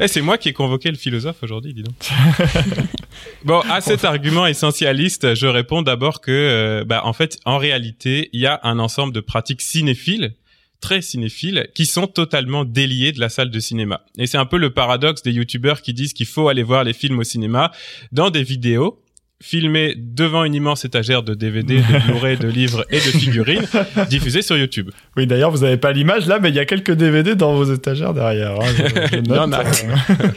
Eh, 0.00 0.08
c'est 0.08 0.20
moi 0.20 0.36
qui 0.36 0.48
ai 0.48 0.52
convoqué 0.52 0.90
le 0.90 0.96
philosophe 0.96 1.36
aujourd'hui, 1.42 1.72
dis 1.72 1.84
donc. 1.84 1.94
bon, 3.44 3.60
à 3.70 3.80
cet 3.80 4.04
argument 4.04 4.48
essentialiste, 4.48 5.36
je 5.36 5.46
réponds 5.46 5.82
d'abord 5.82 6.20
que, 6.20 6.32
euh, 6.32 6.84
bah, 6.84 7.02
en 7.04 7.12
fait, 7.12 7.38
en 7.44 7.56
réalité, 7.56 8.30
il 8.32 8.40
y 8.40 8.46
a 8.46 8.58
un 8.64 8.80
ensemble 8.80 9.12
de 9.12 9.20
pratiques 9.20 9.62
cinéphiles 9.62 10.34
très 10.80 11.00
cinéphiles 11.00 11.68
qui 11.76 11.86
sont 11.86 12.08
totalement 12.08 12.64
déliées 12.64 13.12
de 13.12 13.20
la 13.20 13.28
salle 13.28 13.50
de 13.50 13.60
cinéma. 13.60 14.04
Et 14.18 14.26
c'est 14.26 14.38
un 14.38 14.46
peu 14.46 14.56
le 14.56 14.70
paradoxe 14.70 15.22
des 15.22 15.30
youtubeurs 15.30 15.82
qui 15.82 15.94
disent 15.94 16.14
qu'il 16.14 16.26
faut 16.26 16.48
aller 16.48 16.64
voir 16.64 16.82
les 16.82 16.94
films 16.94 17.20
au 17.20 17.24
cinéma 17.24 17.70
dans 18.10 18.30
des 18.30 18.42
vidéos 18.42 19.01
filmées 19.42 19.94
devant 19.98 20.44
une 20.44 20.54
immense 20.54 20.84
étagère 20.84 21.22
de 21.22 21.34
DVD, 21.34 21.76
de 21.76 21.82
Blu-ray, 22.06 22.36
de 22.38 22.48
livres 22.48 22.86
et 22.90 22.96
de 22.96 23.00
figurines 23.00 23.64
diffusées 24.08 24.40
sur 24.40 24.56
YouTube. 24.56 24.90
Oui, 25.16 25.26
d'ailleurs, 25.26 25.50
vous 25.50 25.64
avez 25.64 25.76
pas 25.76 25.92
l'image 25.92 26.26
là, 26.28 26.38
mais 26.40 26.48
il 26.50 26.54
y 26.54 26.60
a 26.60 26.64
quelques 26.64 26.92
DVD 26.92 27.34
dans 27.34 27.54
vos 27.54 27.64
étagères 27.64 28.14
derrière. 28.14 28.52
hein, 28.52 28.64
je- 28.76 29.16
je 29.16 29.16
Il 29.18 29.28
y 29.28 29.38
en 29.38 29.48
note, 29.48 29.60
a. 29.60 29.62
euh. 30.22 30.28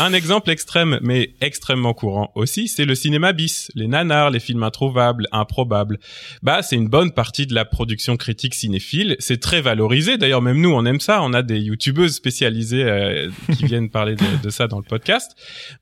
Un 0.00 0.12
exemple 0.12 0.50
extrême, 0.50 0.98
mais 1.02 1.34
extrêmement 1.40 1.94
courant 1.94 2.32
aussi, 2.34 2.68
c'est 2.68 2.84
le 2.84 2.94
cinéma 2.94 3.32
bis, 3.32 3.70
les 3.74 3.88
nanars, 3.88 4.30
les 4.30 4.40
films 4.40 4.62
introuvables, 4.62 5.26
improbables. 5.32 5.98
Bah, 6.42 6.62
c'est 6.62 6.76
une 6.76 6.88
bonne 6.88 7.12
partie 7.12 7.46
de 7.46 7.54
la 7.54 7.64
production 7.64 8.16
critique 8.16 8.54
cinéphile. 8.54 9.16
C'est 9.18 9.40
très 9.40 9.60
valorisé. 9.60 10.18
D'ailleurs, 10.18 10.42
même 10.42 10.60
nous, 10.60 10.72
on 10.72 10.84
aime 10.84 11.00
ça. 11.00 11.22
On 11.22 11.32
a 11.32 11.42
des 11.42 11.58
youtubeuses 11.58 12.14
spécialisées 12.14 12.84
euh, 12.84 13.30
qui 13.56 13.64
viennent 13.66 13.90
parler 13.90 14.16
de, 14.16 14.42
de 14.42 14.50
ça 14.50 14.66
dans 14.66 14.78
le 14.78 14.84
podcast. 14.84 15.32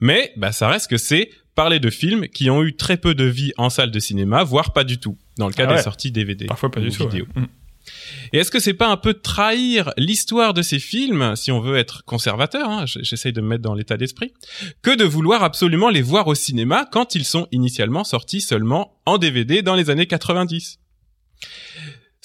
Mais, 0.01 0.33
bah, 0.37 0.53
ça 0.53 0.69
reste 0.69 0.89
que 0.89 0.97
c'est 0.97 1.31
parler 1.55 1.79
de 1.79 1.91
films 1.91 2.29
qui 2.29 2.51
ont 2.51 2.63
eu 2.63 2.75
très 2.75 2.97
peu 2.97 3.15
de 3.15 3.25
vie 3.25 3.53
en 3.57 3.71
salle 3.71 3.91
de 3.91 3.99
cinéma, 3.99 4.43
voire 4.43 4.73
pas 4.73 4.85
du 4.85 4.99
tout, 4.99 5.17
dans 5.39 5.47
le 5.47 5.53
cas 5.53 5.67
Ah 5.69 5.77
des 5.77 5.83
sorties 5.83 6.11
DVD. 6.11 6.47
Parfois 6.47 6.71
pas 6.71 6.81
ou 6.81 6.85
du 6.85 6.91
tout. 6.91 7.09
vidéo. 7.09 7.27
ouais. 7.37 7.43
Et 8.33 8.39
est-ce 8.39 8.51
que 8.51 8.59
c'est 8.59 8.75
pas 8.75 8.89
un 8.89 8.97
peu 8.97 9.15
trahir 9.15 9.93
l'histoire 9.97 10.55
de 10.55 10.63
ces 10.63 10.79
films, 10.79 11.37
si 11.37 11.53
on 11.53 11.61
veut 11.61 11.77
être 11.77 12.05
conservateur, 12.05 12.69
hein, 12.69 12.85
j'essaye 12.87 13.33
de 13.33 13.41
me 13.41 13.49
mettre 13.49 13.63
dans 13.63 13.75
l'état 13.75 13.97
d'esprit, 13.97 14.33
que 14.83 14.95
de 14.95 15.05
vouloir 15.05 15.43
absolument 15.43 15.91
les 15.91 16.03
voir 16.03 16.27
au 16.27 16.35
cinéma 16.35 16.87
quand 16.91 17.15
ils 17.15 17.25
sont 17.25 17.49
initialement 17.53 18.05
sortis 18.05 18.41
seulement 18.41 19.01
en 19.07 19.19
DVD 19.19 19.63
dans 19.63 19.75
les 19.75 19.91
années 19.91 20.07
90 20.07 20.79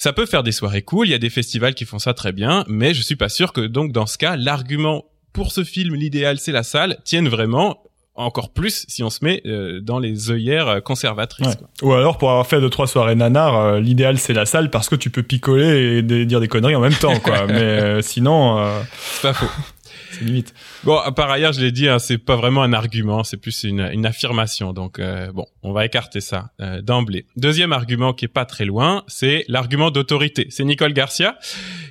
ça 0.00 0.14
peut 0.14 0.24
faire 0.24 0.42
des 0.42 0.52
soirées 0.52 0.80
cool, 0.80 1.08
il 1.08 1.10
y 1.10 1.14
a 1.14 1.18
des 1.18 1.28
festivals 1.28 1.74
qui 1.74 1.84
font 1.84 1.98
ça 1.98 2.14
très 2.14 2.32
bien, 2.32 2.64
mais 2.68 2.94
je 2.94 3.02
suis 3.02 3.16
pas 3.16 3.28
sûr 3.28 3.52
que 3.52 3.60
donc 3.60 3.92
dans 3.92 4.06
ce 4.06 4.16
cas, 4.16 4.34
l'argument 4.34 5.04
pour 5.34 5.52
ce 5.52 5.62
film, 5.62 5.94
l'idéal 5.94 6.38
c'est 6.38 6.52
la 6.52 6.62
salle, 6.62 6.96
tienne 7.04 7.28
vraiment 7.28 7.82
encore 8.20 8.50
plus 8.52 8.84
si 8.88 9.02
on 9.02 9.10
se 9.10 9.24
met 9.24 9.42
euh, 9.46 9.80
dans 9.80 9.98
les 9.98 10.30
œillères 10.30 10.68
euh, 10.68 10.80
conservatrices. 10.80 11.46
Ouais. 11.48 11.56
quoi. 11.56 11.68
Ou 11.88 11.92
alors, 11.94 12.18
pour 12.18 12.30
avoir 12.30 12.46
fait 12.46 12.60
deux, 12.60 12.70
trois 12.70 12.86
soirées 12.86 13.14
nanar, 13.14 13.56
euh, 13.56 13.80
l'idéal 13.80 14.18
c'est 14.18 14.32
la 14.34 14.46
salle 14.46 14.70
parce 14.70 14.88
que 14.88 14.96
tu 14.96 15.10
peux 15.10 15.22
picoler 15.22 15.98
et 15.98 16.02
des- 16.02 16.26
dire 16.26 16.40
des 16.40 16.48
conneries 16.48 16.76
en 16.76 16.80
même 16.80 16.94
temps, 16.94 17.18
quoi. 17.20 17.46
mais 17.48 17.54
euh, 17.54 18.02
sinon, 18.02 18.58
euh, 18.58 18.80
C'est 19.14 19.22
pas 19.22 19.32
faux. 19.34 19.46
c'est 20.12 20.24
limite. 20.24 20.54
Bon, 20.84 20.98
par 21.14 21.30
ailleurs, 21.30 21.52
je 21.52 21.60
l'ai 21.60 21.72
dit, 21.72 21.88
hein, 21.88 21.98
c'est 21.98 22.18
pas 22.18 22.36
vraiment 22.36 22.62
un 22.62 22.72
argument, 22.72 23.22
c'est 23.24 23.36
plus 23.36 23.64
une, 23.64 23.80
une 23.92 24.06
affirmation. 24.06 24.72
Donc, 24.72 24.98
euh, 24.98 25.30
bon, 25.32 25.46
on 25.62 25.72
va 25.72 25.84
écarter 25.84 26.20
ça 26.20 26.50
euh, 26.60 26.80
d'emblée. 26.80 27.26
Deuxième 27.36 27.72
argument 27.72 28.12
qui 28.12 28.24
est 28.24 28.28
pas 28.28 28.44
très 28.44 28.64
loin, 28.64 29.02
c'est 29.08 29.44
l'argument 29.48 29.90
d'autorité. 29.90 30.46
C'est 30.50 30.64
Nicole 30.64 30.92
Garcia 30.94 31.36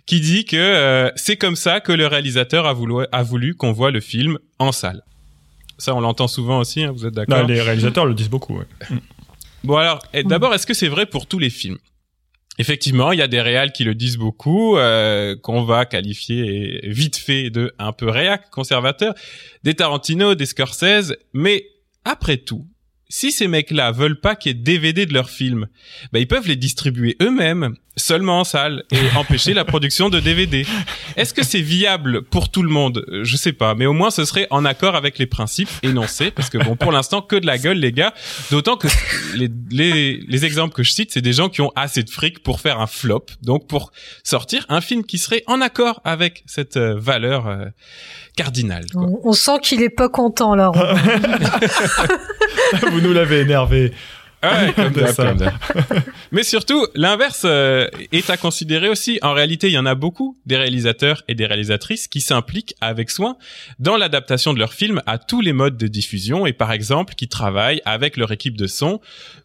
qui 0.06 0.20
dit 0.22 0.44
que 0.46 0.58
euh, 0.58 1.12
c'est 1.16 1.38
comme 1.38 1.56
ça 1.56 1.80
que 1.82 1.92
le 1.92 2.08
réalisateur 2.08 2.66
a 2.66 2.74
voulu, 2.74 3.06
a 3.12 3.22
voulu 3.24 3.54
qu'on 3.56 3.72
voit 3.72 3.92
le 3.92 4.00
film 4.00 4.40
en 4.58 4.72
salle. 4.72 5.04
Ça, 5.80 5.96
on 5.96 6.00
l'entend 6.02 6.28
souvent 6.28 6.60
aussi, 6.60 6.84
hein, 6.84 6.92
vous 6.92 7.06
êtes 7.06 7.16
Non, 7.16 7.24
d'accord 7.26 7.48
les 7.48 7.62
réalisateurs 7.62 8.06
le 8.06 8.14
disent 8.14 8.30
beaucoup. 8.30 8.58
ouais. 8.60 8.68
Bon 9.66 9.76
alors, 9.76 10.00
et 10.14 10.24
d'abord, 10.24 10.54
est-ce 10.54 10.66
que 10.66 10.74
c'est 10.74 10.88
vrai 10.88 11.06
pour 11.06 11.26
tous 11.26 11.38
les 11.38 11.50
films? 11.50 11.78
Effectivement, 12.60 13.12
il 13.12 13.20
y 13.20 13.22
a 13.22 13.28
des 13.28 13.42
réals 13.42 13.74
qui 13.74 13.84
le 13.84 13.94
disent 13.96 14.18
beaucoup, 14.18 14.78
euh, 14.78 15.36
qu'on 15.42 15.64
va 15.64 15.86
qualifier 15.86 16.80
vite 16.84 17.18
fait 17.18 17.50
de 17.50 17.74
un 17.78 17.92
peu 17.92 18.10
réac, 18.10 18.50
conservateur, 18.52 19.14
des 19.64 19.74
Tarantino, 19.74 20.36
des 20.36 20.46
Scorsese, 20.46 21.16
mais 21.34 21.66
après 22.06 22.38
tout, 22.38 22.66
si 23.10 23.32
ces 23.32 23.48
mecs-là 23.48 23.92
veulent 23.92 24.20
pas 24.20 24.36
qu'il 24.36 24.52
y 24.52 24.56
ait 24.56 24.64
DVD 24.64 25.06
de 25.06 25.14
leurs 25.14 25.30
films, 25.32 25.68
bah, 26.14 26.20
ils 26.20 26.28
peuvent 26.28 26.48
les 26.48 26.56
distribuer 26.56 27.18
eux-mêmes, 27.22 27.74
seulement 27.98 28.40
en 28.42 28.44
salle, 28.44 28.84
et 28.92 28.98
empêcher 29.18 29.54
la 29.56 29.66
production 29.66 30.10
de 30.10 30.20
DVD. 30.20 30.66
Est-ce 31.18 31.34
que 31.34 31.44
c'est 31.44 31.60
viable 31.62 32.22
pour 32.22 32.50
tout 32.50 32.62
le 32.62 32.70
monde? 32.70 33.04
Euh, 33.10 33.24
Je 33.24 33.36
sais 33.36 33.52
pas, 33.52 33.74
mais 33.74 33.88
au 33.88 33.94
moins 33.94 34.12
ce 34.12 34.26
serait 34.26 34.46
en 34.52 34.64
accord 34.64 34.96
avec 34.96 35.18
les 35.18 35.26
principes 35.26 35.70
énoncés, 35.84 36.30
parce 36.32 36.50
que 36.50 36.58
bon, 36.60 36.76
pour 36.76 36.92
l'instant, 36.92 37.22
que 37.24 37.36
de 37.36 37.48
la 37.48 37.58
gueule, 37.58 37.78
les 37.80 37.92
gars. 37.92 38.14
D'autant 38.52 38.78
que 38.78 38.88
les, 39.36 39.50
les, 39.72 40.18
les 40.28 40.46
exemples 40.46 40.76
que 40.76 40.84
je 40.84 40.92
cite, 40.92 41.12
c'est 41.12 41.22
des 41.22 41.34
gens 41.34 41.50
qui 41.50 41.62
ont 41.62 41.72
assez 41.76 42.04
de 42.04 42.10
fric 42.12 42.44
pour 42.44 42.60
faire 42.62 42.80
un 42.80 42.88
flop, 42.88 43.26
donc 43.42 43.68
pour 43.68 43.92
sortir 44.24 44.66
un 44.70 44.82
film 44.82 45.04
qui 45.04 45.18
serait 45.18 45.44
en 45.48 45.62
accord 45.62 46.00
avec 46.06 46.44
cette 46.46 46.78
euh, 46.78 46.96
valeur 46.98 47.48
euh, 47.48 47.66
cardinale. 48.38 48.86
quoi. 48.94 49.02
On, 49.04 49.20
on 49.30 49.34
sent 49.34 49.58
qu'il 49.64 49.82
est 49.82 49.90
pas 49.90 50.10
content, 50.10 50.54
là. 50.56 50.72
Vous 52.92 53.02
nous 53.02 53.14
l'avez 53.14 53.40
énervé. 53.42 53.92
Ouais, 54.44 54.74
comme 54.76 54.94
C'est 54.94 55.02
d'hab, 55.02 55.14
ça. 55.14 55.26
comme 55.28 55.38
d'hab. 55.38 55.54
Mais 56.32 56.44
surtout, 56.44 56.86
l'inverse 56.96 57.44
euh, 57.46 57.88
est 58.12 58.30
à 58.30 58.38
considérer 58.38 58.88
aussi. 58.90 59.20
En 59.22 59.34
réalité, 59.34 59.68
il 59.68 59.74
y 59.74 59.78
en 59.78 59.86
a 59.86 59.96
beaucoup 59.96 60.38
des 60.46 60.56
réalisateurs 60.58 61.24
et 61.28 61.36
des 61.36 61.46
réalisatrices 61.46 62.08
qui 62.08 62.22
s'impliquent 62.22 62.76
avec 62.82 63.10
soin 63.10 63.36
dans 63.80 63.98
l'adaptation 63.98 64.54
de 64.54 64.60
leurs 64.60 64.74
films 64.74 65.02
à 65.06 65.18
tous 65.18 65.42
les 65.42 65.54
modes 65.54 65.78
de 65.78 65.88
diffusion 65.88 66.46
et 66.46 66.54
par 66.54 66.72
exemple 66.72 67.16
qui 67.16 67.28
travaillent 67.28 67.82
avec 67.86 68.16
leur 68.18 68.32
équipe 68.32 68.56
de 68.58 68.68
son 68.68 69.02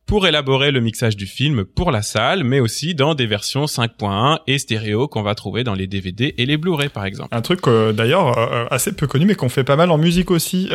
pour 0.06 0.26
élaborer 0.26 0.70
le 0.70 0.80
mixage 0.80 1.16
du 1.16 1.26
film 1.26 1.64
pour 1.64 1.90
la 1.90 2.02
salle, 2.02 2.44
mais 2.44 2.60
aussi 2.60 2.94
dans 2.94 3.14
des 3.14 3.26
versions 3.26 3.64
5.1 3.64 4.38
et 4.46 4.58
stéréo 4.58 5.08
qu'on 5.08 5.22
va 5.22 5.34
trouver 5.34 5.64
dans 5.64 5.72
les 5.74 5.86
DVD 5.86 6.34
et 6.36 6.44
les 6.44 6.58
Blu-ray 6.58 6.90
par 6.90 7.06
exemple. 7.06 7.34
Un 7.34 7.40
truc 7.40 7.66
euh, 7.66 7.92
d'ailleurs 7.92 8.36
euh, 8.38 8.66
assez 8.70 8.92
peu 8.92 9.06
connu, 9.06 9.24
mais 9.24 9.34
qu'on 9.34 9.48
fait 9.48 9.64
pas 9.64 9.76
mal 9.76 9.90
en 9.90 9.96
musique 9.98 10.30
aussi. 10.30 10.68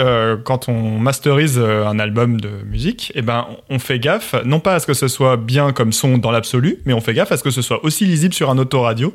Quand 0.46 0.68
on 0.68 0.98
masterise 0.98 1.60
un 1.60 2.00
album 2.00 2.42
de 2.42 2.50
musique, 2.66 3.12
eh 3.16 3.22
ben 3.22 3.48
on 3.70 3.78
fait 3.80 4.00
gaffe 4.00 4.09
non 4.46 4.60
pas 4.60 4.76
à 4.76 4.80
ce 4.80 4.88
que 4.88 4.94
ce 4.94 5.08
soit 5.08 5.38
bien 5.38 5.72
comme 5.72 5.94
son 5.94 6.18
dans 6.18 6.32
l'absolu, 6.32 6.80
mais 6.86 6.94
on 6.94 7.02
fait 7.02 7.14
gaffe 7.14 7.32
à 7.32 7.38
ce 7.38 7.44
que 7.44 7.52
ce 7.52 7.62
soit 7.62 7.84
aussi 7.84 8.06
lisible 8.06 8.34
sur 8.34 8.50
un 8.50 8.58
autoradio 8.58 9.14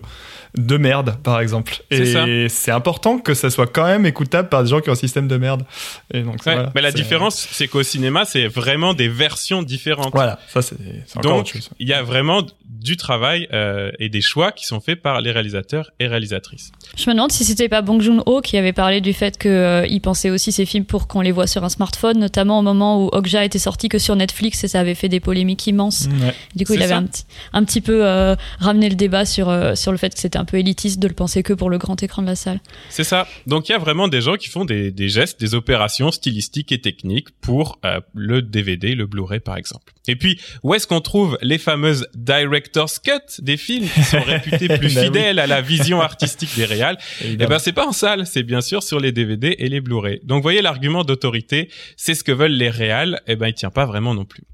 de 0.57 0.77
merde, 0.77 1.17
par 1.23 1.41
exemple. 1.41 1.83
Et 1.91 2.49
c'est 2.49 2.71
important 2.71 3.19
que 3.19 3.35
ça 3.35 3.51
soit 3.51 3.67
quand 3.67 3.85
même 3.87 4.07
écoutable 4.07 4.49
par 4.49 4.63
des 4.63 4.71
gens 4.71 4.81
qui 4.81 4.89
ont 4.89 4.93
un 4.93 4.97
système 4.97 5.29
de 5.29 5.37
merde. 5.37 5.65
Et 6.13 6.23
donc, 6.23 6.35
Ouais, 6.47 6.55
voilà, 6.55 6.73
mais 6.75 6.83
la 6.83 6.93
différence, 6.93 7.49
c'est 7.53 7.69
qu'au 7.69 7.83
cinéma, 7.83 8.25
c'est 8.25 8.47
vraiment 8.47 8.93
des 8.93 9.09
versions 9.09 9.63
différentes. 9.63 10.13
Voilà, 10.13 10.39
ça 10.49 10.63
c'est 10.63 10.77
Donc, 11.23 11.55
il 11.79 11.89
y 11.89 11.93
a 11.93 12.03
vraiment 12.03 12.43
du 12.69 12.97
travail 12.97 13.49
euh, 13.53 13.91
et 13.99 14.11
des 14.11 14.21
choix 14.21 14.53
qui 14.53 14.67
sont 14.67 14.81
faits 14.81 15.01
par 15.01 15.21
les 15.23 15.31
réalisateurs 15.31 15.91
et 16.01 16.07
réalisatrices. 16.07 16.71
Je 16.97 17.09
me 17.09 17.15
demande 17.15 17.33
si 17.33 17.45
c'était 17.45 17.69
pas 17.69 17.81
Bong 17.81 18.01
Joon-ho 18.03 18.43
qui 18.43 18.59
avait 18.59 18.75
parlé 18.75 19.01
du 19.01 19.15
fait 19.15 19.39
que 19.39 19.49
euh, 19.49 19.87
il 19.89 20.01
pensait 20.01 20.29
aussi 20.29 20.53
ces 20.53 20.67
films 20.67 20.85
pour 20.85 21.07
qu'on 21.09 21.23
les 21.23 21.33
voit 21.33 21.47
sur 21.47 21.65
un 21.65 21.71
smartphone, 21.71 22.19
notamment 22.19 22.59
au 22.59 22.63
moment 22.63 23.03
où 23.03 23.09
Okja 23.09 23.45
était 23.45 23.59
sorti 23.59 23.89
que 23.89 23.99
sur 23.99 24.17
Netflix 24.17 24.65
et 24.65 24.69
ça 24.69 24.81
avait 24.81 24.95
fait 24.95 25.09
des 25.09 25.21
polémiques 25.21 25.67
immenses. 25.67 26.09
Ouais. 26.23 26.35
Du 26.55 26.67
coup, 26.67 26.75
il 26.75 26.83
avait 26.83 26.93
un 26.93 27.05
petit, 27.05 27.25
un 27.55 27.65
petit 27.65 27.81
peu 27.81 28.05
euh, 28.05 28.37
ramené 28.61 28.91
le 28.91 28.97
débat 28.97 29.25
sur, 29.25 29.49
euh, 29.49 29.75
sur 29.75 29.93
le 29.93 29.99
fait 29.99 30.13
que 30.13 30.21
c'était 30.21 30.39
un 30.39 30.44
peu 30.45 30.59
élitiste 30.59 30.99
de 30.99 31.09
le 31.09 31.15
penser 31.15 31.43
que 31.43 31.53
pour 31.53 31.71
le 31.71 31.79
grand 31.79 32.03
écran 32.03 32.23
de 32.23 32.27
la 32.27 32.37
salle. 32.37 32.61
C'est 32.91 33.05
ça. 33.05 33.27
Donc 33.47 33.69
il 33.69 33.73
y 33.73 33.75
a 33.75 33.79
vraiment 33.79 34.09
des 34.09 34.21
gens 34.21 34.37
qui 34.37 34.49
font 34.49 34.65
des, 34.65 34.91
des 34.91 35.09
gestes, 35.09 35.41
des 35.41 35.55
opérations 35.55 36.11
stylistiques 36.11 36.73
et 36.73 36.81
techniques 36.81 37.29
pour 37.41 37.79
euh, 37.85 38.01
le 38.15 38.43
DVD, 38.43 38.95
le 38.95 39.07
Blu-ray 39.07 39.41
par 39.41 39.57
exemple. 39.57 39.93
Et 40.07 40.17
puis 40.17 40.41
où 40.63 40.75
est-ce 40.75 40.87
qu'on 40.87 41.01
trouve 41.01 41.39
les 41.43 41.59
fameuses 41.59 42.07
director's 42.15 42.99
cut 42.99 43.43
des 43.43 43.57
films 43.57 43.89
qui 43.89 44.03
sont 44.03 44.23
réputés 44.23 44.69
plus 44.79 44.97
oui. 44.97 45.05
fidèles 45.05 45.39
à 45.39 45.47
la 45.47 45.61
vision 45.61 46.01
artistique 46.01 46.51
des 46.57 46.65
réals? 46.65 46.99
Eh 47.23 47.37
ben 47.37 47.59
c'est 47.59 47.73
pas 47.73 47.87
en 47.87 47.93
salle, 47.93 48.27
c'est 48.27 48.43
bien 48.43 48.61
sûr 48.61 48.83
sur 48.83 49.01
les 49.01 49.13
DVD 49.13 49.55
et 49.59 49.69
les 49.69 49.81
Blu-ray. 49.81 50.21
Donc 50.25 50.39
vous 50.39 50.43
voyez 50.43 50.63
l'argument 50.63 51.05
d'autorité, 51.05 51.69
c'est 51.97 52.15
ce 52.15 52.25
que 52.25 52.33
veulent 52.33 52.53
les 52.53 52.71
réals, 52.71 53.21
eh 53.27 53.37
ben 53.37 53.49
il 53.49 53.55
tient 53.55 53.71
pas 53.71 53.87
vraiment 53.87 54.15
non 54.15 54.25
plus. 54.25 54.45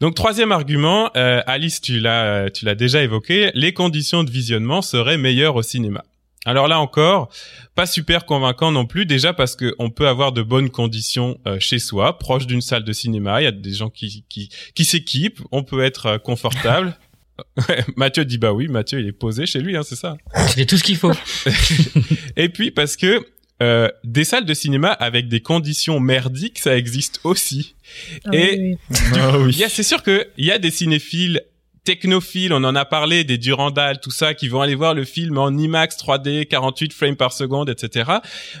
Donc 0.00 0.14
troisième 0.14 0.52
argument, 0.52 1.10
euh, 1.16 1.40
Alice, 1.46 1.80
tu 1.80 2.00
l'as, 2.00 2.24
euh, 2.24 2.48
tu 2.50 2.64
l'as 2.64 2.74
déjà 2.74 3.02
évoqué, 3.02 3.50
les 3.54 3.72
conditions 3.72 4.24
de 4.24 4.30
visionnement 4.30 4.82
seraient 4.82 5.16
meilleures 5.16 5.56
au 5.56 5.62
cinéma. 5.62 6.04
Alors 6.46 6.68
là 6.68 6.78
encore, 6.78 7.28
pas 7.74 7.86
super 7.86 8.24
convaincant 8.24 8.70
non 8.70 8.86
plus, 8.86 9.04
déjà 9.04 9.32
parce 9.32 9.56
que 9.56 9.74
on 9.80 9.90
peut 9.90 10.06
avoir 10.06 10.30
de 10.30 10.42
bonnes 10.42 10.70
conditions 10.70 11.38
euh, 11.46 11.58
chez 11.58 11.80
soi, 11.80 12.18
proche 12.18 12.46
d'une 12.46 12.60
salle 12.60 12.84
de 12.84 12.92
cinéma. 12.92 13.42
Il 13.42 13.44
y 13.44 13.48
a 13.48 13.52
des 13.52 13.72
gens 13.72 13.90
qui 13.90 14.24
qui, 14.28 14.48
qui 14.74 14.84
s'équipent, 14.84 15.40
on 15.50 15.64
peut 15.64 15.82
être 15.82 16.06
euh, 16.06 16.18
confortable. 16.18 16.96
Mathieu 17.96 18.24
dit 18.24 18.38
bah 18.38 18.52
oui, 18.52 18.68
Mathieu 18.68 19.00
il 19.00 19.08
est 19.08 19.12
posé 19.12 19.44
chez 19.44 19.60
lui, 19.60 19.76
hein, 19.76 19.82
c'est 19.82 19.96
ça. 19.96 20.16
C'était 20.48 20.66
tout 20.66 20.76
ce 20.76 20.84
qu'il 20.84 20.96
faut. 20.96 21.12
Et 22.36 22.48
puis 22.48 22.70
parce 22.70 22.96
que 22.96 23.26
euh, 23.62 23.88
des 24.04 24.24
salles 24.24 24.44
de 24.44 24.54
cinéma 24.54 24.90
avec 24.92 25.28
des 25.28 25.40
conditions 25.40 25.98
merdiques, 26.00 26.58
ça 26.58 26.76
existe 26.76 27.20
aussi. 27.24 27.74
Ah 28.24 28.30
Et- 28.32 28.58
oui, 28.58 28.76
oui. 28.90 28.96
Ah 29.14 29.38
oui. 29.38 29.52
Il 29.54 29.58
y 29.58 29.64
a, 29.64 29.68
c'est 29.68 29.82
sûr 29.82 30.02
que 30.02 30.26
il 30.36 30.44
y 30.44 30.50
a 30.52 30.58
des 30.58 30.70
cinéphiles 30.70 31.42
technophiles, 31.86 32.52
on 32.52 32.62
en 32.64 32.74
a 32.74 32.84
parlé, 32.84 33.24
des 33.24 33.38
Durandal, 33.38 34.00
tout 34.00 34.10
ça, 34.10 34.34
qui 34.34 34.48
vont 34.48 34.60
aller 34.60 34.74
voir 34.74 34.92
le 34.92 35.04
film 35.04 35.38
en 35.38 35.56
IMAX 35.56 35.96
3D, 35.96 36.46
48 36.46 36.92
frames 36.92 37.16
par 37.16 37.32
seconde, 37.32 37.70
etc. 37.70 38.10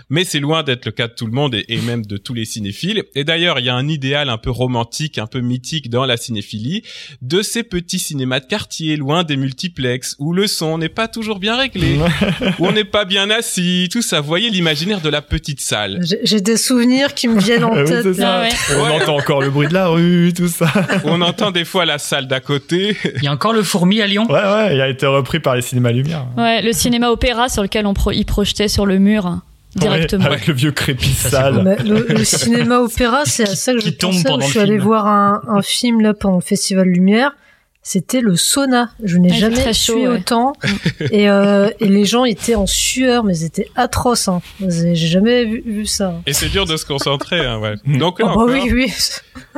Mais 0.08 0.24
c'est 0.24 0.40
loin 0.40 0.62
d'être 0.62 0.86
le 0.86 0.92
cas 0.92 1.08
de 1.08 1.12
tout 1.12 1.26
le 1.26 1.32
monde 1.32 1.54
et, 1.54 1.64
et 1.68 1.78
même 1.78 2.06
de 2.06 2.16
tous 2.16 2.32
les 2.34 2.44
cinéphiles. 2.44 3.02
Et 3.14 3.24
d'ailleurs, 3.24 3.58
il 3.58 3.66
y 3.66 3.68
a 3.68 3.74
un 3.74 3.88
idéal 3.88 4.30
un 4.30 4.38
peu 4.38 4.50
romantique, 4.50 5.18
un 5.18 5.26
peu 5.26 5.40
mythique 5.40 5.90
dans 5.90 6.06
la 6.06 6.16
cinéphilie, 6.16 6.82
de 7.20 7.42
ces 7.42 7.64
petits 7.64 7.98
cinémas 7.98 8.40
de 8.40 8.46
quartier, 8.46 8.96
loin 8.96 9.24
des 9.24 9.36
multiplex, 9.36 10.14
où 10.20 10.32
le 10.32 10.46
son 10.46 10.78
n'est 10.78 10.88
pas 10.88 11.08
toujours 11.08 11.38
bien 11.40 11.56
réglé, 11.56 11.98
où 12.60 12.66
on 12.68 12.72
n'est 12.72 12.84
pas 12.84 13.04
bien 13.04 13.28
assis, 13.28 13.88
tout 13.92 14.02
ça. 14.02 14.20
Vous 14.20 14.28
voyez 14.28 14.48
l'imaginaire 14.50 15.00
de 15.00 15.08
la 15.08 15.20
petite 15.20 15.60
salle. 15.60 16.00
J'ai- 16.22 16.40
des 16.46 16.56
souvenirs 16.58 17.14
qui 17.14 17.26
me 17.26 17.40
viennent 17.40 17.64
en 17.64 17.72
Ah 17.74 17.82
oui, 17.82 17.88
tête. 17.88 18.02
c'est 18.04 18.14
ça. 18.14 18.34
Ah 18.36 18.42
ouais. 18.42 18.48
On 18.78 18.84
Ouais. 18.84 19.02
entend 19.02 19.16
encore 19.16 19.40
le 19.42 19.50
bruit 19.50 19.66
de 19.66 19.74
la 19.74 19.88
rue, 19.88 20.32
tout 20.36 20.46
ça. 20.48 20.70
on 21.04 21.20
entend 21.22 21.50
des 21.50 21.64
fois 21.64 21.84
la 21.84 21.98
salle 21.98 22.28
d'à 22.28 22.38
côté. 22.40 22.96
Il 23.16 23.22
y 23.22 23.28
a 23.28 23.32
encore 23.32 23.52
le 23.52 23.62
fourmi 23.62 24.00
à 24.02 24.06
Lyon. 24.06 24.26
Ouais, 24.28 24.34
ouais, 24.34 24.74
il 24.74 24.80
a 24.80 24.88
été 24.88 25.06
repris 25.06 25.40
par 25.40 25.56
les 25.56 25.62
cinémas 25.62 25.90
Lumière. 25.90 26.26
Ouais, 26.36 26.62
le 26.62 26.72
cinéma 26.72 27.10
opéra 27.10 27.48
sur 27.48 27.62
lequel 27.62 27.86
on 27.86 27.94
pro 27.94 28.12
y 28.12 28.24
projetait 28.24 28.68
sur 28.68 28.84
le 28.86 28.98
mur 28.98 29.26
hein, 29.26 29.42
directement. 29.74 30.24
Ouais, 30.24 30.30
avec 30.32 30.46
le 30.46 30.54
vieux 30.54 30.72
crépi 30.72 31.08
sale. 31.08 31.78
Le, 31.84 32.06
le 32.08 32.24
cinéma 32.24 32.78
opéra, 32.80 33.24
c'est 33.24 33.44
à 33.48 33.54
ça 33.56 33.72
que 33.72 33.80
je 33.80 33.86
Qui 33.86 33.96
tombe 33.96 34.22
pensais. 34.22 34.46
Je 34.46 34.50
suis 34.50 34.60
allé 34.60 34.78
voir 34.78 35.06
un, 35.06 35.40
un 35.48 35.62
film 35.62 36.00
là 36.02 36.14
pendant 36.14 36.36
le 36.36 36.42
Festival 36.42 36.86
Lumière. 36.86 37.32
C'était 37.88 38.20
le 38.20 38.34
sauna. 38.34 38.90
Je 39.00 39.16
n'ai 39.16 39.28
c'est 39.28 39.36
jamais 39.36 39.54
très 39.54 39.72
chaud, 39.72 39.92
sué 39.92 40.08
ouais. 40.08 40.18
autant. 40.18 40.54
et, 41.12 41.30
euh, 41.30 41.70
et 41.78 41.86
les 41.86 42.04
gens 42.04 42.24
étaient 42.24 42.56
en 42.56 42.66
sueur, 42.66 43.22
mais 43.22 43.34
c'était 43.34 43.68
atroce. 43.76 44.26
Hein. 44.26 44.42
J'ai 44.60 44.96
jamais 44.96 45.44
vu, 45.44 45.62
vu 45.64 45.86
ça. 45.86 46.20
Et 46.26 46.32
c'est 46.32 46.48
dur 46.48 46.66
de 46.66 46.76
se 46.76 46.84
concentrer, 46.84 47.38
hein, 47.38 47.60
ouais. 47.60 47.74
Donc 47.98 48.18
là 48.18 48.26
Ah 48.28 48.34
bah 48.34 48.44
oui, 48.48 48.70
oui. 48.72 48.92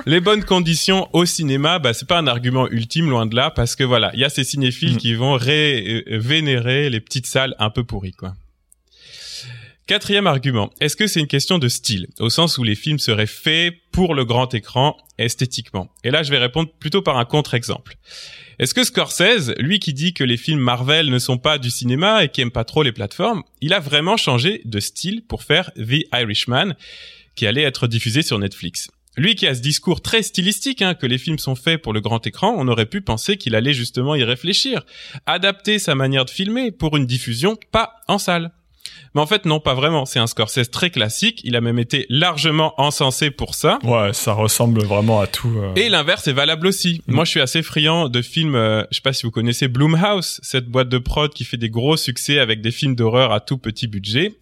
les 0.04 0.20
bonnes 0.20 0.44
conditions 0.44 1.08
au 1.14 1.24
cinéma, 1.24 1.78
bah 1.78 1.94
c'est 1.94 2.06
pas 2.06 2.18
un 2.18 2.26
argument 2.26 2.68
ultime 2.68 3.08
loin 3.08 3.24
de 3.24 3.34
là, 3.34 3.50
parce 3.50 3.74
que 3.74 3.82
voilà, 3.84 4.10
il 4.12 4.20
y 4.20 4.24
a 4.24 4.28
ces 4.28 4.44
cinéphiles 4.44 4.96
Mm. 4.96 4.98
qui 4.98 5.14
vont 5.14 5.32
ré- 5.32 6.04
euh, 6.06 6.18
vénérer 6.18 6.90
les 6.90 7.00
petites 7.00 7.26
salles 7.26 7.54
un 7.58 7.70
peu 7.70 7.82
pourries, 7.82 8.12
quoi. 8.12 8.34
Quatrième 9.88 10.26
argument, 10.26 10.70
est-ce 10.82 10.96
que 10.96 11.06
c'est 11.06 11.18
une 11.18 11.26
question 11.26 11.58
de 11.58 11.66
style, 11.66 12.08
au 12.20 12.28
sens 12.28 12.58
où 12.58 12.62
les 12.62 12.74
films 12.74 12.98
seraient 12.98 13.24
faits 13.24 13.72
pour 13.90 14.14
le 14.14 14.26
grand 14.26 14.52
écran 14.52 14.98
esthétiquement? 15.16 15.88
Et 16.04 16.10
là, 16.10 16.22
je 16.22 16.30
vais 16.30 16.36
répondre 16.36 16.68
plutôt 16.78 17.00
par 17.00 17.16
un 17.16 17.24
contre-exemple. 17.24 17.96
Est-ce 18.58 18.74
que 18.74 18.84
Scorsese, 18.84 19.54
lui 19.56 19.78
qui 19.78 19.94
dit 19.94 20.12
que 20.12 20.24
les 20.24 20.36
films 20.36 20.60
Marvel 20.60 21.08
ne 21.08 21.18
sont 21.18 21.38
pas 21.38 21.56
du 21.56 21.70
cinéma 21.70 22.22
et 22.22 22.28
qui 22.28 22.42
aime 22.42 22.50
pas 22.50 22.64
trop 22.64 22.82
les 22.82 22.92
plateformes, 22.92 23.42
il 23.62 23.72
a 23.72 23.80
vraiment 23.80 24.18
changé 24.18 24.60
de 24.66 24.78
style 24.78 25.22
pour 25.26 25.42
faire 25.42 25.72
The 25.72 26.04
Irishman, 26.12 26.74
qui 27.34 27.46
allait 27.46 27.62
être 27.62 27.86
diffusé 27.86 28.20
sur 28.20 28.38
Netflix? 28.38 28.90
Lui 29.16 29.36
qui 29.36 29.46
a 29.46 29.54
ce 29.54 29.62
discours 29.62 30.02
très 30.02 30.22
stylistique, 30.22 30.82
hein, 30.82 30.92
que 30.92 31.06
les 31.06 31.16
films 31.16 31.38
sont 31.38 31.56
faits 31.56 31.80
pour 31.80 31.94
le 31.94 32.02
grand 32.02 32.26
écran, 32.26 32.54
on 32.58 32.68
aurait 32.68 32.84
pu 32.84 33.00
penser 33.00 33.38
qu'il 33.38 33.54
allait 33.54 33.72
justement 33.72 34.14
y 34.14 34.22
réfléchir, 34.22 34.84
adapter 35.24 35.78
sa 35.78 35.94
manière 35.94 36.26
de 36.26 36.30
filmer 36.30 36.72
pour 36.72 36.98
une 36.98 37.06
diffusion 37.06 37.56
pas 37.72 37.94
en 38.06 38.18
salle. 38.18 38.52
Mais 39.14 39.20
en 39.20 39.26
fait, 39.26 39.44
non, 39.46 39.60
pas 39.60 39.74
vraiment. 39.74 40.04
C'est 40.06 40.18
un 40.18 40.26
Scorsese 40.26 40.70
très 40.70 40.90
classique. 40.90 41.40
Il 41.44 41.56
a 41.56 41.60
même 41.60 41.78
été 41.78 42.06
largement 42.08 42.74
encensé 42.80 43.30
pour 43.30 43.54
ça. 43.54 43.78
Ouais, 43.82 44.12
ça 44.12 44.32
ressemble 44.32 44.82
vraiment 44.84 45.20
à 45.20 45.26
tout. 45.26 45.52
euh. 45.56 45.72
Et 45.76 45.88
l'inverse 45.88 46.28
est 46.28 46.32
valable 46.32 46.66
aussi. 46.66 47.02
Mm. 47.06 47.14
Moi, 47.14 47.24
je 47.24 47.30
suis 47.30 47.40
assez 47.40 47.62
friand 47.62 48.08
de 48.08 48.22
films. 48.22 48.54
euh, 48.54 48.84
je 48.90 48.96
sais 48.96 49.02
pas 49.02 49.12
si 49.12 49.24
vous 49.24 49.30
connaissez 49.30 49.68
Blumhouse, 49.68 50.40
cette 50.42 50.66
boîte 50.66 50.88
de 50.88 50.98
prod 50.98 51.32
qui 51.32 51.44
fait 51.44 51.56
des 51.56 51.70
gros 51.70 51.96
succès 51.96 52.38
avec 52.38 52.60
des 52.60 52.70
films 52.70 52.94
d'horreur 52.94 53.32
à 53.32 53.40
tout 53.40 53.58
petit 53.58 53.86
budget. 53.86 54.34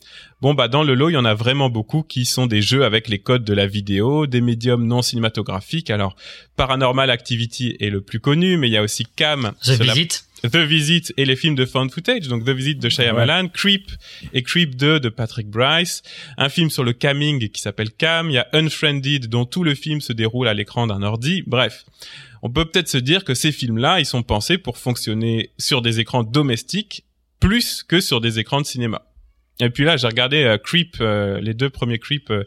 Bon, 0.43 0.53
bah 0.53 0.69
dans 0.69 0.83
le 0.83 0.95
lot, 0.95 1.09
il 1.09 1.14
y 1.14 1.17
en 1.17 1.25
a 1.25 1.33
vraiment 1.33 1.71
beaucoup 1.71 2.03
qui 2.03 2.27
sont 2.27 2.47
des 2.47 2.61
jeux 2.61 2.85
avec 2.85 3.09
les 3.09 3.19
codes 3.19 3.43
de 3.45 3.55
la 3.55 3.67
vidéo, 3.67 4.27
des 4.27 4.43
médiums 4.43 4.87
non 4.87 5.01
cinématographiques. 5.01 5.89
Alors, 5.89 6.14
Paranormal 6.57 7.11
Activity 7.11 7.77
est 7.81 7.89
le 7.91 8.01
plus 8.03 8.21
connu, 8.21 8.57
mais 8.59 8.69
il 8.69 8.73
y 8.73 8.77
a 8.77 8.83
aussi 8.83 9.07
Cam, 9.17 9.53
The 9.64 9.79
la- 9.81 9.95
Visit. 9.95 10.26
The 10.43 10.57
Visit 10.57 11.12
et 11.16 11.24
les 11.24 11.37
films 11.37 11.55
de 11.55 11.64
found 11.64 11.91
footage, 11.91 12.28
donc 12.28 12.45
The 12.45 12.51
Visit 12.51 12.78
de 12.78 12.89
Shyamalan, 12.89 13.49
Creep 13.49 13.91
et 14.32 14.43
Creep 14.43 14.76
2 14.76 15.01
de 15.01 15.09
Patrick 15.09 15.49
Bryce, 15.49 16.03
un 16.37 16.49
film 16.49 16.70
sur 16.70 16.84
le 16.84 16.93
camming 16.93 17.49
qui 17.49 17.61
s'appelle 17.61 17.91
Cam, 17.91 18.30
il 18.30 18.34
y 18.34 18.39
a 18.39 18.47
Unfriended 18.53 19.28
dont 19.28 19.45
tout 19.45 19.64
le 19.64 19.74
film 19.74 20.01
se 20.01 20.12
déroule 20.12 20.49
à 20.49 20.55
l'écran 20.55 20.87
d'un 20.87 21.03
ordi, 21.03 21.43
bref. 21.47 21.84
On 22.43 22.51
peut 22.51 22.66
peut-être 22.66 22.89
se 22.89 22.99
dire 22.99 23.24
que 23.24 23.34
ces 23.34 23.51
films-là, 23.51 23.99
ils 23.99 24.07
sont 24.07 24.22
pensés 24.22 24.59
pour 24.59 24.78
fonctionner 24.78 25.51
sur 25.59 25.82
des 25.82 26.01
écrans 26.01 26.22
domestiques 26.22 27.05
plus 27.41 27.82
que 27.82 28.01
sur 28.01 28.20
des 28.20 28.39
écrans 28.39 28.61
de 28.61 28.66
cinéma. 28.66 29.03
Et 29.59 29.70
puis 29.70 29.84
là, 29.84 29.97
j'ai 29.97 30.07
regardé 30.07 30.45
euh, 30.45 30.59
Creep, 30.59 30.97
euh, 31.01 31.41
les 31.41 31.55
deux 31.55 31.70
premiers 31.70 31.99
Creep 31.99 32.30
euh, 32.30 32.45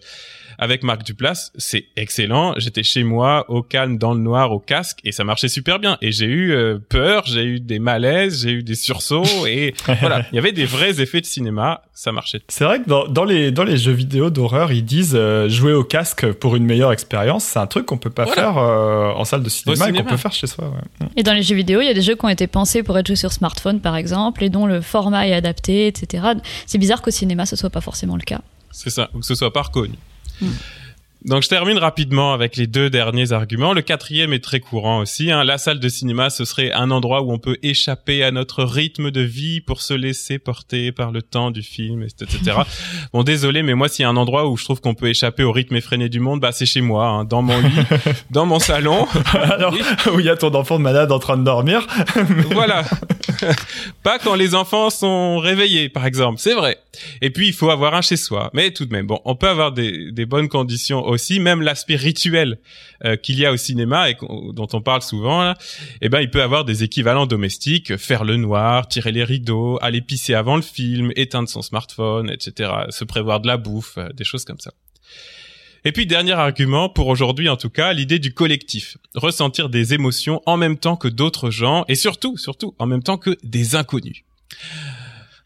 avec 0.60 0.84
Marc 0.84 1.04
Duplass, 1.04 1.52
c'est 1.58 1.86
excellent. 1.96 2.54
J'étais 2.58 2.84
chez 2.84 3.04
moi, 3.04 3.46
au 3.50 3.64
calme, 3.64 3.98
dans 3.98 4.14
le 4.14 4.20
noir, 4.20 4.52
au 4.52 4.60
casque, 4.60 5.00
et 5.04 5.12
ça 5.12 5.24
marchait 5.24 5.48
super 5.48 5.80
bien. 5.80 5.98
Et 6.02 6.12
j'ai 6.12 6.26
eu 6.26 6.52
euh, 6.52 6.78
peur, 6.78 7.24
j'ai 7.26 7.44
eu 7.46 7.60
des 7.60 7.80
malaises, 7.80 8.42
j'ai 8.44 8.52
eu 8.52 8.62
des 8.64 8.76
sursauts, 8.76 9.24
et 9.48 9.74
voilà, 10.02 10.26
il 10.32 10.36
y 10.36 10.38
avait 10.38 10.52
des 10.52 10.66
vrais 10.66 11.02
effets 11.02 11.22
de 11.22 11.26
cinéma, 11.26 11.82
ça 11.94 12.12
marchait. 12.12 12.42
C'est 12.50 12.66
vrai 12.66 12.82
que 12.82 12.90
dans, 12.90 13.08
dans 13.08 13.24
les, 13.24 13.52
dans 13.52 13.64
les 13.64 13.78
jeux 13.78 13.94
vidéo 13.94 14.30
d'horreur, 14.30 14.72
ils 14.72 14.84
disent 14.86 15.16
euh, 15.16 15.48
jouer 15.50 15.74
au 15.74 15.84
casque 15.84 16.32
pour 16.34 16.56
une 16.56 16.66
meilleure 16.66 16.92
expérience. 16.92 17.46
C'est 17.46 17.60
un 17.60 17.68
truc 17.68 17.86
qu'on 17.86 17.98
peut 17.98 18.10
pas 18.10 18.26
Voilà. 18.26 18.42
faire 18.42 18.58
euh, 18.58 19.12
en 19.14 19.24
salle 19.26 19.44
de 19.44 19.50
cinéma, 19.50 19.76
et 19.76 19.80
qu'on 19.80 19.86
cinéma. 19.96 20.10
peut 20.10 20.18
faire 20.18 20.34
chez 20.34 20.48
soi. 20.48 20.66
Ouais. 21.02 21.08
Et 21.16 21.24
dans 21.24 21.34
les 21.34 21.42
jeux 21.44 21.56
vidéo, 21.56 21.80
il 21.82 21.86
y 21.88 21.90
a 21.90 21.94
des 21.94 22.02
jeux 22.02 22.16
qui 22.16 22.26
ont 22.26 22.30
été 22.30 22.48
pensés 22.48 22.84
pour 22.84 22.98
être 22.98 23.08
joués 23.08 23.16
sur 23.16 23.32
smartphone, 23.32 23.80
par 23.80 23.96
exemple, 23.96 24.44
et 24.44 24.50
dont 24.50 24.66
le 24.66 24.82
format 24.82 25.26
est 25.28 25.34
adapté, 25.34 25.88
etc. 25.88 26.28
C'est 26.66 26.78
bizarre 26.78 27.02
qu'au 27.02 27.12
cinéma, 27.12 27.46
ce 27.46 27.56
soit 27.56 27.70
pas 27.70 27.82
forcément 27.82 28.16
le 28.18 28.24
cas. 28.24 28.42
C'est 28.72 28.90
ça, 28.90 29.10
ou 29.14 29.20
que 29.20 29.26
ce 29.26 29.36
soit 29.36 29.52
pas 29.54 29.64
reconnu. 29.64 29.96
Mm. 30.42 30.48
Donc 31.26 31.44
je 31.44 31.50
termine 31.50 31.78
rapidement 31.78 32.32
avec 32.32 32.56
les 32.56 32.66
deux 32.66 32.90
derniers 32.90 33.34
arguments. 33.34 33.74
Le 33.74 33.82
quatrième 33.82 34.32
est 34.32 34.44
très 34.44 34.62
courant 34.62 35.00
aussi. 35.00 35.32
Hein. 35.32 35.44
La 35.44 35.58
salle 35.58 35.80
de 35.80 35.90
cinéma, 35.90 36.30
ce 36.30 36.46
serait 36.46 36.72
un 36.72 36.92
endroit 36.92 37.24
où 37.24 37.34
on 37.34 37.40
peut 37.40 37.58
échapper 37.62 38.24
à 38.24 38.32
notre 38.32 38.64
rythme 38.64 39.12
de 39.12 39.20
vie 39.20 39.60
pour 39.60 39.82
se 39.82 39.94
laisser 39.94 40.40
porter 40.40 40.94
par 40.94 41.12
le 41.12 41.22
temps 41.22 41.52
du 41.52 41.62
film, 41.62 42.04
etc. 42.04 42.56
bon, 43.14 43.24
désolé, 43.24 43.64
mais 43.64 43.74
moi, 43.74 43.90
s'il 43.90 44.04
y 44.04 44.06
a 44.06 44.10
un 44.10 44.16
endroit 44.16 44.48
où 44.48 44.56
je 44.56 44.64
trouve 44.64 44.80
qu'on 44.80 44.94
peut 44.94 45.10
échapper 45.10 45.44
au 45.44 45.52
rythme 45.52 45.76
effréné 45.76 46.08
du 46.08 46.22
monde, 46.22 46.40
bah 46.40 46.54
c'est 46.54 46.66
chez 46.66 46.82
moi, 46.82 47.08
hein, 47.08 47.26
dans 47.26 47.42
mon 47.42 47.60
lit, 47.60 47.84
dans 48.32 48.46
mon 48.46 48.60
salon. 48.60 49.06
Alors, 49.34 49.76
où 50.14 50.22
il 50.22 50.26
y 50.26 50.30
a 50.30 50.38
ton 50.38 50.56
enfant 50.56 50.78
de 50.78 50.84
malade 50.84 51.12
en 51.12 51.20
train 51.20 51.36
de 51.36 51.44
dormir. 51.44 51.86
voilà. 52.52 52.86
pas 54.04 54.20
quand 54.20 54.36
les 54.36 54.56
enfants 54.56 54.90
sont 54.90 55.38
réveillés, 55.40 55.90
par 55.90 56.06
exemple. 56.06 56.40
C'est 56.40 56.54
vrai. 56.54 56.78
Et 57.22 57.30
puis, 57.30 57.48
il 57.48 57.54
faut 57.54 57.70
avoir 57.70 57.94
un 57.94 58.02
chez 58.02 58.18
soi. 58.18 58.50
Mais 58.54 58.72
tout 58.72 58.86
de 58.86 58.92
même, 58.92 59.08
bon, 59.08 59.20
on 59.26 59.36
peut 59.36 59.48
avoir 59.48 59.72
des, 59.72 60.12
des 60.12 60.26
bonnes 60.26 60.50
conditions 60.50 61.06
aussi 61.06 61.40
même 61.40 61.62
l'aspect 61.62 61.96
rituel 61.96 62.60
euh, 63.06 63.16
qu'il 63.16 63.40
y 63.40 63.46
a 63.46 63.52
au 63.52 63.58
cinéma 63.58 64.10
et 64.10 64.18
dont 64.20 64.68
on 64.74 64.82
parle 64.82 65.02
souvent 65.02 65.42
là, 65.42 65.58
eh 66.02 66.10
ben 66.10 66.20
il 66.20 66.30
peut 66.30 66.42
avoir 66.42 66.66
des 66.66 66.84
équivalents 66.84 67.26
domestiques, 67.26 67.98
faire 67.98 68.24
le 68.24 68.36
noir, 68.36 68.88
tirer 68.88 69.12
les 69.12 69.24
rideaux, 69.24 69.80
aller 69.82 70.02
pisser 70.02 70.34
avant 70.34 70.56
le 70.56 70.62
film, 70.62 71.12
éteindre 71.16 71.50
son 71.50 71.62
smartphone, 71.62 72.30
etc. 72.30 72.72
Se 72.90 73.04
prévoir 73.04 73.40
de 73.40 73.48
la 73.48 73.58
bouffe, 73.58 73.98
euh, 73.98 74.10
des 74.14 74.24
choses 74.24 74.46
comme 74.46 74.60
ça. 74.60 74.72
Et 75.86 75.92
puis 75.92 76.06
dernier 76.06 76.34
argument, 76.34 76.90
pour 76.90 77.08
aujourd'hui 77.08 77.50
en 77.50 77.58
tout 77.58 77.70
cas, 77.70 77.94
l'idée 77.94 78.20
du 78.20 78.34
collectif. 78.34 78.98
Ressentir 79.16 79.70
des 79.70 79.94
émotions 79.94 80.42
en 80.46 80.58
même 80.58 80.78
temps 80.78 80.96
que 80.96 81.08
d'autres 81.08 81.52
gens 81.52 81.86
et 81.88 81.96
surtout, 81.96 82.38
surtout, 82.38 82.76
en 82.80 82.86
même 82.86 83.04
temps 83.04 83.18
que 83.18 83.38
des 83.44 83.76
inconnus. 83.76 84.24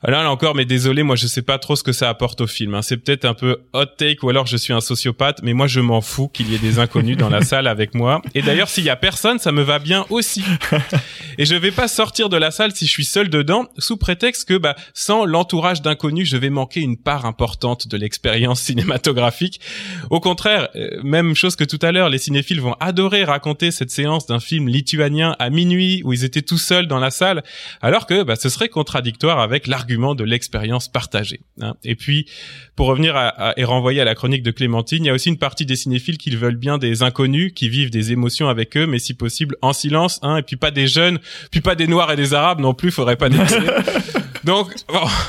Là, 0.05 0.21
là 0.21 0.29
encore, 0.29 0.53
mais 0.53 0.65
désolé, 0.65 1.01
moi 1.01 1.15
je 1.15 1.27
sais 1.27 1.41
pas 1.41 1.57
trop 1.59 1.77
ce 1.77 1.83
que 1.83 1.93
ça 1.93 2.09
apporte 2.09 2.41
au 2.41 2.47
film. 2.47 2.75
Hein. 2.75 2.81
C'est 2.81 2.97
peut-être 2.97 3.23
un 3.23 3.33
peu 3.33 3.59
hot 3.71 3.85
take 3.85 4.17
ou 4.23 4.29
alors 4.29 4.45
je 4.45 4.57
suis 4.57 4.73
un 4.73 4.81
sociopathe, 4.81 5.39
mais 5.43 5.53
moi 5.53 5.67
je 5.67 5.79
m'en 5.79 6.01
fous 6.01 6.27
qu'il 6.27 6.51
y 6.51 6.55
ait 6.55 6.59
des 6.59 6.77
inconnus 6.77 7.15
dans 7.15 7.29
la 7.29 7.41
salle 7.45 7.67
avec 7.67 7.95
moi. 7.95 8.21
Et 8.35 8.41
d'ailleurs, 8.41 8.67
s'il 8.67 8.83
y 8.83 8.89
a 8.89 8.97
personne, 8.97 9.39
ça 9.39 9.53
me 9.53 9.61
va 9.61 9.79
bien 9.79 10.05
aussi. 10.09 10.43
Et 11.37 11.45
je 11.45 11.55
vais 11.55 11.71
pas 11.71 11.87
sortir 11.87 12.27
de 12.27 12.35
la 12.35 12.51
salle 12.51 12.75
si 12.75 12.85
je 12.85 12.91
suis 12.91 13.05
seul 13.05 13.29
dedans, 13.29 13.65
sous 13.77 13.95
prétexte 13.95 14.47
que 14.47 14.57
bah 14.57 14.75
sans 14.93 15.23
l'entourage 15.23 15.81
d'inconnus, 15.81 16.27
je 16.27 16.35
vais 16.35 16.49
manquer 16.49 16.81
une 16.81 16.97
part 16.97 17.25
importante 17.25 17.87
de 17.87 17.95
l'expérience 17.95 18.61
cinématographique. 18.73 19.61
Au 20.09 20.19
contraire, 20.19 20.67
euh, 20.75 21.01
même 21.01 21.33
chose 21.33 21.55
que 21.55 21.63
tout 21.63 21.79
à 21.81 21.93
l'heure, 21.93 22.09
les 22.09 22.17
cinéphiles 22.17 22.59
vont 22.59 22.75
adorer 22.81 23.23
raconter 23.23 23.71
cette 23.71 23.89
séance 23.89 24.27
d'un 24.27 24.41
film 24.41 24.67
lituanien 24.67 25.33
à 25.39 25.49
minuit 25.49 26.01
où 26.03 26.11
ils 26.11 26.25
étaient 26.25 26.41
tout 26.41 26.57
seuls 26.57 26.87
dans 26.87 26.99
la 26.99 27.09
salle, 27.09 27.41
alors 27.81 28.05
que 28.05 28.23
bah, 28.23 28.35
ce 28.35 28.49
serait 28.49 28.67
contradictoire 28.67 29.39
avec 29.39 29.65
l'argument 29.65 29.92
de 29.93 30.23
l'expérience 30.23 30.87
partagée. 30.87 31.41
Hein. 31.61 31.75
Et 31.83 31.95
puis, 31.95 32.27
pour 32.75 32.87
revenir 32.87 33.15
à, 33.15 33.53
et 33.57 33.63
renvoyer 33.63 34.01
à 34.01 34.05
la 34.05 34.15
chronique 34.15 34.43
de 34.43 34.51
Clémentine, 34.51 35.03
il 35.03 35.07
y 35.07 35.09
a 35.09 35.13
aussi 35.13 35.29
une 35.29 35.37
partie 35.37 35.65
des 35.65 35.75
cinéphiles 35.75 36.17
qui 36.17 36.29
veulent 36.35 36.55
bien 36.55 36.77
des 36.77 37.03
inconnus, 37.03 37.53
qui 37.55 37.69
vivent 37.69 37.89
des 37.89 38.11
émotions 38.11 38.49
avec 38.49 38.75
eux, 38.77 38.87
mais 38.87 38.99
si 38.99 39.13
possible 39.13 39.55
en 39.61 39.73
silence, 39.73 40.19
hein, 40.23 40.37
et 40.37 40.41
puis 40.41 40.55
pas 40.55 40.71
des 40.71 40.87
jeunes, 40.87 41.19
puis 41.51 41.61
pas 41.61 41.75
des 41.75 41.87
noirs 41.87 42.11
et 42.11 42.15
des 42.15 42.33
arabes 42.33 42.59
non 42.59 42.73
plus, 42.73 42.91
faudrait 42.91 43.17
pas 43.17 43.29
déconner. 43.29 43.67
Donc, 44.43 44.73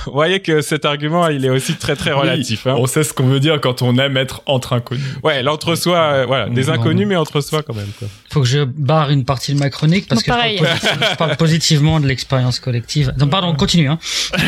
vous 0.07 0.13
voyez 0.13 0.41
que 0.41 0.61
cet 0.61 0.85
argument, 0.85 1.29
il 1.29 1.45
est 1.45 1.51
aussi 1.51 1.75
très 1.75 1.95
très 1.97 2.13
relatif. 2.13 2.67
hein. 2.67 2.75
On 2.77 2.87
sait 2.87 3.05
ce 3.05 3.13
qu'on 3.13 3.27
veut 3.27 3.41
dire 3.41 3.61
quand 3.61 3.83
on 3.83 3.97
aime 3.99 4.17
être 4.17 4.43
entre 4.47 4.73
inconnus. 4.73 5.03
Ouais, 5.23 5.43
l'entre-soi, 5.43 5.97
euh, 5.99 6.25
voilà, 6.27 6.49
des 6.49 6.69
inconnus, 6.71 7.07
mais 7.07 7.17
entre 7.17 7.41
soi 7.41 7.63
quand 7.63 7.75
même. 7.75 7.91
Quoi. 7.99 8.09
Faut 8.33 8.41
que 8.41 8.47
je 8.47 8.65
barre 8.65 9.11
une 9.11 9.25
partie 9.25 9.55
de 9.55 9.59
ma 9.61 9.71
chronique 9.71 10.09
parce 10.09 10.23
Bon, 10.23 10.33
que 10.33 10.37
pareil. 10.37 10.59
je 10.59 10.63
parle, 10.65 10.77
positiv- 10.79 11.11
je 11.11 11.17
parle 11.17 11.37
positivement 11.37 12.01
de 12.01 12.07
l'expérience 12.07 12.59
collective. 12.61 13.13
Non, 13.19 13.29
pardon, 13.29 13.55
continue. 13.55 13.89
Hein. 13.89 13.99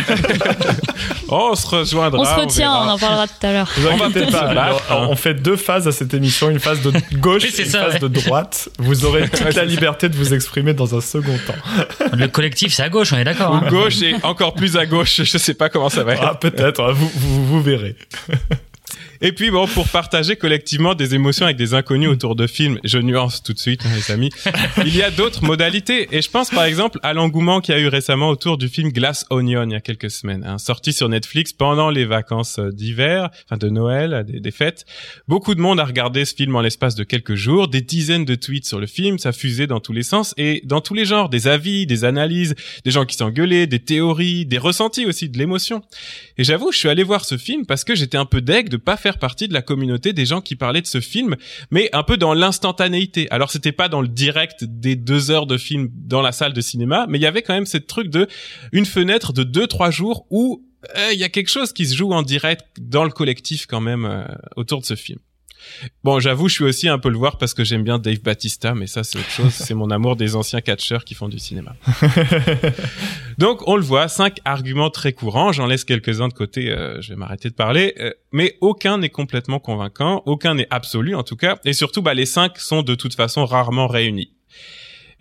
On 1.28 1.54
se 1.54 1.66
rejoindra. 1.66 2.20
On 2.20 2.24
se 2.24 2.34
retient, 2.40 2.72
on, 2.72 2.88
en 2.88 2.98
parlera 2.98 3.26
tout 3.26 3.46
à 3.46 3.52
l'heure. 3.52 3.68
Vous 3.76 3.88
On 3.88 3.96
va 3.96 4.10
pas. 4.30 4.38
alors, 4.38 4.82
hein. 4.90 5.06
On 5.10 5.16
fait 5.16 5.34
deux 5.34 5.56
phases 5.56 5.88
à 5.88 5.92
cette 5.92 6.14
émission, 6.14 6.50
une 6.50 6.60
phase 6.60 6.82
de 6.82 6.92
gauche 7.18 7.44
et 7.44 7.62
une 7.62 7.68
ça, 7.68 7.84
phase 7.84 7.94
ouais. 7.94 7.98
de 8.00 8.08
droite. 8.08 8.68
Vous 8.78 9.04
aurez 9.04 9.28
toute 9.28 9.54
la 9.54 9.64
liberté 9.64 10.08
de 10.08 10.16
vous 10.16 10.34
exprimer 10.34 10.72
dans 10.72 10.94
un 10.96 11.00
second 11.00 11.36
temps. 11.46 12.06
Le 12.16 12.26
collectif, 12.28 12.72
c'est 12.74 12.82
à 12.84 12.88
gauche, 12.88 13.12
on 13.12 13.16
est 13.16 13.24
d'accord. 13.24 13.54
Hein. 13.56 13.64
Gauche 13.68 14.02
et 14.02 14.14
encore 14.22 14.54
plus 14.56 14.76
à 14.76 14.86
gauche, 14.86 15.22
je 15.22 15.38
sais 15.38 15.54
pas 15.54 15.68
comment 15.68 15.88
ça 15.88 16.02
va 16.04 16.14
être. 16.14 16.22
Ah, 16.24 16.34
peut-être, 16.34 16.82
hein, 16.82 16.92
vous, 16.92 17.10
vous, 17.14 17.46
vous 17.46 17.62
verrez. 17.62 17.96
Et 19.20 19.32
puis 19.32 19.50
bon, 19.50 19.66
pour 19.66 19.88
partager 19.88 20.36
collectivement 20.36 20.94
des 20.94 21.14
émotions 21.14 21.46
avec 21.46 21.56
des 21.56 21.74
inconnus 21.74 22.08
autour 22.08 22.36
de 22.36 22.46
films, 22.46 22.78
je 22.84 22.98
nuance 22.98 23.42
tout 23.42 23.52
de 23.52 23.58
suite, 23.58 23.82
hein, 23.86 23.90
les 23.94 24.12
amis. 24.12 24.30
Il 24.84 24.94
y 24.96 25.02
a 25.02 25.10
d'autres 25.10 25.44
modalités, 25.44 26.08
et 26.12 26.22
je 26.22 26.30
pense 26.30 26.50
par 26.50 26.64
exemple 26.64 26.98
à 27.02 27.14
l'engouement 27.14 27.60
qu'il 27.60 27.74
y 27.74 27.78
a 27.78 27.80
eu 27.80 27.88
récemment 27.88 28.28
autour 28.28 28.58
du 28.58 28.68
film 28.68 28.90
Glass 28.90 29.26
Onion 29.30 29.64
il 29.64 29.72
y 29.72 29.74
a 29.74 29.80
quelques 29.80 30.10
semaines, 30.10 30.44
hein, 30.46 30.58
sorti 30.58 30.92
sur 30.92 31.08
Netflix 31.08 31.52
pendant 31.52 31.90
les 31.90 32.04
vacances 32.04 32.58
euh, 32.58 32.70
d'hiver, 32.70 33.30
enfin 33.44 33.56
de 33.56 33.68
Noël, 33.68 34.14
euh, 34.14 34.22
des, 34.22 34.50
fêtes. 34.50 34.84
Beaucoup 35.28 35.54
de 35.54 35.60
monde 35.60 35.80
a 35.80 35.84
regardé 35.84 36.24
ce 36.24 36.34
film 36.34 36.56
en 36.56 36.60
l'espace 36.60 36.94
de 36.94 37.04
quelques 37.04 37.34
jours, 37.34 37.68
des 37.68 37.80
dizaines 37.80 38.24
de 38.24 38.34
tweets 38.34 38.66
sur 38.66 38.80
le 38.80 38.86
film, 38.86 39.18
ça 39.18 39.32
fusait 39.32 39.66
dans 39.66 39.80
tous 39.80 39.92
les 39.92 40.02
sens 40.02 40.34
et 40.36 40.62
dans 40.64 40.80
tous 40.80 40.94
les 40.94 41.04
genres, 41.04 41.28
des 41.28 41.48
avis, 41.48 41.86
des 41.86 42.04
analyses, 42.04 42.54
des 42.84 42.90
gens 42.90 43.04
qui 43.04 43.16
s'engueulaient, 43.16 43.66
des 43.66 43.80
théories, 43.80 44.46
des 44.46 44.58
ressentis 44.58 45.06
aussi, 45.06 45.28
de 45.28 45.38
l'émotion. 45.38 45.82
Et 46.38 46.44
j'avoue, 46.44 46.72
je 46.72 46.78
suis 46.78 46.88
allé 46.88 47.02
voir 47.02 47.24
ce 47.24 47.36
film 47.36 47.66
parce 47.66 47.84
que 47.84 47.94
j'étais 47.94 48.18
un 48.18 48.26
peu 48.26 48.40
deg 48.40 48.68
de 48.68 48.76
pas 48.76 48.96
partie 49.14 49.48
de 49.48 49.54
la 49.54 49.62
communauté 49.62 50.12
des 50.12 50.26
gens 50.26 50.40
qui 50.40 50.56
parlaient 50.56 50.82
de 50.82 50.86
ce 50.86 51.00
film, 51.00 51.36
mais 51.70 51.88
un 51.92 52.02
peu 52.02 52.16
dans 52.16 52.34
l'instantanéité. 52.34 53.28
Alors 53.30 53.50
c'était 53.50 53.72
pas 53.72 53.88
dans 53.88 54.00
le 54.00 54.08
direct 54.08 54.64
des 54.64 54.96
deux 54.96 55.30
heures 55.30 55.46
de 55.46 55.56
film 55.56 55.88
dans 55.92 56.22
la 56.22 56.32
salle 56.32 56.52
de 56.52 56.60
cinéma, 56.60 57.06
mais 57.08 57.18
il 57.18 57.22
y 57.22 57.26
avait 57.26 57.42
quand 57.42 57.54
même 57.54 57.66
cette 57.66 57.86
truc 57.86 58.10
de 58.10 58.26
une 58.72 58.86
fenêtre 58.86 59.32
de 59.32 59.42
deux 59.42 59.66
trois 59.66 59.90
jours 59.90 60.26
où 60.30 60.64
euh, 60.96 61.12
il 61.12 61.18
y 61.18 61.24
a 61.24 61.28
quelque 61.28 61.48
chose 61.48 61.72
qui 61.72 61.86
se 61.86 61.94
joue 61.94 62.12
en 62.12 62.22
direct 62.22 62.64
dans 62.78 63.04
le 63.04 63.10
collectif 63.10 63.66
quand 63.66 63.80
même 63.80 64.04
euh, 64.04 64.24
autour 64.56 64.80
de 64.80 64.86
ce 64.86 64.94
film. 64.94 65.18
Bon, 66.04 66.20
j'avoue, 66.20 66.48
je 66.48 66.54
suis 66.54 66.64
aussi 66.64 66.88
un 66.88 66.98
peu 66.98 67.08
le 67.08 67.16
voir 67.16 67.38
parce 67.38 67.54
que 67.54 67.64
j'aime 67.64 67.82
bien 67.82 67.98
Dave 67.98 68.20
Batista, 68.20 68.74
mais 68.74 68.86
ça 68.86 69.04
c'est 69.04 69.18
autre 69.18 69.30
chose. 69.30 69.50
c'est 69.52 69.74
mon 69.74 69.90
amour 69.90 70.16
des 70.16 70.36
anciens 70.36 70.60
catcheurs 70.60 71.04
qui 71.04 71.14
font 71.14 71.28
du 71.28 71.38
cinéma. 71.38 71.76
Donc, 73.38 73.66
on 73.68 73.76
le 73.76 73.82
voit, 73.82 74.08
cinq 74.08 74.38
arguments 74.44 74.90
très 74.90 75.12
courants. 75.12 75.52
J'en 75.52 75.66
laisse 75.66 75.84
quelques-uns 75.84 76.28
de 76.28 76.32
côté. 76.32 76.70
euh, 76.70 77.00
je 77.00 77.10
vais 77.10 77.16
m'arrêter 77.16 77.50
de 77.50 77.54
parler, 77.54 77.94
euh, 78.00 78.10
mais 78.32 78.56
aucun 78.60 78.98
n'est 78.98 79.10
complètement 79.10 79.58
convaincant. 79.58 80.22
Aucun 80.26 80.54
n'est 80.54 80.68
absolu, 80.70 81.14
en 81.14 81.22
tout 81.22 81.36
cas. 81.36 81.58
Et 81.64 81.72
surtout, 81.72 82.02
bah, 82.02 82.14
les 82.14 82.26
cinq 82.26 82.58
sont 82.58 82.82
de 82.82 82.94
toute 82.94 83.14
façon 83.14 83.44
rarement 83.44 83.86
réunis. 83.86 84.32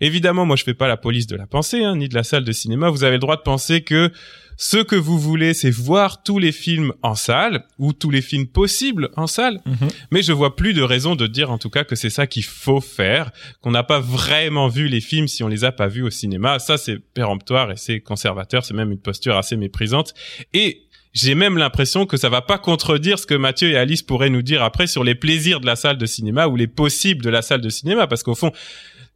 Évidemment, 0.00 0.44
moi, 0.44 0.56
je 0.56 0.64
fais 0.64 0.74
pas 0.74 0.88
la 0.88 0.96
police 0.96 1.26
de 1.26 1.36
la 1.36 1.46
pensée, 1.46 1.82
hein, 1.82 1.96
ni 1.96 2.08
de 2.08 2.14
la 2.14 2.22
salle 2.22 2.44
de 2.44 2.52
cinéma. 2.52 2.90
Vous 2.90 3.04
avez 3.04 3.14
le 3.14 3.20
droit 3.20 3.36
de 3.36 3.42
penser 3.42 3.82
que 3.82 4.12
ce 4.56 4.78
que 4.78 4.96
vous 4.96 5.18
voulez, 5.18 5.54
c'est 5.54 5.70
voir 5.70 6.22
tous 6.22 6.38
les 6.38 6.52
films 6.52 6.92
en 7.02 7.14
salle 7.14 7.64
ou 7.78 7.92
tous 7.92 8.10
les 8.10 8.22
films 8.22 8.46
possibles 8.46 9.10
en 9.16 9.26
salle. 9.26 9.60
Mhm. 9.66 9.88
Mais 10.10 10.22
je 10.22 10.32
vois 10.32 10.56
plus 10.56 10.72
de 10.72 10.82
raison 10.82 11.14
de 11.14 11.26
dire 11.26 11.50
en 11.50 11.58
tout 11.58 11.70
cas 11.70 11.84
que 11.84 11.96
c'est 11.96 12.10
ça 12.10 12.26
qu'il 12.26 12.44
faut 12.44 12.80
faire, 12.80 13.30
qu'on 13.60 13.70
n'a 13.70 13.82
pas 13.82 14.00
vraiment 14.00 14.68
vu 14.68 14.88
les 14.88 15.00
films 15.00 15.28
si 15.28 15.42
on 15.42 15.48
les 15.48 15.64
a 15.64 15.72
pas 15.72 15.88
vus 15.88 16.02
au 16.02 16.10
cinéma. 16.10 16.58
Ça, 16.58 16.78
c'est 16.78 16.98
péremptoire 16.98 17.70
et 17.70 17.76
c'est 17.76 18.00
conservateur. 18.00 18.64
C'est 18.64 18.74
même 18.74 18.92
une 18.92 19.00
posture 19.00 19.36
assez 19.36 19.56
méprisante. 19.56 20.14
Et 20.52 20.86
j'ai 21.12 21.34
même 21.34 21.56
l'impression 21.56 22.04
que 22.04 22.18
ça 22.18 22.28
va 22.28 22.42
pas 22.42 22.58
contredire 22.58 23.18
ce 23.18 23.26
que 23.26 23.34
Mathieu 23.34 23.70
et 23.70 23.76
Alice 23.76 24.02
pourraient 24.02 24.28
nous 24.28 24.42
dire 24.42 24.62
après 24.62 24.86
sur 24.86 25.02
les 25.02 25.14
plaisirs 25.14 25.60
de 25.60 25.66
la 25.66 25.74
salle 25.74 25.96
de 25.96 26.04
cinéma 26.04 26.46
ou 26.46 26.56
les 26.56 26.66
possibles 26.66 27.24
de 27.24 27.30
la 27.30 27.40
salle 27.40 27.62
de 27.62 27.70
cinéma, 27.70 28.06
parce 28.06 28.22
qu'au 28.22 28.34
fond, 28.34 28.52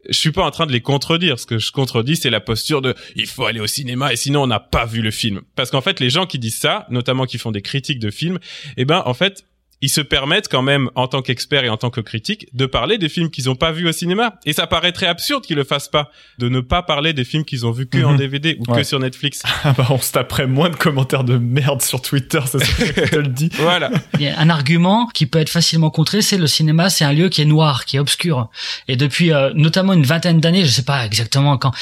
je 0.08 0.18
suis 0.18 0.32
pas 0.32 0.44
en 0.44 0.50
train 0.50 0.66
de 0.66 0.72
les 0.72 0.80
contredire. 0.80 1.38
Ce 1.38 1.46
que 1.46 1.58
je 1.58 1.72
contredis, 1.72 2.16
c'est 2.16 2.30
la 2.30 2.40
posture 2.40 2.82
de 2.82 2.94
il 3.16 3.26
faut 3.26 3.44
aller 3.44 3.60
au 3.60 3.66
cinéma 3.66 4.12
et 4.12 4.16
sinon 4.16 4.42
on 4.42 4.46
n'a 4.46 4.60
pas 4.60 4.86
vu 4.86 5.02
le 5.02 5.10
film. 5.10 5.42
Parce 5.56 5.70
qu'en 5.70 5.80
fait, 5.80 6.00
les 6.00 6.10
gens 6.10 6.26
qui 6.26 6.38
disent 6.38 6.58
ça, 6.58 6.86
notamment 6.90 7.26
qui 7.26 7.38
font 7.38 7.50
des 7.50 7.62
critiques 7.62 7.98
de 7.98 8.10
films, 8.10 8.38
eh 8.76 8.84
ben 8.84 9.02
en 9.04 9.14
fait, 9.14 9.44
ils 9.82 9.88
se 9.88 10.00
permettent 10.00 10.48
quand 10.48 10.62
même, 10.62 10.90
en 10.94 11.08
tant 11.08 11.22
qu'experts 11.22 11.64
et 11.64 11.68
en 11.68 11.76
tant 11.76 11.90
que 11.90 12.00
critiques, 12.00 12.46
de 12.54 12.66
parler 12.66 12.98
des 12.98 13.08
films 13.08 13.30
qu'ils 13.30 13.48
ont 13.48 13.54
pas 13.54 13.72
vus 13.72 13.88
au 13.88 13.92
cinéma. 13.92 14.34
Et 14.44 14.52
ça 14.52 14.66
paraîtrait 14.66 15.06
absurde 15.06 15.44
qu'ils 15.44 15.56
le 15.56 15.64
fassent 15.64 15.88
pas, 15.88 16.10
de 16.38 16.48
ne 16.48 16.60
pas 16.60 16.82
parler 16.82 17.12
des 17.12 17.24
films 17.24 17.44
qu'ils 17.44 17.64
ont 17.66 17.70
vus 17.70 17.86
que 17.86 18.02
en 18.04 18.12
Mhm. 18.12 18.16
DVD 18.18 18.56
ou 18.58 18.64
que 18.64 18.82
sur 18.82 18.98
Netflix. 19.00 19.42
Ah 19.64 19.74
bah, 19.76 19.86
on 19.90 19.98
se 19.98 20.12
taperait 20.12 20.46
moins 20.46 20.68
de 20.70 20.76
commentaires 20.76 21.24
de 21.24 21.36
merde 21.38 21.82
sur 21.82 22.00
Twitter, 22.02 22.40
c'est 22.46 22.58
ça 22.64 22.84
que 22.92 23.06
je 23.06 23.10
te 23.10 23.16
le 23.16 23.28
dis. 23.28 23.50
Voilà. 23.58 23.90
Il 24.14 24.22
y 24.22 24.28
a 24.28 24.38
un 24.38 24.48
argument 24.50 25.06
qui 25.14 25.26
peut 25.26 25.38
être 25.38 25.48
facilement 25.50 25.90
contré, 25.90 26.22
c'est 26.22 26.38
le 26.38 26.46
cinéma, 26.46 26.90
c'est 26.90 27.04
un 27.04 27.12
lieu 27.12 27.28
qui 27.28 27.42
est 27.42 27.46
noir, 27.46 27.84
qui 27.84 27.96
est 27.96 28.00
obscur. 28.00 28.48
Et 28.88 28.96
depuis 28.96 29.32
euh, 29.32 29.50
notamment 29.54 29.92
une 29.92 30.04
vingtaine 30.04 30.40
d'années, 30.40 30.64
je 30.64 30.70
sais 30.70 30.82
pas 30.84 31.04
exactement 31.06 31.56
quand, 31.58 31.72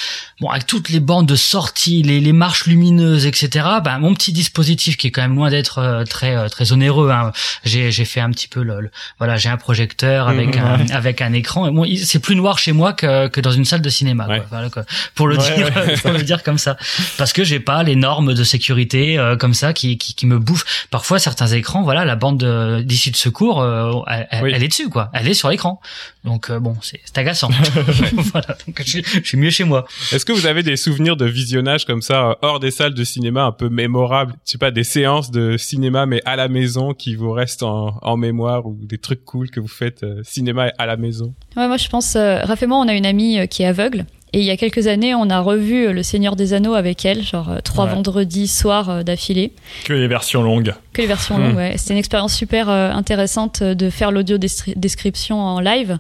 bon, 0.41 0.49
avec 0.51 0.67
toutes 0.67 0.89
les 0.91 1.01
bandes 1.01 1.27
de 1.27 1.37
sortie, 1.37 2.03
les, 2.03 2.21
les 2.21 2.33
marches 2.33 2.67
lumineuses, 2.67 3.27
etc. 3.27 3.67
Ben 3.85 3.99
mon 3.99 4.15
petit 4.15 4.33
dispositif 4.33 4.97
qui 4.97 5.07
est 5.09 5.11
quand 5.11 5.23
même 5.23 5.37
loin 5.37 5.51
d'être 5.51 5.79
euh, 5.79 6.05
très 6.05 6.37
euh, 6.37 6.49
très 6.49 6.73
onéreux. 6.73 7.11
Hein, 7.11 7.33
j'ai 7.65 7.88
j'ai 7.91 8.05
fait 8.05 8.21
un 8.21 8.31
petit 8.31 8.49
peu 8.49 8.63
le- 8.63 8.91
voilà, 9.19 9.37
j'ai 9.37 9.49
un 9.49 9.57
projecteur 9.57 10.29
avec 10.29 10.57
Mhm. 10.57 10.63
un 10.65 10.91
avec 10.95 11.21
un 11.21 11.33
écran. 11.33 11.67
Et 11.69 11.71
bon, 11.71 11.87
c'est 12.05 12.19
plus 12.21 12.37
noir 12.37 12.59
chez 12.59 12.73
moi 12.73 12.93
que 12.93 13.29
que 13.29 13.41
dans 13.41 13.51
une 13.53 13.65
salle 13.65 13.83
de 13.83 13.89
cinéma. 13.89 14.25
quoi. 14.27 14.39
Voilà, 14.51 14.71
quoi. 14.71 14.85
pour 15.15 15.27
le 15.29 15.37
Ouais, 15.39 15.55
dire, 15.55 15.71
pour 16.03 16.13
le 16.13 16.23
dire 16.23 16.43
comme 16.43 16.59
ça, 16.59 16.77
parce 17.17 17.33
que 17.33 17.45
j'ai 17.45 17.61
pas 17.61 17.83
les 17.83 17.97
normes 17.97 18.35
de 18.35 18.45
sécurité 18.45 19.19
euh, 19.19 19.37
comme 19.37 19.55
ça 19.55 19.73
qui, 19.73 19.99
qui 19.99 20.15
qui 20.15 20.27
me 20.27 20.39
bouffent. 20.39 20.87
Parfois 20.91 21.19
certains 21.19 21.47
écrans, 21.49 21.83
voilà, 21.83 22.05
la 22.05 22.17
bande 22.17 22.39
de- 22.39 22.83
d'issue 22.83 23.11
de 23.11 23.17
secours, 23.17 23.61
euh, 23.63 23.93
elle, 24.09 24.29
elle- 24.31 24.43
Oui. 24.45 24.53
elle 24.55 24.63
est 24.65 24.69
dessus 24.69 24.89
quoi, 24.89 25.11
elle 25.15 25.29
est 25.29 25.35
sur 25.35 25.49
l'écran. 25.49 25.81
Donc 26.25 26.51
euh, 26.51 26.59
bon, 26.61 26.77
c'est 26.83 27.01
agaçant. 27.19 27.51
voilà, 28.33 28.57
donc 28.67 28.81
je, 28.85 28.91
suis- 28.91 29.05
je 29.05 29.27
suis 29.27 29.39
mieux 29.39 29.51
chez 29.51 29.65
moi. 29.65 29.87
Est-ce 30.13 30.25
que 30.25 30.33
vous 30.33 30.47
avez 30.47 30.63
des 30.63 30.77
souvenirs 30.77 31.17
de 31.17 31.25
visionnage 31.27 31.85
comme 31.87 32.03
ça, 32.03 32.31
euh, 32.31 32.35
hors 32.43 32.61
des 32.61 32.71
salles 32.71 32.95
de 32.95 33.05
cinéma, 33.05 33.45
un 33.45 33.53
peu 33.53 33.69
mémorables? 33.69 34.35
Je 34.45 34.53
sais 34.53 34.59
pas, 34.59 34.71
des 34.71 34.85
séances 34.85 35.31
de 35.31 35.57
cinéma, 35.57 36.07
mais 36.07 36.21
à 36.25 36.37
la 36.37 36.49
maison, 36.49 36.93
qui 36.95 37.15
vous 37.15 37.33
restent 37.33 37.63
en, 37.63 37.78
en 38.03 38.17
mémoire, 38.17 38.67
ou 38.67 38.77
des 38.81 38.99
trucs 38.99 39.25
cool 39.25 39.51
que 39.51 39.61
vous 39.61 39.69
faites 39.69 40.03
euh, 40.03 40.21
cinéma 40.25 40.71
à 40.79 40.87
la 40.87 40.97
maison 40.97 41.35
Ouais, 41.57 41.67
moi 41.69 41.77
je 41.77 41.89
pense, 41.89 42.17
euh, 42.17 42.41
Raph 42.43 42.63
et 42.63 42.67
moi, 42.67 42.79
on 42.79 42.89
a 42.89 42.95
une 42.95 43.07
amie 43.07 43.39
euh, 43.39 43.47
qui 43.47 43.63
est 43.63 43.67
aveugle. 43.67 44.05
Et 44.35 44.41
il 44.41 44.45
y 44.45 44.51
a 44.51 44.59
quelques 44.59 44.87
années, 44.89 45.15
on 45.15 45.31
a 45.31 45.41
revu 45.41 45.91
Le 45.93 46.03
Seigneur 46.03 46.37
des 46.37 46.53
Anneaux 46.53 46.75
avec 46.75 47.07
elle, 47.07 47.23
genre 47.23 47.63
trois 47.65 47.87
Ouais. 47.87 47.95
vendredis 47.95 48.47
soirs 48.47 49.03
d'affilée. 49.03 49.53
Que 49.87 49.95
les 49.95 50.07
versions 50.07 50.43
longues. 50.43 50.75
Que 50.99 51.03
les 51.03 51.07
versions 51.07 51.39
Mm. 51.39 51.43
longues, 51.45 51.57
ouais. 51.57 51.75
C'était 51.77 51.93
une 51.95 51.99
expérience 52.01 52.35
super 52.35 52.69
euh, 52.69 52.91
intéressante 52.91 53.63
euh, 53.63 53.75
de 53.77 53.89
faire 53.89 54.11
l'audio 54.11 54.37
description 54.37 55.41
en 55.41 55.61
live. 55.61 55.99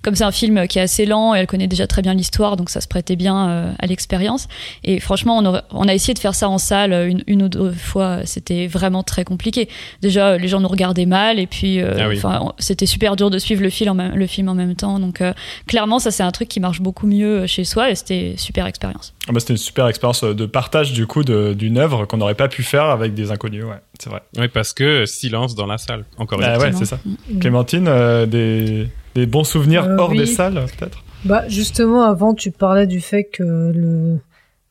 Comme 0.00 0.14
c'est 0.14 0.24
un 0.24 0.32
film 0.32 0.66
qui 0.66 0.78
est 0.78 0.82
assez 0.82 1.04
lent 1.04 1.34
et 1.34 1.40
elle 1.40 1.46
connaît 1.46 1.66
déjà 1.66 1.86
très 1.86 2.00
bien 2.00 2.14
l'histoire, 2.14 2.56
donc 2.56 2.70
ça 2.70 2.80
se 2.80 2.88
prêtait 2.88 3.16
bien 3.16 3.48
euh, 3.50 3.72
à 3.78 3.86
l'expérience. 3.86 4.48
Et 4.82 4.98
franchement, 4.98 5.36
on, 5.36 5.44
aurait- 5.44 5.62
on 5.72 5.86
a 5.88 5.92
essayé 5.94 6.14
de 6.14 6.18
faire 6.18 6.34
ça 6.34 6.48
en 6.48 6.56
salle 6.56 6.94
euh, 6.94 7.06
une, 7.06 7.22
une 7.26 7.42
ou 7.42 7.48
deux 7.50 7.70
fois. 7.72 8.20
C'était 8.24 8.66
vraiment 8.66 9.02
très 9.02 9.24
compliqué. 9.24 9.68
Déjà, 10.00 10.28
euh, 10.28 10.38
les 10.38 10.48
gens 10.48 10.60
nous 10.60 10.68
regardaient 10.68 11.04
mal 11.04 11.38
et 11.38 11.46
puis, 11.46 11.78
euh, 11.82 11.92
Ah 12.00 12.08
oui. 12.08 12.18
c'était 12.58 12.86
super 12.86 13.16
dur 13.16 13.28
de 13.28 13.38
suivre 13.38 13.62
le, 13.62 13.68
fil 13.68 13.90
en 13.90 13.94
le 13.94 14.26
film 14.26 14.48
en 14.48 14.54
même 14.54 14.74
temps. 14.74 14.98
Donc, 14.98 15.20
euh, 15.20 15.34
clairement, 15.66 15.98
ça 15.98 16.10
c'est 16.10 16.22
un 16.22 16.30
truc 16.30 16.48
qui 16.48 16.60
marche 16.60 16.80
beaucoup 16.80 17.06
mieux 17.06 17.46
chez 17.46 17.64
soi 17.64 17.90
et 17.90 17.94
c'était 17.94 18.34
super 18.38 18.64
expérience. 18.64 19.12
Ah 19.28 19.32
bah, 19.32 19.40
C'était 19.40 19.52
une 19.52 19.58
super 19.58 19.86
expérience 19.88 20.24
de 20.24 20.46
partage 20.46 20.94
du 20.94 21.06
coup 21.06 21.24
d'une 21.24 21.76
œuvre 21.76 22.06
qu'on 22.06 22.16
n'aurait 22.16 22.34
pas 22.34 22.48
pu 22.48 22.62
faire 22.62 22.84
avec 22.84 23.12
des 23.12 23.30
inconnus, 23.30 23.64
ouais, 23.64 23.80
c'est 24.02 24.10
vrai. 24.10 24.22
Oui, 24.38 24.48
parce 24.48 24.72
que 24.72 25.06
silence 25.06 25.54
dans 25.54 25.66
la 25.66 25.78
salle. 25.78 26.04
Encore 26.18 26.40
une 26.40 26.46
Ah 26.46 26.54
fois. 26.56 26.64
ouais, 26.66 26.72
c'est 26.72 26.84
ça. 26.86 26.98
Mm. 27.04 27.38
Clémentine, 27.38 27.86
euh, 27.88 28.26
des, 28.26 28.88
des 29.14 29.26
bons 29.26 29.44
souvenirs 29.44 29.84
Euh, 29.84 29.96
hors 29.98 30.10
oui. 30.10 30.18
des 30.18 30.26
salles, 30.26 30.64
peut-être? 30.78 31.04
Bah 31.24 31.44
justement, 31.48 32.02
avant 32.04 32.32
tu 32.34 32.50
parlais 32.50 32.86
du 32.86 33.00
fait 33.00 33.24
que 33.24 33.42
le 33.42 34.18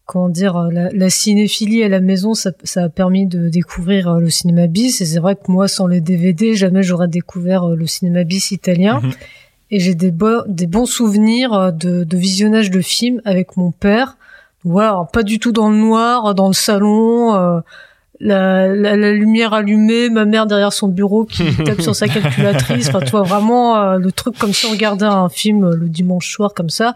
comment 0.08 0.30
dire 0.30 0.58
la, 0.72 0.90
la 0.92 1.10
cinéphilie 1.12 1.84
à 1.84 1.88
la 1.90 2.00
maison, 2.00 2.34
ça, 2.34 2.50
ça 2.64 2.86
a 2.86 2.90
permis 2.90 3.28
de 3.28 3.50
découvrir 3.50 4.08
euh, 4.08 4.20
le 4.20 4.32
cinéma 4.32 4.66
bis. 4.66 5.02
Et 5.02 5.06
c'est 5.06 5.20
vrai 5.20 5.36
que 5.36 5.52
moi, 5.52 5.68
sans 5.68 5.86
les 5.86 6.02
DVD, 6.02 6.56
jamais 6.56 6.82
j'aurais 6.82 7.08
découvert 7.08 7.64
euh, 7.70 7.76
le 7.76 7.86
cinéma 7.86 8.24
bis 8.24 8.50
italien. 8.52 9.02
Mhm. 9.02 9.12
Et 9.72 9.80
j'ai 9.80 9.94
des, 9.94 10.10
bo- 10.10 10.42
des 10.48 10.66
bons 10.66 10.88
souvenirs 10.88 11.54
euh, 11.54 11.70
de, 11.70 12.04
de 12.04 12.18
visionnage 12.18 12.72
de 12.72 12.82
films 12.82 13.22
avec 13.26 13.56
mon 13.56 13.70
père. 13.70 14.18
Voilà, 14.64 14.90
alors, 14.90 15.12
pas 15.12 15.22
du 15.22 15.38
tout 15.38 15.52
dans 15.52 15.70
le 15.70 15.78
noir, 15.78 16.34
dans 16.34 16.48
le 16.48 16.54
salon. 16.56 17.36
euh, 17.36 17.60
la, 18.20 18.67
la, 18.67 18.95
la 18.95 19.11
lumière 19.11 19.53
allumée, 19.53 20.09
ma 20.09 20.26
mère 20.26 20.45
derrière 20.45 20.74
son 20.74 20.88
bureau 20.88 21.26
qui 21.26 21.55
tape 21.65 21.82
sur 21.82 21.95
sa 21.95 22.07
calculatrice. 22.07 22.89
Enfin, 22.89 22.99
tu 22.99 23.11
vois 23.11 23.24
vraiment 23.24 23.78
euh, 23.78 23.97
le 23.97 24.11
truc 24.11 24.38
comme 24.38 24.53
si 24.53 24.65
on 24.65 24.72
regardait 24.72 25.05
un 25.05 25.30
film 25.30 25.63
euh, 25.63 25.76
le 25.76 25.88
dimanche 25.88 26.32
soir 26.32 26.53
comme 26.53 26.70
ça. 26.70 26.95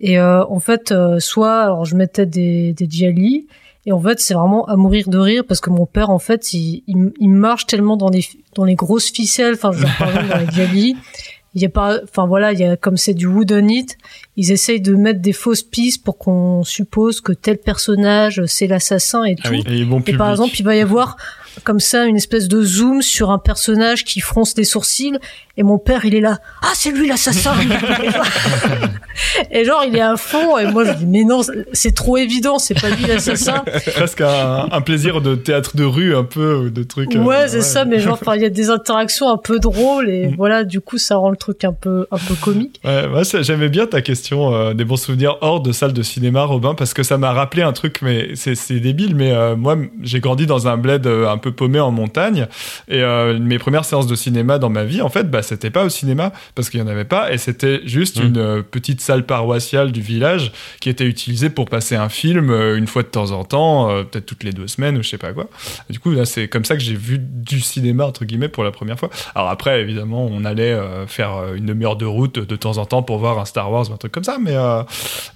Et 0.00 0.18
euh, 0.18 0.44
en 0.46 0.60
fait, 0.60 0.92
euh, 0.92 1.18
soit 1.18 1.62
alors 1.62 1.84
je 1.84 1.96
mettais 1.96 2.26
des 2.26 2.72
des 2.72 2.86
Gialli 2.88 3.46
et 3.84 3.92
en 3.92 4.00
fait 4.00 4.20
c'est 4.20 4.34
vraiment 4.34 4.64
à 4.66 4.76
mourir 4.76 5.08
de 5.08 5.18
rire 5.18 5.42
parce 5.46 5.60
que 5.60 5.70
mon 5.70 5.86
père 5.86 6.10
en 6.10 6.18
fait 6.18 6.52
il 6.52 6.82
il, 6.86 7.12
il 7.18 7.30
marche 7.30 7.66
tellement 7.66 7.96
dans 7.96 8.08
les 8.08 8.24
dans 8.54 8.64
les 8.64 8.74
grosses 8.74 9.10
ficelles. 9.10 9.54
Enfin, 9.54 9.72
genre 9.72 9.90
par 9.98 10.08
exemple 10.08 10.28
dans 10.28 10.38
les 10.38 10.50
Gialli. 10.52 10.96
Il 11.54 11.62
y 11.62 11.66
a 11.66 11.70
pas, 11.70 11.98
enfin 12.04 12.26
voilà, 12.26 12.52
il 12.52 12.58
y 12.58 12.64
a 12.64 12.76
comme 12.76 12.96
c'est 12.96 13.14
du 13.14 13.26
wooden 13.26 13.70
it, 13.70 13.96
ils 14.36 14.52
essayent 14.52 14.80
de 14.80 14.94
mettre 14.94 15.20
des 15.20 15.32
fausses 15.32 15.62
pistes 15.62 16.04
pour 16.04 16.18
qu'on 16.18 16.62
suppose 16.62 17.20
que 17.20 17.32
tel 17.32 17.58
personnage 17.58 18.44
c'est 18.46 18.66
l'assassin 18.66 19.24
et 19.24 19.34
tout. 19.34 19.42
Ah 19.46 19.50
oui. 19.50 19.64
Et 19.66 19.84
bon 19.84 20.02
Et 20.06 20.12
par 20.12 20.30
exemple, 20.30 20.54
il 20.58 20.64
va 20.64 20.76
y 20.76 20.80
avoir 20.80 21.16
comme 21.64 21.80
ça 21.80 22.04
une 22.06 22.16
espèce 22.16 22.48
de 22.48 22.62
zoom 22.62 23.02
sur 23.02 23.30
un 23.30 23.38
personnage 23.38 24.04
qui 24.04 24.20
fronce 24.20 24.54
les 24.56 24.64
sourcils 24.64 25.18
et 25.56 25.62
mon 25.62 25.78
père 25.78 26.04
il 26.04 26.14
est 26.14 26.20
là 26.20 26.38
ah 26.62 26.70
c'est 26.74 26.90
lui 26.90 27.08
l'assassin 27.08 27.54
et 29.50 29.64
genre 29.64 29.82
il 29.86 29.96
est 29.96 30.00
à 30.00 30.16
fond 30.16 30.56
et 30.58 30.70
moi 30.70 30.84
je 30.84 30.92
dis 30.92 31.06
mais 31.06 31.24
non 31.24 31.40
c'est 31.72 31.94
trop 31.94 32.16
évident 32.16 32.58
c'est 32.58 32.80
pas 32.80 32.90
lui 32.90 33.06
l'assassin 33.06 33.64
presque 33.96 34.20
un, 34.20 34.68
un 34.70 34.80
plaisir 34.80 35.20
de 35.20 35.34
théâtre 35.34 35.76
de 35.76 35.84
rue, 35.84 36.14
un 36.14 36.24
peu, 36.24 36.54
ou 36.56 36.70
de 36.70 36.82
trucs. 36.82 37.14
euh, 37.16 37.22
ouais 37.22 37.48
c'est 37.48 37.62
ça 37.62 37.84
mais 37.84 37.98
genre 37.98 38.18
il 38.34 38.42
y 38.42 38.44
a 38.44 38.50
des 38.50 38.70
interactions 38.70 39.28
un 39.30 39.36
peu 39.38 39.58
drôles 39.58 40.08
et 40.10 40.18
Mm. 40.28 40.34
voilà 40.36 40.64
du 40.64 40.80
coup 40.80 40.98
ça 40.98 41.16
rend 41.16 41.30
le 41.30 41.36
truc 41.36 41.64
un 41.64 41.72
peu 41.72 42.06
un 42.10 42.18
peu 42.18 42.34
comique 42.34 42.80
Ouais, 42.84 43.06
moi, 43.08 43.22
j'aimais 43.40 43.68
bien 43.68 43.86
ta 43.86 44.02
question 44.02 44.52
euh, 44.54 44.74
des 44.74 44.84
bons 44.84 44.96
souvenirs 44.96 45.36
hors 45.40 45.60
de 45.60 45.72
salle 45.72 45.92
de 45.92 46.02
cinéma, 46.02 46.42
Robin, 46.44 46.74
parce 46.74 46.92
que 46.92 47.02
ça 47.02 47.18
m'a 47.18 47.32
rappelé 47.32 47.62
un 47.62 47.72
truc, 47.72 48.00
mais 48.02 48.30
c'est 48.34 48.54
c'est 48.54 48.80
débile, 48.80 49.14
mais 49.14 49.32
euh, 49.32 49.56
moi, 49.56 49.76
j'ai 50.02 50.20
grandi 50.20 50.46
dans 50.46 50.66
un 50.68 50.76
bled 50.76 51.06
euh, 51.06 51.28
un 51.28 51.38
peu 51.38 51.47
paumé 51.50 51.80
en 51.80 51.90
montagne, 51.90 52.46
et 52.88 53.02
euh, 53.02 53.38
mes 53.38 53.58
premières 53.58 53.84
séances 53.84 54.06
de 54.06 54.14
cinéma 54.14 54.58
dans 54.58 54.70
ma 54.70 54.84
vie, 54.84 55.02
en 55.02 55.08
fait, 55.08 55.30
bah, 55.30 55.42
c'était 55.42 55.70
pas 55.70 55.84
au 55.84 55.88
cinéma, 55.88 56.32
parce 56.54 56.70
qu'il 56.70 56.80
y 56.80 56.82
en 56.82 56.88
avait 56.88 57.04
pas, 57.04 57.32
et 57.32 57.38
c'était 57.38 57.80
juste 57.84 58.18
Mm. 58.18 58.26
une 58.26 58.38
euh, 58.38 58.62
petite 58.62 59.00
salle 59.00 59.24
paroissiale 59.24 59.92
du 59.92 60.00
village 60.00 60.52
qui 60.80 60.88
était 60.88 61.04
utilisée 61.04 61.50
pour 61.50 61.66
passer 61.66 61.96
un 61.96 62.08
film 62.08 62.50
euh, 62.50 62.76
une 62.76 62.86
fois 62.86 63.02
de 63.02 63.08
temps 63.08 63.30
en 63.30 63.44
temps, 63.44 63.90
euh, 63.90 64.02
peut-être 64.04 64.26
toutes 64.26 64.44
les 64.44 64.52
deux 64.52 64.68
semaines 64.68 64.96
ou 64.96 65.02
je 65.02 65.08
sais 65.08 65.18
pas 65.18 65.32
quoi. 65.32 65.48
Et 65.88 65.92
du 65.92 66.00
coup, 66.00 66.10
là, 66.10 66.24
c'est 66.24 66.48
comme 66.48 66.64
ça 66.64 66.76
que 66.76 66.82
j'ai 66.82 66.94
vu 66.94 67.18
du 67.18 67.60
cinéma, 67.60 68.06
entre 68.06 68.24
guillemets, 68.24 68.48
pour 68.48 68.64
la 68.64 68.70
première 68.70 68.98
fois. 68.98 69.10
Alors 69.34 69.48
après, 69.48 69.80
évidemment, 69.80 70.26
on 70.30 70.44
allait 70.44 70.72
euh, 70.72 71.06
faire 71.06 71.54
une 71.54 71.66
demi-heure 71.66 71.96
de 71.96 72.06
route 72.06 72.38
de 72.38 72.56
temps 72.56 72.78
en 72.78 72.86
temps 72.86 73.02
pour 73.02 73.18
voir 73.18 73.38
un 73.38 73.44
Star 73.44 73.70
Wars 73.70 73.88
ou 73.90 73.92
un 73.92 73.96
truc 73.96 74.12
comme 74.12 74.24
ça, 74.24 74.38
mais, 74.40 74.56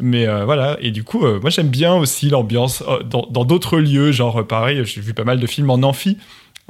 mais 0.01 0.27
voilà. 0.45 0.77
Et 0.81 0.91
du 0.91 1.05
coup, 1.05 1.21
moi, 1.41 1.51
j'aime 1.51 1.69
bien 1.69 1.95
aussi 1.95 2.29
l'ambiance 2.29 2.83
dans 3.09 3.45
d'autres 3.45 3.79
lieux, 3.79 4.13
genre 4.13 4.47
pareil, 4.47 4.83
j'ai 4.85 5.01
vu 5.01 5.15
pas 5.15 5.25
mal 5.25 5.41
de 5.41 5.47
films 5.47 5.71
en 5.71 5.83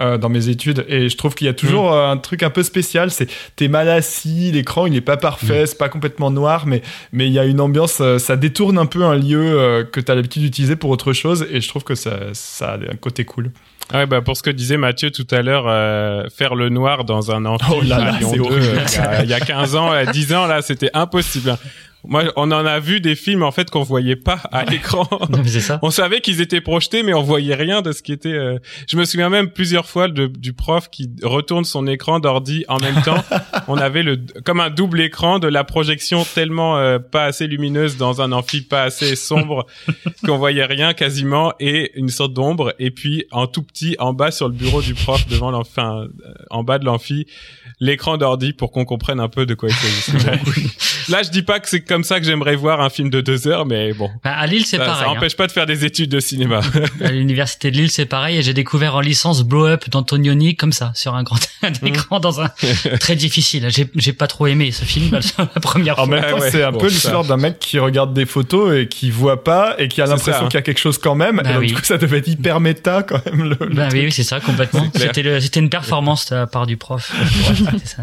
euh, 0.01 0.17
dans 0.17 0.31
mes 0.31 0.49
études 0.49 0.85
et 0.89 1.09
je 1.11 1.17
trouve 1.19 1.35
qu'il 1.35 1.47
y 1.47 1.51
a 1.51 1.53
toujours 1.55 1.93
euh, 1.93 2.11
un 2.11 2.17
truc 2.17 2.43
un 2.43 2.49
peu 2.51 2.63
spécial 2.63 3.11
c'est 3.11 3.29
t'es 3.57 3.69
mal 3.69 3.89
assis 3.91 4.51
l'écran 4.51 4.87
il 4.87 4.97
est 4.97 5.03
pas 5.03 5.19
parfait 5.19 5.67
c'est 5.67 5.77
pas 5.77 5.91
complètement 5.91 6.31
noir 6.31 6.67
mais 6.67 6.81
mais 7.13 7.27
il 7.27 7.33
y 7.33 7.39
a 7.39 7.45
une 7.45 7.61
ambiance 7.61 7.99
euh, 8.01 8.19
ça 8.19 8.37
détourne 8.37 8.79
un 8.79 8.87
peu 8.87 9.05
un 9.05 9.17
lieu 9.17 9.87
que 9.93 10.01
t'as 10.01 10.15
l'habitude 10.15 10.43
d'utiliser 10.43 10.77
pour 10.77 10.89
autre 10.89 11.13
chose 11.13 11.47
et 11.51 11.61
je 11.61 11.69
trouve 11.69 11.85
que 11.85 11.95
ça 11.95 12.19
ça 12.33 12.73
a 12.73 12.77
un 12.77 12.97
côté 12.99 13.27
cool 13.27 13.51
Ah 13.93 13.99
Ouais, 13.99 14.07
bah 14.07 14.23
pour 14.23 14.35
ce 14.39 14.43
que 14.43 14.49
disait 14.51 14.79
Mathieu 14.79 15.11
tout 15.11 15.27
à 15.31 15.43
l'heure, 15.43 15.65
euh, 15.69 16.25
faire 16.35 16.55
le 16.55 16.71
noir 16.71 17.05
dans 17.05 17.31
un 17.31 17.45
amphi 17.45 17.65
Oh 17.71 17.83
là 17.83 17.99
là, 17.99 18.15
à 18.15 18.19
Lyon 18.19 18.29
c'est 18.31 18.37
2, 18.39 18.43
horrible. 18.43 18.63
euh, 18.65 18.79
il 18.89 18.95
y 18.95 18.99
a- 18.99 19.23
il 19.25 19.31
y, 19.31 19.35
a 19.35 19.41
15 19.41 19.75
ans, 19.77 19.91
à 19.91 20.07
10 20.07 20.33
ans, 20.33 20.47
là, 20.47 20.63
c'était 20.63 20.91
impossible. 20.95 21.59
Moi, 22.05 22.25
on 22.37 22.51
en 22.51 22.67
a 22.67 22.81
vu 22.81 23.01
des 23.01 23.15
films, 23.15 23.43
en 23.45 23.53
fait, 23.53 23.71
qu'on 23.71 23.83
voyait 23.83 24.17
pas 24.17 24.41
à 24.51 24.65
l'écran. 24.65 25.09
On 25.83 25.91
savait 25.91 26.21
qu'ils 26.21 26.41
étaient 26.41 26.61
projetés, 26.61 27.03
mais 27.03 27.15
on 27.15 27.23
voyait 27.23 27.55
rien 27.55 27.81
de 27.81 27.93
ce 27.93 28.03
qui 28.03 28.13
était. 28.13 28.33
euh, 28.33 28.59
Je 28.89 28.97
me 28.97 29.05
souviens 29.05 29.29
même 29.29 29.51
plusieurs 29.51 29.87
fois 29.89 30.09
de- 30.09 30.27
du 30.27 30.53
prof 30.53 30.89
qui 30.91 31.09
retourne 31.23 31.65
son 31.65 31.87
écran 31.87 32.19
d'ordi 32.19 32.65
en 32.69 32.79
même 32.81 33.01
temps. 33.03 33.23
on 33.69 33.77
avait 33.77 34.03
le 34.03 34.19
comme 34.45 34.61
un 34.61 34.71
double 34.71 35.01
écran 35.01 35.39
de 35.39 35.47
la 35.49 35.63
projection 35.65 36.25
tellement 36.35 36.77
euh, 36.79 36.99
pas 36.99 37.25
assez 37.25 37.47
lumineuse 37.47 37.97
dans 37.97 38.21
un 38.21 38.33
amphi 38.33 38.63
pas 38.63 38.83
assez 38.83 39.15
sombre 39.17 39.67
qu'on 40.27 40.39
voyait 40.39 40.65
rien 40.65 40.95
quasiment 40.95 41.53
et 41.61 41.93
une 41.99 42.09
sorte 42.09 42.33
d'ombre. 42.35 42.75
Et 42.81 42.91
puis 42.91 43.27
en 43.31 43.47
tout 43.47 43.63
petit 43.63 43.95
en 44.01 44.13
bas 44.13 44.31
sur 44.33 44.49
le 44.49 44.55
bureau 44.55 44.83
du 44.83 44.95
prof 44.95 45.27
devant 45.29 45.51
l'amphi, 45.51 45.71
enfin, 45.71 46.07
euh, 46.27 46.33
en 46.51 46.65
bas 46.65 46.79
de 46.79 46.85
l'amphi, 46.85 47.27
l'écran 47.81 48.17
d'ordi 48.17 48.53
pour 48.53 48.71
qu'on 48.73 48.85
comprenne 48.85 49.21
un 49.21 49.29
peu 49.29 49.47
de 49.47 49.55
quoi 49.55 49.69
il 49.69 49.75
s'agissait. 49.75 50.41
Là, 51.09 51.23
je 51.23 51.31
dis 51.31 51.43
pas 51.43 51.59
que 51.61 51.69
c'est 51.69 51.81
comme 51.93 52.05
ça 52.05 52.19
que 52.21 52.27
j'aimerais 52.27 52.57
voir 52.57 52.81
un 52.81 52.89
film 52.91 53.11
de 53.11 53.21
deux 53.21 53.47
heures, 53.47 53.67
mais 53.67 53.93
bon. 53.93 54.11
Bah, 54.25 54.33
à 54.33 54.47
Lille, 54.47 54.65
c'est 54.65 54.79
pareil. 54.79 54.95
ça 55.05 55.11
hein. 55.11 55.15
empêche 55.17 55.37
pas 55.37 55.47
de 55.47 55.53
faire 55.53 55.67
des 55.67 55.85
études 55.85 56.11
de 56.11 56.21
cinéma. 56.21 56.61
À 57.03 57.11
l'université 57.11 57.71
de 57.71 57.77
Lille, 57.77 57.91
c'est 57.91 58.07
pareil. 58.07 58.39
Et 58.39 58.43
j'ai 58.43 58.55
découvert 58.55 58.95
en 58.95 59.01
licence 59.01 59.43
Blow 59.43 59.67
Up 59.67 59.89
d'Antonioni 59.91 60.57
comme 60.57 60.73
ça, 60.73 60.93
sur 60.95 61.15
un 61.15 61.23
grand 61.23 61.39
écran 61.85 62.19
dans 62.21 62.41
un 62.41 62.49
très 63.01 63.15
difficile. 63.17 63.67
J'ai, 63.71 63.91
j'ai 63.97 64.13
pas 64.13 64.27
trop 64.27 64.47
aimé 64.47 64.71
ce 64.73 64.85
film 64.85 65.19
la 65.39 65.47
première 65.61 65.99
En 65.99 66.07
fois. 66.07 66.15
même 66.15 66.25
Ouais, 66.25 66.31
temps, 66.31 66.39
ouais. 66.39 66.51
c'est 66.51 66.63
un 66.63 66.73
Bon, 66.73 66.79
peu 66.79 66.87
l'histoire 66.89 67.25
d'un 67.25 67.37
mec 67.37 67.59
qui 67.59 67.79
regarde 67.79 68.15
des 68.15 68.25
photos 68.27 68.75
et 68.77 68.89
qui 68.89 69.11
voit 69.11 69.45
pas 69.45 69.75
et 69.79 69.89
qui 69.89 70.01
a 70.01 70.07
C'est 70.07 70.11
l'impression 70.13 70.33
ça, 70.33 70.45
hein. 70.45 70.49
qu'il 70.49 70.55
y 70.59 70.59
a 70.59 70.63
quelque 70.63 70.81
chose 70.81 70.99
quand 70.99 71.15
même. 71.15 71.37
Bah 71.43 71.51
et 71.51 71.53
donc, 71.53 71.61
oui. 71.63 71.67
du 71.69 71.75
coup, 71.75 71.85
ça 71.85 71.99
devait 71.99 72.19
être 72.19 72.29
hyper 72.29 72.61
méta 72.61 73.03
quand 73.03 73.25
même. 73.27 73.51
Le, 73.51 73.67
le 73.67 73.75
Bah 73.75 73.89
oui, 73.93 74.03
oui, 74.05 74.13
c'est 74.13 74.23
ça, 74.23 74.41
complètement. 74.41 74.87
C'est. 74.95 75.01
C'était, 75.03 75.23
le- 75.23 75.41
c'était 75.41 75.61
une 75.61 75.71
performance 75.71 76.31
de 76.31 76.37
la 76.37 76.47
part 76.47 76.67
du 76.67 76.77
prof. 76.77 77.13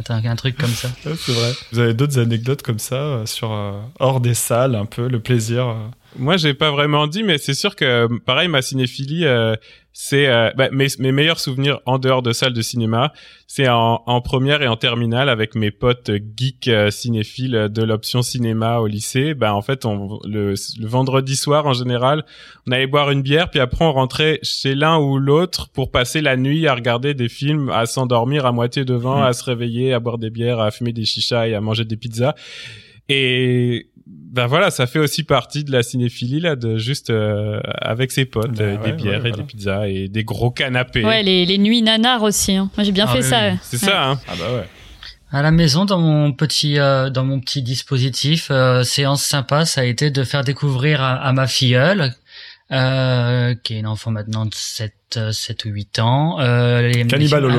Un, 0.09 0.25
un 0.29 0.35
truc 0.35 0.57
comme 0.57 0.69
ça. 0.69 0.89
Ouais, 1.05 1.13
c'est 1.17 1.31
vrai. 1.31 1.51
Vous 1.71 1.79
avez 1.79 1.93
d'autres 1.93 2.19
anecdotes 2.19 2.61
comme 2.61 2.79
ça 2.79 2.95
euh, 2.95 3.25
sur 3.25 3.51
euh, 3.51 3.71
hors 3.99 4.19
des 4.21 4.34
salles, 4.34 4.75
un 4.75 4.86
peu 4.86 5.07
le 5.07 5.19
plaisir. 5.19 5.67
euh. 5.67 5.75
Moi, 6.17 6.38
j'ai 6.38 6.55
pas 6.55 6.71
vraiment 6.71 7.05
dit, 7.05 7.21
mais 7.23 7.38
c'est 7.38 7.53
sûr 7.53 7.75
que, 7.75 8.07
pareil, 8.25 8.47
ma 8.47 8.63
cinéphilie, 8.63 9.25
euh, 9.27 9.55
c'est 9.93 10.27
euh, 10.27 10.49
bah, 10.57 10.69
mes, 10.71 10.88
mes 10.97 11.11
meilleurs 11.11 11.39
souvenirs 11.39 11.82
en 11.86 11.99
dehors 11.99 12.23
de 12.23 12.32
salles 12.34 12.53
de 12.53 12.61
cinéma, 12.63 13.13
c'est 13.45 13.67
en, 13.69 14.01
en 14.07 14.19
première 14.21 14.63
et 14.63 14.67
en 14.67 14.75
terminale 14.75 15.30
avec 15.30 15.53
mes 15.53 15.69
potes 15.69 16.09
geeks 16.36 16.67
euh, 16.67 16.89
cinéphiles 16.89 17.67
de 17.69 17.84
l'option 17.84 18.23
cinéma 18.23 18.80
au 18.80 18.88
lycée. 18.88 19.36
Ben 19.36 19.51
en 19.51 19.61
fait, 19.61 19.86
on, 19.86 20.19
le, 20.27 20.55
le 20.80 20.88
vendredi 20.88 21.36
soir 21.36 21.67
en 21.67 21.73
général, 21.73 22.25
on 22.67 22.71
allait 22.71 22.88
boire 22.88 23.11
une 23.11 23.21
bière, 23.21 23.51
puis 23.51 23.59
après 23.59 23.86
on 23.86 23.91
rentrait 23.93 24.39
chez 24.41 24.73
l'un 24.73 24.97
ou 24.97 25.19
l'autre 25.19 25.69
pour 25.69 25.91
passer 25.91 26.21
la 26.21 26.38
nuit 26.38 26.67
à 26.67 26.73
regarder 26.73 27.13
des 27.13 27.30
films, 27.30 27.69
à 27.69 27.86
s'endormir 27.86 28.47
à 28.47 28.51
moitié 28.51 28.84
devant, 28.84 29.19
Mm. 29.19 29.23
à 29.25 29.34
se 29.34 29.43
réveiller, 29.43 29.93
à 29.93 29.99
boire 29.99 30.17
des 30.17 30.32
bières, 30.32 30.59
à 30.59 30.71
fumer 30.71 30.91
des 30.93 31.05
chichas 31.05 31.47
et 31.47 31.53
à 31.53 31.61
manger 31.61 31.86
des 31.86 31.97
pizzas. 31.97 32.34
Et 33.10 33.88
ben 34.07 34.45
voilà, 34.47 34.70
ça 34.72 34.86
fait 34.88 34.99
aussi 34.99 35.24
partie 35.24 35.64
de 35.64 35.72
la 35.72 35.82
cinéphilie 35.84 36.39
là, 36.39 36.55
de 36.55 36.78
juste 36.78 37.10
euh, 37.10 37.60
avec 37.82 38.12
ses 38.12 38.26
potes, 38.26 38.51
Bah 38.51 38.64
euh, 38.64 38.78
ouais, 38.78 38.91
des 38.91 38.91
bières 38.93 39.12
ouais, 39.24 39.30
et 39.30 39.32
voilà. 39.32 39.36
des 39.38 39.43
pizzas 39.43 39.88
et 39.88 40.07
des 40.07 40.24
gros 40.24 40.51
canapés. 40.51 41.03
Ouais, 41.03 41.24
les, 41.24 41.45
les 41.45 41.57
nuits 41.57 41.82
nanars 41.82 42.22
aussi. 42.24 42.55
hein. 42.55 42.70
Moi, 42.78 42.84
j'ai 42.84 42.91
bien 42.91 43.05
Ah 43.07 43.12
fait 43.14 43.20
oui, 43.20 43.30
ça. 43.30 43.49
oui. 43.51 43.57
C'est 43.64 43.84
Ouais. 43.84 43.91
ça, 43.91 44.10
hein. 44.12 44.20
Ah 44.28 44.34
bah 44.38 44.53
ouais. 44.55 44.68
À 45.32 45.41
la 45.43 45.51
maison, 45.51 45.86
dans 45.86 45.99
mon 45.99 46.32
petit, 46.32 46.80
euh, 46.80 47.10
dans 47.10 47.24
mon 47.24 47.39
petit 47.39 47.62
dispositif, 47.62 48.47
euh, 48.51 48.84
séance 48.84 49.24
sympa, 49.24 49.66
ça 49.66 49.82
a 49.82 49.84
été 49.84 50.10
de 50.12 50.24
faire 50.24 50.43
découvrir 50.43 51.01
à, 51.01 51.16
à 51.18 51.32
ma 51.34 51.45
filleule, 51.47 52.14
euh, 52.72 53.55
qui 53.64 53.76
est 53.76 53.80
une 53.80 53.88
enfant 53.88 54.12
maintenant 54.12 54.45
de 54.45 54.53
7, 54.53 54.93
euh, 55.18 55.32
7 55.32 55.66
ou 55.66 55.70
8 55.70 55.99
ans, 55.99 56.39
euh, 56.39 56.88
les- 56.88 57.05
Cannibal 57.05 57.43
les- 57.45 57.49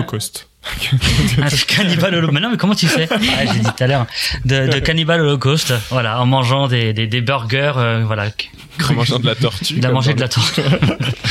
Un 1.39 1.49
cannibal 1.67 2.15
holocaust. 2.15 2.33
Mais 2.35 2.41
non, 2.41 2.51
mais 2.51 2.57
comment 2.57 2.75
tu 2.75 2.87
sais 2.87 3.09
ah, 3.11 3.17
J'ai 3.19 3.61
dit 3.61 3.65
tout 3.65 3.83
à 3.83 3.87
l'heure. 3.87 4.07
De, 4.45 4.69
de 4.69 4.79
cannibal 4.79 5.21
holocaust, 5.21 5.73
voilà, 5.91 6.21
en 6.21 6.27
mangeant 6.27 6.69
des, 6.69 6.93
des, 6.93 7.07
des 7.07 7.21
burgers, 7.21 7.73
euh, 7.77 8.03
voilà. 8.05 8.29
En 8.89 8.93
mangeant 8.95 9.19
de 9.19 9.27
la 9.27 9.35
tortue. 9.35 9.75
Il 9.77 9.85
a 9.85 9.89
comme 9.89 9.95
mangé 9.97 10.15
de 10.15 10.21
la 10.21 10.29
tortue. 10.29 10.61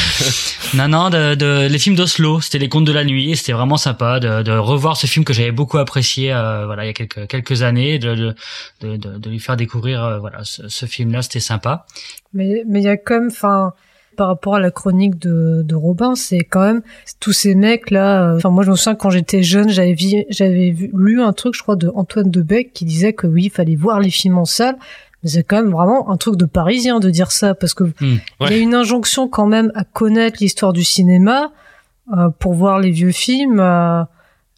non, 0.74 0.88
non, 0.88 1.10
de, 1.10 1.36
de- 1.36 1.68
les 1.70 1.80
films 1.80 1.96
d'Oslo, 1.96 2.42
c'était 2.42 2.58
les 2.60 2.70
contes 2.70 2.86
de 2.86 2.92
la 2.92 3.04
nuit, 3.04 3.32
et 3.32 3.36
c'était 3.36 3.54
vraiment 3.54 3.78
sympa 3.78 4.20
de, 4.20 4.42
de 4.42 4.52
revoir 4.52 4.98
ce 4.98 5.08
film 5.08 5.24
que 5.26 5.34
j'avais 5.34 5.52
beaucoup 5.52 5.78
apprécié, 5.78 6.34
euh, 6.34 6.66
voilà, 6.66 6.84
il 6.86 6.88
y 6.88 6.92
a 6.92 6.94
quelques 6.94 7.28
quelques 7.28 7.62
années, 7.62 8.00
de 8.00 8.16
de, 8.16 8.36
de, 8.82 8.98
de, 8.98 9.30
lui 9.30 9.40
faire 9.40 9.58
découvrir, 9.58 10.04
euh, 10.04 10.20
voilà, 10.20 10.40
ce, 10.44 10.68
ce 10.68 10.86
film-là, 10.86 11.22
c'était 11.22 11.40
sympa. 11.40 11.86
Mais 12.34 12.64
mais 12.68 12.82
il 12.82 12.86
y 12.86 12.90
a 12.90 12.98
même, 13.10 13.30
enfin, 13.32 13.74
par 14.20 14.28
rapport 14.28 14.56
à 14.56 14.60
la 14.60 14.70
chronique 14.70 15.18
de, 15.18 15.64
de 15.66 15.76
Robin, 15.76 16.14
c'est 16.16 16.40
quand 16.44 16.60
même 16.70 16.82
tous 17.22 17.32
ces 17.32 17.56
mecs 17.56 17.90
là. 17.90 18.06
euh, 18.34 18.36
Enfin, 18.38 18.50
moi 18.50 18.64
je 18.66 18.72
me 18.72 18.76
souviens 18.76 18.96
quand 18.96 19.10
j'étais 19.10 19.44
jeune, 19.44 19.70
j'avais 19.70 19.94
vu, 19.94 20.26
j'avais 20.30 20.76
lu 20.94 21.22
un 21.22 21.32
truc, 21.32 21.54
je 21.56 21.62
crois, 21.64 21.78
de 21.78 21.90
Antoine 21.96 22.30
Debec 22.30 22.72
qui 22.74 22.84
disait 22.84 23.14
que 23.14 23.28
oui, 23.28 23.44
il 23.46 23.50
fallait 23.50 23.78
voir 23.78 24.02
les 24.02 24.10
films 24.10 24.38
en 24.38 24.44
salle. 24.46 24.76
Mais 25.24 25.30
c'est 25.30 25.44
quand 25.44 25.56
même 25.62 25.72
vraiment 25.72 26.10
un 26.12 26.18
truc 26.18 26.36
de 26.36 26.46
parisien 26.46 27.00
de 27.00 27.10
dire 27.10 27.32
ça 27.32 27.56
parce 27.56 27.74
que 27.74 27.86
il 28.02 28.18
y 28.52 28.54
a 28.54 28.58
une 28.58 28.76
injonction 28.76 29.28
quand 29.30 29.48
même 29.48 29.72
à 29.74 29.84
connaître 29.86 30.38
l'histoire 30.42 30.74
du 30.74 30.84
cinéma 30.84 31.52
euh, 32.18 32.30
pour 32.40 32.54
voir 32.54 32.80
les 32.80 32.92
vieux 32.92 33.12
films. 33.12 33.60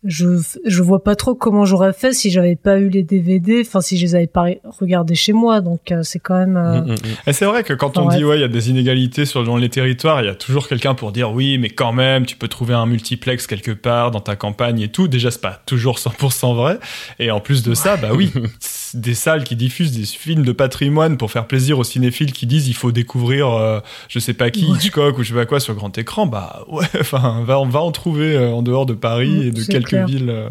Je 0.04 0.26
je 0.66 0.82
vois 0.82 1.04
pas 1.04 1.16
trop 1.16 1.36
comment 1.36 1.64
j'aurais 1.66 1.93
fait 1.93 2.12
si 2.14 2.32
j'avais 2.32 2.56
pas 2.56 2.80
eu 2.80 2.89
les 2.89 3.04
DVD, 3.04 3.62
enfin 3.66 3.82
si 3.82 3.97
je 3.97 4.04
les 4.06 4.16
avais 4.16 4.28
pas 4.28 4.45
regardés 4.80 5.16
chez 5.16 5.34
moi. 5.34 5.62
Donc 5.62 5.91
euh, 5.91 6.02
c'est 6.04 6.20
quand 6.20 6.38
même. 6.38 6.58
euh, 6.58 6.82
Mm, 6.82 6.86
mm, 6.86 6.93
mm. 6.93 6.97
Et 7.28 7.34
c'est 7.34 7.45
vrai 7.45 7.64
que 7.64 7.74
quand 7.74 7.97
on 7.97 8.08
Ouais. 8.08 8.18
dit 8.18 8.24
ouais, 8.24 8.38
il 8.38 8.41
y 8.41 8.45
a 8.45 8.47
des 8.47 8.70
inégalités 8.70 9.26
sur 9.26 9.43
dans 9.43 9.58
les 9.58 9.70
territoires, 9.70 10.22
il 10.22 10.26
y 10.26 10.30
a 10.30 10.36
toujours 10.36 10.68
quelqu'un 10.68 10.95
pour 10.95 11.12
dire 11.12 11.32
oui, 11.32 11.58
mais 11.60 11.70
quand 11.70 11.93
même, 11.93 12.26
tu 12.26 12.36
peux 12.36 12.47
trouver 12.47 12.74
un 12.74 12.86
multiplex 12.86 13.45
quelque 13.47 13.72
part 13.72 14.12
dans 14.12 14.22
ta 14.22 14.36
campagne 14.36 14.80
et 14.82 14.88
tout. 14.88 15.08
Déjà, 15.08 15.30
c'est 15.32 15.41
pas 15.41 15.62
toujours 15.66 15.97
100% 15.97 16.56
vrai. 16.56 16.80
Et 17.20 17.30
en 17.32 17.39
plus 17.39 17.62
de 17.64 17.74
ça, 17.76 17.97
bah 17.97 18.10
oui, 18.16 18.32
des 18.93 19.14
salles 19.14 19.43
qui 19.43 19.56
diffusent 19.56 19.91
des 19.97 20.06
films 20.06 20.43
de 20.43 20.52
patrimoine 20.52 21.18
pour 21.18 21.32
faire 21.32 21.47
plaisir 21.47 21.78
aux 21.80 21.84
cinéphiles 21.84 22.34
qui 22.34 22.45
disent 22.47 22.68
il 22.68 22.74
faut 22.76 22.91
découvrir, 22.91 23.49
euh, 23.49 23.80
je 24.10 24.20
sais 24.20 24.34
pas 24.34 24.49
qui, 24.49 24.66
Ouais. 24.66 24.78
Hitchcock 24.78 25.18
ou 25.20 25.24
je 25.24 25.30
sais 25.30 25.36
pas 25.36 25.45
quoi 25.45 25.60
sur 25.60 25.76
grand 25.76 25.95
écran. 25.97 26.26
Bah 26.26 26.64
ouais, 26.70 26.86
enfin, 26.99 27.43
va, 27.45 27.60
on 27.60 27.68
va 27.68 27.82
en 27.82 27.91
trouver 27.91 28.36
euh, 28.36 28.49
en 28.52 28.62
dehors 28.64 28.86
de 28.86 28.93
Paris 28.93 29.30
Mm, 29.30 29.41
et 29.43 29.52
de 29.52 29.62
c'est 29.62 29.72
quelques 29.91 30.09
villes 30.09 30.29
euh, 30.29 30.49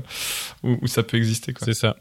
où, 0.63 0.79
où 0.83 0.87
ça 0.87 1.03
peut 1.03 1.17
exister. 1.17 1.55
C'est 1.63 1.75
ça. 1.75 1.97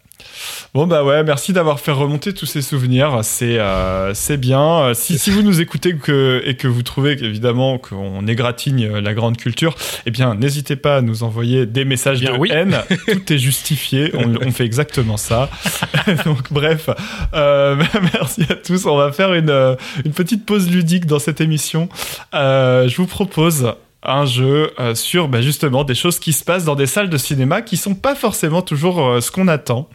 Bon 0.74 0.86
bah 0.86 1.04
ouais, 1.06 1.24
merci 1.24 1.54
d'avoir 1.54 1.80
fait 1.80 1.92
remonter 1.94 2.34
tous 2.34 2.46
ces 2.46 2.62
souvenirs, 2.62 3.20
c'est 3.24 3.58
euh, 3.58 4.14
c'est 4.14 4.36
bien. 4.36 4.80
Euh, 4.82 4.94
Si, 4.94 5.18
si 5.18 5.32
vous 5.32 5.44
nous 5.44 5.62
écoutez 5.62 5.96
que, 5.96 6.42
et 6.46 6.56
que 6.58 6.68
vous 6.68 6.84
trouvez 6.84 7.14
évidemment 7.14 7.78
qu'on 7.78 8.28
égratigne 8.28 8.98
la 8.98 9.14
grande 9.14 9.38
culture, 9.38 9.76
eh 10.06 10.12
bien 10.12 10.36
n'hésitez 10.36 10.76
pas 10.76 10.98
à 10.98 11.02
nous 11.02 11.24
envoyer 11.24 11.66
des 11.66 11.86
messages 11.86 12.20
Bien 12.20 12.34
de 12.34 12.38
oui. 12.38 12.50
haine, 12.52 12.80
tout 13.08 13.32
est 13.34 13.38
justifié, 13.38 14.12
on, 14.14 14.36
on 14.46 14.52
fait 14.52 14.66
exactement 14.66 15.16
ça. 15.16 15.50
Donc 16.26 16.52
bref, 16.52 16.90
euh, 17.34 17.82
merci 18.14 18.44
à 18.50 18.56
tous, 18.56 18.86
on 18.88 18.98
va 18.98 19.14
faire 19.14 19.34
une, 19.34 19.78
une 20.04 20.12
petite 20.12 20.46
pause 20.46 20.70
ludique 20.70 21.06
dans 21.06 21.20
cette 21.20 21.40
émission. 21.40 21.88
Euh, 22.34 22.90
je 22.90 22.98
vous 22.98 23.08
propose 23.08 23.74
un 24.04 24.26
jeu 24.26 24.72
euh, 24.80 24.96
sur 24.96 25.28
bah, 25.28 25.42
justement 25.42 25.84
des 25.84 25.96
choses 25.96 26.20
qui 26.20 26.32
se 26.32 26.44
passent 26.44 26.64
dans 26.64 26.76
des 26.76 26.88
salles 26.88 27.10
de 27.10 27.18
cinéma 27.18 27.62
qui 27.62 27.76
sont 27.78 27.96
pas 27.96 28.16
forcément 28.16 28.62
toujours 28.62 29.06
euh, 29.06 29.22
ce 29.22 29.32
qu'on 29.32 29.48
attend. 29.48 29.90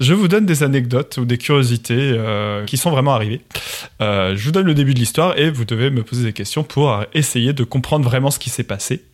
Je 0.00 0.14
vous 0.14 0.28
donne 0.28 0.46
des 0.46 0.62
anecdotes 0.62 1.18
ou 1.18 1.24
des 1.24 1.36
curiosités 1.36 1.98
euh, 1.98 2.64
qui 2.64 2.76
sont 2.76 2.90
vraiment 2.90 3.14
arrivées. 3.14 3.42
Je 4.00 4.42
vous 4.42 4.52
donne 4.52 4.66
le 4.66 4.74
début 4.74 4.94
de 4.94 4.98
l'histoire 4.98 5.38
et 5.38 5.50
vous 5.50 5.64
devez 5.64 5.90
me 5.90 6.02
poser 6.02 6.24
des 6.24 6.32
questions 6.32 6.62
pour 6.62 7.04
essayer 7.12 7.52
de 7.52 7.64
comprendre 7.64 8.04
vraiment 8.04 8.30
ce 8.30 8.38
qui 8.38 8.48
s'est 8.48 8.64
passé. 8.64 9.04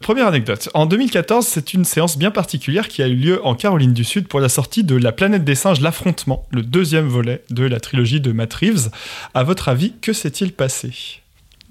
Première 0.00 0.26
anecdote. 0.26 0.68
En 0.74 0.86
2014, 0.86 1.46
c'est 1.46 1.74
une 1.74 1.84
séance 1.84 2.18
bien 2.18 2.30
particulière 2.30 2.88
qui 2.88 3.02
a 3.02 3.08
eu 3.08 3.14
lieu 3.14 3.44
en 3.44 3.54
Caroline 3.54 3.94
du 3.94 4.04
Sud 4.04 4.28
pour 4.28 4.40
la 4.40 4.48
sortie 4.48 4.84
de 4.84 4.94
La 4.94 5.10
planète 5.10 5.42
des 5.42 5.54
singes, 5.54 5.80
l'affrontement, 5.80 6.46
le 6.50 6.62
deuxième 6.62 7.08
volet 7.08 7.42
de 7.50 7.64
la 7.64 7.80
trilogie 7.80 8.20
de 8.20 8.30
Matt 8.30 8.52
Reeves. 8.54 8.90
À 9.34 9.42
votre 9.42 9.68
avis, 9.68 9.94
que 10.00 10.12
s'est-il 10.12 10.52
passé? 10.52 11.22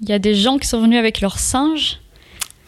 Il 0.02 0.08
y 0.08 0.12
a 0.12 0.18
des 0.18 0.34
gens 0.34 0.58
qui 0.58 0.66
sont 0.66 0.82
venus 0.82 0.98
avec 0.98 1.20
leurs 1.20 1.38
singes. 1.38 2.00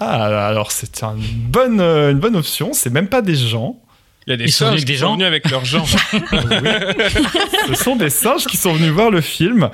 Ah, 0.01 0.47
alors 0.47 0.73
c'est 0.73 1.03
une 1.03 1.21
bonne, 1.51 1.81
euh, 1.81 2.13
une 2.13 2.19
bonne 2.19 2.37
option. 2.37 2.73
C'est 2.73 2.91
même 2.91 3.09
pas 3.09 3.23
des 3.23 3.35
gens. 3.35 3.81
Il 4.27 4.33
y 4.33 4.35
a 4.35 4.37
des 4.37 4.45
Ils 4.45 4.53
sont 4.53 4.67
singes 4.67 4.85
venus 4.85 4.85
avec 4.85 4.87
qui 4.87 4.93
des 4.93 4.99
sont 4.99 5.13
venus 5.15 5.27
avec 5.27 5.51
leurs 5.51 5.65
gens. 5.65 5.87
Ce 7.69 7.75
sont 7.83 7.97
des 7.97 8.11
singes 8.11 8.45
qui 8.45 8.59
sont 8.59 8.75
venus 8.75 8.91
voir 8.91 9.11
le 9.11 9.23
film. 9.23 9.71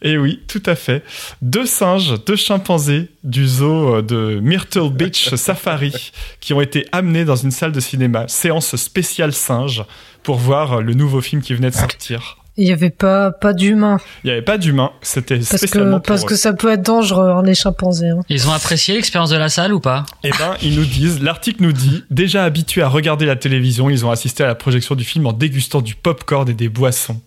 Et 0.00 0.16
oui, 0.16 0.40
tout 0.46 0.62
à 0.64 0.76
fait. 0.76 1.02
Deux 1.42 1.66
singes, 1.66 2.14
deux 2.24 2.36
chimpanzés 2.36 3.10
du 3.24 3.48
zoo 3.48 3.96
euh, 3.96 4.02
de 4.02 4.38
Myrtle 4.40 4.90
Beach 4.90 5.34
Safari 5.34 6.12
qui 6.40 6.54
ont 6.54 6.60
été 6.60 6.86
amenés 6.92 7.24
dans 7.24 7.34
une 7.34 7.50
salle 7.50 7.72
de 7.72 7.80
cinéma, 7.80 8.28
séance 8.28 8.76
spéciale 8.76 9.32
singe, 9.32 9.84
pour 10.22 10.36
voir 10.36 10.82
le 10.82 10.94
nouveau 10.94 11.20
film 11.20 11.42
qui 11.42 11.54
venait 11.54 11.70
de 11.70 11.74
sortir. 11.74 12.38
Il 12.58 12.66
y 12.66 12.72
avait 12.72 12.90
pas 12.90 13.30
pas 13.32 13.52
d'humains 13.52 13.98
Il 14.24 14.28
n'y 14.28 14.32
avait 14.32 14.42
pas 14.42 14.56
d'humains, 14.58 14.92
c'était 15.02 15.36
parce 15.36 15.56
spécialement 15.56 16.00
que 16.00 16.06
parce 16.06 16.24
que 16.24 16.34
ça 16.36 16.52
peut 16.52 16.72
être 16.72 16.82
dangereux 16.82 17.28
hein, 17.30 17.42
les 17.44 17.54
chimpanzés. 17.54 18.08
hein. 18.08 18.20
Ils 18.28 18.48
ont 18.48 18.52
apprécié 18.52 18.94
l'expérience 18.94 19.30
de 19.30 19.36
la 19.36 19.48
salle 19.48 19.72
ou 19.74 19.80
pas? 19.80 20.06
Eh 20.24 20.30
ben, 20.30 20.54
ils 20.62 20.74
nous 20.76 20.84
disent, 20.84 21.22
l'article 21.22 21.62
nous 21.62 21.72
dit, 21.72 22.04
déjà 22.10 22.44
habitués 22.44 22.82
à 22.82 22.88
regarder 22.88 23.26
la 23.26 23.36
télévision, 23.36 23.90
ils 23.90 24.04
ont 24.06 24.10
assisté 24.10 24.42
à 24.42 24.46
la 24.46 24.54
projection 24.54 24.94
du 24.94 25.04
film 25.04 25.26
en 25.26 25.32
dégustant 25.32 25.80
du 25.82 25.94
popcorn 25.94 26.48
et 26.48 26.54
des 26.54 26.68
boissons. 26.68 27.20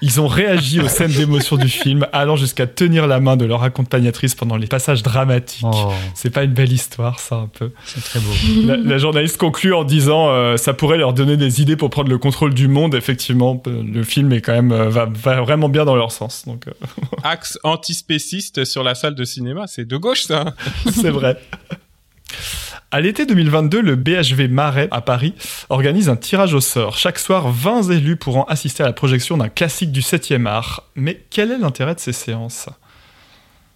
Ils 0.00 0.20
ont 0.20 0.26
réagi 0.26 0.80
aux 0.80 0.88
scènes 0.88 1.12
d'émotion 1.12 1.56
du 1.56 1.68
film, 1.68 2.06
allant 2.12 2.36
jusqu'à 2.36 2.66
tenir 2.66 3.06
la 3.06 3.20
main 3.20 3.36
de 3.36 3.44
leur 3.44 3.62
accompagnatrice 3.62 4.34
pendant 4.34 4.56
les 4.56 4.66
passages 4.66 5.02
dramatiques. 5.02 5.64
Oh, 5.70 5.92
C'est 6.14 6.30
pas 6.30 6.42
une 6.42 6.52
belle 6.52 6.72
histoire, 6.72 7.20
ça, 7.20 7.36
un 7.36 7.46
peu. 7.48 7.70
c'est 7.84 8.02
très 8.02 8.18
beau. 8.20 8.30
La, 8.64 8.76
la 8.76 8.98
journaliste 8.98 9.36
conclut 9.36 9.74
en 9.74 9.84
disant 9.84 10.30
euh, 10.30 10.56
ça 10.56 10.74
pourrait 10.74 10.98
leur 10.98 11.12
donner 11.12 11.36
des 11.36 11.60
idées 11.62 11.76
pour 11.76 11.90
prendre 11.90 12.08
le 12.10 12.18
contrôle 12.18 12.54
du 12.54 12.68
monde. 12.68 12.94
Effectivement, 12.94 13.62
euh, 13.66 13.82
le 13.82 14.02
film 14.02 14.32
est 14.32 14.40
quand 14.40 14.52
même 14.52 14.72
euh, 14.72 14.88
va, 14.88 15.06
va 15.06 15.40
vraiment 15.40 15.68
bien 15.68 15.84
dans 15.84 15.96
leur 15.96 16.12
sens. 16.12 16.44
Donc 16.46 16.66
euh, 16.68 16.72
Axe 17.22 17.58
antispéciste 17.62 18.64
sur 18.64 18.82
la 18.82 18.94
salle 18.94 19.14
de 19.14 19.24
cinéma, 19.24 19.66
c'est 19.66 19.84
de 19.84 19.96
gauche 19.96 20.22
ça. 20.24 20.54
c'est 20.92 21.10
vrai. 21.10 21.38
À 22.94 23.00
l'été 23.00 23.24
2022, 23.24 23.80
le 23.80 23.96
BHV 23.96 24.48
Marais 24.50 24.88
à 24.90 25.00
Paris 25.00 25.32
organise 25.70 26.10
un 26.10 26.16
tirage 26.16 26.52
au 26.52 26.60
sort. 26.60 26.98
Chaque 26.98 27.18
soir, 27.18 27.50
20 27.50 27.84
élus 27.84 28.16
pourront 28.16 28.42
assister 28.42 28.82
à 28.82 28.86
la 28.86 28.92
projection 28.92 29.38
d'un 29.38 29.48
classique 29.48 29.92
du 29.92 30.02
7e 30.02 30.44
art. 30.46 30.90
Mais 30.94 31.24
quel 31.30 31.52
est 31.52 31.56
l'intérêt 31.56 31.94
de 31.94 32.00
ces 32.00 32.12
séances? 32.12 32.68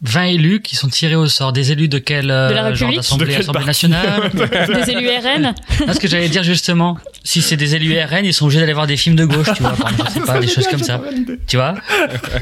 20 0.03 0.25
élus 0.25 0.61
qui 0.61 0.77
sont 0.77 0.89
tirés 0.89 1.15
au 1.15 1.27
sort. 1.27 1.53
Des 1.53 1.73
élus 1.73 1.89
de 1.89 1.99
quel 1.99 2.31
euh, 2.31 2.49
De 2.49 2.55
la 2.55 2.75
genre 2.75 2.89
République 2.91 2.97
d'assemblée 2.97 3.27
De 3.27 3.31
quel 3.33 3.41
Assemblée 3.41 3.65
nationale 3.65 4.31
Des 4.85 4.91
élus 4.93 5.09
RN. 5.09 5.55
Ah, 5.89 5.95
ce 5.95 5.99
que 6.01 6.07
j'allais 6.09 6.29
dire 6.29 6.43
justement, 6.43 6.99
si 7.25 7.41
c'est 7.41 7.57
des 7.57 7.75
élus 7.75 7.99
RN, 7.99 8.25
ils 8.25 8.35
sont 8.35 8.45
obligés 8.45 8.61
d'aller 8.61 8.75
voir 8.75 8.87
des 8.87 8.97
films 8.97 9.17
de 9.17 9.25
gauche, 9.25 9.47
tu 9.57 9.63
vois, 9.63 9.73
par 9.73 9.91
exemple, 9.91 10.11
je 10.15 10.21
sais 10.21 10.27
pas, 10.27 10.39
des 10.39 10.49
choses 10.49 10.67
comme 10.69 10.83
ça, 10.83 11.01
tu 11.47 11.57
vois? 11.57 11.75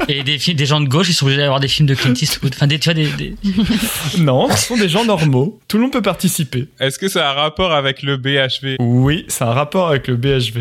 Et 0.09 0.23
des 0.23 0.37
films, 0.37 0.57
des 0.57 0.65
gens 0.65 0.81
de 0.81 0.87
gauche, 0.89 1.07
ils 1.09 1.13
sont 1.13 1.25
obligés 1.25 1.37
d'aller 1.37 1.47
voir 1.49 1.59
des 1.61 1.67
films 1.69 1.87
de 1.87 1.95
Clint 1.95 2.13
Eastwood, 2.13 2.51
enfin 2.55 2.67
des, 2.67 2.77
tu 2.77 2.85
vois, 2.89 2.93
des, 2.93 3.07
des- 3.11 3.35
Non, 4.19 4.49
ce 4.49 4.67
sont 4.67 4.77
des 4.77 4.89
gens 4.89 5.05
normaux. 5.05 5.59
Tout 5.67 5.77
le 5.77 5.83
monde 5.83 5.93
peut 5.93 6.01
participer. 6.01 6.67
Est-ce 6.79 6.99
que 6.99 7.07
ça 7.07 7.29
a 7.29 7.31
un 7.31 7.35
rapport 7.35 7.71
avec 7.73 8.03
le 8.03 8.17
BHV 8.17 8.75
Oui, 8.79 9.25
c'est 9.29 9.43
un 9.43 9.53
rapport 9.53 9.87
avec 9.89 10.07
le 10.07 10.17
BHV. 10.17 10.53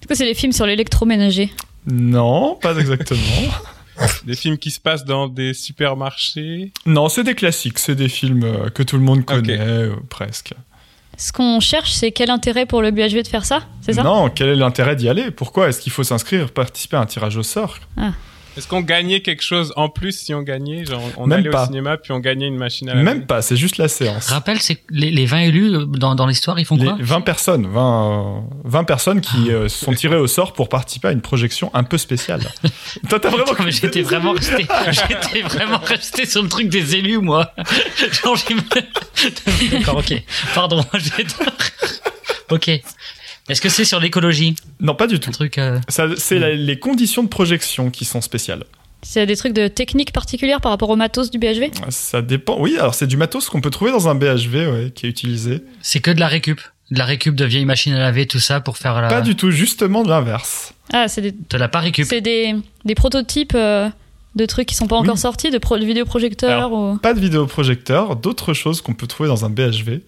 Du 0.00 0.06
coup, 0.06 0.14
c'est 0.14 0.24
les 0.24 0.34
films 0.34 0.52
sur 0.52 0.66
l'électroménager? 0.66 1.50
Non, 1.90 2.56
pas 2.60 2.76
exactement. 2.76 3.20
Des 4.24 4.36
films 4.36 4.58
qui 4.58 4.70
se 4.70 4.80
passent 4.80 5.04
dans 5.04 5.28
des 5.28 5.54
supermarchés 5.54 6.72
Non, 6.86 7.08
c'est 7.08 7.24
des 7.24 7.34
classiques, 7.34 7.78
c'est 7.78 7.94
des 7.94 8.08
films 8.08 8.44
euh, 8.44 8.70
que 8.70 8.82
tout 8.82 8.96
le 8.96 9.02
monde 9.02 9.24
connaît, 9.24 9.58
euh, 9.58 9.94
presque. 10.08 10.54
Ce 11.16 11.32
qu'on 11.32 11.58
cherche, 11.58 11.92
c'est 11.92 12.12
quel 12.12 12.30
intérêt 12.30 12.64
pour 12.64 12.80
le 12.80 12.92
BHV 12.92 13.22
de 13.22 13.28
faire 13.28 13.44
ça 13.44 13.62
C'est 13.80 13.94
ça? 13.94 14.04
Non, 14.04 14.30
quel 14.30 14.50
est 14.50 14.56
l'intérêt 14.56 14.94
d'y 14.94 15.08
aller? 15.08 15.30
Pourquoi 15.32 15.68
est-ce 15.68 15.80
qu'il 15.80 15.90
faut 15.90 16.04
s'inscrire, 16.04 16.50
participer 16.52 16.96
à 16.96 17.00
un 17.00 17.06
tirage 17.06 17.36
au 17.36 17.42
sort? 17.42 17.78
Est-ce 18.56 18.66
qu'on 18.66 18.80
gagnait 18.80 19.20
quelque 19.20 19.42
chose 19.42 19.72
en 19.76 19.88
plus 19.88 20.10
si 20.18 20.34
on 20.34 20.42
gagnait 20.42 20.84
Genre, 20.84 21.00
on 21.16 21.26
Même 21.26 21.40
allait 21.40 21.50
pas. 21.50 21.62
au 21.62 21.66
cinéma 21.66 21.96
puis 21.96 22.10
on 22.12 22.18
gagnait 22.18 22.48
une 22.48 22.56
machine 22.56 22.88
à 22.88 22.94
laver 22.94 23.04
Même 23.04 23.24
pas, 23.26 23.40
c'est 23.40 23.56
juste 23.56 23.76
la 23.76 23.86
séance. 23.88 24.28
Rappelle, 24.30 24.60
c'est 24.60 24.74
que 24.76 24.80
les, 24.90 25.10
les 25.12 25.26
20 25.26 25.38
élus 25.40 25.74
euh, 25.76 25.84
dans, 25.86 26.14
dans 26.16 26.26
l'histoire, 26.26 26.58
ils 26.58 26.64
font 26.64 26.76
Les 26.76 26.84
quoi 26.86 26.96
20 26.98 27.20
personnes, 27.20 27.66
20, 27.68 28.38
euh, 28.38 28.40
20 28.64 28.84
personnes 28.84 29.20
qui 29.20 29.52
euh, 29.52 29.68
sont 29.68 29.92
tirées 29.92 30.16
au 30.16 30.26
sort 30.26 30.54
pour 30.54 30.68
participer 30.68 31.08
à 31.08 31.12
une 31.12 31.20
projection 31.20 31.70
un 31.74 31.84
peu 31.84 31.98
spéciale. 31.98 32.40
Toi, 33.08 33.20
t'as 33.20 33.30
vraiment 33.30 33.44
Non, 33.52 33.64
mais 33.64 33.70
j'étais 33.70 34.02
vraiment 34.02 34.32
resté, 34.32 34.66
j'étais 34.90 35.42
vraiment 35.42 35.78
resté 35.78 36.26
sur 36.26 36.42
le 36.42 36.48
truc 36.48 36.68
des 36.68 36.96
élus, 36.96 37.18
moi. 37.18 37.52
Genre, 38.24 38.36
j'ai- 38.36 39.68
D'accord, 39.78 39.98
ok. 39.98 40.22
Pardon, 40.54 40.84
j'ai- 40.94 41.26
Ok. 42.50 42.70
Est-ce 43.48 43.60
que 43.60 43.68
c'est 43.68 43.84
sur 43.84 44.00
l'écologie 44.00 44.54
Non, 44.80 44.94
pas 44.94 45.06
du 45.06 45.20
tout. 45.20 45.30
Un 45.30 45.32
truc. 45.32 45.58
euh, 45.58 45.78
Ça, 45.88 46.06
c'est 46.16 46.38
la- 46.38 46.54
les 46.54 46.78
conditions 46.78 47.22
de 47.22 47.28
projection 47.28 47.90
qui 47.90 48.04
sont 48.04 48.20
spéciales. 48.20 48.64
C'est 49.02 49.26
des 49.26 49.36
trucs 49.36 49.52
de 49.52 49.68
technique 49.68 50.12
particulière 50.12 50.60
par 50.60 50.72
rapport 50.72 50.90
au 50.90 50.96
matos 50.96 51.30
du 51.30 51.38
BHV 51.38 51.70
Ça 51.90 52.20
dépend. 52.20 52.56
Oui, 52.60 52.76
alors 52.78 52.94
c'est 52.94 53.06
du 53.06 53.16
matos 53.16 53.48
qu'on 53.48 53.60
peut 53.60 53.70
trouver 53.70 53.92
dans 53.92 54.08
un 54.08 54.14
BHV 54.16 54.54
ouais, 54.66 54.92
qui 54.94 55.06
est 55.06 55.08
utilisé. 55.08 55.62
C'est 55.82 56.00
que 56.00 56.10
de 56.10 56.18
la 56.20 56.26
récup. 56.26 56.60
De 56.90 56.98
la 56.98 57.04
récup 57.04 57.34
de 57.36 57.44
vieilles 57.44 57.64
machines 57.66 57.92
à 57.92 57.98
laver, 57.98 58.26
tout 58.26 58.40
ça, 58.40 58.60
pour 58.60 58.76
faire 58.78 59.00
la. 59.00 59.08
Pas 59.08 59.20
du 59.20 59.36
tout, 59.36 59.50
justement 59.50 60.02
de 60.02 60.08
l'inverse. 60.08 60.72
Ah, 60.92 61.06
c'est 61.06 61.20
des, 61.20 61.32
De 61.32 61.56
la 61.58 61.68
pas 61.68 61.80
récup. 61.80 62.06
c'est 62.08 62.20
des, 62.22 62.54
des 62.86 62.94
prototypes 62.94 63.52
euh, 63.54 63.88
de 64.34 64.46
trucs 64.46 64.66
qui 64.66 64.74
sont 64.74 64.86
pas 64.88 64.96
encore 64.96 65.14
Oui. 65.14 65.20
sortis, 65.20 65.50
de, 65.50 65.58
pro- 65.58 65.78
de 65.78 65.84
vidéoprojecteurs 65.84 66.72
ou... 66.72 66.96
Pas 66.96 67.12
de 67.14 67.20
vidéoprojecteur, 67.20 68.16
d'autres 68.16 68.52
choses 68.54 68.80
qu'on 68.80 68.94
peut 68.94 69.06
trouver 69.06 69.28
dans 69.28 69.44
un 69.44 69.50
BHV 69.50 70.00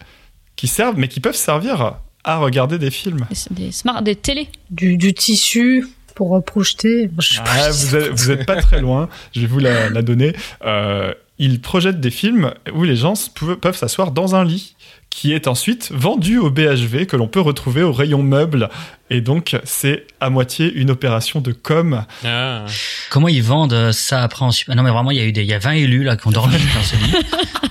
qui 0.57 0.67
servent, 0.69 0.97
mais 0.99 1.09
qui 1.09 1.21
peuvent 1.21 1.37
servir 1.37 1.97
à 2.25 2.39
regarder 2.39 2.79
des 2.79 2.91
films. 2.91 3.27
Des, 3.31 3.65
des 3.65 3.73
smart, 3.73 4.03
des 4.03 4.17
télés. 4.17 4.49
Du, 4.71 4.97
du 4.97 5.15
tissu 5.15 5.87
pour 6.15 6.43
projeter. 6.45 7.11
Ah, 7.39 7.71
vous, 7.71 7.97
êtes, 7.97 8.11
vous 8.11 8.31
êtes 8.31 8.47
pas 8.47 8.61
très 8.61 8.81
loin, 8.81 9.09
je 9.35 9.41
vais 9.41 9.47
vous 9.47 9.59
la, 9.59 9.89
la 9.89 10.03
donner. 10.03 10.35
Euh, 10.65 11.15
ils 11.39 11.61
projettent 11.61 12.01
des 12.01 12.11
films 12.11 12.53
où 12.75 12.85
les 12.85 12.97
gens 12.97 13.15
peuvent 13.63 13.77
s'asseoir 13.77 14.13
dans 14.13 14.35
un 14.35 14.45
lit 14.45 14.77
qui 15.11 15.33
est 15.33 15.49
ensuite 15.49 15.91
vendu 15.93 16.39
au 16.39 16.51
BHV 16.51 17.07
que 17.07 17.17
l'on 17.17 17.27
peut 17.29 17.41
retrouver 17.41 17.83
au 17.83 17.93
rayon 17.93 18.23
meubles. 18.23 18.69
Et 19.13 19.21
donc, 19.21 19.57
c'est 19.65 20.07
à 20.21 20.31
moitié 20.31 20.73
une 20.73 20.89
opération 20.93 21.41
de 21.41 21.51
com. 21.51 22.05
Ah. 22.25 22.65
Comment 23.11 23.27
ils 23.27 23.43
vendent 23.43 23.73
euh, 23.73 23.91
ça 23.91 24.23
après 24.23 24.45
en 24.45 24.53
super... 24.53 24.77
Non 24.77 24.85
mais 24.85 24.91
vraiment 24.91 25.11
il 25.11 25.17
y 25.19 25.21
a 25.21 25.25
eu 25.25 25.33
des 25.33 25.41
il 25.43 25.49
y 25.49 25.53
a 25.53 25.59
20 25.59 25.73
élus 25.73 26.05
là 26.05 26.17
qui 26.17 26.29
ont 26.29 26.31
dormi 26.31 26.55
dans 26.55 26.83
ce 26.83 26.95
lit 26.95 27.17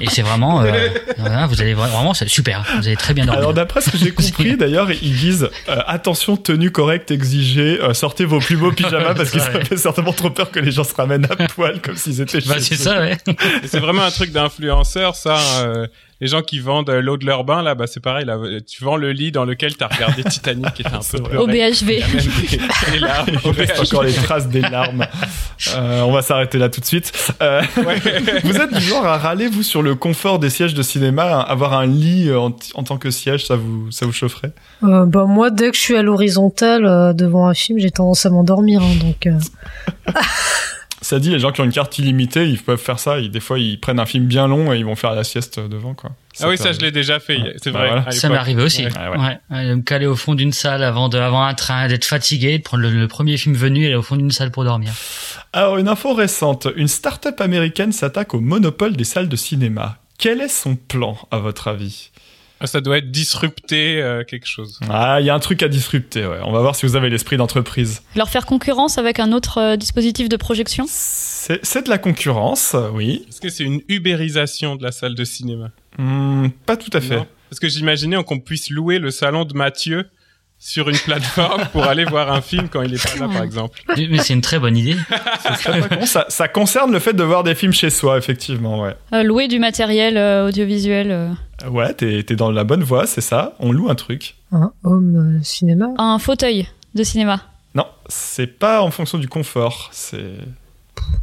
et 0.02 0.10
c'est 0.10 0.22
vraiment 0.22 0.62
euh, 0.64 0.90
voilà, 1.18 1.48
vous 1.48 1.62
allez 1.62 1.74
vra- 1.76 1.88
vraiment 1.88 2.14
c'est 2.14 2.28
super 2.28 2.66
vous 2.76 2.86
avez 2.88 2.98
très 2.98 3.14
bien 3.14 3.26
dormi. 3.26 3.40
Alors, 3.40 3.54
d'après 3.54 3.80
ce 3.80 3.90
que 3.90 3.98
j'ai 3.98 4.12
compris, 4.12 4.58
d'ailleurs, 4.58 4.92
ils 4.92 5.16
disent 5.16 5.50
euh, 5.70 5.78
attention, 5.88 6.36
tenue 6.36 6.72
correcte 6.72 7.10
exigée, 7.10 7.80
euh, 7.82 7.94
sortez 7.94 8.26
vos 8.26 8.40
plus 8.40 8.58
beaux 8.58 8.74
pyjamas 8.74 9.14
parce 9.14 9.32
qu'ils 9.32 9.40
avaient 9.40 9.78
certainement 9.78 10.12
trop 10.12 10.30
peur 10.32 10.52
que 10.52 10.60
les 10.60 10.72
gens 10.72 10.84
se 10.84 10.94
ramènent 10.94 11.28
à 11.30 11.48
poil 11.48 11.80
comme 11.80 11.96
s'ils 11.96 12.20
étaient 12.20 12.42
bah 12.42 12.56
chez 12.56 12.62
c'est 12.62 12.74
eux. 12.74 12.78
ça 12.78 13.00
ouais. 13.00 13.18
Et 13.64 13.68
c'est 13.68 13.80
vraiment 13.80 14.04
un 14.04 14.12
truc 14.12 14.34
d'influenceur, 14.34 15.16
ça. 15.16 15.38
Euh, 16.20 16.26
les 16.26 16.28
gens 16.28 16.42
qui 16.42 16.60
vendent 16.60 16.90
euh, 16.90 17.02
l'eau 17.02 17.18
de 17.18 17.26
leur 17.26 17.44
bain, 17.44 17.62
là, 17.62 17.76
bah 17.76 17.88
c'est 17.88 18.00
pareil. 18.00 18.26
Là, 18.26 18.38
tu 18.68 18.84
vends 18.84 18.96
le 18.98 19.12
lit 19.12 19.32
dans 19.32 19.46
lequel 19.46 19.76
t'as 19.78 19.88
regardé 19.88 20.24
Titanic 20.30 20.80
et 20.80 20.84
t'as 20.84 20.90
un 20.90 20.98
peu 20.98 21.02
C'est 21.02 21.20
vrai. 21.22 21.38
Au 21.38 21.46
pleuré. 21.46 21.72
BHV. 21.72 21.92
Il 22.96 23.06
reste 23.52 23.80
encore 23.80 24.04
les 24.04 24.14
traces 24.14 24.48
des 24.48 24.62
larmes. 24.62 25.06
Euh, 25.76 26.02
on 26.02 26.12
va 26.12 26.22
s'arrêter 26.22 26.58
là 26.58 26.70
tout 26.70 26.82
de 26.82 26.86
suite. 26.86 27.12
Euh, 27.42 27.62
vous 28.44 28.58
êtes 28.58 28.74
du 28.74 28.82
genre 28.82 29.06
à 29.06 29.18
râler, 29.18 29.48
vous, 29.48 29.64
sur 29.64 29.82
le 29.82 29.96
confort 29.96 30.40
des 30.40 30.50
sièges 30.50 30.74
de 30.74 30.82
cinéma, 30.84 31.40
avoir 31.42 31.74
un 31.74 31.86
lit 31.86 32.30
euh, 32.30 32.40
en, 32.40 32.56
en 32.76 32.84
tant 32.84 32.98
que 32.98 33.12
siège, 33.12 33.46
ça 33.46 33.56
vous, 33.56 33.92
ça 33.92 34.06
vous 34.06 34.12
chaufferait? 34.14 34.52
Euh, 34.84 35.06
bah, 35.06 35.26
moi, 35.26 35.50
dès 35.52 35.70
que 35.72 35.76
je 35.78 35.82
suis 35.82 35.96
à 35.96 36.02
l'horizontale 36.02 36.86
euh, 36.86 37.14
devant 37.14 37.48
un 37.48 37.54
film, 37.54 37.80
j'ai 37.80 37.92
tendance 37.92 38.26
à 38.26 38.30
m'endormir. 38.30 38.82
hein, 38.82 38.96
donc, 39.02 39.28
euh, 39.28 40.12
Ça 41.10 41.18
dit, 41.18 41.32
les 41.32 41.40
gens 41.40 41.52
qui 41.52 41.60
ont 41.60 41.64
une 41.64 41.72
carte 41.72 41.98
illimitée, 41.98 42.46
ils 42.46 42.62
peuvent 42.62 42.78
faire 42.80 43.00
ça. 43.00 43.18
Ils- 43.18 43.32
des 43.32 43.40
fois, 43.40 43.58
ils 43.58 43.80
prennent 43.80 44.00
un 44.00 44.06
film 44.06 44.26
bien 44.28 44.46
long 44.48 44.72
et 44.72 44.78
ils 44.78 44.86
vont 44.86 44.94
faire 44.96 45.16
la 45.16 45.24
sieste 45.24 45.60
devant, 45.60 45.96
quoi. 45.96 46.12
Ah 46.40 46.48
oui, 46.48 46.56
ça 46.56 46.72
je 46.72 46.78
l'ai 46.82 46.92
déjà 46.92 47.20
fait. 47.20 47.38
Ouais. 47.38 47.56
C'est 47.58 47.72
Bah 47.72 47.88
voilà. 47.88 48.12
Ça 48.12 48.30
m'est 48.30 48.36
arrivé 48.38 48.62
aussi. 48.62 48.84
Ouais. 48.86 48.92
Ah 48.96 49.10
ouais. 49.10 49.18
Ouais. 49.18 49.40
Ouais, 49.50 49.66
de 49.70 49.74
me 49.74 49.82
caler 49.82 50.06
au 50.06 50.16
fond 50.16 50.36
d'une 50.36 50.52
salle 50.54 50.84
avant 50.84 51.10
de 51.10 51.18
avant 51.18 51.42
un 51.44 51.56
train 51.56 51.88
d'être 51.88 52.06
fatigué 52.06 52.60
de 52.60 52.64
prendre 52.64 52.84
le, 52.84 52.92
le 52.92 53.08
premier 53.08 53.38
film 53.38 53.56
venu 53.56 53.86
et 53.86 53.88
aller 53.88 53.96
au 53.96 54.04
fond 54.04 54.18
d'une 54.18 54.30
salle 54.30 54.52
pour 54.52 54.66
dormir. 54.66 54.92
Alors, 55.52 55.78
une 55.80 55.88
info 55.88 56.14
récente. 56.14 56.68
Une 56.76 56.88
start-up 56.88 57.42
américaine 57.42 57.92
s'attaque 57.92 58.36
au 58.36 58.40
monopole 58.40 58.96
des 58.96 59.04
salles 59.04 59.30
de 59.30 59.36
cinéma. 59.36 59.98
Quel 60.20 60.42
est 60.42 60.48
son 60.48 60.76
plan, 60.76 61.18
à 61.32 61.40
votre 61.40 61.70
avis? 61.70 62.12
Ça 62.66 62.82
doit 62.82 62.98
être 62.98 63.10
disrupté 63.12 64.02
euh, 64.02 64.24
quelque 64.24 64.46
chose. 64.48 64.80
Ah, 64.90 65.18
il 65.22 65.26
y 65.26 65.30
a 65.30 65.36
un 65.36 65.40
truc 65.40 65.64
à 65.64 65.68
disrupter, 65.70 66.26
ouais. 66.26 66.40
On 66.44 66.52
va 66.52 66.60
voir 66.60 66.76
si 66.76 66.86
vous 66.86 66.96
avez 66.96 67.10
l'esprit 67.10 67.38
d'entreprise. 67.38 68.02
Leur 68.16 68.30
faire 68.30 68.46
concurrence 68.46 68.98
avec 68.98 69.20
un 69.20 69.32
autre 69.32 69.60
euh, 69.60 69.76
dispositif 69.78 70.28
de 70.30 70.36
projection? 70.36 70.86
C'est 70.88 71.60
c'est 71.64 71.86
de 71.86 71.90
la 71.90 71.98
concurrence, 71.98 72.76
oui. 72.94 73.26
Est-ce 73.30 73.40
que 73.42 73.50
c'est 73.50 73.64
une 73.64 73.82
ubérisation 73.88 74.76
de 74.76 74.84
la 74.84 74.92
salle 74.92 75.16
de 75.16 75.24
cinéma? 75.24 75.70
Hmm, 75.98 76.50
pas 76.66 76.76
tout 76.78 76.92
à 76.94 77.02
fait. 77.02 77.18
Non. 77.18 77.28
Parce 77.50 77.60
que 77.60 77.68
j'imaginais 77.70 78.22
qu'on 78.24 78.40
puisse 78.40 78.70
louer 78.70 79.00
le 79.00 79.10
salon 79.12 79.46
de 79.46 79.54
Mathieu 79.54 80.06
sur 80.60 80.90
une 80.90 80.98
plateforme 80.98 81.66
pour 81.72 81.86
aller 81.86 82.04
voir 82.04 82.32
un 82.32 82.42
film 82.42 82.68
quand 82.70 82.82
il 82.82 82.94
est 82.94 83.02
pas 83.02 83.18
là, 83.26 83.32
par 83.32 83.44
exemple. 83.44 83.82
Mais 83.96 84.18
c'est 84.20 84.34
une 84.34 84.42
très 84.42 84.60
bonne 84.60 84.76
idée. 84.76 84.98
C'est 85.62 85.72
pas 85.72 85.96
con, 85.96 86.06
ça, 86.06 86.26
ça 86.28 86.48
concerne 86.50 86.92
le 86.92 87.00
fait 87.00 87.14
de 87.14 87.24
voir 87.24 87.44
des 87.44 87.56
films 87.56 87.72
chez 87.72 87.90
soi, 87.90 88.18
effectivement, 88.18 88.82
ouais. 88.82 88.94
Euh, 89.14 89.24
louer 89.24 89.48
du 89.48 89.58
matériel 89.58 90.18
euh, 90.18 90.48
audiovisuel. 90.48 91.12
euh. 91.12 91.30
Ouais, 91.70 91.94
t'es 91.94 92.24
dans 92.36 92.52
la 92.52 92.64
bonne 92.64 92.84
voie, 92.84 93.08
c'est 93.08 93.22
ça. 93.22 93.56
On 93.60 93.72
loue 93.72 93.90
un 93.90 93.96
truc. 93.96 94.36
un 94.52 94.72
home 94.84 95.38
euh, 95.40 95.44
cinéma. 95.44 95.88
Un 95.98 96.20
fauteuil 96.20 96.68
de 96.96 97.04
cinéma. 97.04 97.42
Non, 97.76 97.86
c'est 98.08 98.48
pas 98.48 98.82
en 98.82 98.92
fonction 98.92 99.18
du 99.18 99.28
confort. 99.28 99.90
C'est. 99.92 100.34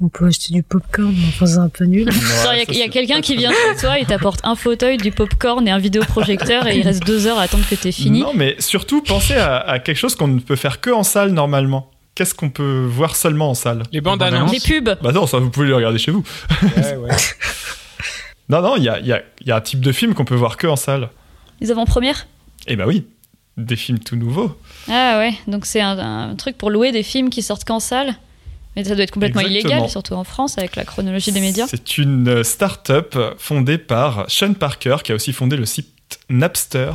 On 0.01 0.09
peut 0.09 0.27
acheter 0.27 0.53
du 0.55 0.63
popcorn, 0.63 1.13
mais 1.15 1.27
enfin, 1.29 1.47
c'est 1.47 1.59
un 1.59 1.69
peu 1.69 1.85
nul. 1.85 2.09
Il 2.11 2.79
y 2.79 2.83
a- 2.83 2.87
il 2.87 2.91
quelqu'un 2.91 3.21
qui 3.21 3.37
vient 3.37 3.53
chez 3.53 3.81
toi 3.81 3.99
et 3.99 4.05
t'apporte 4.07 4.41
un 4.43 4.55
fauteuil, 4.55 4.97
du 4.97 5.13
popcorn 5.13 5.67
et 5.69 5.71
un 5.71 5.79
vidéoprojecteur 5.79 6.67
et 6.67 6.79
il 6.79 6.83
reste 6.83 7.05
deux 7.05 7.27
heures 7.27 7.39
à 7.39 7.43
attendre 7.43 7.65
que 7.69 7.75
t'aies 7.75 7.93
fini. 7.93 8.21
Non, 8.21 8.33
mais 8.35 8.57
surtout, 8.59 9.03
pensez 9.03 9.35
à, 9.35 9.59
à 9.59 9.79
quelque 9.79 9.99
chose 9.99 10.15
qu'on 10.17 10.29
ne 10.29 10.41
peut 10.41 10.57
faire 10.57 10.81
que 10.81 10.91
en 10.91 11.03
salle 11.03 11.31
normalement. 11.33 11.91
Qu'est-ce 12.15 12.35
qu'on 12.35 12.49
peut 12.49 12.87
voir 12.89 13.15
seulement 13.15 13.51
en 13.51 13.55
salle? 13.55 13.83
Les 13.93 14.01
bandes 14.01 14.19
bandes 14.21 14.33
annonces. 14.35 14.53
Les 14.53 14.81
pubs. 14.81 14.97
Bah 15.03 15.13
non, 15.13 15.27
ça 15.27 15.39
vous 15.39 15.51
pouvez 15.51 15.67
les 15.67 15.75
regarder 15.75 15.99
chez 15.99 16.11
vous. 16.11 16.25
Ouais, 16.63 16.97
ouais. 16.97 17.11
Non, 18.49 18.63
non, 18.63 18.77
il 18.77 18.85
y 18.85 18.89
a, 18.89 19.01
y, 19.01 19.13
a, 19.13 19.23
y 19.45 19.51
a 19.51 19.57
un 19.57 19.61
type 19.61 19.81
de 19.81 19.93
film 19.93 20.15
qu'on 20.15 20.25
peut 20.25 20.35
voir 20.37 20.57
que 20.57 20.67
en 20.67 20.77
salle. 20.77 21.11
Les 21.61 21.71
avant-premières? 21.71 22.27
Eh 22.67 22.77
bah 22.77 22.85
oui, 22.87 23.07
des 23.57 23.77
films 23.77 23.99
tout 23.99 24.17
nouveaux. 24.17 24.57
Ah 24.89 25.19
ouais, 25.19 25.35
donc 25.49 25.67
c'est 25.67 25.81
un, 25.81 25.99
un 25.99 26.35
truc 26.37 26.57
pour 26.59 26.71
louer 26.71 26.93
des 26.93 27.03
films 27.03 27.31
qui 27.31 27.43
sortent 27.43 27.65
qu'en 27.65 27.81
salle. 27.81 28.15
Mais 28.77 28.85
ça 28.85 28.95
doit 28.95 29.05
être 29.05 29.11
complètement 29.11 29.41
Exactement. 29.41 29.71
illégal, 29.71 29.91
surtout 29.91 30.15
en 30.15 30.25
France, 30.25 30.59
avec 30.59 30.77
la 30.77 30.85
chronologie 30.85 31.33
des 31.33 31.41
médias. 31.41 31.67
C'est 31.67 31.97
une 31.97 32.29
euh, 32.29 32.45
start-up 32.45 33.17
fondée 33.39 33.79
par 33.79 34.27
Sean 34.29 34.53
Parker, 34.53 34.99
qui 35.03 35.13
a 35.13 35.15
aussi 35.15 35.33
fondé 35.33 35.57
le 35.57 35.65
site 35.65 35.89
Napster, 36.29 36.93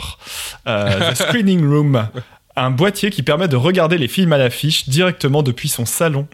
euh, 0.67 1.11
The 1.11 1.15
Screening 1.29 1.65
Room, 1.67 2.07
un 2.55 2.69
boîtier 2.69 3.09
qui 3.09 3.23
permet 3.23 3.47
de 3.47 3.55
regarder 3.55 3.97
les 3.97 4.07
films 4.07 4.31
à 4.31 4.37
l'affiche 4.37 4.89
directement 4.89 5.41
depuis 5.41 5.69
son 5.69 5.85
salon. 5.85 6.27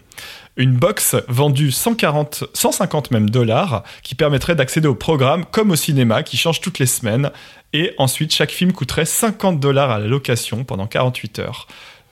Une 0.58 0.72
box 0.74 1.16
vendue 1.28 1.70
140, 1.70 2.44
150 2.52 3.10
même 3.12 3.30
dollars, 3.30 3.84
qui 4.02 4.14
permettrait 4.14 4.54
d'accéder 4.56 4.88
au 4.88 4.94
programme 4.94 5.44
comme 5.50 5.70
au 5.70 5.76
cinéma, 5.76 6.22
qui 6.22 6.36
change 6.36 6.60
toutes 6.60 6.78
les 6.78 6.86
semaines. 6.86 7.30
Et 7.72 7.92
ensuite, 7.96 8.34
chaque 8.34 8.50
film 8.50 8.72
coûterait 8.72 9.04
50 9.06 9.60
dollars 9.60 9.90
à 9.90 9.98
la 9.98 10.06
location 10.08 10.64
pendant 10.64 10.86
48 10.86 11.38
heures. 11.38 11.66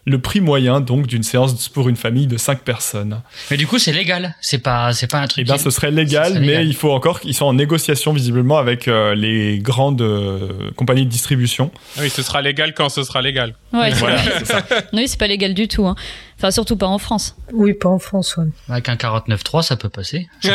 Le 0.08 0.20
prix 0.20 0.40
moyen, 0.40 0.80
donc, 0.80 1.08
d'une 1.08 1.24
séance 1.24 1.68
pour 1.68 1.88
une 1.88 1.96
famille 1.96 2.28
de 2.28 2.36
5 2.36 2.60
personnes. 2.60 3.22
Mais 3.50 3.56
du 3.56 3.66
coup 3.66 3.80
c'est 3.80 3.90
légal. 3.92 4.36
C'est 4.40 4.58
pas 4.58 4.92
c'est 4.92 5.08
pas 5.10 5.18
un 5.18 5.24
Eh 5.24 5.28
truc. 5.28 5.44
bien, 5.46 5.56
qui- 5.56 5.62
ce 5.64 5.70
serait 5.70 5.90
légal, 5.90 6.34
mais 6.34 6.46
légal. 6.46 6.66
il 6.68 6.76
faut 6.76 6.92
encore 6.92 7.18
qu'ils 7.18 7.34
sont 7.34 7.46
en 7.46 7.54
négociation 7.54 8.12
visiblement 8.12 8.56
avec 8.58 8.86
euh, 8.86 9.16
les 9.16 9.58
grandes 9.58 10.02
euh, 10.02 10.70
compagnies 10.76 11.06
de 11.06 11.10
distribution. 11.10 11.72
Oui, 11.98 12.08
ce 12.08 12.22
sera 12.22 12.40
légal 12.40 12.72
quand 12.72 12.88
ce 12.88 13.02
sera 13.02 13.20
légal. 13.20 13.56
Ouais, 13.72 13.90
c'est 13.92 13.98
Voilà, 13.98 14.18
ça. 14.44 14.64
Oui, 14.92 15.08
c'est 15.08 15.18
pas 15.18 15.26
légal 15.26 15.54
du 15.54 15.66
tout. 15.66 15.84
hein. 15.88 15.96
Enfin, 16.38 16.50
surtout 16.50 16.76
pas 16.76 16.86
en 16.86 16.98
France. 16.98 17.34
Oui, 17.52 17.72
pas 17.72 17.88
en 17.88 17.98
France, 17.98 18.36
ouais. 18.36 18.46
Avec 18.68 18.88
un 18.90 18.96
49.3 18.96 19.62
ça 19.62 19.76
peut 19.76 19.88
passer. 19.88 20.28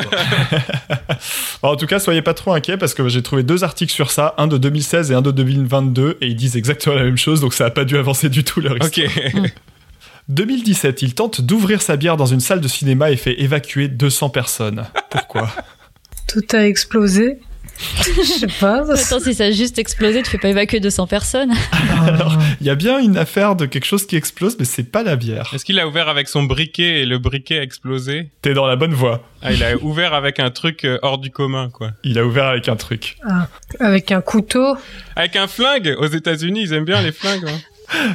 En 1.64 1.76
tout 1.76 1.86
cas, 1.86 2.00
soyez 2.00 2.22
pas 2.22 2.34
trop 2.34 2.54
inquiets 2.54 2.78
parce 2.78 2.94
que 2.94 3.08
j'ai 3.08 3.22
trouvé 3.22 3.44
deux 3.44 3.64
articles 3.64 3.94
sur 3.94 4.10
ça, 4.12 4.34
un 4.38 4.48
de 4.48 4.58
2016 4.58 5.12
et 5.12 5.14
un 5.16 5.22
de 5.22 5.32
2022, 5.32 6.18
et 6.22 6.28
ils 6.28 6.36
disent 6.36 6.56
exactement 6.58 6.96
la 6.96 7.04
même 7.04 7.18
chose, 7.18 7.40
donc 7.42 7.54
ça 7.54 7.66
a 7.66 7.70
pas 7.70 7.86
dû 7.86 7.98
avancer 7.98 8.30
du 8.30 8.44
tout 8.44 8.62
leur 8.62 8.74
Ok. 8.74 8.98
histoire. 8.98 9.46
2017, 10.30 11.02
il 11.02 11.14
tente 11.14 11.42
d'ouvrir 11.42 11.82
sa 11.82 11.98
bière 11.98 12.18
dans 12.18 12.26
une 12.26 12.40
salle 12.40 12.62
de 12.62 12.68
cinéma 12.68 13.12
et 13.12 13.18
fait 13.18 13.40
évacuer 13.42 13.88
200 13.88 14.30
personnes. 14.30 14.86
Pourquoi? 15.10 15.50
Tout 16.28 16.46
a 16.54 16.66
explosé. 16.66 17.40
Je 18.04 18.22
sais 18.24 18.48
pas. 18.60 18.84
Attends, 18.92 19.20
si 19.20 19.34
ça 19.34 19.46
a 19.46 19.52
juste 19.52 19.80
explosé, 19.80 20.22
tu 20.24 20.30
fais 20.30 20.38
pas 20.38 20.50
évacuer 20.50 20.80
200 20.80 21.08
personnes. 21.08 21.52
Alors, 22.08 22.38
il 22.60 22.68
y 22.68 22.70
a 22.70 22.76
bien 22.76 23.00
une 23.00 23.18
affaire 23.18 23.56
de 23.56 23.66
quelque 23.66 23.86
chose 23.86 24.06
qui 24.06 24.16
explose, 24.16 24.58
mais 24.60 24.66
c'est 24.66 24.84
pas 24.84 25.04
la 25.04 25.16
bière. 25.16 25.52
Est-ce 25.54 25.66
qu'il 25.66 25.80
a 25.80 25.88
ouvert 25.88 26.10
avec 26.10 26.28
son 26.28 26.44
briquet 26.44 27.02
et 27.02 27.06
le 27.06 27.18
briquet 27.18 27.60
a 27.60 27.64
explosé? 27.64 28.30
T'es 28.42 28.54
dans 28.54 28.66
la 28.68 28.76
bonne 28.76 28.94
voie. 28.94 29.24
Ah, 29.42 29.52
il 29.54 29.64
a 29.64 29.76
ouvert 29.78 30.14
avec 30.14 30.40
un 30.40 30.52
truc 30.52 30.86
euh, 30.86 31.00
hors 31.02 31.18
du 31.18 31.32
commun, 31.32 31.70
quoi. 31.70 31.92
Il 32.04 32.20
a 32.20 32.26
ouvert 32.26 32.46
avec 32.46 32.70
un 32.70 32.76
truc. 32.76 33.18
Avec 33.80 34.12
un 34.12 34.22
couteau. 34.22 34.76
Avec 35.16 35.36
un 35.36 35.48
flingue 35.48 35.96
Aux 36.00 36.08
États-Unis, 36.08 36.62
ils 36.64 36.74
aiment 36.74 36.86
bien 36.86 37.02
les 37.02 37.12
flingues. 37.12 37.46
hein. 37.48 37.60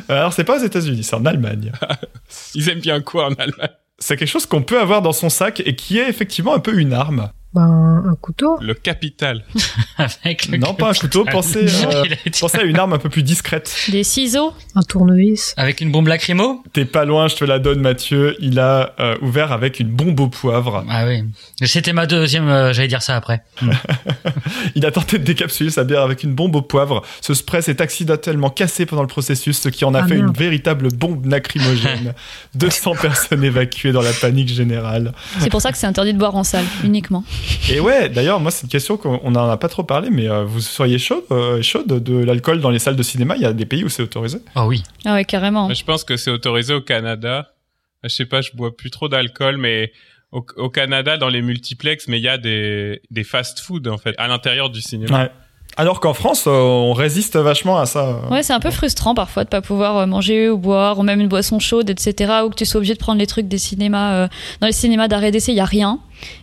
Alors, 0.08 0.32
c'est 0.32 0.44
pas 0.44 0.58
aux 0.60 0.64
États-Unis, 0.64 1.04
c'est 1.04 1.16
en 1.16 1.26
Allemagne. 1.26 1.72
Ils 2.54 2.68
aiment 2.70 2.80
bien 2.80 3.00
quoi 3.00 3.26
en 3.26 3.34
Allemagne? 3.34 3.68
C'est 3.98 4.16
quelque 4.16 4.28
chose 4.28 4.46
qu'on 4.46 4.62
peut 4.62 4.80
avoir 4.80 5.02
dans 5.02 5.12
son 5.12 5.28
sac 5.30 5.62
et 5.64 5.74
qui 5.74 5.98
est 5.98 6.08
effectivement 6.08 6.54
un 6.54 6.58
peu 6.60 6.78
une 6.78 6.92
arme. 6.92 7.30
Ben, 7.56 8.02
un 8.06 8.14
couteau. 8.20 8.58
Le 8.60 8.74
capital. 8.74 9.42
Avec 9.98 10.46
le 10.48 10.58
Non, 10.58 10.74
pas 10.74 10.90
un 10.90 10.92
couteau, 10.92 11.24
pensez, 11.24 11.66
euh, 11.86 12.04
pensez 12.38 12.58
à 12.58 12.62
une 12.64 12.78
arme 12.78 12.92
un 12.92 12.98
peu 12.98 13.08
plus 13.08 13.22
discrète. 13.22 13.74
Des 13.88 14.04
ciseaux. 14.04 14.52
Un 14.74 14.82
tournevis. 14.82 15.54
Avec 15.56 15.80
une 15.80 15.90
bombe 15.90 16.08
lacrymo 16.08 16.62
T'es 16.74 16.84
pas 16.84 17.06
loin, 17.06 17.28
je 17.28 17.36
te 17.36 17.44
la 17.46 17.58
donne, 17.58 17.80
Mathieu. 17.80 18.36
Il 18.40 18.60
a 18.60 18.94
euh, 19.00 19.16
ouvert 19.22 19.52
avec 19.52 19.80
une 19.80 19.88
bombe 19.88 20.20
au 20.20 20.28
poivre. 20.28 20.84
Ah 20.90 21.06
oui. 21.06 21.24
C'était 21.64 21.94
ma 21.94 22.04
deuxième. 22.06 22.46
euh, 22.48 22.74
J'allais 22.74 22.88
dire 22.88 23.00
ça 23.00 23.16
après. 23.16 23.42
Il 24.74 24.84
a 24.84 24.90
tenté 24.90 25.18
de 25.18 25.24
décapsuler 25.24 25.70
sa 25.70 25.84
bière 25.84 26.02
avec 26.02 26.22
une 26.24 26.34
bombe 26.34 26.54
au 26.56 26.62
poivre. 26.62 27.02
Ce 27.22 27.32
spray 27.32 27.62
s'est 27.62 27.80
accidentellement 27.80 28.50
cassé 28.50 28.84
pendant 28.84 29.02
le 29.02 29.08
processus, 29.08 29.58
ce 29.58 29.68
qui 29.70 29.84
en 29.86 29.94
a 29.94 30.02
Ah, 30.02 30.06
fait 30.06 30.16
merde. 30.16 30.28
une 30.28 30.34
véritable 30.34 30.88
bombe 30.92 31.24
lacrymogène. 31.26 32.12
200 32.54 32.92
personnes 33.00 33.42
évacuées 33.44 33.92
dans 33.92 34.02
la 34.02 34.12
panique 34.12 34.48
générale. 34.48 35.12
C'est 35.40 35.48
pour 35.50 35.62
ça 35.62 35.72
que 35.72 35.78
c'est 35.78 35.86
interdit 35.86 36.12
de 36.12 36.18
boire 36.18 36.36
en 36.36 36.44
salle, 36.44 36.64
uniquement. 36.84 37.24
Et 37.70 37.80
ouais, 37.80 38.08
d'ailleurs, 38.08 38.40
moi, 38.40 38.50
c'est 38.50 38.62
une 38.64 38.68
question 38.70 38.96
qu'on 38.96 39.30
n'en 39.30 39.48
a 39.48 39.56
pas 39.56 39.68
trop 39.68 39.82
parlé, 39.82 40.10
mais 40.10 40.28
euh, 40.28 40.44
vous 40.44 40.60
seriez 40.60 40.98
chaud, 40.98 41.24
euh, 41.30 41.62
chaud 41.62 41.82
de, 41.84 41.98
de 41.98 42.16
l'alcool 42.24 42.60
dans 42.60 42.70
les 42.70 42.78
salles 42.78 42.96
de 42.96 43.02
cinéma? 43.02 43.36
Il 43.36 43.42
y 43.42 43.46
a 43.46 43.52
des 43.52 43.66
pays 43.66 43.84
où 43.84 43.88
c'est 43.88 44.02
autorisé? 44.02 44.38
Oh 44.54 44.62
oui. 44.66 44.82
Ah 45.04 45.14
ouais, 45.14 45.24
carrément. 45.24 45.72
Je 45.72 45.84
pense 45.84 46.04
que 46.04 46.16
c'est 46.16 46.30
autorisé 46.30 46.74
au 46.74 46.80
Canada. 46.80 47.52
Je 48.04 48.08
sais 48.08 48.26
pas, 48.26 48.40
je 48.40 48.50
bois 48.54 48.76
plus 48.76 48.90
trop 48.90 49.08
d'alcool, 49.08 49.56
mais 49.56 49.92
au, 50.32 50.44
au 50.56 50.70
Canada, 50.70 51.16
dans 51.16 51.28
les 51.28 51.42
multiplex, 51.42 52.08
mais 52.08 52.18
il 52.18 52.22
y 52.24 52.28
a 52.28 52.38
des, 52.38 53.00
des 53.10 53.24
fast-food, 53.24 53.88
en 53.88 53.98
fait, 53.98 54.14
à 54.18 54.28
l'intérieur 54.28 54.70
du 54.70 54.80
cinéma. 54.80 55.24
Ouais. 55.24 55.30
Alors 55.78 56.00
qu'en 56.00 56.14
France, 56.14 56.44
euh, 56.46 56.50
on 56.50 56.94
résiste 56.94 57.36
vachement 57.36 57.76
à 57.76 57.84
ça. 57.84 58.20
Ouais, 58.30 58.42
c'est 58.42 58.54
un 58.54 58.60
peu 58.60 58.70
frustrant 58.70 59.14
parfois 59.14 59.44
de 59.44 59.50
pas 59.50 59.60
pouvoir 59.60 59.98
euh, 59.98 60.06
manger 60.06 60.48
ou 60.48 60.56
boire, 60.56 60.98
ou 60.98 61.02
même 61.02 61.20
une 61.20 61.28
boisson 61.28 61.58
chaude, 61.58 61.90
etc. 61.90 62.32
Ou 62.46 62.48
que 62.48 62.54
tu 62.54 62.64
sois 62.64 62.78
obligé 62.78 62.94
de 62.94 62.98
prendre 62.98 63.18
les 63.18 63.26
trucs 63.26 63.46
des 63.46 63.58
cinémas. 63.58 64.14
euh, 64.14 64.28
dans 64.60 64.66
les 64.66 64.72
cinémas 64.72 65.06
d'arrêt 65.06 65.30
d'essai, 65.30 65.52
il 65.52 65.56
y 65.56 65.60
a 65.60 65.66
rien. 65.66 65.98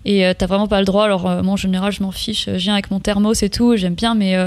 Et 0.05 0.31
t'as 0.37 0.45
vraiment 0.45 0.67
pas 0.67 0.79
le 0.79 0.85
droit. 0.85 1.05
Alors, 1.05 1.23
moi, 1.43 1.53
en 1.53 1.57
général, 1.57 1.91
je 1.91 2.03
m'en 2.03 2.11
fiche. 2.11 2.45
Je 2.45 2.57
viens 2.57 2.73
avec 2.73 2.91
mon 2.91 2.99
thermos 2.99 3.41
et 3.41 3.49
tout, 3.49 3.75
j'aime 3.75 3.95
bien, 3.95 4.13
mais 4.13 4.37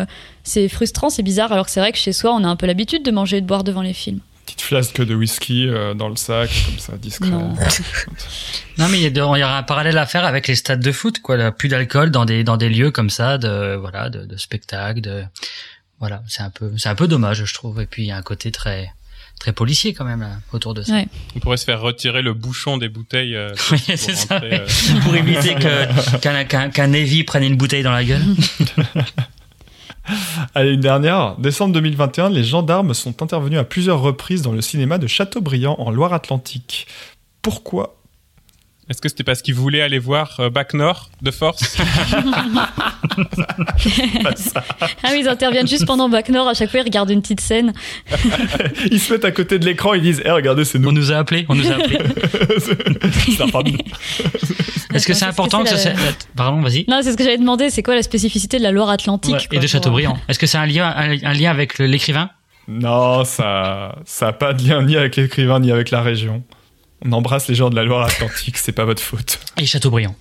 c'est 0.44 0.68
frustrant, 0.68 1.10
c'est 1.10 1.24
bizarre. 1.24 1.50
Alors 1.50 1.64
que 1.66 1.72
c'est 1.72 1.80
vrai 1.80 1.90
que 1.90 1.98
chez 1.98 2.12
soi, 2.12 2.32
on 2.32 2.44
a 2.44 2.46
un 2.46 2.54
peu 2.54 2.66
l'habitude 2.66 3.02
de 3.02 3.10
manger 3.10 3.38
et 3.38 3.40
de 3.40 3.46
boire 3.46 3.64
devant 3.64 3.82
les 3.82 3.92
films. 3.92 4.20
Petite 4.46 4.62
flasque 4.62 5.04
de 5.04 5.14
whisky 5.14 5.66
euh, 5.68 5.92
dans 5.92 6.08
le 6.08 6.16
sac, 6.16 6.48
comme 6.66 6.78
ça, 6.78 6.96
discret. 6.96 7.28
Non. 7.28 7.54
Non, 8.78 8.88
mais 8.88 8.98
il 8.98 9.02
y, 9.02 9.06
a 9.06 9.10
de- 9.10 9.16
il 9.36 9.40
y 9.40 9.42
aura 9.42 9.56
un 9.58 9.62
parallèle 9.62 9.96
à 9.98 10.04
faire 10.06 10.24
avec 10.26 10.46
les 10.48 10.54
stades 10.54 10.80
de 10.82 10.92
foot, 10.92 11.20
quoi. 11.22 11.36
là. 11.38 11.50
Plus 11.50 11.68
d'alcool 11.70 12.10
dans 12.10 12.26
des 12.26 12.44
dans 12.44 12.56
des 12.58 12.68
lieux 12.68 12.90
comme 12.90 13.08
ça, 13.10 13.38
de 13.38 13.74
voilà, 13.74 14.10
de, 14.10 14.26
de 14.26 14.36
spectacle, 14.36 15.00
de 15.00 15.22
voilà. 15.98 16.22
C'est 16.28 16.42
un 16.42 16.50
peu 16.50 16.70
c'est 16.76 16.90
un 16.90 16.94
peu 16.94 17.08
dommage, 17.08 17.42
je 17.44 17.54
trouve. 17.54 17.80
Et 17.80 17.86
puis 17.86 18.02
il 18.04 18.06
y 18.08 18.10
a 18.12 18.16
un 18.18 18.22
côté 18.22 18.50
très 18.52 18.92
très 19.40 19.52
policier 19.52 19.94
quand 19.94 20.04
même 20.04 20.20
là, 20.20 20.30
autour 20.52 20.74
de 20.74 20.82
ça. 20.82 20.92
Ouais. 20.92 21.08
On 21.34 21.40
pourrait 21.40 21.56
se 21.56 21.64
faire 21.64 21.80
retirer 21.80 22.20
le 22.22 22.34
bouchon 22.34 22.76
des 22.76 22.88
bouteilles. 22.90 23.34
euh, 23.34 23.54
Oui, 23.72 23.78
pour 23.78 23.96
c'est 23.98 24.14
ça. 24.14 24.34
rentrer, 24.34 24.60
euh, 24.60 24.66
Pour 25.02 25.16
éviter 25.16 25.54
que 25.54 26.18
qu'un 26.18 26.44
qu'un 26.44 26.68
qu'un 26.68 26.86
Navy 26.88 27.24
prenne 27.24 27.44
une 27.44 27.56
bouteille 27.56 27.82
dans 27.82 27.92
la 27.92 28.04
gueule. 28.04 28.22
Allez, 30.54 30.74
une 30.74 30.80
dernière. 30.80 31.36
Décembre 31.38 31.74
2021, 31.74 32.30
les 32.30 32.44
gendarmes 32.44 32.94
sont 32.94 33.22
intervenus 33.22 33.58
à 33.58 33.64
plusieurs 33.64 34.00
reprises 34.00 34.42
dans 34.42 34.52
le 34.52 34.60
cinéma 34.60 34.98
de 34.98 35.06
Châteaubriand 35.06 35.76
en 35.78 35.90
Loire-Atlantique. 35.90 36.86
Pourquoi 37.42 37.95
Est-ce 38.88 39.00
que 39.02 39.08
c'était 39.08 39.24
parce 39.24 39.42
qu'ils 39.42 39.54
voulaient 39.54 39.80
aller 39.82 39.98
voir 39.98 40.36
euh, 40.38 40.48
Bac 40.48 40.72
Nord 40.74 41.10
de 41.20 41.30
force? 41.32 41.76
Ah 45.02 45.08
oui, 45.12 45.20
ils 45.20 45.28
interviennent 45.28 45.66
juste 45.66 45.86
pendant 45.86 46.08
Bac 46.08 46.28
Nord. 46.28 46.48
À 46.48 46.54
chaque 46.54 46.70
fois, 46.70 46.80
ils 46.80 46.84
regardent 46.84 47.10
une 47.10 47.22
petite 47.22 47.40
scène. 47.40 47.72
Ils 48.90 49.00
se 49.00 49.12
mettent 49.12 49.24
à 49.24 49.30
côté 49.30 49.58
de 49.58 49.64
l'écran, 49.64 49.94
ils 49.94 50.02
disent 50.02 50.22
Eh, 50.24 50.30
regardez, 50.30 50.64
c'est 50.64 50.78
On 50.78 50.82
nous. 50.82 50.92
nous 50.92 51.12
a 51.12 51.16
appelés, 51.16 51.46
on 51.48 51.54
nous 51.54 51.70
a 51.70 51.74
appelés. 51.74 51.98
C'est 52.58 53.38
la. 53.38 53.46
Est-ce 54.94 55.06
que 55.06 55.14
c'est 55.14 55.24
important 55.26 55.62
que 55.62 55.68
ça 55.68 55.90
que 55.92 55.98
c'est- 55.98 56.28
Pardon, 56.36 56.60
vas-y. 56.62 56.84
Non, 56.88 57.00
c'est 57.02 57.12
ce 57.12 57.16
que 57.16 57.24
j'avais 57.24 57.36
demandé. 57.38 57.68
C'est 57.70 57.82
quoi 57.82 57.94
la 57.94 58.02
spécificité 58.02 58.56
de 58.58 58.62
la 58.62 58.70
Loire-Atlantique 58.70 59.34
Ouais, 59.34 59.40
quoi, 59.40 59.56
et 59.56 59.56
de 59.56 59.60
pour- 59.62 59.70
Chateaubriand. 59.70 60.16
Est-ce 60.28 60.38
que 60.38 60.46
c'est 60.46 60.58
un 60.58 60.66
lien 60.66 60.86
un, 60.96 61.10
un 61.22 61.32
lien 61.34 61.50
avec 61.50 61.78
l'écrivain? 61.78 62.30
Non, 62.68 63.24
ça 63.24 63.96
ça 64.04 64.28
a 64.28 64.32
pas 64.32 64.52
de 64.54 64.66
lien 64.66 64.82
ni 64.82 64.96
avec 64.96 65.16
l'écrivain 65.16 65.60
ni 65.60 65.70
avec 65.70 65.90
la 65.90 66.00
région. 66.02 66.42
On 67.04 67.12
embrasse 67.12 67.48
les 67.48 67.54
gens 67.54 67.70
de 67.70 67.76
la 67.76 67.84
Loire-Atlantique, 67.84 68.56
c'est 68.58 68.72
pas 68.72 68.84
votre 68.84 69.02
faute. 69.02 69.38
et 69.58 69.66
Chateaubriand 69.66 70.14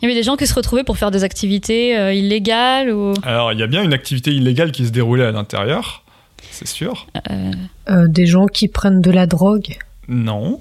Il 0.00 0.08
y 0.08 0.10
avait 0.12 0.18
des 0.18 0.24
gens 0.24 0.36
qui 0.36 0.46
se 0.46 0.54
retrouvaient 0.54 0.84
pour 0.84 0.98
faire 0.98 1.10
des 1.10 1.24
activités 1.24 1.96
euh, 1.96 2.12
illégales 2.12 2.90
ou. 2.92 3.14
Alors, 3.22 3.52
il 3.52 3.58
y 3.58 3.62
a 3.62 3.66
bien 3.66 3.82
une 3.82 3.92
activité 3.94 4.32
illégale 4.32 4.72
qui 4.72 4.84
se 4.86 4.90
déroulait 4.90 5.24
à 5.26 5.30
l'intérieur, 5.32 6.02
c'est 6.50 6.66
sûr. 6.68 7.06
euh, 7.30 7.52
Euh, 7.88 8.06
des 8.08 8.26
gens 8.26 8.46
qui 8.46 8.68
prennent 8.68 9.00
de 9.00 9.10
la 9.10 9.26
drogue, 9.26 9.76
Non. 10.08 10.58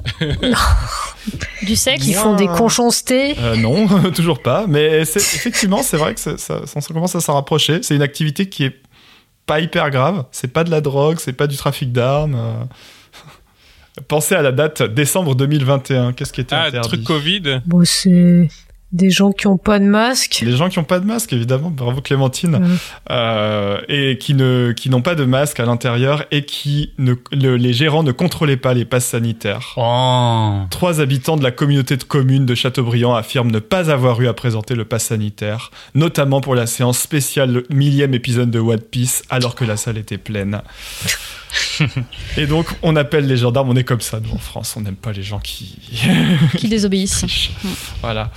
du 1.64 1.76
sexe. 1.76 2.04
qui 2.04 2.14
font 2.14 2.36
des 2.36 2.48
conchonstés. 2.48 3.36
Euh, 3.40 3.56
non, 3.56 3.88
toujours 4.16 4.42
pas. 4.42 4.66
Mais 4.68 5.04
c'est- 5.06 5.20
effectivement, 5.20 5.82
c'est 5.84 5.98
vrai 5.98 6.14
que 6.14 6.20
ça, 6.20 6.38
ça, 6.38 6.62
ça 6.66 6.80
commence 6.94 7.16
à 7.16 7.20
s'en 7.22 7.34
rapprocher. 7.34 7.80
C'est 7.84 7.96
une 7.96 8.02
activité 8.02 8.48
qui 8.48 8.64
est 8.66 8.76
pas 9.46 9.60
hyper 9.60 9.90
grave. 9.90 10.26
C'est 10.32 10.52
pas 10.54 10.64
de 10.64 10.72
la 10.72 10.82
drogue, 10.82 11.18
c'est 11.20 11.34
pas 11.34 11.48
du 11.48 11.56
trafic 11.58 11.92
d'armes. 11.92 12.38
Pensez 14.08 14.36
à 14.36 14.42
la 14.42 14.52
date 14.52 14.84
décembre 14.84 15.36
2021. 15.36 16.14
Qu'est-ce 16.14 16.34
qui 16.34 16.42
était 16.42 16.56
Ah, 16.56 16.66
interdit 16.66 16.88
truc 16.90 17.04
Covid. 17.04 17.62
Bon, 17.66 17.82
c'est 17.84 18.48
des 18.94 19.10
gens 19.10 19.34
qui 19.34 19.48
ont 19.48 19.58
pas 19.58 19.80
de 19.80 19.84
masque. 19.84 20.42
Les 20.46 20.56
gens 20.56 20.70
qui 20.70 20.80
ont 20.80 20.86
pas 20.86 21.00
de 21.02 21.06
masque, 21.06 21.34
évidemment, 21.34 21.70
bravo 21.70 22.00
Clémentine, 22.00 22.56
Ouais. 22.56 22.68
euh, 23.12 23.82
et 23.90 24.18
qui 24.18 24.34
ne 24.34 24.72
qui 24.72 24.90
n'ont 24.90 25.02
pas 25.02 25.14
de 25.16 25.26
masque 25.26 25.60
à 25.60 25.66
l'intérieur 25.66 26.24
et 26.32 26.46
qui 26.46 26.94
ne 26.98 27.16
le- 27.34 27.58
les 27.58 27.74
gérants 27.74 28.04
ne 28.04 28.14
contrôlaient 28.14 28.56
pas 28.56 28.74
les 28.74 28.86
passes 28.86 29.08
sanitaires. 29.08 29.74
Oh 29.76 30.62
Trois 30.70 31.02
habitants 31.02 31.36
de 31.36 31.44
la 31.44 31.52
communauté 31.52 31.98
de 31.98 32.04
communes 32.06 32.46
de 32.46 32.56
Châteaubriand 32.56 33.14
affirment 33.14 33.52
ne 33.52 33.60
pas 33.60 33.92
avoir 33.92 34.22
eu 34.22 34.28
à 34.30 34.34
présenter 34.34 34.74
le 34.74 34.86
pass 34.86 35.06
sanitaire, 35.08 35.72
notamment 35.94 36.40
pour 36.40 36.56
la 36.56 36.66
séance 36.66 36.98
spéciale 37.00 37.64
millième 37.70 38.14
épisode 38.14 38.52
de 38.52 38.60
One 38.60 38.80
Piece, 38.80 39.24
alors 39.30 39.56
que 39.56 39.66
la 39.66 39.76
salle 39.76 39.98
était 39.98 40.18
pleine. 40.18 40.62
Et 42.38 42.46
donc, 42.46 42.68
on 42.82 42.96
appelle 42.96 43.28
les 43.28 43.38
gendarmes, 43.38 43.70
on 43.70 43.76
est 43.76 43.84
comme 43.84 44.02
ça, 44.02 44.20
nous, 44.20 44.32
en 44.32 44.38
France, 44.38 44.76
on 44.78 44.82
n'aime 44.82 44.96
pas 44.96 45.12
les 45.12 45.24
gens 45.24 45.40
qui... 45.40 45.78
qui 46.58 46.68
désobéissent. 46.68 47.26
Voilà. 48.02 48.32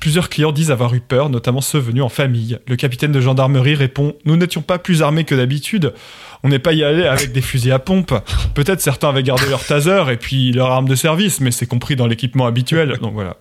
Plusieurs 0.00 0.28
clients 0.28 0.52
disent 0.52 0.70
avoir 0.70 0.94
eu 0.94 1.00
peur, 1.00 1.30
notamment 1.30 1.60
ceux 1.60 1.78
venus 1.78 2.02
en 2.02 2.08
famille. 2.08 2.58
Le 2.68 2.76
capitaine 2.76 3.12
de 3.12 3.20
gendarmerie 3.20 3.74
répond 3.74 4.14
«Nous 4.24 4.36
n'étions 4.36 4.62
pas 4.62 4.78
plus 4.78 5.02
armés 5.02 5.24
que 5.24 5.34
d'habitude. 5.34 5.94
On 6.42 6.48
n'est 6.48 6.58
pas 6.58 6.72
y 6.74 6.84
allé 6.84 7.06
avec 7.06 7.32
des 7.32 7.40
fusils 7.40 7.72
à 7.72 7.78
pompe. 7.78 8.14
Peut-être 8.54 8.80
certains 8.80 9.08
avaient 9.08 9.22
gardé 9.22 9.46
leur 9.48 9.64
taser 9.64 10.04
et 10.12 10.16
puis 10.16 10.52
leur 10.52 10.70
arme 10.70 10.88
de 10.88 10.94
service, 10.94 11.40
mais 11.40 11.50
c'est 11.50 11.66
compris 11.66 11.96
dans 11.96 12.06
l'équipement 12.06 12.46
habituel. 12.46 12.98
Donc 13.00 13.14
voilà. 13.14 13.36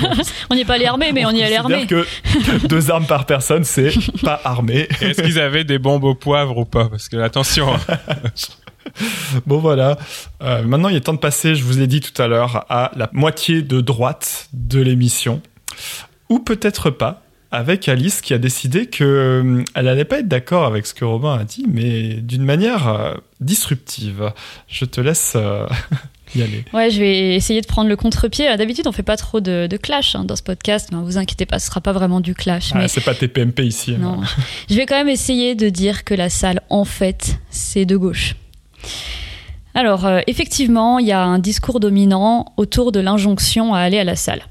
On 0.50 0.54
n'y 0.54 0.62
est 0.62 0.64
pas 0.64 0.74
allé 0.74 0.86
armé, 0.86 1.12
mais 1.12 1.24
on 1.26 1.30
y 1.30 1.40
est 1.40 1.44
allé 1.44 1.56
armé. 1.56 1.86
que 1.86 2.04
deux 2.66 2.90
armes 2.90 3.06
par 3.06 3.26
personne, 3.26 3.64
c'est 3.64 3.92
pas 4.22 4.40
armé. 4.44 4.88
Est-ce 5.00 5.22
qu'ils 5.22 5.38
avaient 5.38 5.64
des 5.64 5.78
bombes 5.78 6.04
au 6.04 6.14
poivre 6.14 6.56
ou 6.58 6.64
pas? 6.64 6.88
Parce 6.88 7.08
que 7.08 7.16
attention, 7.18 7.72
hein. 7.72 7.96
Bon 9.46 9.58
voilà. 9.58 9.98
Euh, 10.42 10.62
maintenant, 10.62 10.88
il 10.88 10.96
est 10.96 11.00
temps 11.00 11.12
de 11.14 11.18
passer, 11.18 11.54
je 11.54 11.62
vous 11.64 11.78
l'ai 11.78 11.86
dit 11.86 12.00
tout 12.00 12.20
à 12.20 12.26
l'heure, 12.26 12.64
à 12.68 12.90
la 12.96 13.08
moitié 13.12 13.62
de 13.62 13.80
droite 13.80 14.48
de 14.52 14.80
l'émission. 14.80 15.40
Ou 16.28 16.38
peut-être 16.40 16.90
pas, 16.90 17.22
avec 17.50 17.88
Alice 17.88 18.20
qui 18.20 18.34
a 18.34 18.38
décidé 18.38 18.86
que 18.86 19.04
euh, 19.04 19.64
elle 19.74 19.88
allait 19.88 20.04
pas 20.04 20.18
être 20.18 20.28
d'accord 20.28 20.66
avec 20.66 20.86
ce 20.86 20.92
que 20.94 21.04
Robin 21.04 21.38
a 21.38 21.44
dit, 21.44 21.64
mais 21.68 22.14
d'une 22.14 22.44
manière 22.44 22.88
euh, 22.88 23.14
disruptive. 23.40 24.32
Je 24.68 24.84
te 24.84 25.00
laisse 25.00 25.32
euh, 25.36 25.66
y 26.36 26.42
aller. 26.42 26.64
Ouais, 26.74 26.90
je 26.90 27.00
vais 27.00 27.34
essayer 27.34 27.62
de 27.62 27.66
prendre 27.66 27.88
le 27.88 27.96
contre-pied. 27.96 28.54
D'habitude, 28.58 28.86
on 28.86 28.92
fait 28.92 29.02
pas 29.02 29.16
trop 29.16 29.40
de, 29.40 29.66
de 29.66 29.76
clash 29.78 30.14
hein, 30.14 30.24
dans 30.24 30.36
ce 30.36 30.42
podcast. 30.42 30.90
Mais 30.92 30.98
vous 31.02 31.16
inquiétez 31.16 31.46
pas, 31.46 31.58
ce 31.58 31.68
sera 31.68 31.80
pas 31.80 31.92
vraiment 31.92 32.20
du 32.20 32.34
clash. 32.34 32.72
Ah, 32.74 32.78
mais 32.80 32.88
c'est 32.88 33.00
pas 33.00 33.14
TPMP 33.14 33.60
ici. 33.64 33.94
hein. 33.94 33.98
non, 33.98 34.20
je 34.68 34.74
vais 34.74 34.84
quand 34.84 34.96
même 34.96 35.08
essayer 35.08 35.54
de 35.54 35.70
dire 35.70 36.04
que 36.04 36.12
la 36.12 36.28
salle, 36.28 36.60
en 36.68 36.84
fait, 36.84 37.38
c'est 37.48 37.86
de 37.86 37.96
gauche. 37.96 38.34
Alors, 39.74 40.06
euh, 40.06 40.20
effectivement, 40.26 40.98
il 40.98 41.06
y 41.06 41.12
a 41.12 41.22
un 41.22 41.38
discours 41.38 41.78
dominant 41.78 42.46
autour 42.56 42.90
de 42.90 43.00
l'injonction 43.00 43.74
à 43.74 43.80
aller 43.80 43.98
à 43.98 44.04
la 44.04 44.16
salle. 44.16 44.42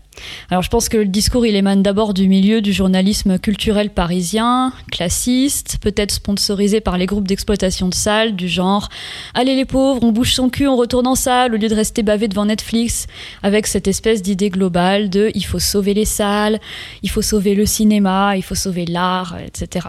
Alors, 0.49 0.63
je 0.63 0.69
pense 0.69 0.89
que 0.89 0.97
le 0.97 1.05
discours, 1.05 1.45
il 1.45 1.55
émane 1.55 1.83
d'abord 1.83 2.13
du 2.13 2.27
milieu 2.27 2.61
du 2.61 2.73
journalisme 2.73 3.37
culturel 3.37 3.89
parisien, 3.89 4.71
classiste, 4.91 5.77
peut-être 5.81 6.11
sponsorisé 6.11 6.81
par 6.81 6.97
les 6.97 7.05
groupes 7.05 7.27
d'exploitation 7.27 7.89
de 7.89 7.93
salles, 7.93 8.35
du 8.35 8.47
genre 8.47 8.89
Allez 9.33 9.55
les 9.55 9.65
pauvres, 9.65 10.03
on 10.03 10.11
bouge 10.11 10.33
son 10.33 10.49
cul, 10.49 10.67
on 10.67 10.75
retourne 10.75 11.07
en 11.07 11.15
salle 11.15 11.53
au 11.53 11.57
lieu 11.57 11.67
de 11.67 11.75
rester 11.75 12.03
bavé 12.03 12.27
devant 12.27 12.45
Netflix, 12.45 13.07
avec 13.43 13.67
cette 13.67 13.87
espèce 13.87 14.21
d'idée 14.21 14.49
globale 14.49 15.09
de 15.09 15.31
il 15.35 15.45
faut 15.45 15.59
sauver 15.59 15.93
les 15.93 16.05
salles, 16.05 16.59
il 17.03 17.09
faut 17.09 17.21
sauver 17.21 17.53
le 17.53 17.65
cinéma, 17.65 18.37
il 18.37 18.43
faut 18.43 18.55
sauver 18.55 18.85
l'art, 18.85 19.35
etc. 19.45 19.87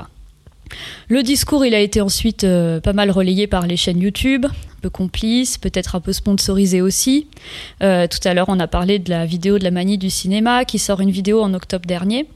Le 1.08 1.22
discours, 1.22 1.64
il 1.64 1.74
a 1.74 1.80
été 1.80 2.00
ensuite 2.00 2.44
euh, 2.44 2.80
pas 2.80 2.92
mal 2.92 3.10
relayé 3.10 3.46
par 3.46 3.66
les 3.66 3.76
chaînes 3.76 4.00
YouTube, 4.00 4.46
un 4.46 4.80
peu 4.82 4.90
complice, 4.90 5.58
peut-être 5.58 5.94
un 5.94 6.00
peu 6.00 6.12
sponsorisé 6.12 6.80
aussi. 6.80 7.26
Euh, 7.82 8.06
tout 8.06 8.26
à 8.26 8.34
l'heure, 8.34 8.48
on 8.48 8.60
a 8.60 8.66
parlé 8.66 8.98
de 8.98 9.10
la 9.10 9.26
vidéo 9.26 9.58
de 9.58 9.64
la 9.64 9.70
manie 9.70 9.98
du 9.98 10.10
cinéma, 10.10 10.64
qui 10.64 10.78
sort 10.78 11.00
une 11.00 11.10
vidéo 11.10 11.42
en 11.42 11.54
octobre 11.54 11.86
dernier, 11.86 12.26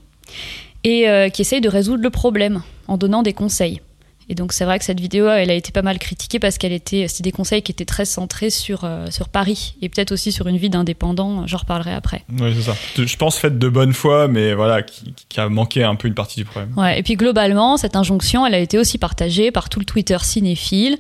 et 0.84 1.08
euh, 1.08 1.28
qui 1.28 1.42
essaye 1.42 1.60
de 1.60 1.68
résoudre 1.68 2.02
le 2.02 2.10
problème 2.10 2.62
en 2.88 2.96
donnant 2.96 3.22
des 3.22 3.32
conseils. 3.32 3.80
Et 4.28 4.34
donc 4.34 4.52
c'est 4.52 4.64
vrai 4.64 4.78
que 4.78 4.84
cette 4.84 5.00
vidéo, 5.00 5.28
elle 5.28 5.50
a 5.50 5.54
été 5.54 5.72
pas 5.72 5.82
mal 5.82 5.98
critiquée 5.98 6.38
parce 6.38 6.58
qu'elle 6.58 6.72
était, 6.72 7.08
c'était 7.08 7.22
des 7.22 7.32
conseils 7.32 7.62
qui 7.62 7.72
étaient 7.72 7.84
très 7.84 8.04
centrés 8.04 8.50
sur, 8.50 8.84
euh, 8.84 9.06
sur 9.10 9.28
Paris, 9.28 9.74
et 9.82 9.88
peut-être 9.88 10.12
aussi 10.12 10.32
sur 10.32 10.46
une 10.46 10.56
vie 10.56 10.70
d'indépendant, 10.70 11.46
j'en 11.46 11.58
reparlerai 11.58 11.92
après. 11.92 12.24
Oui, 12.40 12.54
c'est 12.54 12.70
ça. 12.70 12.76
Je 12.96 13.16
pense 13.16 13.38
faite 13.38 13.58
de 13.58 13.68
bonne 13.68 13.92
foi, 13.92 14.28
mais 14.28 14.54
voilà, 14.54 14.82
qui, 14.82 15.14
qui 15.28 15.40
a 15.40 15.48
manqué 15.48 15.84
un 15.84 15.94
peu 15.94 16.08
une 16.08 16.14
partie 16.14 16.40
du 16.40 16.44
problème. 16.44 16.72
Ouais, 16.76 16.98
et 16.98 17.02
puis 17.02 17.14
globalement, 17.14 17.76
cette 17.76 17.96
injonction, 17.96 18.46
elle 18.46 18.54
a 18.54 18.58
été 18.58 18.78
aussi 18.78 18.98
partagée 18.98 19.50
par 19.50 19.68
tout 19.68 19.80
le 19.80 19.84
Twitter 19.84 20.18
cinéphile, 20.22 20.96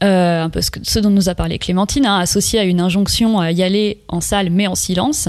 un 0.00 0.50
peu 0.50 0.60
ce, 0.60 0.70
que- 0.70 0.80
ce 0.82 0.98
dont 0.98 1.10
nous 1.10 1.28
a 1.28 1.34
parlé 1.34 1.58
Clémentine, 1.58 2.04
hein, 2.06 2.18
associé 2.18 2.58
à 2.58 2.64
une 2.64 2.80
injonction 2.80 3.38
à 3.40 3.52
y 3.52 3.62
aller 3.62 4.02
en 4.08 4.20
salle 4.20 4.50
mais 4.50 4.66
en 4.66 4.74
silence. 4.74 5.28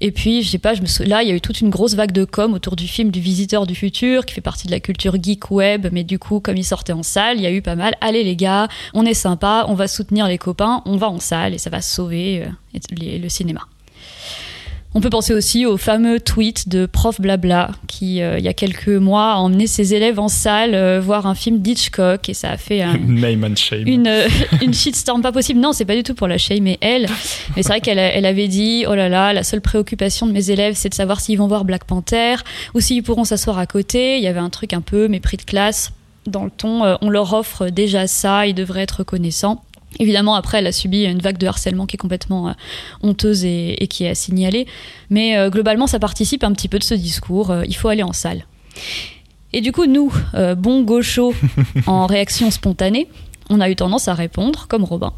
Et 0.00 0.10
puis, 0.12 0.42
je 0.42 0.50
sais 0.50 0.58
pas, 0.58 0.74
je 0.74 0.82
me 0.82 1.06
là, 1.08 1.22
il 1.22 1.28
y 1.28 1.32
a 1.32 1.34
eu 1.34 1.40
toute 1.40 1.60
une 1.60 1.70
grosse 1.70 1.94
vague 1.94 2.12
de 2.12 2.24
com 2.24 2.54
autour 2.54 2.76
du 2.76 2.86
film 2.86 3.10
du 3.10 3.20
Visiteur 3.20 3.66
du 3.66 3.74
futur, 3.74 4.24
qui 4.24 4.34
fait 4.34 4.40
partie 4.40 4.66
de 4.66 4.72
la 4.72 4.80
culture 4.80 5.16
geek 5.22 5.50
web, 5.50 5.88
mais 5.92 6.04
du 6.04 6.18
coup, 6.18 6.40
comme 6.40 6.56
il 6.56 6.64
sortait 6.64 6.92
en 6.92 7.02
salle, 7.02 7.36
il 7.38 7.42
y 7.42 7.46
a 7.46 7.52
eu 7.52 7.62
pas 7.62 7.76
mal. 7.76 7.94
Allez 8.00 8.24
les 8.24 8.36
gars, 8.36 8.68
on 8.94 9.04
est 9.04 9.14
sympa, 9.14 9.64
on 9.68 9.74
va 9.74 9.88
soutenir 9.88 10.28
les 10.28 10.38
copains, 10.38 10.82
on 10.86 10.96
va 10.96 11.08
en 11.10 11.18
salle 11.20 11.54
et 11.54 11.58
ça 11.58 11.70
va 11.70 11.80
sauver 11.80 12.44
euh, 12.44 13.18
le 13.22 13.28
cinéma. 13.28 13.60
On 14.96 15.00
peut 15.00 15.10
penser 15.10 15.34
aussi 15.34 15.66
au 15.66 15.76
fameux 15.76 16.20
tweet 16.20 16.68
de 16.68 16.86
Prof 16.86 17.20
Blabla 17.20 17.70
qui, 17.88 18.22
euh, 18.22 18.38
il 18.38 18.44
y 18.44 18.48
a 18.48 18.52
quelques 18.54 18.86
mois, 18.88 19.32
a 19.32 19.36
emmené 19.38 19.66
ses 19.66 19.92
élèves 19.92 20.20
en 20.20 20.28
salle 20.28 20.74
euh, 20.74 21.00
voir 21.00 21.26
un 21.26 21.34
film 21.34 21.58
d'Hitchcock 21.58 22.28
et 22.28 22.34
ça 22.34 22.50
a 22.50 22.56
fait 22.56 22.80
un- 22.80 22.96
Name 23.08 23.42
and 23.44 23.56
shame. 23.56 23.88
une, 23.88 24.06
euh, 24.06 24.28
une 24.62 24.72
shitstorm 24.72 25.20
pas 25.20 25.32
possible. 25.32 25.58
Non, 25.58 25.72
c'est 25.72 25.84
pas 25.84 25.96
du 25.96 26.04
tout 26.04 26.14
pour 26.14 26.28
la 26.28 26.38
shamer 26.38 26.78
elle. 26.80 27.08
Mais 27.56 27.62
c'est 27.64 27.70
vrai 27.70 27.80
qu'elle 27.80 27.98
elle 27.98 28.24
avait 28.24 28.46
dit 28.46 28.84
Oh 28.88 28.94
là 28.94 29.08
là, 29.08 29.32
la 29.32 29.42
seule 29.42 29.60
préoccupation 29.60 30.26
de 30.28 30.32
mes 30.32 30.50
élèves, 30.50 30.74
c'est 30.76 30.90
de 30.90 30.94
savoir 30.94 31.20
s'ils 31.20 31.38
vont 31.38 31.48
voir 31.48 31.64
Black 31.64 31.84
Panther 31.84 32.36
ou 32.74 32.80
s'ils 32.80 33.02
pourront 33.02 33.24
s'asseoir 33.24 33.58
à 33.58 33.66
côté. 33.66 34.18
Il 34.18 34.22
y 34.22 34.28
avait 34.28 34.38
un 34.38 34.50
truc 34.50 34.72
un 34.74 34.80
peu 34.80 35.08
mépris 35.08 35.36
de 35.38 35.42
classe. 35.42 35.90
dans 36.28 36.44
le 36.44 36.50
ton, 36.50 36.84
euh, 36.84 36.94
on 37.02 37.10
leur 37.10 37.34
offre 37.34 37.68
déjà 37.68 38.06
ça, 38.06 38.46
ils 38.46 38.54
devraient 38.54 38.82
être 38.82 38.98
reconnaissants. 39.00 39.62
Évidemment, 40.00 40.34
après, 40.34 40.58
elle 40.58 40.66
a 40.66 40.72
subi 40.72 41.04
une 41.04 41.20
vague 41.20 41.38
de 41.38 41.46
harcèlement 41.46 41.86
qui 41.86 41.96
est 41.96 41.98
complètement 41.98 42.48
euh, 42.48 42.52
honteuse 43.02 43.44
et, 43.44 43.82
et 43.82 43.86
qui 43.86 44.04
est 44.04 44.10
à 44.10 44.14
signaler. 44.14 44.66
Mais 45.10 45.36
euh, 45.36 45.50
globalement, 45.50 45.86
ça 45.86 45.98
participe 45.98 46.44
un 46.44 46.52
petit 46.52 46.68
peu 46.68 46.78
de 46.78 46.84
ce 46.84 46.94
discours. 46.94 47.50
euh, 47.50 47.62
il 47.66 47.74
faut 47.74 47.88
aller 47.88 48.02
en 48.02 48.12
salle. 48.12 48.44
Et 49.52 49.60
du 49.60 49.70
coup, 49.70 49.86
nous, 49.86 50.12
bons 50.56 50.82
gauchos, 50.82 51.32
en 51.86 52.06
réaction 52.06 52.50
spontanée, 52.50 53.06
on 53.50 53.60
a 53.60 53.70
eu 53.70 53.76
tendance 53.76 54.08
à 54.08 54.14
répondre, 54.14 54.66
comme 54.68 54.82
Robin. 54.82 55.12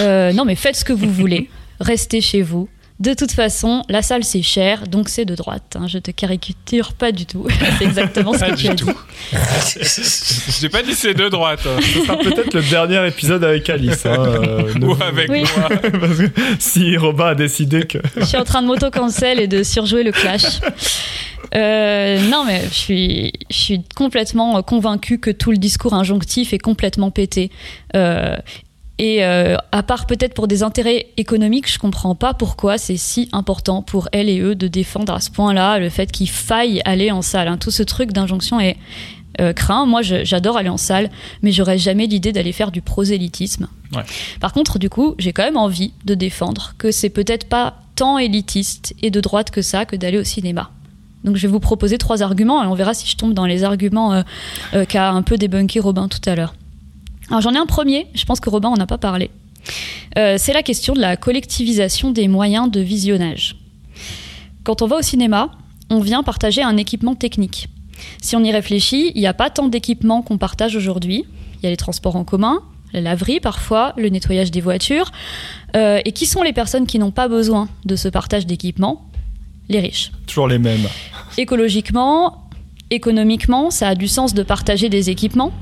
Non, 0.00 0.44
mais 0.44 0.54
faites 0.54 0.76
ce 0.76 0.84
que 0.84 0.92
vous 0.92 1.10
voulez. 1.10 1.48
Restez 1.80 2.20
chez 2.20 2.42
vous. 2.42 2.68
De 3.04 3.12
toute 3.12 3.32
façon, 3.32 3.82
la 3.90 4.00
salle 4.02 4.24
c'est 4.24 4.40
cher, 4.42 4.86
donc 4.88 5.08
c'est 5.10 5.24
de 5.26 5.34
droite. 5.34 5.76
hein. 5.78 5.86
Je 5.88 5.98
te 5.98 6.10
caricature 6.10 6.92
pas 6.94 7.12
du 7.12 7.26
tout. 7.26 7.46
c'est 7.78 7.84
exactement 7.84 8.32
ce 8.32 8.38
Pas 8.38 8.50
que 8.52 8.56
du 8.56 8.62
tu 8.64 8.70
as 8.70 8.74
tout. 8.74 8.86
dit. 8.86 8.92
J'ai 10.60 10.68
pas 10.70 10.82
dit 10.82 10.94
c'est 10.94 11.12
de 11.14 11.28
droite. 11.28 11.60
hein. 11.66 11.80
Ce 11.82 12.00
sera 12.00 12.16
peut-être 12.16 12.54
le 12.54 12.62
dernier 12.62 13.06
épisode 13.06 13.44
avec 13.44 13.68
Alice. 13.68 14.06
hein, 14.06 14.16
euh, 14.18 14.72
Ou 14.80 14.96
avec 15.02 15.28
Oui. 15.30 15.44
moi. 15.56 15.68
Parce 15.68 16.16
que 16.18 16.28
si 16.58 16.96
Robin 16.96 17.26
a 17.26 17.34
décidé 17.34 17.86
que. 17.86 17.98
Je 18.16 18.24
suis 18.24 18.38
en 18.38 18.44
train 18.44 18.62
de 18.62 18.66
m'auto-cancel 18.68 19.38
et 19.38 19.48
de 19.48 19.62
surjouer 19.62 20.02
le 20.02 20.12
clash. 20.12 20.60
Euh, 21.54 22.18
non, 22.30 22.44
mais 22.46 22.62
je 22.68 22.74
suis, 22.74 23.32
je 23.50 23.56
suis 23.56 23.80
complètement 23.94 24.60
convaincue 24.62 25.20
que 25.20 25.30
tout 25.30 25.50
le 25.52 25.56
discours 25.58 25.94
injonctif 25.94 26.52
est 26.52 26.58
complètement 26.58 27.10
pété. 27.10 27.50
Euh, 27.94 28.36
et 28.98 29.24
euh, 29.24 29.56
à 29.72 29.82
part 29.82 30.06
peut-être 30.06 30.34
pour 30.34 30.46
des 30.46 30.62
intérêts 30.62 31.06
économiques, 31.16 31.70
je 31.70 31.78
comprends 31.78 32.14
pas 32.14 32.32
pourquoi 32.32 32.78
c'est 32.78 32.96
si 32.96 33.28
important 33.32 33.82
pour 33.82 34.08
elle 34.12 34.28
et 34.28 34.38
eux 34.38 34.54
de 34.54 34.68
défendre 34.68 35.12
à 35.12 35.20
ce 35.20 35.30
point-là 35.30 35.78
le 35.78 35.88
fait 35.88 36.12
qu'il 36.12 36.30
faille 36.30 36.80
aller 36.84 37.10
en 37.10 37.22
salle. 37.22 37.48
hein. 37.48 37.58
Tout 37.58 37.72
ce 37.72 37.82
truc 37.82 38.12
d'injonction 38.12 38.60
est 38.60 38.76
euh, 39.40 39.52
craint. 39.52 39.84
Moi, 39.84 40.02
j'adore 40.02 40.56
aller 40.56 40.68
en 40.68 40.76
salle, 40.76 41.10
mais 41.42 41.50
j'aurais 41.50 41.78
jamais 41.78 42.06
l'idée 42.06 42.30
d'aller 42.30 42.52
faire 42.52 42.70
du 42.70 42.82
prosélytisme. 42.82 43.68
Ouais. 43.92 44.04
Par 44.40 44.52
contre, 44.52 44.78
du 44.78 44.88
coup, 44.88 45.16
j'ai 45.18 45.32
quand 45.32 45.42
même 45.42 45.56
envie 45.56 45.92
de 46.04 46.14
défendre 46.14 46.74
que 46.78 46.92
c'est 46.92 47.10
peut-être 47.10 47.48
pas 47.48 47.78
tant 47.96 48.18
élitiste 48.18 48.94
et 49.02 49.10
de 49.10 49.20
droite 49.20 49.50
que 49.50 49.62
ça 49.62 49.86
que 49.86 49.96
d'aller 49.96 50.18
au 50.18 50.24
cinéma. 50.24 50.70
Donc 51.24 51.36
je 51.36 51.42
vais 51.46 51.52
vous 51.52 51.60
proposer 51.60 51.98
trois 51.98 52.22
arguments 52.22 52.62
et 52.62 52.66
on 52.66 52.74
verra 52.74 52.94
si 52.94 53.08
je 53.08 53.16
tombe 53.16 53.34
dans 53.34 53.46
les 53.46 53.64
arguments 53.64 54.22
euh, 54.74 54.84
qu'a 54.84 55.10
un 55.10 55.22
peu 55.22 55.36
débunké 55.36 55.80
Robin 55.80 56.06
tout 56.06 56.20
à 56.26 56.34
l'heure. 56.34 56.54
Alors 57.28 57.40
j'en 57.40 57.52
ai 57.52 57.58
un 57.58 57.66
premier, 57.66 58.06
je 58.14 58.24
pense 58.24 58.40
que 58.40 58.50
Robin 58.50 58.68
en 58.68 58.76
a 58.76 58.86
pas 58.86 58.98
parlé. 58.98 59.30
Euh, 60.18 60.36
c'est 60.38 60.52
la 60.52 60.62
question 60.62 60.94
de 60.94 61.00
la 61.00 61.16
collectivisation 61.16 62.10
des 62.10 62.28
moyens 62.28 62.70
de 62.70 62.80
visionnage. 62.80 63.56
Quand 64.62 64.82
on 64.82 64.86
va 64.86 64.96
au 64.96 65.02
cinéma, 65.02 65.50
on 65.90 66.00
vient 66.00 66.22
partager 66.22 66.62
un 66.62 66.76
équipement 66.76 67.14
technique. 67.14 67.68
Si 68.20 68.36
on 68.36 68.42
y 68.42 68.52
réfléchit, 68.52 69.12
il 69.14 69.20
n'y 69.20 69.26
a 69.26 69.34
pas 69.34 69.50
tant 69.50 69.68
d'équipements 69.68 70.22
qu'on 70.22 70.38
partage 70.38 70.76
aujourd'hui. 70.76 71.24
Il 71.56 71.64
y 71.64 71.66
a 71.66 71.70
les 71.70 71.76
transports 71.76 72.16
en 72.16 72.24
commun, 72.24 72.62
la 72.92 73.00
laverie 73.00 73.40
parfois, 73.40 73.92
le 73.96 74.08
nettoyage 74.08 74.50
des 74.50 74.60
voitures. 74.60 75.10
Euh, 75.76 76.00
et 76.04 76.12
qui 76.12 76.26
sont 76.26 76.42
les 76.42 76.52
personnes 76.52 76.86
qui 76.86 76.98
n'ont 76.98 77.10
pas 77.10 77.28
besoin 77.28 77.68
de 77.84 77.96
ce 77.96 78.08
partage 78.08 78.46
d'équipements 78.46 79.08
Les 79.68 79.80
riches. 79.80 80.12
Toujours 80.26 80.48
les 80.48 80.58
mêmes. 80.58 80.86
Écologiquement, 81.36 82.48
économiquement, 82.90 83.70
ça 83.70 83.88
a 83.88 83.94
du 83.94 84.08
sens 84.08 84.34
de 84.34 84.42
partager 84.42 84.88
des 84.88 85.10
équipements. 85.10 85.52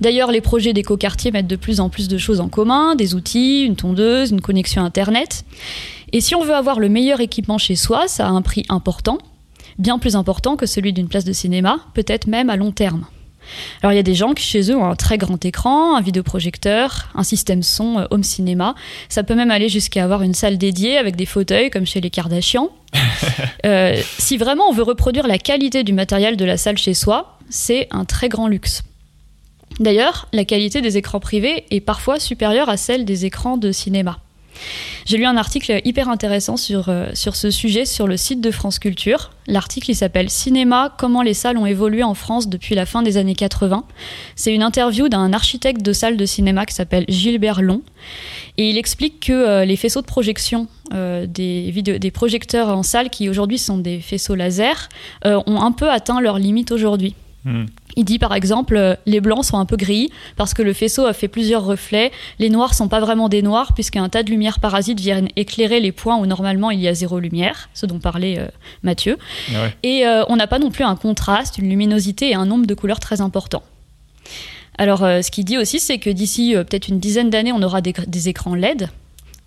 D'ailleurs, 0.00 0.30
les 0.30 0.40
projets 0.40 0.72
d'écoquartier 0.72 1.30
mettent 1.30 1.46
de 1.46 1.56
plus 1.56 1.80
en 1.80 1.88
plus 1.88 2.08
de 2.08 2.18
choses 2.18 2.40
en 2.40 2.48
commun, 2.48 2.94
des 2.94 3.14
outils, 3.14 3.64
une 3.64 3.76
tondeuse, 3.76 4.30
une 4.30 4.40
connexion 4.40 4.82
Internet. 4.84 5.44
Et 6.12 6.20
si 6.20 6.34
on 6.34 6.42
veut 6.42 6.54
avoir 6.54 6.78
le 6.78 6.88
meilleur 6.88 7.20
équipement 7.20 7.58
chez 7.58 7.76
soi, 7.76 8.08
ça 8.08 8.26
a 8.26 8.30
un 8.30 8.42
prix 8.42 8.64
important, 8.68 9.18
bien 9.78 9.98
plus 9.98 10.16
important 10.16 10.56
que 10.56 10.66
celui 10.66 10.92
d'une 10.92 11.08
place 11.08 11.24
de 11.24 11.32
cinéma, 11.32 11.78
peut-être 11.94 12.26
même 12.26 12.50
à 12.50 12.56
long 12.56 12.72
terme. 12.72 13.06
Alors 13.82 13.92
il 13.92 13.96
y 13.96 13.98
a 13.98 14.04
des 14.04 14.14
gens 14.14 14.34
qui 14.34 14.44
chez 14.44 14.70
eux 14.70 14.76
ont 14.76 14.84
un 14.84 14.94
très 14.94 15.18
grand 15.18 15.42
écran, 15.44 15.96
un 15.96 16.00
vidéoprojecteur, 16.00 17.08
un 17.14 17.24
système 17.24 17.62
son 17.62 17.98
euh, 17.98 18.06
home 18.10 18.22
cinéma. 18.22 18.74
Ça 19.08 19.22
peut 19.22 19.34
même 19.34 19.50
aller 19.50 19.68
jusqu'à 19.68 20.04
avoir 20.04 20.22
une 20.22 20.34
salle 20.34 20.58
dédiée 20.58 20.96
avec 20.96 21.16
des 21.16 21.26
fauteuils 21.26 21.70
comme 21.70 21.86
chez 21.86 22.00
les 22.00 22.10
Kardashians. 22.10 22.70
Euh, 23.64 23.96
si 24.18 24.38
vraiment 24.38 24.64
on 24.68 24.72
veut 24.72 24.82
reproduire 24.82 25.28
la 25.28 25.38
qualité 25.38 25.84
du 25.84 25.92
matériel 25.92 26.36
de 26.36 26.44
la 26.44 26.56
salle 26.56 26.76
chez 26.76 26.94
soi, 26.94 27.38
c'est 27.48 27.86
un 27.92 28.04
très 28.04 28.28
grand 28.28 28.48
luxe. 28.48 28.82
D'ailleurs, 29.80 30.28
la 30.32 30.44
qualité 30.44 30.80
des 30.80 30.96
écrans 30.96 31.20
privés 31.20 31.64
est 31.70 31.80
parfois 31.80 32.18
supérieure 32.18 32.68
à 32.68 32.76
celle 32.76 33.04
des 33.04 33.24
écrans 33.24 33.56
de 33.56 33.72
cinéma. 33.72 34.18
J'ai 35.04 35.16
lu 35.16 35.24
un 35.24 35.36
article 35.36 35.80
hyper 35.84 36.08
intéressant 36.08 36.56
sur, 36.56 36.88
euh, 36.88 37.08
ce 37.14 37.50
sujet 37.50 37.84
sur 37.84 38.06
le 38.06 38.16
site 38.16 38.40
de 38.40 38.50
France 38.50 38.78
Culture. 38.78 39.30
L'article 39.46 39.94
s'appelle 39.94 40.30
Cinéma, 40.30 40.94
comment 40.96 41.22
les 41.22 41.34
salles 41.34 41.58
ont 41.58 41.66
évolué 41.66 42.02
en 42.02 42.14
France 42.14 42.48
depuis 42.48 42.74
la 42.74 42.86
fin 42.86 43.02
des 43.02 43.16
années 43.16 43.34
80. 43.34 43.84
C'est 44.36 44.54
une 44.54 44.62
interview 44.62 45.08
d'un 45.08 45.32
architecte 45.32 45.82
de 45.82 45.92
salle 45.92 46.16
de 46.16 46.26
cinéma 46.26 46.66
qui 46.66 46.74
s'appelle 46.74 47.04
Gilbert 47.08 47.62
Long. 47.62 47.82
Et 48.58 48.70
il 48.70 48.78
explique 48.78 49.26
que 49.26 49.32
euh, 49.32 49.64
les 49.64 49.76
faisceaux 49.76 50.02
de 50.02 50.06
projection 50.06 50.68
euh, 50.94 51.26
des, 51.26 52.10
projecteurs 52.12 52.68
en 52.68 52.82
salle, 52.82 53.10
qui 53.10 53.28
aujourd'hui 53.28 53.58
sont 53.58 53.78
des 53.78 53.98
faisceaux 54.00 54.34
laser, 54.34 54.88
ont 55.24 55.60
un 55.60 55.72
peu 55.72 55.90
atteint 55.90 56.20
leurs 56.20 56.38
limites 56.38 56.70
aujourd'hui. 56.70 57.14
Hmm. 57.44 57.64
Il 57.96 58.04
dit 58.04 58.18
par 58.18 58.34
exemple, 58.34 58.76
euh, 58.76 58.94
les 59.04 59.20
blancs 59.20 59.44
sont 59.44 59.58
un 59.58 59.66
peu 59.66 59.76
gris 59.76 60.10
parce 60.36 60.54
que 60.54 60.62
le 60.62 60.72
faisceau 60.72 61.06
a 61.06 61.12
fait 61.12 61.28
plusieurs 61.28 61.64
reflets. 61.64 62.12
Les 62.38 62.50
noirs 62.50 62.74
sont 62.74 62.88
pas 62.88 63.00
vraiment 63.00 63.28
des 63.28 63.42
noirs 63.42 63.74
puisqu'un 63.74 64.08
tas 64.08 64.22
de 64.22 64.30
lumière 64.30 64.60
parasites 64.60 65.00
viennent 65.00 65.28
éclairer 65.34 65.80
les 65.80 65.92
points 65.92 66.16
où 66.16 66.26
normalement 66.26 66.70
il 66.70 66.80
y 66.80 66.88
a 66.88 66.94
zéro 66.94 67.18
lumière, 67.18 67.68
ce 67.74 67.84
dont 67.86 67.98
parlait 67.98 68.38
euh, 68.38 68.46
Mathieu. 68.82 69.18
Ah 69.54 69.62
ouais. 69.62 69.74
Et 69.82 70.06
euh, 70.06 70.24
on 70.28 70.36
n'a 70.36 70.46
pas 70.46 70.60
non 70.60 70.70
plus 70.70 70.84
un 70.84 70.96
contraste, 70.96 71.58
une 71.58 71.68
luminosité 71.68 72.30
et 72.30 72.34
un 72.34 72.46
nombre 72.46 72.66
de 72.66 72.74
couleurs 72.74 73.00
très 73.00 73.20
important. 73.20 73.62
Alors, 74.78 75.02
euh, 75.04 75.20
ce 75.20 75.30
qu'il 75.30 75.44
dit 75.44 75.58
aussi, 75.58 75.80
c'est 75.80 75.98
que 75.98 76.10
d'ici 76.10 76.54
peut-être 76.54 76.88
une 76.88 76.98
dizaine 76.98 77.28
d'années, 77.28 77.52
on 77.52 77.62
aura 77.62 77.80
des, 77.80 77.92
des 78.06 78.28
écrans 78.28 78.54
LED 78.54 78.88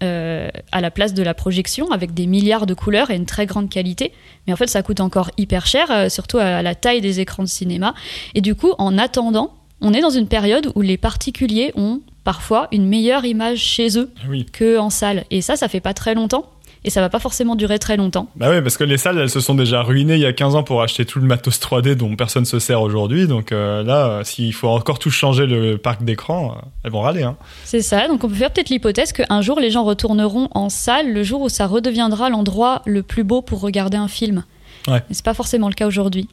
euh, 0.04 0.50
à 0.72 0.82
la 0.82 0.92
place 0.92 1.14
de 1.14 1.24
la 1.24 1.34
projection 1.34 1.90
avec 1.92 2.14
des 2.14 2.26
milliards 2.28 2.66
de 2.66 2.74
couleurs 2.74 3.12
et 3.12 3.16
une 3.16 3.26
très 3.26 3.46
grande 3.46 3.70
qualité. 3.70 4.12
Mais 4.46 4.54
en 4.54 4.56
fait, 4.56 4.68
ça 4.68 4.84
coûte 4.84 5.00
encore 5.00 5.32
hyper 5.38 5.66
cher, 5.66 5.90
euh, 5.90 6.10
surtout 6.10 6.38
à 6.38 6.62
la 6.62 6.76
taille 6.76 7.02
des 7.02 7.20
écrans 7.20 7.44
de 7.44 7.48
cinéma. 7.50 7.94
Et 8.34 8.42
du 8.42 8.56
coup, 8.56 8.74
en 8.78 8.98
attendant, 8.98 9.54
on 9.82 9.94
est 9.94 10.02
dans 10.02 10.10
une 10.10 10.28
période 10.28 10.72
où 10.76 10.82
les 10.82 10.98
particuliers 10.98 11.72
ont 11.76 12.02
parfois 12.24 12.68
une 12.72 12.88
meilleure 12.88 13.24
image 13.26 13.60
chez 13.60 13.98
eux 14.00 14.12
Oui. 14.28 14.46
que 14.52 14.78
en 14.78 14.90
salle. 14.90 15.26
Et 15.32 15.42
ça, 15.42 15.56
ça 15.56 15.68
fait 15.68 15.80
pas 15.80 15.94
très 15.94 16.16
longtemps. 16.16 16.50
Et 16.86 16.92
ça 16.92 17.02
va 17.02 17.10
pas 17.10 17.20
forcément 17.20 17.56
durer 17.56 17.80
très 17.80 17.98
longtemps. 17.98 18.30
Bah 18.36 18.50
ouais, 18.50 18.62
parce 18.62 18.78
que 18.78 18.84
les 18.84 18.98
salles, 18.98 19.18
elles 19.18 19.32
se 19.32 19.40
sont 19.40 19.56
déjà 19.56 19.82
ruinées 19.82 20.14
il 20.14 20.22
y 20.22 20.26
a 20.26 20.34
15 20.34 20.56
ans 20.56 20.62
pour 20.62 20.84
acheter 20.84 21.04
tout 21.04 21.20
le 21.20 21.26
matos 21.26 21.60
3D 21.60 21.96
dont 21.96 22.16
personne 22.16 22.46
se 22.46 22.60
sert 22.60 22.80
aujourd'hui. 22.82 23.26
Donc 23.26 23.52
euh, 23.52 23.82
là, 23.84 24.24
s'il 24.24 24.54
faut 24.54 24.68
encore 24.68 25.00
tout 25.00 25.10
changer 25.10 25.48
le 25.48 25.78
parc 25.80 26.04
d'écran, 26.04 26.52
euh, 26.52 26.66
elles 26.84 26.92
vont 26.92 27.02
râler. 27.02 27.24
Hein. 27.24 27.38
C'est 27.64 27.82
ça, 27.82 28.08
donc 28.08 28.24
on 28.24 28.30
peut 28.30 28.36
faire 28.36 28.52
peut-être 28.52 28.70
l'hypothèse 28.70 29.14
qu'un 29.14 29.42
jour 29.42 29.60
les 29.60 29.72
gens 29.72 29.84
retourneront 29.84 30.48
en 30.52 30.70
salle 30.70 31.12
le 31.12 31.24
jour 31.24 31.42
où 31.42 31.50
ça 31.50 31.66
redeviendra 31.66 32.30
l'endroit 32.30 32.84
le 32.86 33.02
plus 33.02 33.24
beau 33.24 33.42
pour 33.42 33.62
regarder 33.62 33.98
un 33.98 34.08
film. 34.08 34.44
Ouais. 34.88 35.02
Mais 35.10 35.16
c'est 35.16 35.26
pas 35.26 35.34
forcément 35.34 35.70
le 35.70 35.74
cas 35.74 35.88
aujourd'hui. 35.88 36.30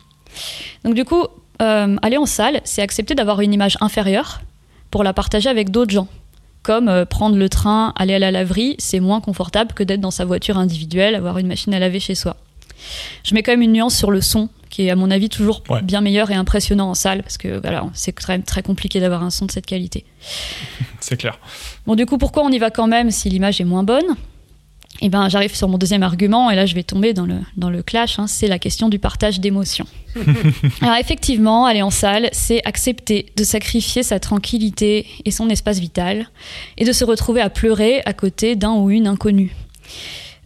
Donc 0.84 0.94
du 0.94 1.06
coup, 1.06 1.26
euh, 1.62 1.96
aller 2.02 2.18
en 2.18 2.26
salle, 2.26 2.60
c'est 2.64 2.82
accepter 2.82 3.14
d'avoir 3.14 3.40
une 3.40 3.54
image 3.54 3.78
inférieure 3.80 4.42
pour 4.90 5.02
la 5.02 5.14
partager 5.14 5.48
avec 5.48 5.70
d'autres 5.70 5.92
gens. 5.92 6.08
Comme 6.62 6.88
euh, 6.88 7.04
prendre 7.04 7.36
le 7.36 7.48
train, 7.48 7.92
aller 7.96 8.14
à 8.14 8.18
la 8.18 8.30
laverie, 8.30 8.76
c'est 8.78 9.00
moins 9.00 9.20
confortable 9.20 9.72
que 9.74 9.82
d'être 9.82 10.00
dans 10.00 10.10
sa 10.12 10.24
voiture 10.24 10.58
individuelle, 10.58 11.14
avoir 11.14 11.38
une 11.38 11.46
machine 11.48 11.74
à 11.74 11.78
laver 11.78 11.98
chez 12.00 12.14
soi. 12.14 12.36
Je 13.24 13.34
mets 13.34 13.42
quand 13.42 13.52
même 13.52 13.62
une 13.62 13.72
nuance 13.72 13.96
sur 13.96 14.10
le 14.10 14.20
son, 14.20 14.48
qui 14.70 14.86
est 14.86 14.90
à 14.90 14.96
mon 14.96 15.10
avis 15.10 15.28
toujours 15.28 15.62
Ouais. 15.68 15.82
bien 15.82 16.00
meilleur 16.00 16.30
et 16.30 16.34
impressionnant 16.34 16.88
en 16.90 16.94
salle, 16.94 17.22
parce 17.22 17.36
que 17.38 17.60
voilà, 17.60 17.84
c'est 17.94 18.12
très, 18.14 18.38
très 18.40 18.62
compliqué 18.62 19.00
d'avoir 19.00 19.22
un 19.22 19.30
son 19.30 19.46
de 19.46 19.50
cette 19.50 19.66
qualité. 19.66 20.04
C'est 21.00 21.16
clair. 21.16 21.38
Bon, 21.86 21.94
du 21.96 22.06
coup, 22.06 22.16
pourquoi 22.16 22.44
on 22.44 22.48
y 22.50 22.58
va 22.58 22.70
quand 22.70 22.86
même 22.86 23.10
si 23.10 23.28
l'image 23.28 23.60
est 23.60 23.64
moins 23.64 23.82
bonne? 23.82 24.06
Eh 25.04 25.08
ben, 25.08 25.28
j'arrive 25.28 25.54
sur 25.54 25.68
mon 25.68 25.78
deuxième 25.78 26.04
argument, 26.04 26.48
et 26.50 26.54
là, 26.54 26.64
je 26.64 26.74
vais 26.76 26.84
tomber 26.84 27.12
dans 27.12 27.26
le, 27.26 27.34
dans 27.56 27.70
le 27.70 27.82
clash, 27.82 28.20
hein, 28.20 28.28
c'est 28.28 28.46
la 28.46 28.60
question 28.60 28.88
du 28.88 29.00
partage 29.00 29.40
d'émotions. 29.40 29.86
Alors, 30.80 30.94
effectivement, 30.96 31.66
aller 31.66 31.82
en 31.82 31.90
salle, 31.90 32.28
c'est 32.32 32.64
accepter 32.64 33.26
de 33.36 33.42
sacrifier 33.42 34.04
sa 34.04 34.20
tranquillité 34.20 35.06
et 35.24 35.30
son 35.32 35.48
espace 35.50 35.80
vital, 35.80 36.28
et 36.78 36.84
de 36.84 36.92
se 36.92 37.04
retrouver 37.04 37.40
à 37.40 37.50
pleurer 37.50 38.00
à 38.06 38.12
côté 38.12 38.54
d'un 38.54 38.74
ou 38.74 38.90
une 38.90 39.08
inconnue. 39.08 39.54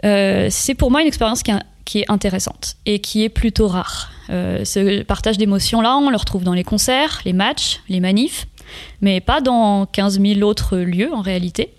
Euh, 0.04 0.48
c'est 0.50 0.74
pour 0.74 0.90
moi 0.90 1.02
une 1.02 1.08
expérience 1.08 1.42
qui, 1.42 1.50
est- 1.50 1.62
qui 1.84 1.98
est 2.00 2.10
intéressante 2.10 2.76
et 2.86 2.98
qui 3.00 3.24
est 3.24 3.28
plutôt 3.28 3.68
rare. 3.68 4.10
Euh, 4.30 4.64
ce 4.64 5.02
partage 5.02 5.38
d'émotions-là, 5.38 5.96
on 5.98 6.10
le 6.10 6.16
retrouve 6.16 6.44
dans 6.44 6.54
les 6.54 6.64
concerts, 6.64 7.20
les 7.24 7.32
matchs, 7.32 7.80
les 7.88 8.00
manifs, 8.00 8.46
mais 9.00 9.20
pas 9.20 9.40
dans 9.40 9.86
15 9.86 10.20
000 10.20 10.40
autres 10.42 10.76
lieux 10.78 11.12
en 11.14 11.20
réalité. 11.20 11.72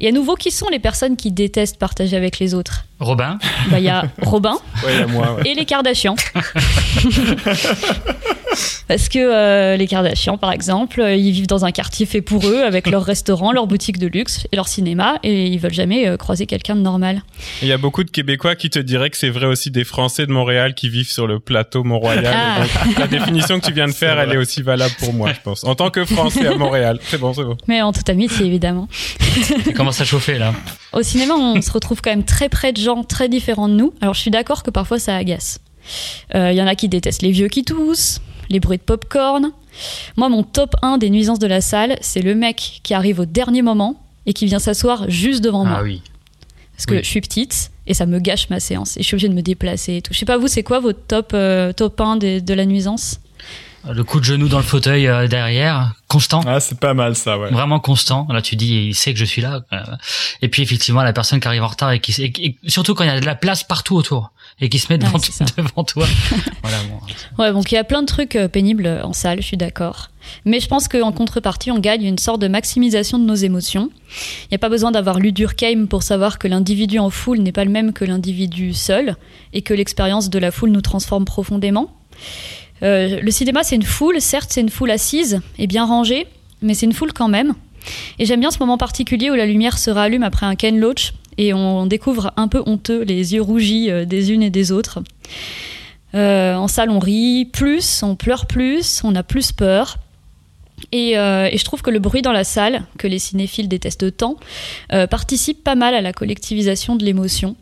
Et 0.00 0.08
à 0.08 0.12
nouveau, 0.12 0.34
qui 0.34 0.50
sont 0.50 0.68
les 0.68 0.78
personnes 0.78 1.16
qui 1.16 1.30
détestent 1.30 1.78
partager 1.78 2.16
avec 2.16 2.38
les 2.38 2.54
autres? 2.54 2.84
Robin 3.00 3.38
Bah, 3.70 3.78
Il 3.78 3.84
y 3.84 3.88
a 3.88 4.04
Robin 4.22 4.56
Ouais, 4.84 4.96
y 4.98 5.02
a 5.02 5.06
moi, 5.06 5.34
ouais. 5.34 5.50
et 5.50 5.54
les 5.54 5.64
Kardashians. 5.64 6.16
Parce 8.88 9.08
que 9.08 9.18
euh, 9.18 9.76
les 9.76 9.86
Kardashians, 9.86 10.36
par 10.36 10.50
exemple, 10.50 11.00
euh, 11.00 11.14
ils 11.14 11.30
vivent 11.30 11.46
dans 11.46 11.64
un 11.64 11.70
quartier 11.70 12.06
fait 12.06 12.22
pour 12.22 12.46
eux, 12.48 12.62
avec 12.64 12.88
leur 12.88 13.04
restaurant, 13.04 13.52
leur 13.52 13.68
boutique 13.68 13.98
de 13.98 14.08
luxe 14.08 14.46
et 14.50 14.56
leur 14.56 14.66
cinéma, 14.66 15.18
et 15.22 15.46
ils 15.46 15.58
veulent 15.58 15.72
jamais 15.72 16.08
euh, 16.08 16.16
croiser 16.16 16.46
quelqu'un 16.46 16.74
de 16.74 16.80
normal. 16.80 17.22
Il 17.62 17.68
y 17.68 17.72
a 17.72 17.78
beaucoup 17.78 18.02
de 18.02 18.10
Québécois 18.10 18.56
qui 18.56 18.68
te 18.68 18.80
diraient 18.80 19.10
que 19.10 19.16
c'est 19.16 19.30
vrai 19.30 19.46
aussi 19.46 19.70
des 19.70 19.84
Français 19.84 20.26
de 20.26 20.32
Montréal 20.32 20.74
qui 20.74 20.88
vivent 20.88 21.10
sur 21.10 21.28
le 21.28 21.38
plateau 21.38 21.84
Mont-Royal. 21.84 22.26
Ah. 22.26 22.62
Donc, 22.86 22.98
La 22.98 23.06
définition 23.06 23.60
que 23.60 23.66
tu 23.66 23.72
viens 23.72 23.86
de 23.86 23.92
faire, 23.92 24.18
elle 24.18 24.32
est 24.32 24.36
aussi 24.38 24.62
valable 24.62 24.94
pour 24.98 25.14
moi, 25.14 25.32
je 25.32 25.40
pense. 25.40 25.62
En 25.62 25.76
tant 25.76 25.90
que 25.90 26.04
Français 26.04 26.48
à 26.48 26.56
Montréal. 26.56 26.98
C'est 27.04 27.18
bon, 27.20 27.32
c'est 27.32 27.44
bon. 27.44 27.56
Mais 27.68 27.82
en 27.82 27.92
toute 27.92 28.08
amitié, 28.08 28.46
évidemment. 28.46 28.88
Ça 29.64 29.72
commence 29.72 30.00
à 30.00 30.04
chauffer 30.04 30.38
là? 30.38 30.52
Au 30.92 31.02
cinéma, 31.02 31.34
on 31.34 31.60
se 31.62 31.70
retrouve 31.70 32.00
quand 32.02 32.10
même 32.10 32.24
très 32.24 32.48
près 32.48 32.72
de 32.72 32.80
gens 32.80 33.04
très 33.04 33.28
différents 33.28 33.68
de 33.68 33.74
nous. 33.74 33.92
Alors, 34.00 34.14
je 34.14 34.20
suis 34.20 34.30
d'accord 34.30 34.62
que 34.62 34.70
parfois 34.70 34.98
ça 34.98 35.16
agace. 35.16 35.60
Euh, 36.34 36.50
Il 36.52 36.56
y 36.58 36.62
en 36.62 36.66
a 36.66 36.74
qui 36.74 36.88
détestent 36.88 37.22
les 37.22 37.30
vieux 37.30 37.48
qui 37.48 37.64
toussent, 37.64 38.20
les 38.48 38.60
bruits 38.60 38.78
de 38.78 38.82
popcorn. 38.82 39.52
Moi, 40.16 40.28
mon 40.28 40.42
top 40.42 40.74
1 40.82 40.98
des 40.98 41.10
nuisances 41.10 41.38
de 41.38 41.46
la 41.46 41.60
salle, 41.60 41.96
c'est 42.00 42.22
le 42.22 42.34
mec 42.34 42.80
qui 42.82 42.92
arrive 42.94 43.20
au 43.20 43.24
dernier 43.24 43.62
moment 43.62 44.02
et 44.26 44.32
qui 44.32 44.46
vient 44.46 44.58
s'asseoir 44.58 45.08
juste 45.08 45.42
devant 45.42 45.64
moi. 45.64 45.78
Ah 45.80 45.82
oui. 45.82 46.02
Parce 46.76 46.86
que 46.86 46.94
oui. 46.94 47.00
je 47.02 47.08
suis 47.08 47.20
petite 47.20 47.70
et 47.86 47.94
ça 47.94 48.06
me 48.06 48.18
gâche 48.18 48.48
ma 48.50 48.58
séance. 48.58 48.96
Et 48.96 49.02
je 49.02 49.06
suis 49.06 49.14
obligée 49.14 49.28
de 49.28 49.34
me 49.34 49.42
déplacer 49.42 49.96
et 49.96 50.02
tout. 50.02 50.12
Je 50.12 50.18
sais 50.18 50.26
pas, 50.26 50.38
vous, 50.38 50.48
c'est 50.48 50.62
quoi 50.62 50.80
votre 50.80 51.00
top, 51.06 51.30
euh, 51.34 51.72
top 51.72 52.00
1 52.00 52.16
des- 52.16 52.40
de 52.40 52.54
la 52.54 52.66
nuisance? 52.66 53.20
Le 53.88 54.04
coup 54.04 54.20
de 54.20 54.24
genou 54.24 54.48
dans 54.48 54.58
le 54.58 54.62
fauteuil 54.64 55.06
euh, 55.08 55.26
derrière, 55.26 55.94
constant. 56.06 56.42
Ah, 56.46 56.60
c'est 56.60 56.78
pas 56.78 56.92
mal 56.92 57.16
ça, 57.16 57.38
ouais. 57.38 57.50
Vraiment 57.50 57.80
constant. 57.80 58.26
Là, 58.30 58.42
tu 58.42 58.54
dis, 58.54 58.88
il 58.88 58.94
sait 58.94 59.12
que 59.14 59.18
je 59.18 59.24
suis 59.24 59.40
là. 59.40 59.62
Euh, 59.72 59.78
Et 60.42 60.48
puis, 60.48 60.62
effectivement, 60.62 61.02
la 61.02 61.14
personne 61.14 61.40
qui 61.40 61.48
arrive 61.48 61.62
en 61.62 61.66
retard 61.68 61.90
et 61.92 61.98
qui, 61.98 62.12
et- 62.22 62.32
et 62.46 62.56
surtout 62.70 62.94
quand 62.94 63.04
il 63.04 63.06
y 63.06 63.10
a 63.10 63.20
de 63.20 63.24
la 63.26 63.34
place 63.34 63.64
partout 63.64 63.96
autour 63.96 64.32
et 64.60 64.68
qui 64.68 64.78
se 64.78 64.92
met 64.92 64.98
devant, 65.56 65.84
toi. 65.84 66.06
voilà, 66.62 66.76
bon. 66.90 67.42
Ouais, 67.42 67.52
donc 67.52 67.72
il 67.72 67.76
y 67.76 67.78
a 67.78 67.84
plein 67.84 68.02
de 68.02 68.06
trucs 68.06 68.36
euh, 68.36 68.48
pénibles 68.48 69.00
en 69.02 69.14
salle, 69.14 69.40
je 69.40 69.46
suis 69.46 69.56
d'accord. 69.56 70.08
Mais 70.44 70.60
je 70.60 70.68
pense 70.68 70.86
qu'en 70.86 71.12
contrepartie, 71.12 71.70
on 71.70 71.78
gagne 71.78 72.02
une 72.04 72.18
sorte 72.18 72.42
de 72.42 72.48
maximisation 72.48 73.18
de 73.18 73.24
nos 73.24 73.34
émotions. 73.34 73.88
Il 74.44 74.48
n'y 74.52 74.56
a 74.56 74.58
pas 74.58 74.68
besoin 74.68 74.90
d'avoir 74.90 75.18
lu 75.18 75.32
Durkheim 75.32 75.86
pour 75.86 76.02
savoir 76.02 76.38
que 76.38 76.46
l'individu 76.48 76.98
en 76.98 77.08
foule 77.08 77.38
n'est 77.38 77.52
pas 77.52 77.64
le 77.64 77.70
même 77.70 77.94
que 77.94 78.04
l'individu 78.04 78.74
seul 78.74 79.16
et 79.54 79.62
que 79.62 79.72
l'expérience 79.72 80.28
de 80.28 80.38
la 80.38 80.50
foule 80.50 80.70
nous 80.70 80.82
transforme 80.82 81.24
profondément. 81.24 81.90
Euh, 82.82 83.20
le 83.20 83.30
cinéma, 83.30 83.62
c'est 83.62 83.76
une 83.76 83.82
foule, 83.82 84.20
certes, 84.20 84.50
c'est 84.52 84.60
une 84.60 84.70
foule 84.70 84.90
assise 84.90 85.40
et 85.58 85.66
bien 85.66 85.84
rangée, 85.84 86.26
mais 86.62 86.74
c'est 86.74 86.86
une 86.86 86.92
foule 86.92 87.12
quand 87.12 87.28
même. 87.28 87.54
Et 88.18 88.26
j'aime 88.26 88.40
bien 88.40 88.50
ce 88.50 88.58
moment 88.58 88.78
particulier 88.78 89.30
où 89.30 89.34
la 89.34 89.46
lumière 89.46 89.78
se 89.78 89.90
rallume 89.90 90.22
après 90.22 90.46
un 90.46 90.54
Ken 90.54 90.78
Loach 90.78 91.12
et 91.38 91.54
on 91.54 91.86
découvre 91.86 92.32
un 92.36 92.48
peu 92.48 92.62
honteux 92.66 93.02
les 93.02 93.34
yeux 93.34 93.42
rougis 93.42 93.90
euh, 93.90 94.04
des 94.04 94.32
unes 94.32 94.42
et 94.42 94.50
des 94.50 94.72
autres. 94.72 95.02
Euh, 96.14 96.54
en 96.54 96.68
salle, 96.68 96.90
on 96.90 96.98
rit 96.98 97.46
plus, 97.46 98.02
on 98.02 98.16
pleure 98.16 98.46
plus, 98.46 99.02
on 99.04 99.14
a 99.14 99.22
plus 99.22 99.52
peur. 99.52 99.98
Et, 100.92 101.12
je 101.14 101.64
trouve 101.64 101.82
que 101.82 101.90
le 101.90 101.98
bruit 101.98 102.22
dans 102.22 102.32
la 102.32 102.42
salle, 102.42 102.84
que 102.96 103.06
les 103.06 103.18
cinéphiles 103.18 103.68
détestent 103.68 104.16
tant, 104.16 104.36
participe 105.10 105.62
pas 105.62 105.74
mal 105.74 105.94
à 105.94 106.00
la 106.00 106.14
collectivisation 106.14 106.96
de 106.96 107.04
l'émotion. 107.04 107.54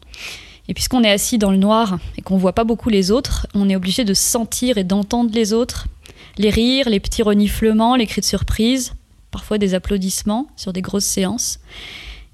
Et 0.68 0.74
puisqu'on 0.74 1.02
est 1.02 1.10
assis 1.10 1.38
dans 1.38 1.50
le 1.50 1.56
noir 1.56 1.98
et 2.16 2.22
qu'on 2.22 2.36
voit 2.36 2.52
pas 2.52 2.64
beaucoup 2.64 2.90
les 2.90 3.10
autres, 3.10 3.46
on 3.54 3.68
est 3.70 3.76
obligé 3.76 4.04
de 4.04 4.14
sentir 4.14 4.76
et 4.76 4.84
d'entendre 4.84 5.30
les 5.32 5.52
autres, 5.54 5.88
les 6.36 6.50
rires, 6.50 6.88
les 6.88 7.00
petits 7.00 7.22
reniflements, 7.22 7.96
les 7.96 8.06
cris 8.06 8.20
de 8.20 8.26
surprise, 8.26 8.92
parfois 9.30 9.58
des 9.58 9.74
applaudissements 9.74 10.46
sur 10.56 10.72
des 10.72 10.82
grosses 10.82 11.04
séances. 11.04 11.58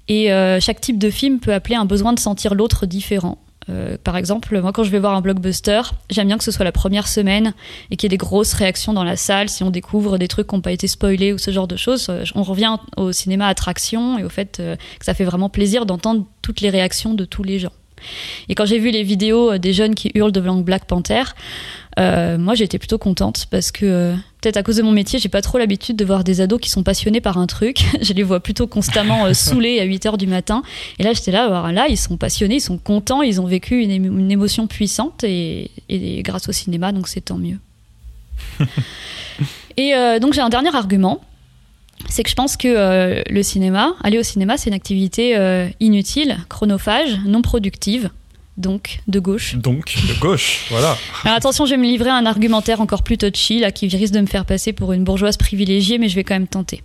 Et 0.07 0.31
euh, 0.31 0.59
chaque 0.59 0.81
type 0.81 0.99
de 0.99 1.09
film 1.09 1.39
peut 1.39 1.53
appeler 1.53 1.75
un 1.75 1.85
besoin 1.85 2.13
de 2.13 2.19
sentir 2.19 2.55
l'autre 2.55 2.85
différent. 2.85 3.39
Euh, 3.69 3.97
par 4.03 4.15
exemple, 4.15 4.61
moi 4.61 4.71
quand 4.71 4.83
je 4.83 4.91
vais 4.91 4.99
voir 4.99 5.15
un 5.15 5.21
blockbuster, 5.21 5.81
j'aime 6.11 6.27
bien 6.27 6.37
que 6.37 6.43
ce 6.43 6.51
soit 6.51 6.65
la 6.65 6.71
première 6.71 7.07
semaine 7.07 7.53
et 7.89 7.95
qu'il 7.95 8.05
y 8.05 8.07
ait 8.13 8.15
des 8.15 8.17
grosses 8.17 8.53
réactions 8.53 8.93
dans 8.93 9.03
la 9.03 9.15
salle 9.15 9.49
si 9.49 9.63
on 9.63 9.71
découvre 9.71 10.19
des 10.19 10.27
trucs 10.27 10.47
qui 10.47 10.55
n'ont 10.55 10.61
pas 10.61 10.71
été 10.71 10.87
spoilés 10.87 11.33
ou 11.33 11.39
ce 11.39 11.49
genre 11.49 11.67
de 11.67 11.75
choses. 11.75 12.07
Euh, 12.09 12.23
On 12.35 12.43
revient 12.43 12.77
au 12.97 13.11
cinéma 13.11 13.47
attraction 13.47 14.19
et 14.19 14.23
au 14.23 14.29
fait 14.29 14.57
que 14.57 14.77
ça 15.03 15.13
fait 15.15 15.23
vraiment 15.23 15.49
plaisir 15.49 15.87
d'entendre 15.87 16.25
toutes 16.43 16.61
les 16.61 16.69
réactions 16.69 17.15
de 17.15 17.25
tous 17.25 17.41
les 17.41 17.57
gens. 17.57 17.71
Et 18.49 18.55
quand 18.55 18.65
j'ai 18.65 18.79
vu 18.79 18.91
les 18.91 19.03
vidéos 19.03 19.51
euh, 19.53 19.57
des 19.57 19.73
jeunes 19.73 19.95
qui 19.95 20.11
hurlent 20.15 20.31
devant 20.31 20.55
Black 20.57 20.85
Panther, 20.85 21.23
euh, 21.97 22.37
moi 22.37 22.55
j'étais 22.55 22.77
plutôt 22.77 22.97
contente 22.97 23.47
parce 23.49 23.71
que 23.71 23.85
euh, 23.85 24.15
peut-être 24.41 24.57
à 24.57 24.63
cause 24.63 24.75
de 24.77 24.81
mon 24.83 24.91
métier, 24.91 25.17
j'ai 25.17 25.29
pas 25.29 25.41
trop 25.41 25.57
l'habitude 25.57 25.95
de 25.95 26.03
voir 26.03 26.23
des 26.23 26.41
ados 26.41 26.59
qui 26.59 26.69
sont 26.69 26.83
passionnés 26.83 27.21
par 27.21 27.37
un 27.37 27.47
truc. 27.47 27.79
je 28.01 28.13
les 28.13 28.23
vois 28.23 28.41
plutôt 28.41 28.67
constamment 28.67 29.25
euh, 29.25 29.33
saoulés 29.33 29.79
à 29.79 29.83
8 29.83 30.05
heures 30.07 30.17
du 30.17 30.27
matin. 30.27 30.61
Et 30.99 31.03
là 31.03 31.13
j'étais 31.13 31.31
là, 31.31 31.45
alors 31.45 31.71
là 31.71 31.87
ils 31.89 31.97
sont 31.97 32.17
passionnés, 32.17 32.55
ils 32.55 32.61
sont 32.61 32.77
contents, 32.77 33.21
ils 33.21 33.39
ont 33.39 33.45
vécu 33.45 33.81
une, 33.81 33.91
émo- 33.91 34.19
une 34.19 34.31
émotion 34.31 34.67
puissante 34.67 35.23
et, 35.23 35.71
et 35.89 36.21
grâce 36.21 36.49
au 36.49 36.51
cinéma, 36.51 36.91
donc 36.91 37.07
c'est 37.07 37.21
tant 37.21 37.37
mieux. 37.37 37.59
et 39.77 39.93
donc 40.19 40.33
j'ai 40.33 40.41
un 40.41 40.49
dernier 40.49 40.75
argument. 40.75 41.21
C'est 42.09 42.23
que 42.23 42.29
je 42.29 42.35
pense 42.35 42.55
que 42.57 42.67
euh, 42.67 43.21
le 43.29 43.43
cinéma, 43.43 43.95
aller 44.03 44.19
au 44.19 44.23
cinéma, 44.23 44.57
c'est 44.57 44.69
une 44.69 44.75
activité 44.75 45.37
euh, 45.37 45.67
inutile, 45.79 46.37
chronophage, 46.49 47.19
non 47.25 47.41
productive, 47.41 48.09
donc 48.57 48.99
de 49.07 49.19
gauche. 49.19 49.55
Donc, 49.55 49.95
de 50.07 50.19
gauche, 50.19 50.65
voilà. 50.69 50.95
Alors 51.23 51.37
attention, 51.37 51.65
je 51.65 51.71
vais 51.71 51.77
me 51.77 51.85
livrer 51.85 52.09
à 52.09 52.15
un 52.15 52.25
argumentaire 52.25 52.79
encore 52.79 53.03
plus 53.03 53.17
touchy, 53.17 53.59
là, 53.59 53.71
qui 53.71 53.87
risque 53.87 54.13
de 54.13 54.21
me 54.21 54.27
faire 54.27 54.45
passer 54.45 54.71
pour 54.71 54.93
une 54.93 55.03
bourgeoise 55.03 55.37
privilégiée, 55.37 55.97
mais 55.97 56.09
je 56.09 56.15
vais 56.15 56.23
quand 56.23 56.35
même 56.35 56.47
tenter. 56.47 56.83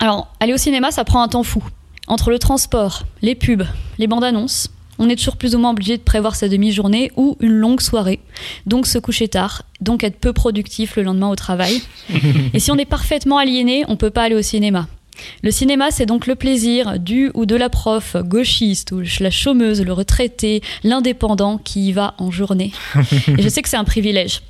Alors, 0.00 0.32
aller 0.40 0.54
au 0.54 0.58
cinéma, 0.58 0.90
ça 0.90 1.04
prend 1.04 1.22
un 1.22 1.28
temps 1.28 1.42
fou. 1.42 1.62
Entre 2.06 2.30
le 2.30 2.38
transport, 2.38 3.04
les 3.22 3.34
pubs, 3.34 3.64
les 3.98 4.06
bandes 4.06 4.24
annonces, 4.24 4.70
on 5.00 5.08
est 5.08 5.16
toujours 5.16 5.36
plus 5.36 5.56
ou 5.56 5.58
moins 5.58 5.70
obligé 5.70 5.96
de 5.96 6.02
prévoir 6.02 6.36
sa 6.36 6.48
demi-journée 6.48 7.10
ou 7.16 7.36
une 7.40 7.54
longue 7.54 7.80
soirée, 7.80 8.20
donc 8.66 8.86
se 8.86 8.98
coucher 8.98 9.28
tard, 9.28 9.62
donc 9.80 10.04
être 10.04 10.20
peu 10.20 10.32
productif 10.32 10.96
le 10.96 11.02
lendemain 11.02 11.30
au 11.30 11.36
travail. 11.36 11.80
Et 12.54 12.60
si 12.60 12.70
on 12.70 12.76
est 12.76 12.84
parfaitement 12.84 13.38
aliéné, 13.38 13.84
on 13.88 13.96
peut 13.96 14.10
pas 14.10 14.22
aller 14.22 14.36
au 14.36 14.42
cinéma. 14.42 14.86
Le 15.42 15.50
cinéma, 15.50 15.90
c'est 15.90 16.06
donc 16.06 16.26
le 16.26 16.34
plaisir 16.34 16.98
du 16.98 17.30
ou 17.34 17.46
de 17.46 17.56
la 17.56 17.68
prof 17.68 18.16
gauchiste 18.22 18.92
ou 18.92 19.02
la 19.20 19.30
chômeuse, 19.30 19.82
le 19.82 19.92
retraité, 19.92 20.62
l'indépendant 20.84 21.58
qui 21.58 21.88
y 21.88 21.92
va 21.92 22.14
en 22.18 22.30
journée. 22.30 22.72
Et 23.38 23.42
je 23.42 23.48
sais 23.48 23.62
que 23.62 23.68
c'est 23.68 23.76
un 23.76 23.84
privilège. 23.84 24.42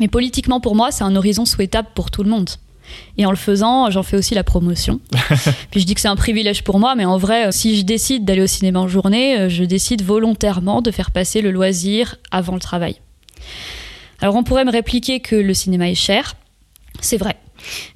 Mais 0.00 0.08
politiquement, 0.08 0.60
pour 0.60 0.74
moi, 0.74 0.90
c'est 0.90 1.04
un 1.04 1.14
horizon 1.14 1.44
souhaitable 1.44 1.88
pour 1.94 2.10
tout 2.10 2.22
le 2.22 2.30
monde. 2.30 2.50
Et 3.16 3.26
en 3.26 3.30
le 3.30 3.36
faisant, 3.36 3.90
j'en 3.90 4.02
fais 4.02 4.16
aussi 4.16 4.34
la 4.34 4.44
promotion. 4.44 5.00
Puis 5.70 5.80
je 5.80 5.86
dis 5.86 5.94
que 5.94 6.00
c'est 6.00 6.08
un 6.08 6.16
privilège 6.16 6.64
pour 6.64 6.78
moi, 6.78 6.94
mais 6.94 7.04
en 7.04 7.18
vrai, 7.18 7.46
euh, 7.46 7.50
si 7.50 7.76
je 7.76 7.82
décide 7.82 8.24
d'aller 8.24 8.42
au 8.42 8.46
cinéma 8.46 8.80
en 8.80 8.88
journée, 8.88 9.38
euh, 9.38 9.48
je 9.48 9.64
décide 9.64 10.02
volontairement 10.02 10.82
de 10.82 10.90
faire 10.90 11.10
passer 11.10 11.40
le 11.40 11.50
loisir 11.50 12.16
avant 12.30 12.54
le 12.54 12.60
travail. 12.60 12.96
Alors 14.20 14.36
on 14.36 14.42
pourrait 14.42 14.64
me 14.64 14.72
répliquer 14.72 15.20
que 15.20 15.36
le 15.36 15.54
cinéma 15.54 15.90
est 15.90 15.94
cher. 15.94 16.34
C'est 17.00 17.16
vrai. 17.16 17.36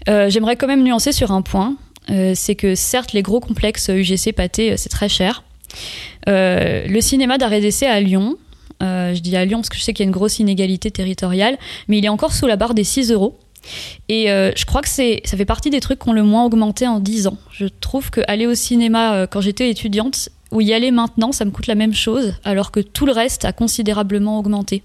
Euh, 0.09 0.31
J'aimerais 0.31 0.57
quand 0.57 0.67
même 0.67 0.83
nuancer 0.83 1.13
sur 1.13 1.33
un 1.33 1.43
point. 1.43 1.77
Euh, 2.11 2.33
c'est 2.35 2.55
que 2.55 2.75
certes, 2.75 3.13
les 3.13 3.23
gros 3.23 3.41
complexes 3.41 3.89
UGC 3.89 4.33
pâté, 4.33 4.77
c'est 4.77 4.89
très 4.89 5.09
cher. 5.09 5.45
Euh, 6.29 6.87
le 6.87 7.01
cinéma 7.01 7.39
d'arrêt 7.39 7.61
d'essai 7.61 7.87
à 7.87 8.01
Lyon, 8.01 8.37
je 8.81 9.19
dis 9.21 9.37
à 9.37 9.45
Lyon 9.45 9.59
parce 9.59 9.69
que 9.69 9.77
je 9.77 9.83
sais 9.83 9.93
qu'il 9.93 10.05
y 10.05 10.07
a 10.07 10.09
une 10.09 10.15
grosse 10.15 10.39
inégalité 10.39 10.91
territoriale, 10.91 11.59
mais 11.89 11.99
il 11.99 12.05
est 12.05 12.11
encore 12.11 12.33
sous 12.33 12.47
la 12.47 12.57
barre 12.57 12.75
des 12.75 12.85
6 12.85 13.11
euros. 13.11 13.39
Et 14.09 14.31
euh, 14.31 14.53
je 14.57 14.65
crois 14.65 14.83
que 14.83 14.89
c'est, 14.89 15.21
ça 15.25 15.37
fait 15.37 15.45
partie 15.45 15.71
des 15.71 15.81
trucs 15.81 16.01
qui 16.01 16.09
ont 16.09 16.13
le 16.13 16.23
moins 16.23 16.45
augmenté 16.45 16.87
en 16.87 17.01
10 17.01 17.27
ans. 17.27 17.37
Je 17.53 17.67
trouve 17.67 18.11
qu'aller 18.11 18.47
au 18.47 18.55
cinéma 18.55 19.15
euh, 19.15 19.27
quand 19.27 19.41
j'étais 19.41 19.71
étudiante 19.71 20.29
ou 20.51 20.61
y 20.61 20.73
aller 20.73 20.91
maintenant, 20.91 21.33
ça 21.33 21.45
me 21.45 21.51
coûte 21.51 21.67
la 21.67 21.75
même 21.75 21.95
chose, 21.95 22.35
alors 22.45 22.71
que 22.71 22.81
tout 22.81 23.05
le 23.05 23.13
reste 23.13 23.45
a 23.45 23.53
considérablement 23.53 24.39
augmenté. 24.39 24.83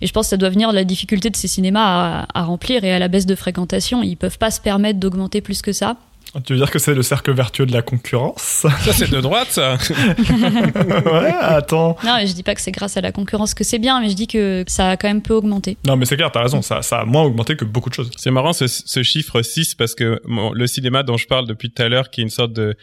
Et 0.00 0.06
je 0.06 0.12
pense 0.12 0.26
que 0.26 0.30
ça 0.30 0.36
doit 0.36 0.50
venir 0.50 0.70
de 0.70 0.74
la 0.74 0.84
difficulté 0.84 1.30
de 1.30 1.36
ces 1.36 1.48
cinémas 1.48 2.24
à, 2.24 2.26
à 2.34 2.42
remplir 2.44 2.84
et 2.84 2.92
à 2.92 2.98
la 2.98 3.08
baisse 3.08 3.26
de 3.26 3.34
fréquentation. 3.34 4.02
Ils 4.02 4.16
peuvent 4.16 4.38
pas 4.38 4.50
se 4.50 4.60
permettre 4.60 4.98
d'augmenter 4.98 5.40
plus 5.40 5.62
que 5.62 5.72
ça. 5.72 5.96
Tu 6.44 6.52
veux 6.52 6.58
dire 6.58 6.70
que 6.70 6.78
c'est 6.78 6.94
le 6.94 7.02
cercle 7.02 7.32
vertueux 7.32 7.66
de 7.66 7.72
la 7.72 7.82
concurrence? 7.82 8.40
Ça, 8.40 8.92
c'est 8.92 9.10
de 9.10 9.20
droite, 9.20 9.48
ça. 9.50 9.76
Ouais, 11.10 11.34
attends. 11.40 11.96
Non, 12.04 12.18
et 12.18 12.26
je 12.26 12.32
dis 12.34 12.42
pas 12.42 12.54
que 12.54 12.60
c'est 12.60 12.70
grâce 12.70 12.96
à 12.96 13.00
la 13.00 13.10
concurrence 13.12 13.54
que 13.54 13.64
c'est 13.64 13.78
bien, 13.78 14.00
mais 14.00 14.08
je 14.08 14.14
dis 14.14 14.26
que 14.26 14.64
ça 14.68 14.90
a 14.90 14.96
quand 14.96 15.08
même 15.08 15.22
peu 15.22 15.34
augmenté. 15.34 15.76
Non, 15.86 15.96
mais 15.96 16.04
c'est 16.04 16.16
clair, 16.16 16.30
t'as 16.30 16.42
raison, 16.42 16.62
ça, 16.62 16.82
ça 16.82 17.00
a 17.00 17.04
moins 17.04 17.22
augmenté 17.22 17.56
que 17.56 17.64
beaucoup 17.64 17.88
de 17.88 17.94
choses. 17.94 18.10
C'est 18.16 18.30
marrant 18.30 18.52
ce, 18.52 18.66
ce 18.68 19.02
chiffre 19.02 19.42
6 19.42 19.74
parce 19.74 19.94
que 19.94 20.20
le 20.26 20.66
cinéma 20.66 21.02
dont 21.02 21.16
je 21.16 21.26
parle 21.26 21.46
depuis 21.46 21.70
tout 21.70 21.82
à 21.82 21.88
l'heure, 21.88 22.10
qui 22.10 22.20
est 22.20 22.24
une 22.24 22.30
sorte 22.30 22.52
de 22.52 22.76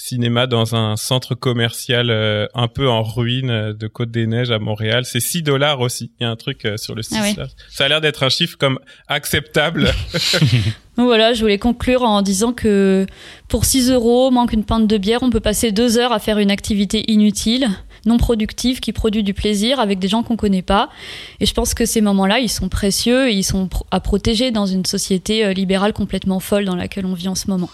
cinéma 0.00 0.46
dans 0.46 0.74
un 0.74 0.96
centre 0.96 1.34
commercial 1.34 2.10
euh, 2.10 2.46
un 2.54 2.68
peu 2.68 2.88
en 2.88 3.02
ruine 3.02 3.50
euh, 3.50 3.72
de 3.74 3.86
Côte 3.86 4.10
des 4.10 4.26
Neiges 4.26 4.50
à 4.50 4.58
Montréal, 4.58 5.04
c'est 5.04 5.20
6 5.20 5.42
dollars 5.42 5.80
aussi. 5.80 6.12
Il 6.18 6.24
y 6.24 6.26
a 6.26 6.30
un 6.30 6.36
truc 6.36 6.64
euh, 6.64 6.76
sur 6.76 6.94
le 6.94 7.02
6 7.02 7.14
Ah 7.16 7.22
ouais. 7.22 7.34
Ça 7.68 7.84
a 7.84 7.88
l'air 7.88 8.00
d'être 8.00 8.22
un 8.22 8.30
chiffre 8.30 8.56
comme 8.58 8.78
acceptable. 9.08 9.90
Voilà, 10.96 11.32
je 11.32 11.40
voulais 11.40 11.56
conclure 11.56 12.02
en 12.02 12.20
disant 12.20 12.52
que 12.52 13.06
pour 13.48 13.64
6 13.64 13.90
euros, 13.90 14.30
moins 14.30 14.46
qu'une 14.46 14.64
pinte 14.64 14.86
de 14.86 14.98
bière, 14.98 15.22
on 15.22 15.30
peut 15.30 15.40
passer 15.40 15.72
deux 15.72 15.96
heures 15.96 16.12
à 16.12 16.18
faire 16.18 16.38
une 16.38 16.50
activité 16.50 17.10
inutile, 17.10 17.68
non 18.04 18.18
productive, 18.18 18.80
qui 18.80 18.92
produit 18.92 19.22
du 19.22 19.32
plaisir 19.32 19.80
avec 19.80 19.98
des 19.98 20.08
gens 20.08 20.22
qu'on 20.22 20.36
connaît 20.36 20.60
pas. 20.60 20.90
Et 21.38 21.46
je 21.46 21.54
pense 21.54 21.72
que 21.72 21.86
ces 21.86 22.02
moments-là, 22.02 22.40
ils 22.40 22.50
sont 22.50 22.68
précieux 22.68 23.30
et 23.30 23.32
ils 23.32 23.44
sont 23.44 23.70
à 23.90 24.00
protéger 24.00 24.50
dans 24.50 24.66
une 24.66 24.84
société 24.84 25.54
libérale 25.54 25.94
complètement 25.94 26.40
folle 26.40 26.66
dans 26.66 26.76
laquelle 26.76 27.06
on 27.06 27.14
vit 27.14 27.28
en 27.28 27.34
ce 27.34 27.48
moment. 27.48 27.70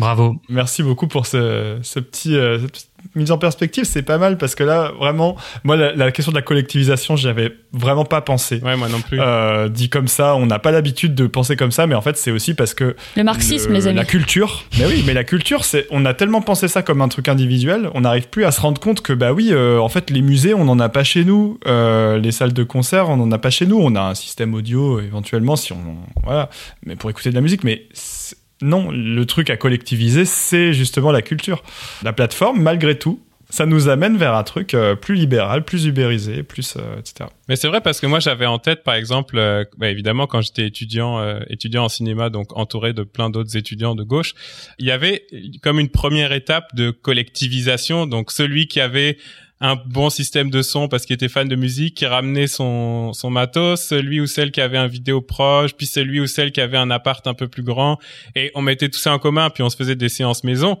Bravo. 0.00 0.36
Merci 0.48 0.82
beaucoup 0.82 1.06
pour 1.06 1.26
ce, 1.26 1.78
ce 1.82 2.00
petit, 2.00 2.34
euh, 2.36 2.58
cette 2.58 2.70
petite 2.72 2.86
mise 3.14 3.30
en 3.30 3.38
perspective. 3.38 3.84
C'est 3.84 4.02
pas 4.02 4.18
mal 4.18 4.36
parce 4.38 4.54
que 4.54 4.62
là, 4.64 4.92
vraiment, 4.98 5.36
moi, 5.64 5.76
la, 5.76 5.92
la 5.94 6.10
question 6.12 6.32
de 6.32 6.36
la 6.36 6.42
collectivisation, 6.42 7.16
j'y 7.16 7.28
avais 7.28 7.52
vraiment 7.72 8.04
pas 8.04 8.20
pensé. 8.20 8.60
Ouais, 8.62 8.76
moi 8.76 8.88
non 8.88 9.00
plus. 9.00 9.18
Euh, 9.20 9.68
dit 9.68 9.88
comme 9.88 10.08
ça, 10.08 10.34
on 10.36 10.46
n'a 10.46 10.58
pas 10.58 10.70
l'habitude 10.70 11.14
de 11.14 11.26
penser 11.26 11.56
comme 11.56 11.70
ça, 11.72 11.86
mais 11.86 11.94
en 11.94 12.02
fait, 12.02 12.16
c'est 12.16 12.30
aussi 12.30 12.54
parce 12.54 12.74
que 12.74 12.96
Le 13.16 13.22
marxisme, 13.24 13.68
le- 13.68 13.74
les 13.74 13.86
amis. 13.86 13.96
La 13.96 14.04
culture. 14.04 14.64
Mais 14.78 14.86
oui, 14.86 15.02
mais 15.06 15.14
la 15.14 15.24
culture, 15.24 15.64
c'est, 15.64 15.86
on 15.90 16.04
a 16.04 16.14
tellement 16.14 16.40
pensé 16.42 16.66
ça 16.68 16.82
comme 16.82 17.00
un 17.00 17.08
truc 17.08 17.28
individuel, 17.28 17.90
on 17.94 18.02
n'arrive 18.02 18.28
plus 18.28 18.44
à 18.44 18.50
se 18.52 18.60
rendre 18.60 18.80
compte 18.80 19.00
que, 19.02 19.12
bah 19.12 19.32
oui, 19.32 19.48
euh, 19.52 19.78
en 19.80 19.88
fait, 19.88 20.10
les 20.10 20.22
musées, 20.22 20.54
on 20.54 20.64
n'en 20.64 20.78
a 20.78 20.88
pas 20.88 21.04
chez 21.04 21.24
nous. 21.24 21.58
Euh, 21.66 22.18
les 22.18 22.32
salles 22.32 22.52
de 22.52 22.62
concert, 22.64 23.08
on 23.08 23.16
n'en 23.16 23.30
a 23.32 23.38
pas 23.38 23.50
chez 23.50 23.66
nous. 23.66 23.78
On 23.80 23.94
a 23.96 24.00
un 24.02 24.14
système 24.14 24.54
audio, 24.54 25.00
éventuellement, 25.00 25.56
si 25.56 25.72
on, 25.72 25.96
voilà, 26.24 26.48
mais 26.86 26.96
pour 26.96 27.10
écouter 27.10 27.30
de 27.30 27.34
la 27.34 27.40
musique, 27.40 27.64
mais 27.64 27.86
c'est- 27.92 28.36
non, 28.62 28.90
le 28.90 29.24
truc 29.24 29.50
à 29.50 29.56
collectiviser, 29.56 30.24
c'est 30.24 30.72
justement 30.72 31.12
la 31.12 31.22
culture. 31.22 31.62
La 32.02 32.12
plateforme, 32.12 32.60
malgré 32.60 32.98
tout, 32.98 33.20
ça 33.50 33.66
nous 33.66 33.88
amène 33.88 34.16
vers 34.16 34.34
un 34.34 34.44
truc 34.44 34.74
euh, 34.74 34.94
plus 34.94 35.16
libéral, 35.16 35.64
plus 35.64 35.86
ubérisé, 35.86 36.42
plus, 36.42 36.76
euh, 36.76 36.98
etc. 36.98 37.28
Mais 37.48 37.56
c'est 37.56 37.68
vrai 37.68 37.80
parce 37.80 38.00
que 38.00 38.06
moi 38.06 38.20
j'avais 38.20 38.46
en 38.46 38.58
tête 38.58 38.84
par 38.84 38.94
exemple, 38.94 39.36
euh, 39.38 39.64
bah, 39.76 39.88
évidemment 39.88 40.26
quand 40.26 40.40
j'étais 40.40 40.66
étudiant 40.66 41.18
euh, 41.18 41.40
étudiant 41.48 41.84
en 41.84 41.88
cinéma, 41.88 42.30
donc 42.30 42.56
entouré 42.56 42.92
de 42.92 43.02
plein 43.02 43.28
d'autres 43.28 43.56
étudiants 43.56 43.94
de 43.94 44.04
gauche, 44.04 44.34
il 44.78 44.86
y 44.86 44.92
avait 44.92 45.26
comme 45.62 45.80
une 45.80 45.88
première 45.88 46.32
étape 46.32 46.74
de 46.74 46.90
collectivisation. 46.90 48.06
Donc 48.06 48.30
celui 48.30 48.68
qui 48.68 48.80
avait 48.80 49.18
un 49.60 49.76
bon 49.76 50.08
système 50.08 50.50
de 50.50 50.62
son 50.62 50.88
parce 50.88 51.04
qu'il 51.04 51.14
était 51.14 51.28
fan 51.28 51.48
de 51.48 51.56
musique, 51.56 51.96
qui 51.96 52.06
ramenait 52.06 52.46
son 52.46 53.12
son 53.12 53.30
matos, 53.30 53.82
celui 53.82 54.20
ou 54.20 54.26
celle 54.26 54.50
qui 54.50 54.60
avait 54.60 54.78
un 54.78 54.86
vidéo 54.86 55.20
proche, 55.20 55.74
puis 55.74 55.86
celui 55.86 56.20
ou 56.20 56.26
celle 56.26 56.52
qui 56.52 56.60
avait 56.60 56.78
un 56.78 56.90
appart 56.90 57.26
un 57.26 57.34
peu 57.34 57.48
plus 57.48 57.62
grand, 57.62 57.98
et 58.34 58.50
on 58.54 58.62
mettait 58.62 58.88
tout 58.88 58.98
ça 58.98 59.12
en 59.12 59.18
commun, 59.18 59.50
puis 59.50 59.62
on 59.62 59.70
se 59.70 59.76
faisait 59.76 59.96
des 59.96 60.08
séances 60.08 60.44
maison. 60.44 60.78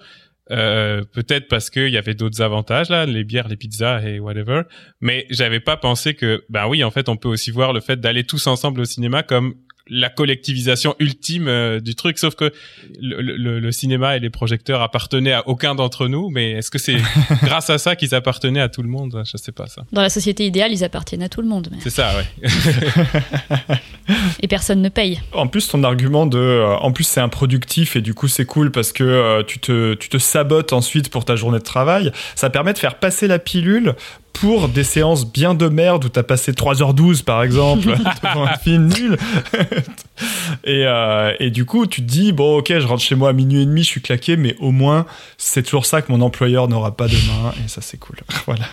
Euh, 0.50 1.04
peut-être 1.12 1.46
parce 1.46 1.70
qu'il 1.70 1.90
y 1.90 1.96
avait 1.96 2.14
d'autres 2.14 2.42
avantages 2.42 2.88
là, 2.88 3.06
les 3.06 3.22
bières, 3.22 3.46
les 3.46 3.56
pizzas 3.56 4.02
et 4.02 4.18
whatever. 4.18 4.62
Mais 5.00 5.26
j'avais 5.30 5.60
pas 5.60 5.76
pensé 5.76 6.14
que, 6.14 6.44
ben 6.48 6.66
oui, 6.66 6.82
en 6.82 6.90
fait, 6.90 7.08
on 7.08 7.16
peut 7.16 7.28
aussi 7.28 7.52
voir 7.52 7.72
le 7.72 7.80
fait 7.80 8.00
d'aller 8.00 8.24
tous 8.24 8.48
ensemble 8.48 8.80
au 8.80 8.84
cinéma 8.84 9.22
comme 9.22 9.54
la 9.90 10.08
collectivisation 10.08 10.94
ultime 11.00 11.48
euh, 11.48 11.80
du 11.80 11.94
truc. 11.94 12.18
Sauf 12.18 12.34
que 12.36 12.52
le, 13.00 13.20
le- 13.20 13.58
le 13.60 13.72
cinéma 13.72 14.16
et 14.16 14.20
les 14.20 14.30
projecteurs 14.30 14.80
appartenaient 14.82 15.32
à 15.32 15.46
aucun 15.48 15.74
d'entre 15.74 16.06
nous. 16.08 16.30
Mais 16.30 16.52
est-ce 16.52 16.70
que 16.70 16.78
c'est 16.78 16.96
grâce 17.42 17.68
à 17.70 17.78
ça 17.78 17.96
qu'ils 17.96 18.14
appartenaient 18.14 18.60
à 18.60 18.68
tout 18.68 18.82
le 18.82 18.88
monde? 18.88 19.22
Je 19.30 19.36
sais 19.36 19.52
pas 19.52 19.66
ça. 19.66 19.84
Dans 19.92 20.02
la 20.02 20.08
société 20.10 20.46
idéale, 20.46 20.72
ils 20.72 20.84
appartiennent 20.84 21.22
à 21.22 21.28
tout 21.28 21.42
le 21.42 21.48
monde, 21.48 21.68
mais... 21.70 21.78
C'est 21.82 21.90
ça, 21.90 22.12
ouais. 22.16 22.48
et 24.42 24.48
personne 24.48 24.82
ne 24.82 24.88
paye. 24.88 25.20
En 25.32 25.46
plus, 25.46 25.68
ton 25.68 25.82
argument 25.84 26.26
de, 26.26 26.38
euh, 26.38 26.76
en 26.76 26.92
plus 26.92 27.04
c'est 27.04 27.20
improductif 27.20 27.96
et 27.96 28.00
du 28.00 28.14
coup 28.14 28.28
c'est 28.28 28.44
cool 28.46 28.70
parce 28.70 28.92
que 28.92 29.04
euh, 29.04 29.42
tu 29.46 29.58
te, 29.58 29.94
tu 29.94 30.08
te 30.08 30.18
sabotes 30.18 30.72
ensuite 30.72 31.10
pour 31.10 31.24
ta 31.24 31.36
journée 31.36 31.58
de 31.58 31.64
travail. 31.64 32.12
Ça 32.34 32.50
permet 32.50 32.72
de 32.72 32.78
faire 32.78 32.96
passer 32.98 33.26
la 33.26 33.38
pilule 33.38 33.94
pour 34.32 34.68
des 34.68 34.84
séances 34.84 35.30
bien 35.30 35.54
de 35.54 35.68
merde 35.68 36.04
où 36.04 36.08
t'as 36.08 36.22
passé 36.22 36.52
3h12 36.52 37.24
par 37.24 37.42
exemple 37.42 37.88
devant 38.22 38.46
un 38.46 38.56
film 38.56 38.88
nul. 38.88 39.18
et, 40.64 40.84
euh, 40.86 41.34
et 41.38 41.50
du 41.50 41.64
coup, 41.64 41.86
tu 41.86 42.02
te 42.02 42.06
dis 42.06 42.32
bon 42.32 42.58
ok, 42.58 42.78
je 42.78 42.86
rentre 42.86 43.02
chez 43.02 43.14
moi 43.14 43.30
à 43.30 43.32
minuit 43.32 43.62
et 43.62 43.66
demi, 43.66 43.82
je 43.82 43.88
suis 43.88 44.00
claqué, 44.00 44.36
mais 44.36 44.56
au 44.60 44.70
moins 44.70 45.06
c'est 45.36 45.62
toujours 45.62 45.86
ça 45.86 46.02
que 46.02 46.10
mon 46.10 46.20
employeur 46.20 46.68
n'aura 46.68 46.96
pas 46.96 47.06
demain 47.06 47.52
et 47.64 47.68
ça 47.68 47.80
c'est 47.80 47.98
cool. 47.98 48.16
voilà. 48.46 48.64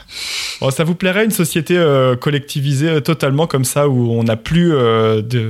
Bon, 0.61 0.71
ça 0.71 0.83
vous 0.83 0.95
plairait 0.95 1.25
une 1.25 1.31
société 1.31 1.77
euh, 1.77 2.15
collectivisée 2.15 2.89
euh, 2.89 2.99
totalement 3.01 3.47
comme 3.47 3.65
ça 3.65 3.87
où 3.89 4.11
on 4.11 4.23
n'a 4.23 4.37
plus 4.37 4.73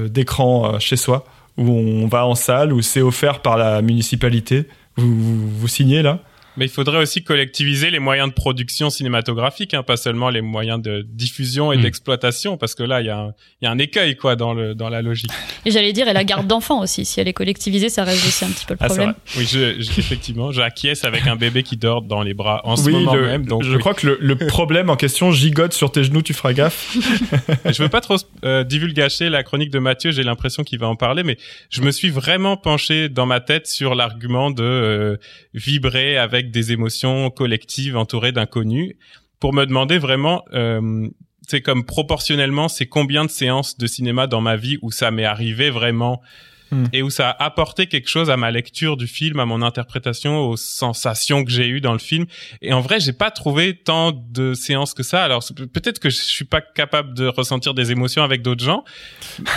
d'écran 0.09 0.79
chez 0.79 0.97
soi, 0.97 1.25
où 1.57 1.69
on 1.69 2.07
va 2.07 2.25
en 2.25 2.35
salle, 2.35 2.73
où 2.73 2.81
c'est 2.81 3.01
offert 3.01 3.41
par 3.41 3.57
la 3.57 3.81
municipalité? 3.81 4.67
Vous, 4.95 5.15
vous, 5.15 5.49
vous 5.49 5.67
signez 5.67 6.01
là? 6.01 6.19
Mais 6.57 6.65
il 6.65 6.69
faudrait 6.69 6.97
aussi 6.97 7.23
collectiviser 7.23 7.89
les 7.91 7.99
moyens 7.99 8.29
de 8.29 8.33
production 8.33 8.89
cinématographique, 8.89 9.73
hein, 9.73 9.83
pas 9.83 9.95
seulement 9.97 10.29
les 10.29 10.41
moyens 10.41 10.81
de 10.81 11.05
diffusion 11.07 11.71
et 11.71 11.77
Mm. 11.77 11.81
d'exploitation, 11.81 12.57
parce 12.57 12.73
que 12.75 12.83
là, 12.83 13.01
il 13.01 13.07
y, 13.07 13.09
a 13.09 13.17
un- 13.19 13.33
il 13.61 13.65
y 13.65 13.67
a 13.67 13.71
un 13.71 13.77
écueil 13.77 14.15
quoi 14.17 14.35
dans, 14.35 14.53
le, 14.53 14.75
dans 14.75 14.89
la 14.89 15.01
logique. 15.01 15.31
Et 15.65 15.71
j'allais 15.71 15.93
dire, 15.93 16.07
et 16.07 16.13
la 16.13 16.23
garde 16.23 16.47
d'enfants 16.47 16.81
aussi, 16.81 17.05
si 17.05 17.19
elle 17.19 17.27
est 17.27 17.33
collectivisée, 17.33 17.89
ça 17.89 18.03
reste 18.03 18.25
aussi 18.27 18.43
un 18.45 18.49
petit 18.49 18.65
peu 18.65 18.73
le 18.73 18.77
Ah, 18.81 18.87
problème. 18.87 19.13
Oui, 19.37 19.45
je, 19.45 19.79
je- 19.81 19.99
effectivement, 19.99 20.51
j'acquiesce 20.51 21.03
avec 21.03 21.27
un 21.27 21.35
bébé 21.35 21.63
qui 21.63 21.77
dort 21.77 22.01
dans 22.01 22.23
les 22.23 22.33
bras 22.33 22.61
en 22.63 22.75
ce 22.75 22.85
Oui, 22.87 22.93
moment 22.93 23.13
le- 23.15 23.25
même. 23.27 23.45
Donc, 23.45 23.63
je 23.63 23.73
oui. 23.73 23.79
crois 23.79 23.93
que 23.93 24.07
le, 24.07 24.17
le 24.19 24.35
problème 24.35 24.89
en 24.89 24.95
question 24.95 25.31
gigote 25.31 25.73
sur 25.73 25.91
tes 25.91 26.03
genoux, 26.03 26.21
tu 26.23 26.33
feras 26.33 26.53
gaffe. 26.53 26.97
je 27.65 27.83
veux 27.83 27.89
pas 27.89 28.01
trop 28.01 28.15
euh, 28.45 28.63
divulgacher 28.63 29.29
la 29.29 29.43
chronique 29.43 29.69
de 29.69 29.79
Mathieu. 29.79 30.11
J'ai 30.11 30.23
l'impression 30.23 30.63
qu'il 30.63 30.79
va 30.79 30.87
en 30.87 30.95
parler, 30.95 31.23
mais 31.23 31.37
je 31.69 31.81
me 31.81 31.91
suis 31.91 32.09
vraiment 32.09 32.57
penché 32.57 33.09
dans 33.09 33.25
ma 33.25 33.39
tête 33.41 33.67
sur 33.67 33.93
l'argument 33.95 34.49
de 34.51 34.63
euh, 34.63 35.17
vibrer 35.53 36.17
avec 36.17 36.46
des 36.51 36.71
émotions 36.71 37.29
collectives 37.29 37.97
entourées 37.97 38.31
d'inconnus 38.31 38.95
pour 39.39 39.53
me 39.53 39.65
demander 39.65 39.97
vraiment. 39.97 40.43
Euh, 40.53 41.07
c'est 41.47 41.61
comme 41.61 41.85
proportionnellement, 41.85 42.67
c'est 42.67 42.87
combien 42.87 43.23
de 43.23 43.29
séances 43.29 43.77
de 43.77 43.87
cinéma 43.87 44.27
dans 44.27 44.41
ma 44.41 44.57
vie 44.57 44.77
où 44.81 44.91
ça 44.91 45.11
m'est 45.11 45.25
arrivé 45.25 45.69
vraiment 45.69 46.21
Hmm. 46.69 46.85
et 46.91 47.01
où 47.01 47.09
ça 47.09 47.29
a 47.29 47.45
apporté 47.45 47.87
quelque 47.87 48.09
chose 48.09 48.29
à 48.29 48.35
ma 48.35 48.51
lecture 48.51 48.97
du 48.97 49.07
film, 49.07 49.39
à 49.39 49.45
mon 49.45 49.61
interprétation, 49.61 50.39
aux 50.39 50.57
sensations 50.57 51.45
que 51.45 51.51
j'ai 51.51 51.67
eues 51.67 51.79
dans 51.79 51.93
le 51.93 51.99
film. 51.99 52.25
Et 52.61 52.73
en 52.73 52.81
vrai, 52.81 52.99
j'ai 52.99 53.13
pas 53.13 53.31
trouvé 53.31 53.73
tant 53.73 54.11
de 54.11 54.53
séances 54.53 54.93
que 54.93 55.03
ça. 55.03 55.23
Alors 55.23 55.41
peut-être 55.71 55.99
que 55.99 56.09
je 56.09 56.21
suis 56.21 56.43
pas 56.43 56.59
capable 56.59 57.13
de 57.13 57.27
ressentir 57.27 57.73
des 57.73 57.91
émotions 57.91 58.21
avec 58.21 58.41
d'autres 58.41 58.65
gens, 58.65 58.83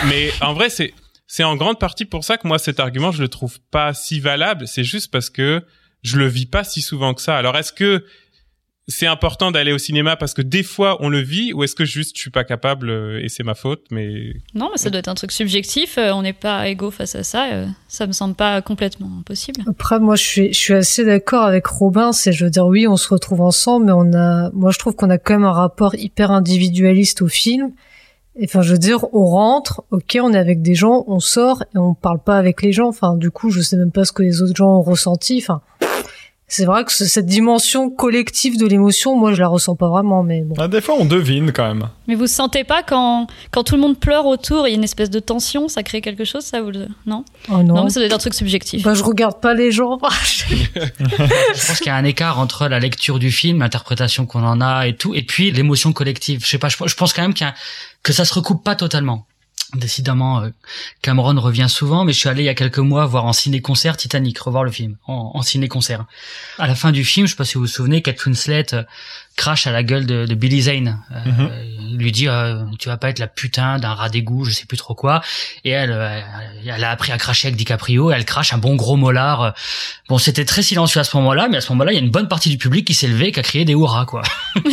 mais 0.07 0.31
en 0.41 0.53
vrai, 0.53 0.69
c'est 0.69 0.93
c'est 1.27 1.43
en 1.43 1.55
grande 1.55 1.79
partie 1.79 2.05
pour 2.05 2.23
ça 2.25 2.37
que 2.37 2.45
moi 2.45 2.59
cet 2.59 2.81
argument 2.81 3.11
je 3.11 3.21
le 3.21 3.29
trouve 3.29 3.59
pas 3.71 3.93
si 3.93 4.21
valable. 4.21 4.65
C'est 4.67 4.83
juste 4.83 5.11
parce 5.11 5.29
que 5.29 5.65
je 6.03 6.17
le 6.17 6.27
vis 6.27 6.45
pas 6.45 6.63
si 6.63 6.81
souvent 6.81 7.13
que 7.13 7.21
ça. 7.21 7.35
Alors 7.37 7.57
est-ce 7.57 7.73
que 7.73 8.03
c'est 8.87 9.07
important 9.07 9.51
d'aller 9.51 9.71
au 9.71 9.77
cinéma 9.77 10.17
parce 10.17 10.33
que 10.33 10.41
des 10.41 10.63
fois 10.63 10.97
on 11.01 11.07
le 11.07 11.19
vit 11.19 11.53
ou 11.53 11.63
est-ce 11.63 11.75
que 11.75 11.85
juste 11.85 12.15
je 12.17 12.21
suis 12.21 12.31
pas 12.31 12.43
capable 12.43 12.89
euh, 12.89 13.21
et 13.23 13.29
c'est 13.29 13.43
ma 13.43 13.53
faute 13.53 13.85
mais 13.91 14.33
Non, 14.55 14.69
mais 14.71 14.77
ça 14.77 14.89
doit 14.89 14.99
être 14.99 15.07
un 15.07 15.13
truc 15.15 15.31
subjectif. 15.31 15.97
euh, 15.97 16.11
on 16.11 16.23
n'est 16.23 16.33
pas 16.33 16.67
égaux 16.67 16.91
face 16.91 17.15
à 17.15 17.23
ça. 17.23 17.51
euh, 17.53 17.67
ça 17.87 18.07
me 18.07 18.11
semble 18.11 18.35
pas 18.35 18.61
complètement 18.61 19.09
impossible. 19.19 19.61
Après, 19.69 19.99
moi, 19.99 20.15
je 20.15 20.23
suis, 20.23 20.47
je 20.53 20.57
suis 20.59 20.73
assez 20.73 21.05
d'accord 21.05 21.43
avec 21.43 21.67
Robin. 21.67 22.11
C'est, 22.11 22.33
je 22.33 22.43
veux 22.45 22.51
dire, 22.51 22.65
oui, 22.65 22.87
on 22.87 22.97
se 22.97 23.07
retrouve 23.07 23.41
ensemble, 23.41 23.85
mais 23.85 23.91
on 23.93 24.13
a, 24.13 24.49
moi, 24.51 24.71
je 24.71 24.79
trouve 24.79 24.95
qu'on 24.95 25.09
a 25.11 25.17
quand 25.19 25.35
même 25.35 25.45
un 25.45 25.53
rapport 25.53 25.93
hyper 25.95 26.31
individualiste 26.31 27.21
au 27.21 27.27
film. 27.27 27.71
Et, 28.39 28.45
Enfin, 28.45 28.61
je 28.61 28.71
veux 28.73 28.79
dire, 28.79 29.05
on 29.13 29.25
rentre, 29.25 29.83
ok, 29.91 30.17
on 30.21 30.33
est 30.33 30.37
avec 30.39 30.61
des 30.61 30.73
gens, 30.75 31.03
on 31.07 31.19
sort 31.19 31.63
et 31.75 31.77
on 31.77 31.93
parle 31.93 32.19
pas 32.23 32.37
avec 32.37 32.61
les 32.61 32.71
gens. 32.73 32.87
Enfin, 32.87 33.15
du 33.15 33.29
coup, 33.29 33.51
je 33.51 33.61
sais 33.61 33.77
même 33.77 33.91
pas 33.91 34.03
ce 34.05 34.11
que 34.11 34.23
les 34.23 34.41
autres 34.41 34.55
gens 34.55 34.79
ont 34.79 34.81
ressenti. 34.81 35.37
Enfin, 35.41 35.61
c'est 36.53 36.65
vrai 36.65 36.83
que 36.83 36.91
ce- 36.91 37.05
cette 37.05 37.25
dimension 37.27 37.89
collective 37.89 38.57
de 38.57 38.65
l'émotion, 38.67 39.15
moi, 39.17 39.33
je 39.33 39.39
la 39.39 39.47
ressens 39.47 39.75
pas 39.77 39.87
vraiment, 39.87 40.21
mais 40.21 40.41
bon. 40.41 40.53
Ah, 40.59 40.67
des 40.67 40.81
fois, 40.81 40.95
on 40.99 41.05
devine 41.05 41.53
quand 41.53 41.65
même. 41.65 41.87
Mais 42.07 42.15
vous 42.15 42.27
sentez 42.27 42.65
pas 42.65 42.83
quand, 42.83 43.27
quand 43.51 43.63
tout 43.63 43.75
le 43.75 43.81
monde 43.81 43.97
pleure 43.97 44.25
autour, 44.25 44.67
il 44.67 44.71
y 44.71 44.73
a 44.73 44.77
une 44.77 44.83
espèce 44.83 45.09
de 45.09 45.19
tension, 45.21 45.69
ça 45.69 45.81
crée 45.81 46.01
quelque 46.01 46.25
chose, 46.25 46.43
ça 46.43 46.61
vous 46.61 46.71
le... 46.71 46.87
Non, 47.05 47.23
Oh 47.49 47.63
non, 47.63 47.75
non. 47.75 47.83
mais 47.85 47.89
ça 47.89 48.01
doit 48.01 48.07
être 48.07 48.13
un 48.13 48.17
truc 48.17 48.33
subjectif. 48.33 48.83
Bah, 48.83 48.93
je 48.93 49.03
regarde 49.03 49.39
pas 49.39 49.53
les 49.53 49.71
gens. 49.71 49.97
Je 50.49 51.67
pense 51.67 51.77
qu'il 51.77 51.87
y 51.87 51.89
a 51.89 51.95
un 51.95 52.03
écart 52.03 52.39
entre 52.39 52.67
la 52.67 52.79
lecture 52.79 53.17
du 53.19 53.31
film, 53.31 53.59
l'interprétation 53.59 54.25
qu'on 54.25 54.43
en 54.43 54.59
a 54.61 54.87
et 54.87 54.95
tout, 54.95 55.15
et 55.15 55.23
puis 55.23 55.51
l'émotion 55.51 55.93
collective. 55.93 56.41
Je 56.43 56.49
sais 56.49 56.57
pas, 56.57 56.67
je, 56.69 56.77
je 56.85 56.95
pense 56.95 57.13
quand 57.13 57.21
même 57.21 57.33
qu'il 57.33 57.45
y 57.47 57.49
a- 57.49 57.55
que 58.03 58.13
ça 58.13 58.25
se 58.25 58.33
recoupe 58.33 58.63
pas 58.63 58.75
totalement. 58.75 59.25
Décidément, 59.73 60.41
euh, 60.41 60.49
Cameron 61.01 61.39
revient 61.39 61.67
souvent, 61.69 62.03
mais 62.03 62.11
je 62.11 62.19
suis 62.19 62.27
allé 62.27 62.43
il 62.43 62.45
y 62.45 62.49
a 62.49 62.53
quelques 62.53 62.79
mois 62.79 63.05
voir 63.05 63.25
en 63.25 63.31
ciné-concert 63.31 63.95
Titanic, 63.95 64.37
revoir 64.39 64.65
le 64.65 64.71
film, 64.71 64.97
en, 65.07 65.41
ciné-concert. 65.41 66.05
À 66.57 66.67
la 66.67 66.75
fin 66.75 66.91
du 66.91 67.05
film, 67.05 67.25
je 67.25 67.31
sais 67.31 67.37
pas 67.37 67.45
si 67.45 67.53
vous 67.55 67.61
vous 67.61 67.67
souvenez, 67.67 68.01
Kate 68.01 68.17
euh, 68.27 68.83
crache 69.41 69.65
à 69.65 69.71
la 69.71 69.81
gueule 69.83 70.05
de, 70.05 70.25
de 70.27 70.35
Billy 70.35 70.61
Zane. 70.61 70.99
Euh, 71.11 71.47
Il 71.93 71.97
lui 71.97 72.11
dit 72.11 72.27
euh, 72.27 72.63
tu 72.79 72.87
vas 72.89 72.97
pas 72.97 73.09
être 73.09 73.19
la 73.19 73.27
putain 73.27 73.77
d'un 73.79 73.93
rat 73.93 74.09
d'égout, 74.09 74.45
je 74.45 74.51
sais 74.51 74.65
plus 74.65 74.77
trop 74.77 74.95
quoi. 74.95 75.21
Et 75.65 75.71
elle, 75.71 75.91
euh, 75.91 76.19
elle 76.65 76.83
a 76.83 76.89
appris 76.91 77.11
à 77.11 77.17
cracher 77.17 77.47
avec 77.47 77.57
DiCaprio. 77.57 78.11
Et 78.11 78.13
elle 78.15 78.25
crache 78.25 78.53
un 78.53 78.57
bon 78.59 78.75
gros 78.75 78.97
molar. 78.97 79.41
euh. 79.41 79.51
Bon, 80.09 80.17
c'était 80.17 80.45
très 80.45 80.61
silencieux 80.61 80.99
à 81.01 81.03
ce 81.03 81.15
moment-là, 81.17 81.47
mais 81.49 81.57
à 81.57 81.61
ce 81.61 81.71
moment-là, 81.73 81.91
il 81.91 81.95
y 81.95 81.97
a 81.97 82.01
une 82.01 82.11
bonne 82.11 82.27
partie 82.27 82.49
du 82.49 82.57
public 82.57 82.85
qui 82.85 82.93
s'est 82.93 83.07
levé, 83.07 83.31
qui 83.31 83.39
a 83.39 83.43
crié 83.43 83.65
des 83.65 83.73
hurrahs, 83.73 84.05
quoi. 84.05 84.21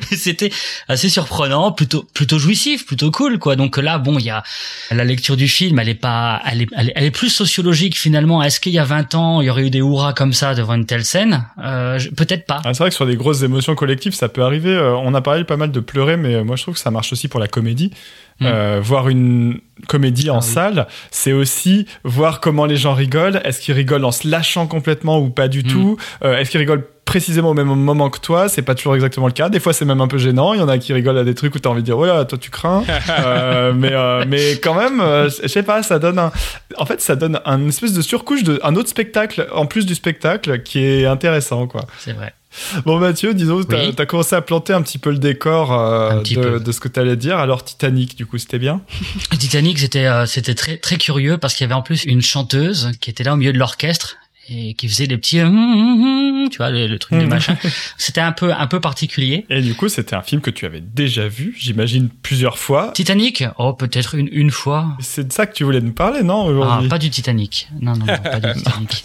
C'était 0.16 0.50
assez 0.88 1.08
surprenant, 1.08 1.72
plutôt 1.72 2.02
plutôt 2.14 2.38
jouissif, 2.38 2.86
plutôt 2.86 3.10
cool, 3.10 3.38
quoi. 3.38 3.56
Donc 3.56 3.76
là, 3.76 3.98
bon, 3.98 4.18
il 4.18 4.24
y 4.24 4.30
a 4.30 4.42
la 4.90 5.04
lecture 5.04 5.36
du 5.36 5.48
film, 5.48 5.78
elle 5.78 5.88
est 5.88 5.94
pas, 5.94 6.40
elle 6.50 6.62
est, 6.62 6.68
elle 6.76 6.88
est, 6.90 6.92
elle 6.96 7.04
est 7.04 7.10
plus 7.10 7.30
sociologique 7.30 7.96
finalement. 7.98 8.42
Est-ce 8.42 8.60
qu'il 8.60 8.72
y 8.72 8.78
a 8.78 8.84
20 8.84 9.14
ans, 9.14 9.40
il 9.40 9.46
y 9.46 9.50
aurait 9.50 9.66
eu 9.66 9.70
des 9.70 9.78
hurrahs 9.78 10.12
comme 10.14 10.32
ça 10.32 10.54
devant 10.54 10.74
une 10.74 10.86
telle 10.86 11.04
scène? 11.04 11.44
Euh, 11.62 11.98
Peut-être 12.16 12.46
pas. 12.46 12.60
Ah, 12.64 12.74
c'est 12.74 12.82
vrai 12.82 12.90
que 12.90 12.96
sur 12.96 13.06
des 13.06 13.16
grosses 13.30 13.42
émotions 13.42 13.74
collectives, 13.74 14.12
ça 14.14 14.28
peut 14.28 14.42
arriver. 14.42 14.74
Euh, 14.74 14.94
on 14.96 15.14
a 15.14 15.20
parlé 15.20 15.44
pas 15.44 15.56
mal 15.56 15.70
de 15.70 15.80
pleurer, 15.80 16.16
mais 16.16 16.34
euh, 16.34 16.44
moi 16.44 16.56
je 16.56 16.62
trouve 16.62 16.74
que 16.74 16.80
ça 16.80 16.90
marche 16.90 17.12
aussi 17.12 17.28
pour 17.28 17.40
la 17.40 17.48
comédie. 17.48 17.92
Mm. 18.40 18.46
Euh, 18.46 18.80
voir 18.82 19.08
une 19.08 19.60
comédie 19.86 20.30
en 20.30 20.36
Ah 20.36 20.40
oui. 20.42 20.46
salle, 20.52 20.86
c'est 21.10 21.32
aussi 21.32 21.86
voir 22.04 22.40
comment 22.40 22.64
les 22.66 22.76
gens 22.76 22.94
rigolent. 22.94 23.40
Est-ce 23.44 23.60
qu'ils 23.60 23.74
rigolent 23.74 24.04
en 24.04 24.12
se 24.12 24.26
lâchant 24.28 24.66
complètement 24.66 25.18
ou 25.20 25.30
pas 25.30 25.48
du 25.48 25.60
Mm. 25.60 25.66
tout? 25.68 25.96
Euh, 26.24 26.38
Est-ce 26.38 26.50
qu'ils 26.50 26.60
rigolent 26.60 26.84
précisément 27.04 27.50
au 27.50 27.54
même 27.54 27.66
moment 27.66 28.08
que 28.08 28.20
toi, 28.20 28.48
c'est 28.48 28.62
pas 28.62 28.76
toujours 28.76 28.94
exactement 28.94 29.26
le 29.26 29.32
cas. 29.32 29.48
Des 29.48 29.58
fois, 29.58 29.72
c'est 29.72 29.84
même 29.84 30.00
un 30.00 30.06
peu 30.06 30.16
gênant. 30.16 30.54
Il 30.54 30.60
y 30.60 30.62
en 30.62 30.68
a 30.68 30.78
qui 30.78 30.92
rigolent 30.92 31.18
à 31.18 31.24
des 31.24 31.34
trucs 31.34 31.52
où 31.56 31.58
t'as 31.58 31.68
envie 31.68 31.80
de 31.80 31.84
dire, 31.86 31.98
oh 31.98 32.06
là, 32.06 32.24
toi, 32.24 32.38
tu 32.38 32.50
crains. 32.50 32.84
Euh, 33.10 33.72
mais, 33.74 33.90
euh, 33.92 34.24
mais 34.28 34.52
quand 34.62 34.74
même, 34.74 35.00
euh, 35.00 35.28
je 35.28 35.48
sais 35.48 35.64
pas, 35.64 35.82
ça 35.82 35.98
donne 35.98 36.18
un, 36.20 36.30
en 36.78 36.86
fait, 36.86 37.00
ça 37.00 37.16
donne 37.16 37.40
un 37.44 37.66
espèce 37.68 37.92
de 37.94 38.00
surcouche 38.00 38.44
de, 38.44 38.60
un 38.62 38.76
autre 38.76 38.88
spectacle, 38.88 39.48
en 39.52 39.66
plus 39.66 39.84
du 39.86 39.94
spectacle, 39.96 40.62
qui 40.62 40.78
est 40.84 41.04
intéressant, 41.04 41.66
quoi. 41.66 41.82
C'est 41.98 42.12
vrai. 42.12 42.32
Bon, 42.84 42.98
Mathieu, 42.98 43.32
disons, 43.34 43.62
t'as 43.62 43.86
Oui. 43.86 43.94
as 43.96 44.06
commencé 44.06 44.34
à 44.34 44.42
planter 44.42 44.72
un 44.72 44.82
petit 44.82 44.98
peu 44.98 45.10
le 45.10 45.18
décor 45.18 45.72
euh, 45.72 46.22
de, 46.22 46.58
de 46.58 46.72
ce 46.72 46.80
que 46.80 46.88
t'allais 46.88 47.16
dire. 47.16 47.38
Alors, 47.38 47.64
Titanic, 47.64 48.16
du 48.16 48.26
coup, 48.26 48.38
c'était 48.38 48.58
bien? 48.58 48.80
Titanic, 49.38 49.78
c'était 49.78 50.06
euh, 50.06 50.26
c'était 50.26 50.54
très 50.54 50.76
très 50.76 50.96
curieux 50.96 51.38
parce 51.38 51.54
qu'il 51.54 51.64
y 51.64 51.66
avait 51.66 51.74
en 51.74 51.82
plus 51.82 52.04
une 52.04 52.22
chanteuse 52.22 52.90
qui 53.00 53.10
était 53.10 53.24
là 53.24 53.34
au 53.34 53.36
milieu 53.36 53.52
de 53.52 53.58
l'orchestre 53.58 54.16
et 54.52 54.74
qui 54.74 54.88
faisait 54.88 55.06
des 55.06 55.16
petits, 55.16 55.40
hum, 55.40 55.54
hum, 55.56 56.42
hum, 56.44 56.48
tu 56.50 56.56
vois, 56.58 56.70
le, 56.70 56.86
le 56.88 56.98
truc 56.98 57.18
de 57.18 57.24
machin. 57.24 57.56
C'était 57.96 58.20
un 58.20 58.32
peu 58.32 58.52
un 58.52 58.66
peu 58.66 58.80
particulier. 58.80 59.46
Et 59.48 59.60
du 59.62 59.74
coup, 59.74 59.88
c'était 59.88 60.16
un 60.16 60.22
film 60.22 60.40
que 60.40 60.50
tu 60.50 60.66
avais 60.66 60.80
déjà 60.80 61.28
vu, 61.28 61.54
j'imagine, 61.58 62.08
plusieurs 62.22 62.58
fois. 62.58 62.90
Titanic, 62.94 63.44
oh 63.58 63.72
peut-être 63.74 64.16
une 64.16 64.28
une 64.32 64.50
fois. 64.50 64.96
C'est 65.00 65.28
de 65.28 65.32
ça 65.32 65.46
que 65.46 65.54
tu 65.54 65.64
voulais 65.64 65.80
nous 65.80 65.92
parler, 65.92 66.22
non, 66.22 66.42
Ah, 66.42 66.50
aujourd'hui 66.50 66.88
pas 66.88 66.98
du 66.98 67.10
Titanic. 67.10 67.68
Non, 67.80 67.92
non, 67.92 68.06
non, 68.06 68.18
pas 68.18 68.40
du 68.40 68.52
Titanic. 68.58 69.04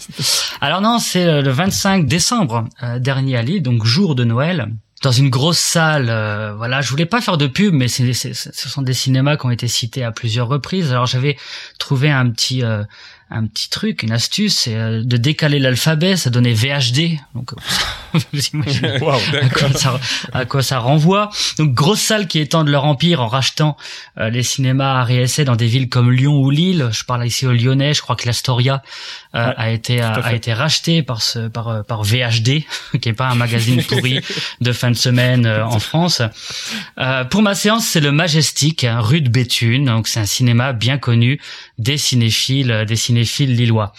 Alors 0.60 0.80
non, 0.80 0.98
c'est 0.98 1.42
le 1.42 1.50
25 1.50 2.06
décembre 2.06 2.64
euh, 2.82 2.98
dernier 2.98 3.36
à 3.36 3.42
Lille, 3.42 3.62
donc 3.62 3.84
jour 3.84 4.14
de 4.14 4.24
Noël. 4.24 4.68
Dans 5.02 5.12
une 5.12 5.28
grosse 5.28 5.58
salle, 5.58 6.06
euh, 6.08 6.54
voilà, 6.56 6.80
je 6.80 6.88
voulais 6.88 7.04
pas 7.06 7.20
faire 7.20 7.36
de 7.36 7.46
pub, 7.46 7.74
mais 7.74 7.86
c'est- 7.86 8.14
ce 8.14 8.68
sont 8.68 8.80
des 8.82 8.94
cinémas 8.94 9.36
qui 9.36 9.44
ont 9.46 9.50
été 9.50 9.68
cités 9.68 10.02
à 10.02 10.10
plusieurs 10.10 10.48
reprises. 10.48 10.90
Alors 10.90 11.04
j'avais 11.06 11.36
trouvé 11.78 12.10
un 12.10 12.30
petit, 12.30 12.64
euh, 12.64 12.82
un 13.28 13.46
petit 13.46 13.68
truc, 13.68 14.04
une 14.04 14.12
astuce, 14.12 14.56
c'est 14.56 14.76
euh, 14.76 15.02
de 15.02 15.16
décaler 15.16 15.58
l'alphabet, 15.58 16.16
ça 16.16 16.30
donnait 16.30 16.52
VHD. 16.52 17.18
Donc, 17.34 17.52
vous 18.12 18.40
imaginez 18.54 18.98
Waouh, 19.00 19.20
à 19.42 19.48
quoi, 19.48 19.72
ça, 19.72 20.00
à 20.32 20.44
quoi 20.44 20.62
ça 20.62 20.78
renvoie. 20.78 21.30
Donc 21.58 21.74
grosse 21.74 22.00
salle 22.00 22.28
qui 22.28 22.38
étendent 22.38 22.68
leur 22.68 22.84
empire 22.84 23.20
en 23.20 23.26
rachetant 23.26 23.76
euh, 24.18 24.30
les 24.30 24.44
cinémas 24.44 25.00
Harry 25.00 25.18
Essay 25.18 25.44
dans 25.44 25.56
des 25.56 25.66
villes 25.66 25.88
comme 25.88 26.12
Lyon 26.12 26.38
ou 26.38 26.50
Lille. 26.50 26.88
Je 26.92 27.02
parle 27.02 27.26
ici 27.26 27.46
au 27.46 27.52
Lyonnais. 27.52 27.94
Je 27.94 28.00
crois 28.00 28.14
que 28.14 28.26
l'Astoria 28.26 28.82
Ouais, 29.36 29.54
a 29.56 29.70
été 29.70 30.00
a, 30.00 30.12
a 30.14 30.32
été 30.32 30.52
racheté 30.54 31.02
par 31.02 31.20
ce 31.20 31.48
par 31.48 31.68
euh, 31.68 31.82
par 31.82 32.02
VHD, 32.02 32.64
qui 33.00 33.08
est 33.08 33.12
pas 33.12 33.28
un 33.28 33.34
magazine 33.34 33.82
pourri 33.88 34.20
de 34.60 34.72
fin 34.72 34.90
de 34.90 34.96
semaine 34.96 35.46
euh, 35.46 35.64
en 35.64 35.78
France. 35.78 36.22
Euh, 36.98 37.24
pour 37.24 37.42
ma 37.42 37.54
séance, 37.54 37.86
c'est 37.86 38.00
le 38.00 38.12
Majestic, 38.12 38.84
hein, 38.84 39.00
rue 39.00 39.20
de 39.20 39.28
Béthune. 39.28 39.84
Donc 39.84 40.08
c'est 40.08 40.20
un 40.20 40.26
cinéma 40.26 40.72
bien 40.72 40.98
connu 40.98 41.38
des 41.78 41.98
cinéphiles, 41.98 42.70
euh, 42.70 42.84
des 42.84 42.96
cinéphiles 42.96 43.54
lillois. 43.54 43.92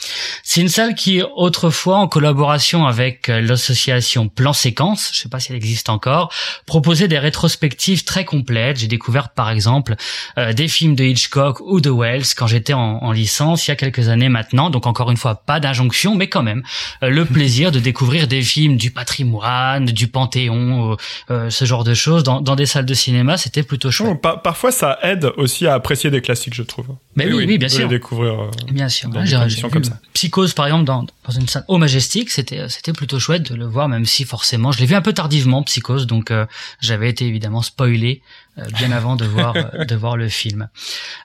C'est 0.44 0.62
une 0.62 0.70
salle 0.70 0.96
qui, 0.96 1.22
autrefois, 1.36 1.98
en 1.98 2.08
collaboration 2.08 2.88
avec 2.88 3.30
euh, 3.30 3.42
l'association 3.42 4.30
Plan 4.30 4.54
Séquence, 4.54 5.12
je 5.14 5.20
sais 5.20 5.30
pas 5.30 5.40
si 5.40 5.52
elle 5.52 5.58
existe 5.58 5.90
encore, 5.90 6.34
proposait 6.66 7.08
des 7.08 7.20
rétrospectives 7.20 8.04
très 8.04 8.26
complètes. 8.26 8.78
J'ai 8.78 8.88
découvert, 8.88 9.30
par 9.30 9.50
exemple, 9.50 9.96
euh, 10.38 10.54
des 10.54 10.68
films 10.68 10.96
de 10.96 11.04
Hitchcock 11.04 11.60
ou 11.62 11.80
de 11.80 11.90
Wells 11.90 12.26
quand 12.36 12.48
j'étais 12.48 12.74
en, 12.74 12.80
en 13.04 13.12
licence 13.12 13.68
il 13.68 13.72
y 13.72 13.74
a 13.74 13.76
quelques 13.76 14.10
années 14.10 14.30
maintenant. 14.30 14.70
Donc 14.70 14.88
encore 14.88 15.12
une 15.12 15.18
fois, 15.18 15.27
pas 15.36 15.60
d'injonction, 15.60 16.16
mais 16.16 16.28
quand 16.28 16.44
même 16.44 16.64
euh, 17.04 17.10
le 17.10 17.26
plaisir 17.26 17.72
de 17.72 17.80
découvrir 17.80 18.28
des 18.28 18.42
films 18.42 18.78
du 18.78 18.92
patrimoine, 18.92 19.86
du 19.86 20.08
Panthéon, 20.08 20.92
euh, 20.92 20.96
euh, 21.32 21.50
ce 21.50 21.66
genre 21.66 21.84
de 21.84 21.94
choses 21.94 22.24
dans, 22.24 22.42
dans 22.42 22.56
des 22.56 22.66
salles 22.66 22.86
de 22.86 22.94
cinéma. 22.94 23.38
C'était 23.38 23.64
plutôt 23.64 23.92
chouette. 23.92 24.22
Par- 24.22 24.42
parfois, 24.42 24.72
ça 24.72 25.00
aide 25.04 25.32
aussi 25.38 25.68
à 25.68 25.74
apprécier 25.74 26.10
des 26.12 26.22
classiques, 26.22 26.54
je 26.54 26.64
trouve. 26.64 26.88
Mais 27.16 27.26
oui, 27.28 27.46
oui, 27.46 27.58
bien 27.58 27.70
sûr. 27.70 27.88
découvrir. 27.88 28.34
euh, 28.34 28.52
Bien 28.72 28.90
sûr. 28.90 29.10
dans 29.10 29.22
des 29.22 29.28
j'ai 29.50 29.62
comme 29.70 29.84
ça. 29.84 30.00
Psychose, 30.14 30.54
par 30.54 30.66
exemple, 30.68 30.86
dans, 30.86 31.04
dans 31.04 31.34
une 31.34 31.48
salle 31.48 31.66
au 31.68 31.78
Majestic, 31.78 32.30
c'était 32.30 32.70
c'était 32.70 32.94
plutôt 32.94 33.20
chouette 33.20 33.52
de 33.52 33.56
le 33.56 33.66
voir, 33.66 33.88
même 33.90 34.06
si 34.06 34.24
forcément, 34.24 34.72
je 34.72 34.80
l'ai 34.80 34.86
vu 34.86 34.96
un 34.96 35.02
peu 35.02 35.14
tardivement, 35.14 35.64
Psychose, 35.64 36.08
donc 36.08 36.32
euh, 36.32 36.46
j'avais 36.82 37.10
été 37.10 37.26
évidemment 37.26 37.62
spoilé 37.62 38.22
euh, 38.22 38.47
bien 38.74 38.92
avant 38.92 39.16
de 39.16 39.26
voir 39.26 39.56
euh, 39.56 39.86
de 39.86 39.96
voir 39.96 40.18
le 40.18 40.30
film. 40.30 40.70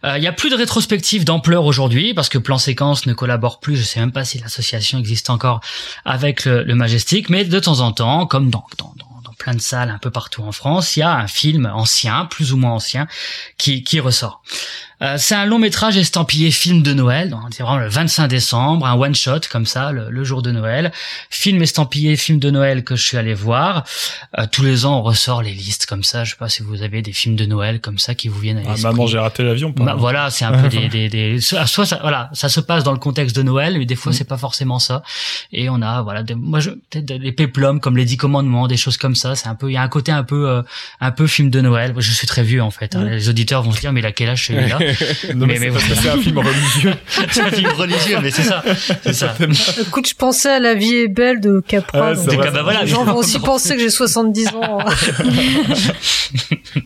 Euh, 0.05 0.19
Il 0.19 0.25
y 0.25 0.27
a 0.27 0.33
plus 0.33 0.51
de 0.51 0.57
rétrospective 0.57 1.25
d'ampleur 1.25 1.65
aujourd'hui 1.65 2.15
parce 2.15 2.29
que 2.29 2.39
Plan 2.39 2.59
Séquence 2.59 3.07
ne 3.07 3.15
collabore 3.15 3.61
plus. 3.61 3.77
Je 3.77 3.83
sais 3.85 4.01
même 4.01 4.13
pas 4.13 4.25
si 4.25 4.39
l'association 4.39 4.99
existe 4.99 5.31
encore 5.31 5.61
avec 6.05 6.45
le, 6.45 6.63
le 6.63 6.75
Majestic, 6.75 7.29
mais 7.29 7.45
de 7.45 7.61
temps 7.61 7.81
en 7.81 7.93
temps, 7.93 8.27
comme 8.27 8.51
dans, 8.51 8.65
dans, 8.79 8.93
dans 8.97 9.13
dans 9.23 9.33
plein 9.33 9.55
de 9.55 9.61
salles 9.61 9.91
un 9.91 9.99
peu 9.99 10.11
partout 10.11 10.43
en 10.43 10.53
France, 10.53 10.97
il 10.97 11.01
y 11.01 11.03
a 11.03 11.15
un 11.17 11.27
film 11.27 11.71
ancien, 11.73 12.27
plus 12.27 12.53
ou 12.53 12.57
moins 12.57 12.73
ancien, 12.73 13.07
qui, 13.57 13.83
qui 13.83 13.99
ressort. 14.01 14.43
Euh, 15.03 15.17
c'est 15.19 15.35
un 15.35 15.47
long 15.47 15.59
métrage 15.59 15.97
estampillé 15.97 16.51
film 16.51 16.83
de 16.83 16.93
Noël, 16.95 17.29
donc 17.31 17.41
c'est 17.51 17.63
vraiment 17.65 17.79
le 17.79 17.89
25 17.89 18.29
décembre, 18.29 18.87
un 18.87 18.95
one 18.95 19.15
shot 19.15 19.41
comme 19.51 19.67
ça, 19.67 19.91
le, 19.91 20.11
le 20.11 20.25
jour 20.25 20.43
de 20.43 20.51
Noël. 20.53 20.93
Film 21.29 21.61
estampillé 21.63 22.17
film 22.17 22.39
de 22.39 22.51
Noël 22.51 22.85
que 22.85 22.95
je 22.95 23.03
suis 23.03 23.17
allé 23.17 23.35
voir. 23.35 23.85
Euh, 24.39 24.47
tous 24.51 24.63
les 24.63 24.87
ans 24.87 24.99
on 24.99 25.03
ressort 25.03 25.43
les 25.43 25.53
listes 25.53 25.87
comme 25.87 26.05
ça. 26.05 26.23
Je 26.25 26.31
sais 26.31 26.37
pas 26.37 26.49
si 26.49 26.63
vous 26.63 26.83
avez 26.83 27.03
des 27.03 27.13
films 27.13 27.35
de 27.37 27.45
Noël 27.47 27.81
comme 27.81 27.99
ça 27.99 28.15
qui 28.15 28.29
vous 28.29 28.39
viennent 28.39 28.59
à 28.59 28.63
Ah, 28.65 28.71
l'esprit. 28.71 28.83
maman, 28.93 29.07
j'ai 29.09 29.19
raté 29.19 29.43
l'avion. 29.43 29.75
Bah, 29.77 29.95
voilà, 29.99 30.31
c'est 30.31 30.45
un 30.45 30.53
peu 30.63 30.69
des, 30.69 30.89
des, 30.89 31.09
des 31.09 31.41
soit 31.41 31.67
soit 31.67 31.85
ça, 31.87 31.99
voilà, 32.03 32.31
ça 32.33 32.49
se 32.49 32.61
passe 32.61 32.85
dans 32.85 32.93
le 32.93 32.99
contexte 32.99 33.35
de 33.35 33.43
Noël, 33.43 33.77
mais 33.79 33.87
des 33.87 33.97
fois 33.97 34.13
c'est 34.13 34.25
pas 34.29 34.37
forcément 34.39 34.79
ça. 34.79 35.03
Et 35.53 35.69
on 35.69 35.83
a 35.83 36.03
voilà, 36.03 36.23
des, 36.23 36.35
moi 36.37 36.61
je 36.61 36.71
peut-être 36.71 37.05
des 37.07 37.33
péplums 37.33 37.81
comme 37.81 37.97
les 37.97 38.05
Dix 38.05 38.17
Commandements, 38.17 38.69
des 38.69 38.77
choses 38.77 38.97
comme 38.99 39.17
ça. 39.17 39.35
C'est 39.35 39.49
un 39.49 39.55
peu, 39.57 39.69
il 39.71 39.75
y 39.75 39.77
a 39.77 39.83
un 39.83 39.89
côté 39.89 40.13
un 40.13 40.23
peu, 40.23 40.49
euh, 40.49 40.63
un 41.01 41.11
peu 41.11 41.27
film 41.27 41.51
de 41.51 41.61
Noël. 41.61 41.93
Je 41.99 42.13
suis 42.13 42.27
très 42.29 42.45
vieux 42.45 42.63
en 42.63 42.71
fait. 42.71 42.95
hein. 42.95 43.05
Les 43.05 43.29
auditeurs 43.29 43.63
vont 43.63 43.73
se 43.73 43.81
dire 43.81 43.93
mais 43.93 44.05
a 44.05 44.13
quel 44.13 44.29
âge 44.29 44.47
celui-là? 44.47 44.79
Non, 45.35 45.47
mais, 45.47 45.59
mais- 45.59 45.71
c'est 46.01 46.09
un 46.11 46.19
film 46.19 46.39
religieux. 46.39 46.95
C'est 47.31 47.41
un 47.43 47.51
film 47.51 47.69
religieux, 47.71 48.19
mais 48.23 48.31
c'est 48.31 48.43
ça, 48.43 48.63
c'est 49.03 49.13
ça. 49.13 49.35
Écoute, 49.81 50.09
je 50.09 50.15
pensais 50.15 50.51
à 50.51 50.59
La 50.59 50.75
vie 50.75 50.95
est 50.97 51.09
belle 51.09 51.41
de 51.41 51.63
Capra. 51.67 52.15
Donc, 52.15 52.25
vrai, 52.27 52.47
ah 52.49 52.51
bah 52.51 52.63
voilà, 52.63 52.83
les 52.83 52.89
gens 52.91 53.05
vont 53.05 53.17
aussi 53.17 53.39
penser 53.39 53.75
que 53.77 53.81
j'ai 53.81 53.91
70 53.91 54.49
ans. 54.49 54.79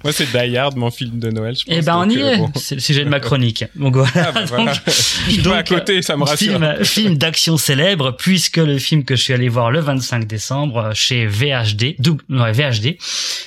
Moi, 0.04 0.12
c'est 0.12 0.26
Die 0.32 0.56
Hard, 0.56 0.76
mon 0.76 0.90
film 0.90 1.18
de 1.18 1.30
Noël, 1.30 1.54
je 1.56 1.64
pense. 1.64 1.74
Eh 1.76 1.82
ben 1.82 1.96
on 1.96 2.08
y 2.08 2.18
euh, 2.20 2.30
est. 2.32 2.36
bon. 2.38 2.50
C'est 2.56 2.74
le 2.74 2.80
sujet 2.80 3.04
de 3.04 3.08
ma 3.08 3.20
chronique. 3.20 3.64
Donc 3.76 3.96
voilà. 3.96 4.10
Ah, 4.16 4.32
bah, 4.32 4.44
voilà. 4.46 4.72
Donc, 4.72 4.80
Je 4.86 5.32
suis 5.32 5.42
pas 5.42 5.56
à 5.58 5.62
côté, 5.62 6.02
ça 6.02 6.16
me 6.16 6.24
rassure. 6.24 6.52
Film, 6.52 6.84
film 6.84 7.14
d'action 7.18 7.56
célèbre, 7.56 8.12
puisque 8.18 8.56
le 8.58 8.78
film 8.78 9.04
que 9.04 9.16
je 9.16 9.22
suis 9.22 9.32
allé 9.32 9.48
voir 9.48 9.70
le 9.70 9.80
25 9.80 10.26
décembre 10.26 10.78
euh, 10.78 10.90
chez 10.94 11.26
VHD, 11.26 11.96
double, 11.98 12.22
ouais, 12.30 12.52
VHD, 12.52 12.96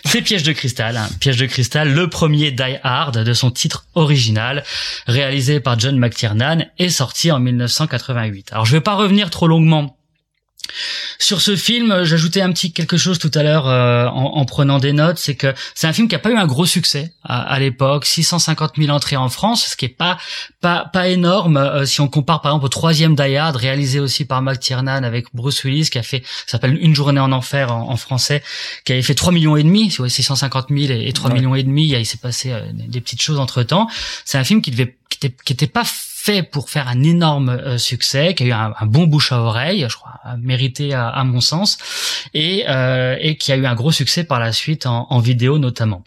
c'est 0.06 0.22
Piège 0.22 0.44
de 0.44 0.52
cristal. 0.54 0.98
hein. 0.98 1.08
Piège 1.20 1.38
de 1.38 1.46
cristal, 1.46 1.94
le 1.94 2.08
premier 2.08 2.52
Die 2.52 2.78
Hard 2.84 3.24
de 3.24 3.34
son 3.34 3.52
titre 3.52 3.86
original, 3.96 4.49
réalisé 5.08 5.60
par 5.60 5.80
John 5.80 5.98
McTiernan 5.98 6.66
et 6.78 6.90
sorti 6.90 7.32
en 7.32 7.40
1988. 7.40 8.50
Alors 8.52 8.66
je 8.66 8.72
vais 8.72 8.82
pas 8.82 8.96
revenir 8.96 9.30
trop 9.30 9.48
longuement 9.48 9.99
sur 11.18 11.42
ce 11.42 11.56
film, 11.56 12.04
j'ajoutais 12.04 12.42
un 12.42 12.52
petit 12.52 12.72
quelque 12.72 12.98
chose 12.98 13.20
tout 13.20 13.32
à 13.34 13.44
l'heure 13.44 13.68
euh, 13.68 14.06
en, 14.08 14.38
en 14.38 14.46
prenant 14.46 14.80
des 14.80 14.94
notes, 14.94 15.18
c'est 15.18 15.36
que 15.36 15.54
c'est 15.76 15.88
un 15.88 15.94
film 15.94 16.08
qui 16.08 16.16
a 16.16 16.20
pas 16.20 16.32
eu 16.32 16.36
un 16.38 16.46
gros 16.48 16.66
succès 16.66 17.12
à, 17.24 17.42
à 17.42 17.60
l'époque, 17.60 18.06
650 18.06 18.74
000 18.78 18.90
entrées 18.90 19.16
en 19.18 19.30
France, 19.30 19.66
ce 19.72 19.76
qui 19.76 19.86
est 19.86 19.90
pas 19.90 20.18
pas 20.62 20.90
pas 20.92 21.08
énorme 21.08 21.58
euh, 21.58 21.86
si 21.86 22.02
on 22.02 22.08
compare 22.08 22.42
par 22.42 22.52
exemple 22.52 22.66
au 22.66 22.70
troisième 22.70 23.16
Die 23.16 23.36
Hard 23.36 23.56
réalisé 23.56 24.00
aussi 24.00 24.26
par 24.26 24.42
McTiernan 24.42 25.04
avec 25.04 25.28
Bruce 25.34 25.64
Willis 25.64 25.90
qui 25.90 25.98
a 25.98 26.04
fait 26.04 26.24
s'appelle 26.48 26.78
Une 26.82 26.96
journée 26.96 27.20
en 27.20 27.32
enfer 27.32 27.72
en, 27.72 27.90
en 27.92 27.98
français, 27.98 28.44
qui 28.86 28.94
avait 28.94 29.02
fait 29.02 29.16
3 29.16 29.32
millions 29.34 29.56
et 29.58 29.64
demi, 29.64 29.96
ouais, 30.00 30.10
650 30.10 30.68
000 30.70 30.92
et, 30.92 31.08
et 31.08 31.14
3 31.14 31.30
Ouais. 31.30 31.36
millions 31.36 31.56
et 31.56 31.64
demi, 31.64 31.88
il 31.90 32.06
s'est 32.06 32.18
passé 32.18 32.52
euh, 32.52 32.62
des 32.74 32.88
des 32.88 33.02
petites 33.02 33.22
choses 33.22 33.40
entre 33.40 33.64
temps. 33.64 33.88
C'est 34.26 34.38
un 34.38 34.44
film 34.44 34.62
qui 34.62 34.72
devait 34.72 34.96
qui 35.10 35.18
était, 35.26 35.36
qui 35.46 35.54
était 35.54 35.68
pas 35.68 35.84
fait 36.22 36.44
pour 36.44 36.70
faire 36.70 36.88
un 36.90 37.02
énorme 37.04 37.50
euh, 37.50 37.78
succès, 37.78 38.34
qui 38.36 38.44
a 38.44 38.46
eu 38.48 38.52
un, 38.52 38.86
bon 38.86 39.06
bouche 39.08 39.32
à 39.32 39.40
oreille, 39.40 39.86
je 39.88 39.96
crois, 39.96 40.20
euh, 40.26 40.36
mérité 40.38 40.94
à, 40.94 41.24
mon 41.24 41.40
sens, 41.40 41.78
et, 42.34 42.66
euh, 42.68 43.16
et 43.20 43.38
qui 43.38 43.52
a 43.52 43.56
eu 43.56 43.66
un 43.66 43.76
gros 43.76 43.92
succès 43.92 44.26
par 44.26 44.40
la 44.40 44.52
suite 44.52 44.86
en 44.86 45.20
vidéo 45.20 45.58
notamment. 45.60 46.04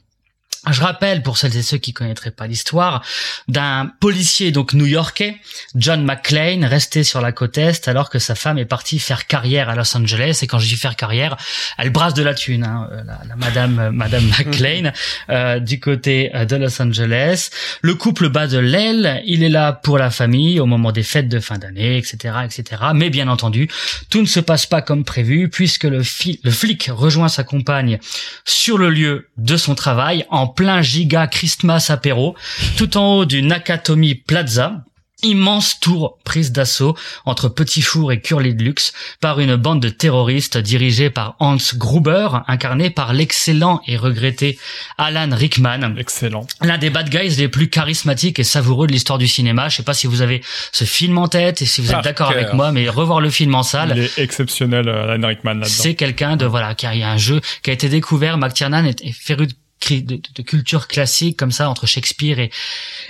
Je 0.70 0.80
rappelle 0.80 1.22
pour 1.22 1.38
celles 1.38 1.56
et 1.56 1.62
ceux 1.62 1.78
qui 1.78 1.92
connaîtraient 1.92 2.30
pas 2.30 2.46
l'histoire 2.46 3.04
d'un 3.48 3.90
policier 3.98 4.52
donc 4.52 4.74
new-yorkais, 4.74 5.36
John 5.74 6.04
McClane, 6.04 6.64
resté 6.64 7.02
sur 7.02 7.20
la 7.20 7.32
côte 7.32 7.58
est 7.58 7.88
alors 7.88 8.10
que 8.10 8.20
sa 8.20 8.36
femme 8.36 8.58
est 8.58 8.64
partie 8.64 9.00
faire 9.00 9.26
carrière 9.26 9.68
à 9.68 9.74
Los 9.74 9.96
Angeles. 9.96 10.38
Et 10.42 10.46
quand 10.46 10.60
je 10.60 10.68
dis 10.68 10.76
faire 10.76 10.94
carrière, 10.94 11.36
elle 11.78 11.90
brasse 11.90 12.14
de 12.14 12.22
la 12.22 12.34
thune, 12.34 12.62
hein, 12.62 12.88
euh, 12.92 13.02
la, 13.04 13.20
la 13.28 13.34
madame 13.34 13.78
euh, 13.80 13.90
Madame 13.90 14.24
McClane 14.38 14.92
euh, 15.30 15.58
du 15.58 15.80
côté 15.80 16.30
de 16.32 16.56
Los 16.56 16.80
Angeles. 16.80 17.50
Le 17.80 17.96
couple 17.96 18.28
bat 18.28 18.46
de 18.46 18.58
l'aile. 18.58 19.20
Il 19.26 19.42
est 19.42 19.48
là 19.48 19.72
pour 19.72 19.98
la 19.98 20.10
famille 20.10 20.60
au 20.60 20.66
moment 20.66 20.92
des 20.92 21.02
fêtes 21.02 21.28
de 21.28 21.40
fin 21.40 21.58
d'année, 21.58 21.96
etc., 21.96 22.36
etc. 22.44 22.82
Mais 22.94 23.10
bien 23.10 23.26
entendu, 23.26 23.68
tout 24.10 24.20
ne 24.20 24.26
se 24.26 24.38
passe 24.38 24.66
pas 24.66 24.80
comme 24.80 25.04
prévu 25.04 25.48
puisque 25.48 25.84
le, 25.84 26.02
le 26.44 26.50
flic 26.52 26.88
rejoint 26.92 27.28
sa 27.28 27.42
compagne 27.42 27.98
sur 28.44 28.78
le 28.78 28.90
lieu 28.90 29.28
de 29.38 29.56
son 29.56 29.74
travail 29.74 30.24
en 30.30 30.51
plein 30.54 30.82
giga 30.82 31.26
Christmas 31.26 31.86
apéro, 31.88 32.34
tout 32.76 32.96
en 32.96 33.16
haut 33.16 33.24
du 33.24 33.42
Nakatomi 33.42 34.14
Plaza. 34.14 34.84
immense 35.22 35.78
tour 35.78 36.18
prise 36.24 36.52
d'assaut 36.52 36.96
entre 37.24 37.48
Petit 37.48 37.82
Four 37.82 38.12
et 38.12 38.20
Curly 38.20 38.54
de 38.54 38.64
Luxe 38.64 38.92
par 39.20 39.38
une 39.40 39.56
bande 39.56 39.80
de 39.80 39.88
terroristes 39.88 40.58
dirigée 40.58 41.10
par 41.10 41.36
Hans 41.38 41.56
Gruber, 41.76 42.28
incarné 42.48 42.90
par 42.90 43.12
l'excellent 43.12 43.80
et 43.86 43.96
regretté 43.96 44.58
Alan 44.98 45.28
Rickman. 45.32 45.94
Excellent. 45.96 46.46
L'un 46.60 46.78
des 46.78 46.90
bad 46.90 47.08
guys 47.08 47.36
les 47.38 47.48
plus 47.48 47.68
charismatiques 47.68 48.38
et 48.38 48.44
savoureux 48.44 48.86
de 48.86 48.92
l'histoire 48.92 49.18
du 49.18 49.28
cinéma. 49.28 49.68
Je 49.68 49.76
sais 49.76 49.82
pas 49.84 49.94
si 49.94 50.06
vous 50.06 50.22
avez 50.22 50.42
ce 50.72 50.84
film 50.84 51.18
en 51.18 51.28
tête 51.28 51.62
et 51.62 51.66
si 51.66 51.80
vous 51.80 51.92
êtes 51.92 52.02
d'accord 52.02 52.30
avec 52.30 52.52
moi, 52.52 52.72
mais 52.72 52.88
revoir 52.88 53.20
le 53.20 53.30
film 53.30 53.54
en 53.54 53.62
Il 53.62 53.66
salle, 53.66 53.98
est 53.98 54.18
exceptionnel, 54.18 54.88
euh, 54.88 55.14
Alan 55.14 55.28
Rickman 55.28 55.54
là-dedans. 55.54 55.68
c'est 55.68 55.94
quelqu'un 55.94 56.36
de 56.36 56.46
voilà 56.46 56.74
qui 56.74 56.86
a 56.86 56.94
il 56.94 57.00
y 57.00 57.04
a 57.04 57.10
un 57.10 57.16
jeu 57.16 57.40
qui 57.62 57.70
a 57.70 57.72
été 57.72 57.88
découvert. 57.88 58.38
McTiernan 58.38 58.84
est, 58.84 59.00
est 59.02 59.12
féru 59.12 59.46
de, 59.46 59.54
de, 59.90 60.20
de 60.34 60.42
culture 60.42 60.86
classique 60.88 61.36
comme 61.38 61.52
ça 61.52 61.68
entre 61.68 61.86
Shakespeare 61.86 62.38
et, 62.38 62.50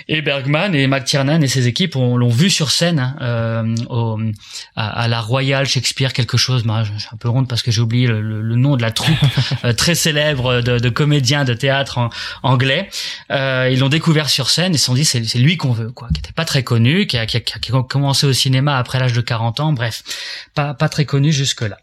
et 0.07 0.21
Bergman 0.21 0.73
et 0.75 0.87
McTiernan 0.87 1.41
et 1.41 1.47
ses 1.47 1.67
équipes 1.67 1.95
on- 1.95 2.17
l'ont 2.17 2.29
vu 2.29 2.49
sur 2.49 2.71
scène 2.71 2.99
hein, 2.99 3.15
euh, 3.21 3.75
au, 3.89 4.19
à, 4.75 5.01
à 5.03 5.07
la 5.07 5.21
Royal 5.21 5.65
Shakespeare 5.65 6.13
quelque 6.13 6.37
chose. 6.37 6.63
Moi, 6.65 6.83
je 6.83 6.97
suis 6.97 7.09
un 7.13 7.17
peu 7.17 7.29
ronde 7.29 7.47
parce 7.47 7.61
que 7.61 7.71
j'ai 7.71 7.81
oublié 7.81 8.07
le, 8.07 8.21
le- 8.21 8.41
le 8.41 8.55
nom 8.55 8.75
de 8.75 8.81
la 8.81 8.91
troupe 8.91 9.15
euh, 9.65 9.73
très 9.73 9.95
célèbre 9.95 10.61
de, 10.61 10.79
de 10.79 10.89
comédiens 10.89 11.43
de 11.45 11.53
théâtre 11.53 11.97
en- 11.99 12.09
anglais. 12.41 12.89
Euh, 13.31 13.69
ils 13.71 13.79
l'ont 13.79 13.89
découvert 13.89 14.29
sur 14.29 14.49
scène 14.49 14.73
et 14.73 14.77
se 14.77 14.85
sont 14.85 14.93
dit 14.95 15.05
c'est 15.05 15.23
c'est 15.23 15.39
lui 15.39 15.57
qu'on 15.57 15.71
veut 15.71 15.91
quoi, 15.91 16.07
qui 16.13 16.19
était 16.19 16.31
pas 16.33 16.45
très 16.45 16.63
connu, 16.63 17.07
qui 17.07 17.17
a, 17.17 17.25
qui 17.25 17.37
a- 17.37 17.39
qui 17.41 17.71
a 17.71 17.83
commencé 17.83 18.25
au 18.25 18.33
cinéma 18.33 18.77
après 18.77 18.99
l'âge 18.99 19.13
de 19.13 19.21
40 19.21 19.59
ans. 19.59 19.73
Bref, 19.73 20.03
pas 20.53 20.73
pas 20.73 20.89
très 20.89 21.05
connu 21.05 21.31
jusque 21.31 21.61
là. 21.61 21.77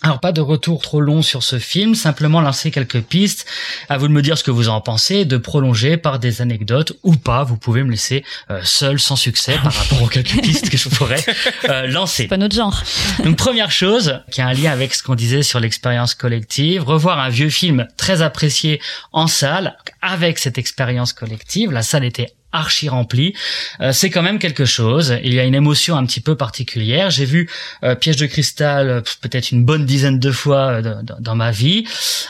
Alors 0.00 0.20
pas 0.20 0.30
de 0.30 0.40
retour 0.40 0.80
trop 0.80 1.00
long 1.00 1.22
sur 1.22 1.42
ce 1.42 1.58
film, 1.58 1.96
simplement 1.96 2.40
lancer 2.40 2.70
quelques 2.70 3.02
pistes. 3.02 3.46
À 3.88 3.98
vous 3.98 4.06
de 4.06 4.12
me 4.12 4.22
dire 4.22 4.38
ce 4.38 4.44
que 4.44 4.52
vous 4.52 4.68
en 4.68 4.80
pensez, 4.80 5.24
de 5.24 5.36
prolonger 5.36 5.96
par 5.96 6.20
des 6.20 6.40
anecdotes 6.40 6.92
ou 7.02 7.16
pas. 7.16 7.42
Vous 7.42 7.56
pouvez 7.56 7.82
me 7.82 7.90
laisser 7.90 8.24
euh, 8.50 8.60
seul, 8.62 9.00
sans 9.00 9.16
succès, 9.16 9.58
par 9.60 9.74
rapport 9.74 10.00
aux 10.02 10.06
quelques 10.06 10.40
pistes 10.40 10.70
que 10.70 10.76
je 10.76 10.88
pourrais 10.88 11.24
euh, 11.68 11.88
lancer. 11.88 12.22
C'est 12.22 12.28
pas 12.28 12.36
notre 12.36 12.54
genre. 12.54 12.80
Donc 13.24 13.36
première 13.36 13.72
chose, 13.72 14.20
qui 14.30 14.40
a 14.40 14.46
un 14.46 14.52
lien 14.52 14.70
avec 14.70 14.94
ce 14.94 15.02
qu'on 15.02 15.16
disait 15.16 15.42
sur 15.42 15.58
l'expérience 15.58 16.14
collective, 16.14 16.84
revoir 16.84 17.18
un 17.18 17.28
vieux 17.28 17.50
film 17.50 17.88
très 17.96 18.22
apprécié 18.22 18.80
en 19.10 19.26
salle, 19.26 19.76
avec 20.00 20.38
cette 20.38 20.58
expérience 20.58 21.12
collective, 21.12 21.72
la 21.72 21.82
salle 21.82 22.04
était 22.04 22.32
archi 22.52 22.88
remplie, 22.88 23.34
euh, 23.80 23.92
c'est 23.92 24.10
quand 24.10 24.22
même 24.22 24.38
quelque 24.38 24.64
chose. 24.64 25.18
Il 25.22 25.34
y 25.34 25.40
a 25.40 25.44
une 25.44 25.54
émotion 25.54 25.96
un 25.96 26.06
petit 26.06 26.20
peu 26.20 26.34
particulière. 26.34 27.10
J'ai 27.10 27.26
vu 27.26 27.50
euh, 27.84 27.94
Piège 27.94 28.16
de 28.16 28.26
cristal 28.26 28.88
euh, 28.88 29.00
peut-être 29.20 29.52
une 29.52 29.64
bonne 29.64 29.84
dizaine 29.84 30.18
de 30.18 30.32
fois 30.32 30.80
euh, 30.82 31.02
dans, 31.20 31.34
ma 31.34 31.50
vie. 31.50 31.84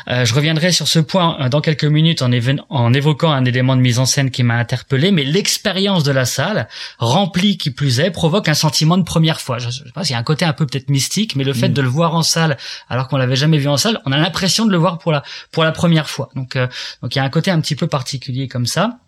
Euh, 0.09 0.25
je 0.25 0.35
reviendrai 0.35 0.73
sur 0.73 0.89
ce 0.89 0.99
point 0.99 1.37
euh, 1.41 1.49
dans 1.49 1.61
quelques 1.61 1.85
minutes 1.85 2.23
en, 2.23 2.93
évoquant 2.93 3.31
un 3.31 3.45
élément 3.45 3.77
de 3.77 3.81
mise 3.81 4.01
en 4.01 4.07
scène 4.07 4.31
qui 4.31 4.43
m'a 4.43 4.57
interpellé, 4.57 5.13
mais 5.13 5.25
l'expérience 5.25 6.03
de 6.03 6.13
la 6.13 6.25
salle, 6.25 6.69
remplie 6.99 7.57
qui 7.57 7.71
plus 7.71 8.01
est, 8.01 8.11
provoque 8.11 8.49
un 8.49 8.55
sentiment 8.55 8.99
de 8.99 9.05
première 9.05 9.41
fois. 9.41 9.59
Je, 9.59 9.71
je 9.71 9.85
sais 9.85 9.93
pas, 9.95 10.03
il 10.03 10.11
y 10.11 10.15
a 10.15 10.19
un 10.19 10.25
côté 10.25 10.45
un 10.45 10.53
peu 10.53 10.67
peut-être 10.67 10.89
mystique, 10.89 11.37
mais 11.37 11.45
le 11.45 11.53
fait 11.53 11.69
Mm. 11.69 11.75
de 11.75 11.83
le 11.83 11.89
voir 11.89 12.15
en 12.15 12.23
salle 12.23 12.57
alors 12.89 13.09
qu'on 13.09 13.17
l'avait 13.17 13.37
jamais 13.37 13.59
vu 13.59 13.69
en 13.69 13.77
salle, 13.77 14.01
on 14.07 14.13
a 14.13 14.17
l'impression 14.17 14.67
de 14.67 14.73
le 14.73 14.79
voir 14.79 14.99
pour 14.99 15.13
la 15.13 15.23
pour 15.53 15.65
la 15.65 15.73
première 15.73 16.09
fois. 16.09 16.31
Donc 16.35 16.57
euh, 16.57 16.67
donc 17.03 17.15
il 17.15 17.19
y 17.19 17.21
a 17.21 17.25
un 17.25 17.31
côté 17.31 17.51
un 17.51 17.61
petit 17.61 17.77
peu 17.77 17.87
particulier 17.87 18.49
comme 18.49 18.67
ça. 18.67 18.99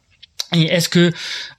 Et 0.52 0.64
est-ce 0.64 0.88
que 0.88 1.12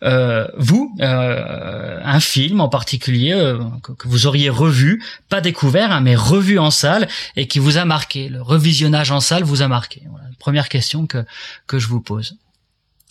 euh, 0.04 0.48
vous, 0.58 0.94
euh, 1.00 2.00
un 2.04 2.20
film 2.20 2.60
en 2.62 2.68
particulier 2.70 3.32
euh, 3.34 3.58
que, 3.84 3.92
que 3.94 4.08
vous 4.08 4.28
auriez 4.28 4.50
revu, 4.50 5.02
pas 5.30 5.40
découvert, 5.42 5.92
hein, 5.92 6.02
mais 6.02 6.16
revu 6.16 6.60
en 6.60 6.72
salle 6.72 7.08
et 7.36 7.48
qui 7.48 7.60
vous 7.60 7.78
a 7.78 7.86
marqué, 7.86 8.28
le 8.30 8.42
revisionnage 8.42 9.12
en 9.12 9.20
salle 9.22 9.44
vous 9.44 9.62
a 9.62 9.68
marqué? 9.68 10.02
Voilà, 10.10 10.26
Première 10.40 10.70
question 10.70 11.06
que 11.08 11.24
que 11.68 11.78
je 11.80 11.88
vous 11.88 12.02
pose. 12.02 12.36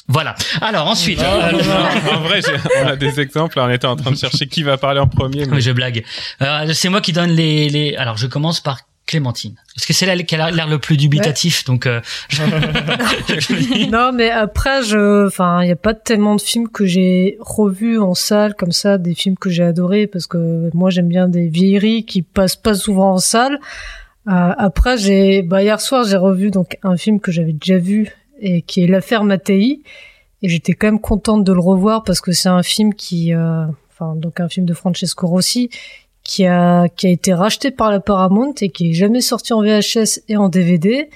Voilà. 0.09 0.35
Alors 0.61 0.89
ensuite, 0.89 1.21
euh, 1.23 1.53
Non, 1.53 2.13
en 2.15 2.21
vrai, 2.23 2.41
j'ai- 2.43 2.57
on 2.83 2.89
a 2.89 2.97
des 2.97 3.21
exemples. 3.21 3.61
On 3.61 3.71
était 3.71 3.87
en 3.87 3.95
train 3.95 4.11
de 4.11 4.17
chercher 4.17 4.49
qui 4.49 4.65
va 4.65 4.77
parler 4.77 4.99
en 4.99 5.07
premier. 5.07 5.47
Mais 5.47 5.55
Oui, 5.57 5.61
je 5.63 5.71
blague. 5.71 6.05
Euh, 6.43 6.73
c'est 6.75 6.89
moi 6.89 7.01
qui 7.01 7.13
donne 7.13 7.31
les, 7.31 7.69
les. 7.69 7.95
Alors, 7.97 8.17
je 8.17 8.27
commence 8.27 8.61
par 8.61 8.81
Clémentine, 9.11 9.57
parce 9.75 9.87
que 9.87 9.93
c'est 9.93 10.07
là 10.07 10.17
qui 10.23 10.37
a 10.37 10.53
l'air 10.53 10.69
le 10.69 10.79
plus 10.79 10.97
dubitatif. 10.97 11.65
Donc, 11.65 11.87
euh, 11.87 12.01
non, 13.91 14.13
mais 14.13 14.31
après, 14.31 14.85
je, 14.85 15.27
enfin, 15.27 15.63
il 15.63 15.67
n'y 15.67 15.73
a 15.73 15.77
pas 15.77 15.95
tellement 15.95 16.37
de 16.37 16.41
films 16.41 16.69
que 16.69 16.87
j'ai 16.87 17.37
revus 17.41 17.99
en 17.99 18.15
salle 18.15 18.55
comme 18.55 18.71
ça, 18.71 18.99
des 18.99 19.17
films 19.17 19.37
que 19.37 19.51
j'ai 19.51 19.65
adorés 19.65 20.07
parce 20.07 20.29
que 20.29 20.71
moi 20.75 20.91
j'aime 20.91 21.09
bien 21.09 21.27
des 21.27 21.49
vieilleries 21.49 22.05
qui 22.05 22.23
passent 22.23 22.55
pas 22.55 22.75
souvent 22.75 23.15
en 23.15 23.19
salle. 23.19 23.59
Euh, 24.29 24.53
après, 24.57 24.97
j'ai, 24.97 25.43
bah, 25.43 25.61
hier 25.61 25.81
soir, 25.81 26.05
j'ai 26.05 26.17
revu 26.17 26.53
donc 26.53 26.77
un 26.85 26.97
film 26.97 27.19
que 27.19 27.33
j'avais 27.33 27.53
déjà 27.53 27.79
vu 27.79 28.13
et 28.39 28.63
qui 28.63 28.85
est 28.85 28.87
l'affaire 28.87 29.25
Mattei. 29.25 29.81
Et 30.43 30.49
j'étais 30.49 30.75
quand 30.75 30.87
même 30.87 31.01
contente 31.01 31.43
de 31.43 31.53
le 31.53 31.61
revoir 31.61 32.05
parce 32.05 32.21
que 32.21 32.31
c'est 32.31 32.49
un 32.49 32.63
film 32.63 32.95
qui, 32.95 33.35
euh, 33.35 33.67
enfin, 33.91 34.15
donc 34.15 34.39
un 34.39 34.49
film 34.49 34.67
de 34.67 34.73
Francesco 34.73 35.27
Rossi 35.27 35.69
qui 36.31 36.47
a, 36.47 36.89
qui 36.89 37.09
a 37.09 37.11
été 37.11 37.35
racheté 37.35 37.73
par 37.73 37.91
la 37.91 37.99
Paramount 37.99 38.55
et 38.61 38.71
qui 38.71 38.91
est 38.91 38.93
jamais 38.93 39.21
sorti 39.21 39.53
en 39.53 39.63
VHS 39.63 40.21
et 40.29 40.37
en 40.37 40.49
DVD. 40.49 41.11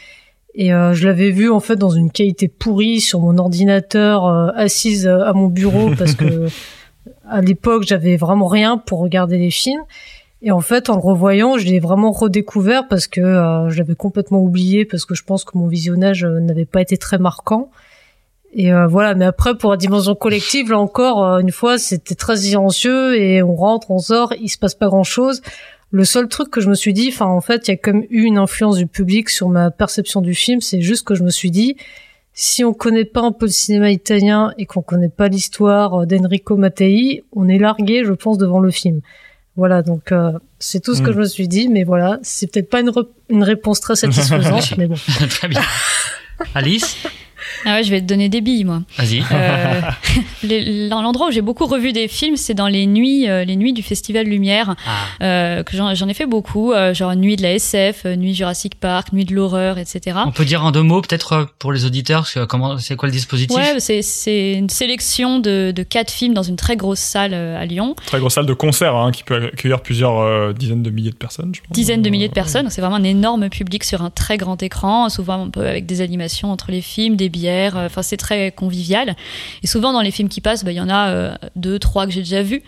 Et 0.56 0.74
euh, 0.74 0.92
je 0.92 1.06
l'avais 1.06 1.30
vu 1.30 1.48
en 1.52 1.60
fait 1.60 1.76
dans 1.76 1.90
une 1.90 2.10
qualité 2.10 2.48
pourrie 2.48 3.00
sur 3.00 3.20
mon 3.20 3.38
ordinateur 3.38 4.26
euh, 4.26 4.48
assise 4.56 5.06
euh, 5.06 5.20
à 5.24 5.32
mon 5.32 5.46
bureau 5.46 5.90
parce 5.98 6.16
que 6.16 6.48
à 7.28 7.40
l'époque 7.42 7.84
j'avais 7.86 8.16
vraiment 8.16 8.48
rien 8.48 8.76
pour 8.76 8.98
regarder 8.98 9.38
les 9.38 9.52
films. 9.52 9.82
Et 10.42 10.50
en 10.50 10.60
fait 10.60 10.90
en 10.90 10.96
le 10.96 11.00
revoyant 11.00 11.58
je 11.58 11.66
l'ai 11.66 11.78
vraiment 11.78 12.10
redécouvert 12.10 12.88
parce 12.88 13.06
que 13.06 13.20
euh, 13.20 13.70
je 13.70 13.78
l'avais 13.78 13.94
complètement 13.94 14.42
oublié 14.42 14.84
parce 14.84 15.04
que 15.04 15.14
je 15.14 15.22
pense 15.22 15.44
que 15.44 15.56
mon 15.56 15.68
visionnage 15.68 16.24
n'avait 16.24 16.66
pas 16.66 16.80
été 16.80 16.96
très 16.96 17.18
marquant. 17.18 17.70
Et 18.56 18.72
euh, 18.72 18.86
voilà, 18.86 19.14
mais 19.14 19.24
après 19.24 19.56
pour 19.56 19.72
la 19.72 19.76
dimension 19.76 20.14
collective, 20.14 20.70
là 20.70 20.78
encore, 20.78 21.24
euh, 21.24 21.38
une 21.40 21.50
fois, 21.50 21.76
c'était 21.76 22.14
très 22.14 22.36
silencieux 22.36 23.20
et 23.20 23.42
on 23.42 23.56
rentre, 23.56 23.90
on 23.90 23.98
sort, 23.98 24.32
il 24.40 24.48
se 24.48 24.58
passe 24.58 24.74
pas 24.76 24.86
grand 24.86 25.02
chose. 25.04 25.42
Le 25.90 26.04
seul 26.04 26.28
truc 26.28 26.50
que 26.50 26.60
je 26.60 26.68
me 26.68 26.74
suis 26.74 26.92
dit, 26.92 27.08
enfin 27.12 27.26
en 27.26 27.40
fait, 27.40 27.66
il 27.66 27.72
y 27.72 27.74
a 27.74 27.76
comme 27.76 28.04
eu 28.10 28.22
une 28.22 28.38
influence 28.38 28.76
du 28.76 28.86
public 28.86 29.28
sur 29.28 29.48
ma 29.48 29.70
perception 29.70 30.20
du 30.20 30.34
film, 30.34 30.60
c'est 30.60 30.80
juste 30.80 31.04
que 31.06 31.14
je 31.16 31.22
me 31.24 31.30
suis 31.30 31.50
dit, 31.50 31.76
si 32.32 32.64
on 32.64 32.72
connaît 32.72 33.04
pas 33.04 33.20
un 33.22 33.32
peu 33.32 33.46
le 33.46 33.52
cinéma 33.52 33.90
italien 33.90 34.52
et 34.58 34.66
qu'on 34.66 34.82
connaît 34.82 35.08
pas 35.08 35.28
l'histoire 35.28 36.02
euh, 36.02 36.06
d'Enrico 36.06 36.56
Mattei, 36.56 37.24
on 37.32 37.48
est 37.48 37.58
largué, 37.58 38.04
je 38.04 38.12
pense, 38.12 38.38
devant 38.38 38.60
le 38.60 38.70
film. 38.70 39.00
Voilà, 39.56 39.82
donc 39.82 40.10
euh, 40.10 40.32
c'est 40.58 40.80
tout 40.80 40.94
ce 40.96 41.02
que 41.02 41.10
Mm. 41.10 41.14
je 41.14 41.18
me 41.18 41.24
suis 41.26 41.48
dit, 41.48 41.68
mais 41.68 41.84
voilà, 41.84 42.18
c'est 42.22 42.50
peut-être 42.50 42.70
pas 42.70 42.80
une, 42.80 42.90
une 43.28 43.42
réponse 43.44 43.80
très 43.80 43.94
satisfaisante, 44.04 44.76
mais 44.76 44.86
bon. 44.88 44.96
très 45.28 45.46
bien. 45.48 45.62
Alice, 46.56 46.96
Ah 47.64 47.74
ouais, 47.76 47.82
je 47.84 47.90
vais 47.90 48.00
te 48.00 48.06
donner 48.06 48.28
des 48.28 48.40
billes, 48.40 48.64
moi. 48.64 48.82
vas-y. 48.98 49.22
Euh, 49.32 49.80
L'endroit 50.90 51.28
où 51.28 51.30
j'ai 51.30 51.40
beaucoup 51.42 51.66
revu 51.66 51.92
des 51.92 52.08
films, 52.08 52.36
c'est 52.36 52.54
dans 52.54 52.68
les 52.68 52.86
nuits, 52.86 53.28
euh, 53.28 53.44
les 53.44 53.56
nuits 53.56 53.72
du 53.72 53.82
Festival 53.82 54.26
Lumière, 54.26 54.74
Ah, 54.86 55.24
euh, 55.24 55.62
que 55.62 55.76
j'en 55.76 56.08
ai 56.08 56.14
fait 56.14 56.26
beaucoup, 56.26 56.72
euh, 56.72 56.94
genre 56.94 57.14
Nuit 57.16 57.36
de 57.36 57.42
la 57.42 57.52
SF, 57.54 58.02
euh, 58.06 58.16
Nuit 58.16 58.34
Jurassic 58.34 58.74
Park, 58.78 59.12
Nuit 59.12 59.24
de 59.24 59.34
l'horreur, 59.34 59.78
etc. 59.78 60.18
on 60.26 60.32
peut 60.32 60.44
dire 60.44 60.64
en 60.64 60.70
deux 60.72 60.82
mots, 60.82 61.00
peut-être 61.00 61.48
pour 61.58 61.72
les 61.72 61.84
auditeurs, 61.84 62.26
c'est 62.26 62.46
comment, 62.46 62.78
c'est 62.78 62.96
quoi 62.96 63.08
le 63.08 63.12
dispositif? 63.12 63.56
Ouais, 63.56 63.80
c'est- 63.80 64.54
une 64.54 64.68
sélection 64.68 65.38
de, 65.40 65.72
de 65.74 65.82
quatre 65.82 66.10
films 66.10 66.34
dans 66.34 66.42
une 66.42 66.56
très 66.56 66.76
grosse 66.76 66.98
salle 67.00 67.34
à 67.34 67.64
Lyon. 67.64 67.94
Très 68.06 68.18
grosse 68.18 68.34
salle 68.34 68.46
de 68.46 68.54
concert 68.54 68.94
hein, 68.96 69.10
qui 69.12 69.22
peut 69.24 69.36
accueillir 69.52 69.80
plusieurs 69.80 70.18
euh, 70.20 70.52
dizaines 70.52 70.82
de 70.82 70.90
milliers 70.90 71.10
de 71.10 71.16
personnes, 71.16 71.52
je 71.54 71.60
pense. 71.60 71.70
dizaines 71.70 72.02
de 72.02 72.10
milliers 72.10 72.28
de 72.28 72.32
personnes. 72.34 72.68
C'est 72.70 72.80
vraiment 72.80 72.96
un 72.96 73.04
énorme 73.04 73.48
public 73.48 73.84
sur 73.84 74.02
un 74.02 74.10
très 74.10 74.36
grand 74.36 74.62
écran, 74.62 75.08
souvent 75.08 75.44
un 75.46 75.50
peu 75.50 75.66
avec 75.66 75.86
des 75.86 76.00
animations 76.00 76.50
entre 76.52 76.70
les 76.70 76.80
films, 76.80 77.16
des 77.16 77.28
bières. 77.28 77.53
Euh, 77.76 77.86
Enfin, 77.86 78.02
c'est 78.02 78.16
très 78.16 78.50
convivial. 78.52 79.14
Et 79.62 79.66
souvent 79.66 79.92
dans 79.92 80.00
les 80.00 80.10
films 80.10 80.28
qui 80.28 80.40
passent, 80.40 80.64
bah, 80.64 80.72
il 80.72 80.76
y 80.76 80.80
en 80.80 80.88
a 80.88 81.08
euh, 81.08 81.34
deux, 81.56 81.78
trois 81.78 82.06
que 82.06 82.12
j'ai 82.12 82.20
déjà 82.22 82.42
vus. 82.42 82.62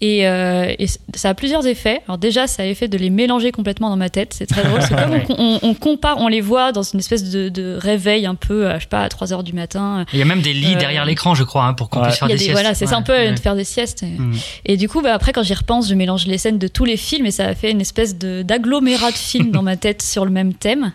Et, 0.00 0.26
euh, 0.28 0.72
et 0.78 0.86
ça 1.14 1.30
a 1.30 1.34
plusieurs 1.34 1.66
effets. 1.66 2.00
Alors 2.06 2.18
déjà, 2.18 2.46
ça 2.46 2.62
a 2.62 2.66
l'effet 2.66 2.88
de 2.88 2.96
les 2.98 3.10
mélanger 3.10 3.52
complètement 3.52 3.90
dans 3.90 3.96
ma 3.96 4.10
tête. 4.10 4.34
C'est 4.34 4.46
très 4.46 4.62
drôle. 4.64 4.80
C'est 4.82 4.94
comme 4.94 5.20
on, 5.38 5.58
on- 5.62 5.68
on 5.70 5.74
compare, 5.74 6.18
on 6.18 6.28
les 6.28 6.40
voit 6.40 6.72
dans 6.72 6.82
une 6.82 7.00
espèce 7.00 7.30
de, 7.30 7.48
de 7.48 7.76
réveil 7.80 8.26
un 8.26 8.34
peu, 8.34 8.70
je 8.76 8.80
sais 8.80 8.86
pas, 8.86 9.02
à 9.02 9.08
3 9.08 9.32
heures 9.32 9.42
du 9.44 9.52
matin. 9.52 10.04
Il 10.12 10.18
y 10.18 10.22
a 10.22 10.24
même 10.24 10.42
des 10.42 10.52
lits 10.54 10.74
Euh, 10.74 10.78
derrière 10.78 11.04
l'écran, 11.04 11.34
je 11.34 11.44
crois, 11.44 11.64
hein, 11.64 11.74
pour 11.74 11.90
qu'on 11.90 12.00
Ouais. 12.00 12.06
puisse 12.08 12.18
faire 12.18 12.28
des, 12.28 12.34
des, 12.34 12.38
siestes. 12.40 12.52
voilà, 12.52 12.74
c'est 12.74 12.86
ça 12.86 12.96
un 12.96 13.02
peu 13.02 13.12
ouais. 13.12 13.32
de 13.32 13.38
faire 13.38 13.54
des 13.56 13.64
siestes. 13.64 14.02
Et, 14.02 14.06
Mm. 14.18 14.34
et 14.66 14.76
du 14.76 14.88
coup, 14.88 15.00
bah, 15.02 15.12
après, 15.14 15.32
quand 15.32 15.42
j'y 15.42 15.54
repense, 15.54 15.88
je 15.88 15.94
mélange 15.94 16.26
les 16.26 16.38
scènes 16.38 16.58
de 16.58 16.68
tous 16.68 16.84
les 16.84 16.96
films 16.96 17.26
et 17.26 17.30
ça 17.30 17.46
a 17.46 17.54
fait 17.54 17.70
une 17.70 17.80
espèce 17.80 18.16
de 18.18 18.42
d'agglomérat 18.42 19.10
de 19.10 19.16
films 19.16 19.50
dans 19.52 19.62
ma 19.62 19.76
tête 19.76 20.02
sur 20.02 20.24
le 20.24 20.30
même 20.30 20.54
thème. 20.54 20.92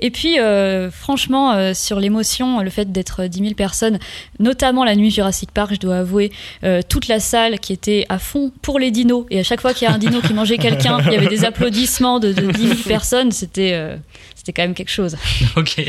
Et 0.00 0.10
puis, 0.10 0.38
euh, 0.38 0.90
franchement, 0.90 1.52
euh, 1.52 1.74
sur 1.74 2.00
l'émotion, 2.00 2.60
le 2.60 2.70
fait 2.72 2.90
d'être 2.90 3.26
10 3.26 3.38
000 3.38 3.54
personnes, 3.54 3.98
notamment 4.38 4.84
la 4.84 4.96
nuit 4.96 5.10
Jurassic 5.10 5.50
Park, 5.52 5.74
je 5.74 5.80
dois 5.80 5.98
avouer, 5.98 6.32
euh, 6.64 6.80
toute 6.86 7.08
la 7.08 7.20
salle 7.20 7.60
qui 7.60 7.72
était 7.72 8.06
à 8.08 8.18
fond 8.18 8.52
pour 8.62 8.78
les 8.78 8.90
dinos. 8.90 9.26
Et 9.30 9.38
à 9.38 9.42
chaque 9.42 9.60
fois 9.60 9.74
qu'il 9.74 9.86
y 9.86 9.90
a 9.90 9.94
un 9.94 9.98
dino 9.98 10.20
qui 10.20 10.34
mangeait 10.34 10.58
quelqu'un, 10.58 10.98
il 11.06 11.12
y 11.12 11.16
avait 11.16 11.28
des 11.28 11.44
applaudissements 11.50 12.18
de, 12.18 12.32
de 12.32 12.50
10 12.50 12.68
000 12.68 12.80
personnes. 12.86 13.30
C'était 13.30 13.72
euh, 13.74 13.96
c'était 14.34 14.52
quand 14.52 14.62
même 14.62 14.74
quelque 14.74 14.90
chose. 14.90 15.16
Ok. 15.56 15.84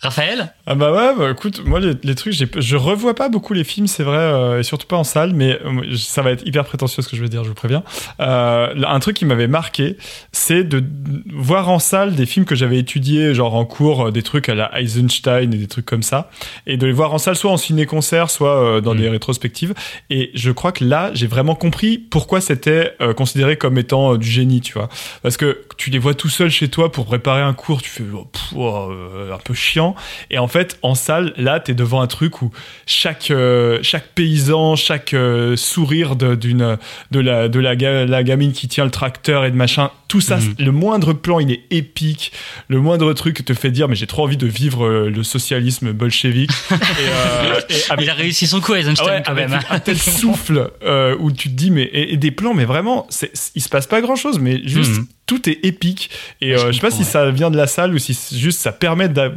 Raphaël 0.00 0.52
Ah 0.66 0.74
bah 0.74 0.92
ouais, 0.92 1.14
bah 1.16 1.30
écoute, 1.30 1.62
moi 1.64 1.80
les, 1.80 1.94
les 2.02 2.14
trucs, 2.14 2.34
je 2.34 2.76
revois 2.76 3.14
pas 3.14 3.28
beaucoup 3.28 3.54
les 3.54 3.64
films, 3.64 3.86
c'est 3.86 4.02
vrai, 4.02 4.18
euh, 4.18 4.60
et 4.60 4.62
surtout 4.62 4.86
pas 4.86 4.96
en 4.96 5.04
salle, 5.04 5.32
mais 5.32 5.58
euh, 5.64 5.96
ça 5.96 6.22
va 6.22 6.32
être 6.32 6.46
hyper 6.46 6.64
prétentieux 6.64 7.02
ce 7.02 7.08
que 7.08 7.16
je 7.16 7.22
vais 7.22 7.28
dire, 7.28 7.44
je 7.44 7.48
vous 7.48 7.54
préviens. 7.54 7.82
Euh, 8.20 8.74
un 8.86 9.00
truc 9.00 9.16
qui 9.16 9.24
m'avait 9.24 9.46
marqué, 9.46 9.96
c'est 10.32 10.64
de 10.64 10.84
voir 11.32 11.68
en 11.70 11.78
salle 11.78 12.14
des 12.14 12.26
films 12.26 12.44
que 12.44 12.54
j'avais 12.54 12.78
étudiés, 12.78 13.34
genre 13.34 13.54
en 13.54 13.64
cours, 13.64 14.12
des 14.12 14.22
trucs 14.22 14.48
à 14.48 14.54
la 14.54 14.80
Eisenstein 14.80 15.52
et 15.54 15.58
des 15.58 15.66
trucs 15.66 15.86
comme 15.86 16.02
ça, 16.02 16.30
et 16.66 16.76
de 16.76 16.86
les 16.86 16.92
voir 16.92 17.14
en 17.14 17.18
salle, 17.18 17.36
soit 17.36 17.50
en 17.50 17.56
ciné-concert, 17.56 18.30
soit 18.30 18.80
dans 18.80 18.94
Mm. 18.94 18.98
des 18.98 19.08
rétrospectives. 19.08 19.74
Et 20.10 20.30
je 20.34 20.50
crois 20.50 20.72
que 20.72 20.84
là, 20.84 21.10
j'ai 21.14 21.26
vraiment 21.26 21.54
compris 21.54 21.98
pourquoi 21.98 22.40
c'était 22.40 22.94
considéré 23.16 23.56
comme 23.56 23.78
étant 23.78 24.16
du 24.16 24.28
génie, 24.28 24.60
tu 24.60 24.72
vois. 24.74 24.88
Parce 25.22 25.36
que 25.36 25.60
tu 25.76 25.90
les 25.90 25.98
vois 25.98 26.14
tout 26.14 26.28
seul 26.28 26.50
chez 26.50 26.68
toi 26.68 26.90
pour 26.90 27.06
préparer 27.06 27.42
un 27.42 27.52
cours, 27.54 27.82
tu 27.82 27.90
fais 27.90 28.04
oh, 28.14 28.26
pff, 28.32 28.52
oh, 28.56 28.90
un 29.32 29.38
peu 29.38 29.54
chiant. 29.54 29.85
Et 30.30 30.38
en 30.38 30.48
fait, 30.48 30.78
en 30.82 30.94
salle, 30.94 31.32
là, 31.36 31.60
t'es 31.60 31.74
devant 31.74 32.00
un 32.00 32.06
truc 32.06 32.42
où 32.42 32.50
chaque 32.86 33.30
euh, 33.30 33.78
chaque 33.82 34.08
paysan, 34.14 34.74
chaque 34.76 35.14
euh, 35.14 35.54
sourire 35.56 36.16
de, 36.16 36.34
d'une 36.34 36.76
de 37.10 37.20
la 37.20 37.48
de 37.48 37.60
la, 37.60 37.76
ga- 37.76 38.06
la 38.06 38.22
gamine 38.24 38.52
qui 38.52 38.66
tient 38.68 38.84
le 38.84 38.90
tracteur 38.90 39.44
et 39.44 39.50
de 39.50 39.56
machin, 39.56 39.90
tout 40.08 40.20
ça, 40.20 40.36
Mhm. 40.36 40.54
le 40.58 40.72
moindre 40.72 41.12
plan, 41.12 41.40
il 41.40 41.50
est 41.52 41.62
épique. 41.70 42.32
Le 42.68 42.80
moindre 42.80 43.12
truc 43.12 43.44
te 43.44 43.54
fait 43.54 43.70
dire, 43.70 43.88
mais 43.88 43.94
j'ai 43.96 44.06
trop 44.06 44.24
envie 44.24 44.36
de 44.36 44.46
vivre 44.46 44.86
euh, 44.86 45.10
le 45.10 45.22
socialisme 45.22 45.92
bolchevique. 45.92 46.50
et, 46.70 46.74
euh, 46.74 47.60
et 47.68 47.74
avec 47.90 48.04
Il 48.06 48.10
a 48.10 48.14
réussi 48.14 48.46
son 48.46 48.60
coup, 48.60 48.74
Eisenstein, 48.74 49.06
ouais, 49.06 49.22
quand 49.24 49.32
avec 49.32 49.48
même. 49.48 49.60
un 49.70 49.78
tel 49.80 49.98
souffle 49.98 50.70
euh, 50.84 51.16
où 51.18 51.30
tu 51.32 51.48
te 51.48 51.54
dis 51.54 51.70
mais 51.70 51.82
et, 51.82 52.12
et 52.14 52.16
des 52.16 52.30
plans 52.30 52.54
mais 52.54 52.64
vraiment 52.64 53.06
c'est 53.10 53.30
il 53.54 53.62
se 53.62 53.68
passe 53.68 53.86
pas 53.86 54.00
grand 54.00 54.16
chose 54.16 54.38
mais 54.38 54.60
juste 54.66 54.92
Mhm. 54.98 55.06
Tout 55.26 55.48
est 55.50 55.58
épique 55.64 56.08
et 56.40 56.54
euh, 56.54 56.68
je 56.68 56.72
sais 56.72 56.80
pas 56.80 56.90
si 56.92 57.02
ça 57.04 57.30
vient 57.32 57.50
de 57.50 57.56
la 57.56 57.66
salle 57.66 57.92
ou 57.94 57.98
si 57.98 58.16
juste 58.38 58.60
ça 58.60 58.70
permet 58.72 59.08
d'a- 59.08 59.32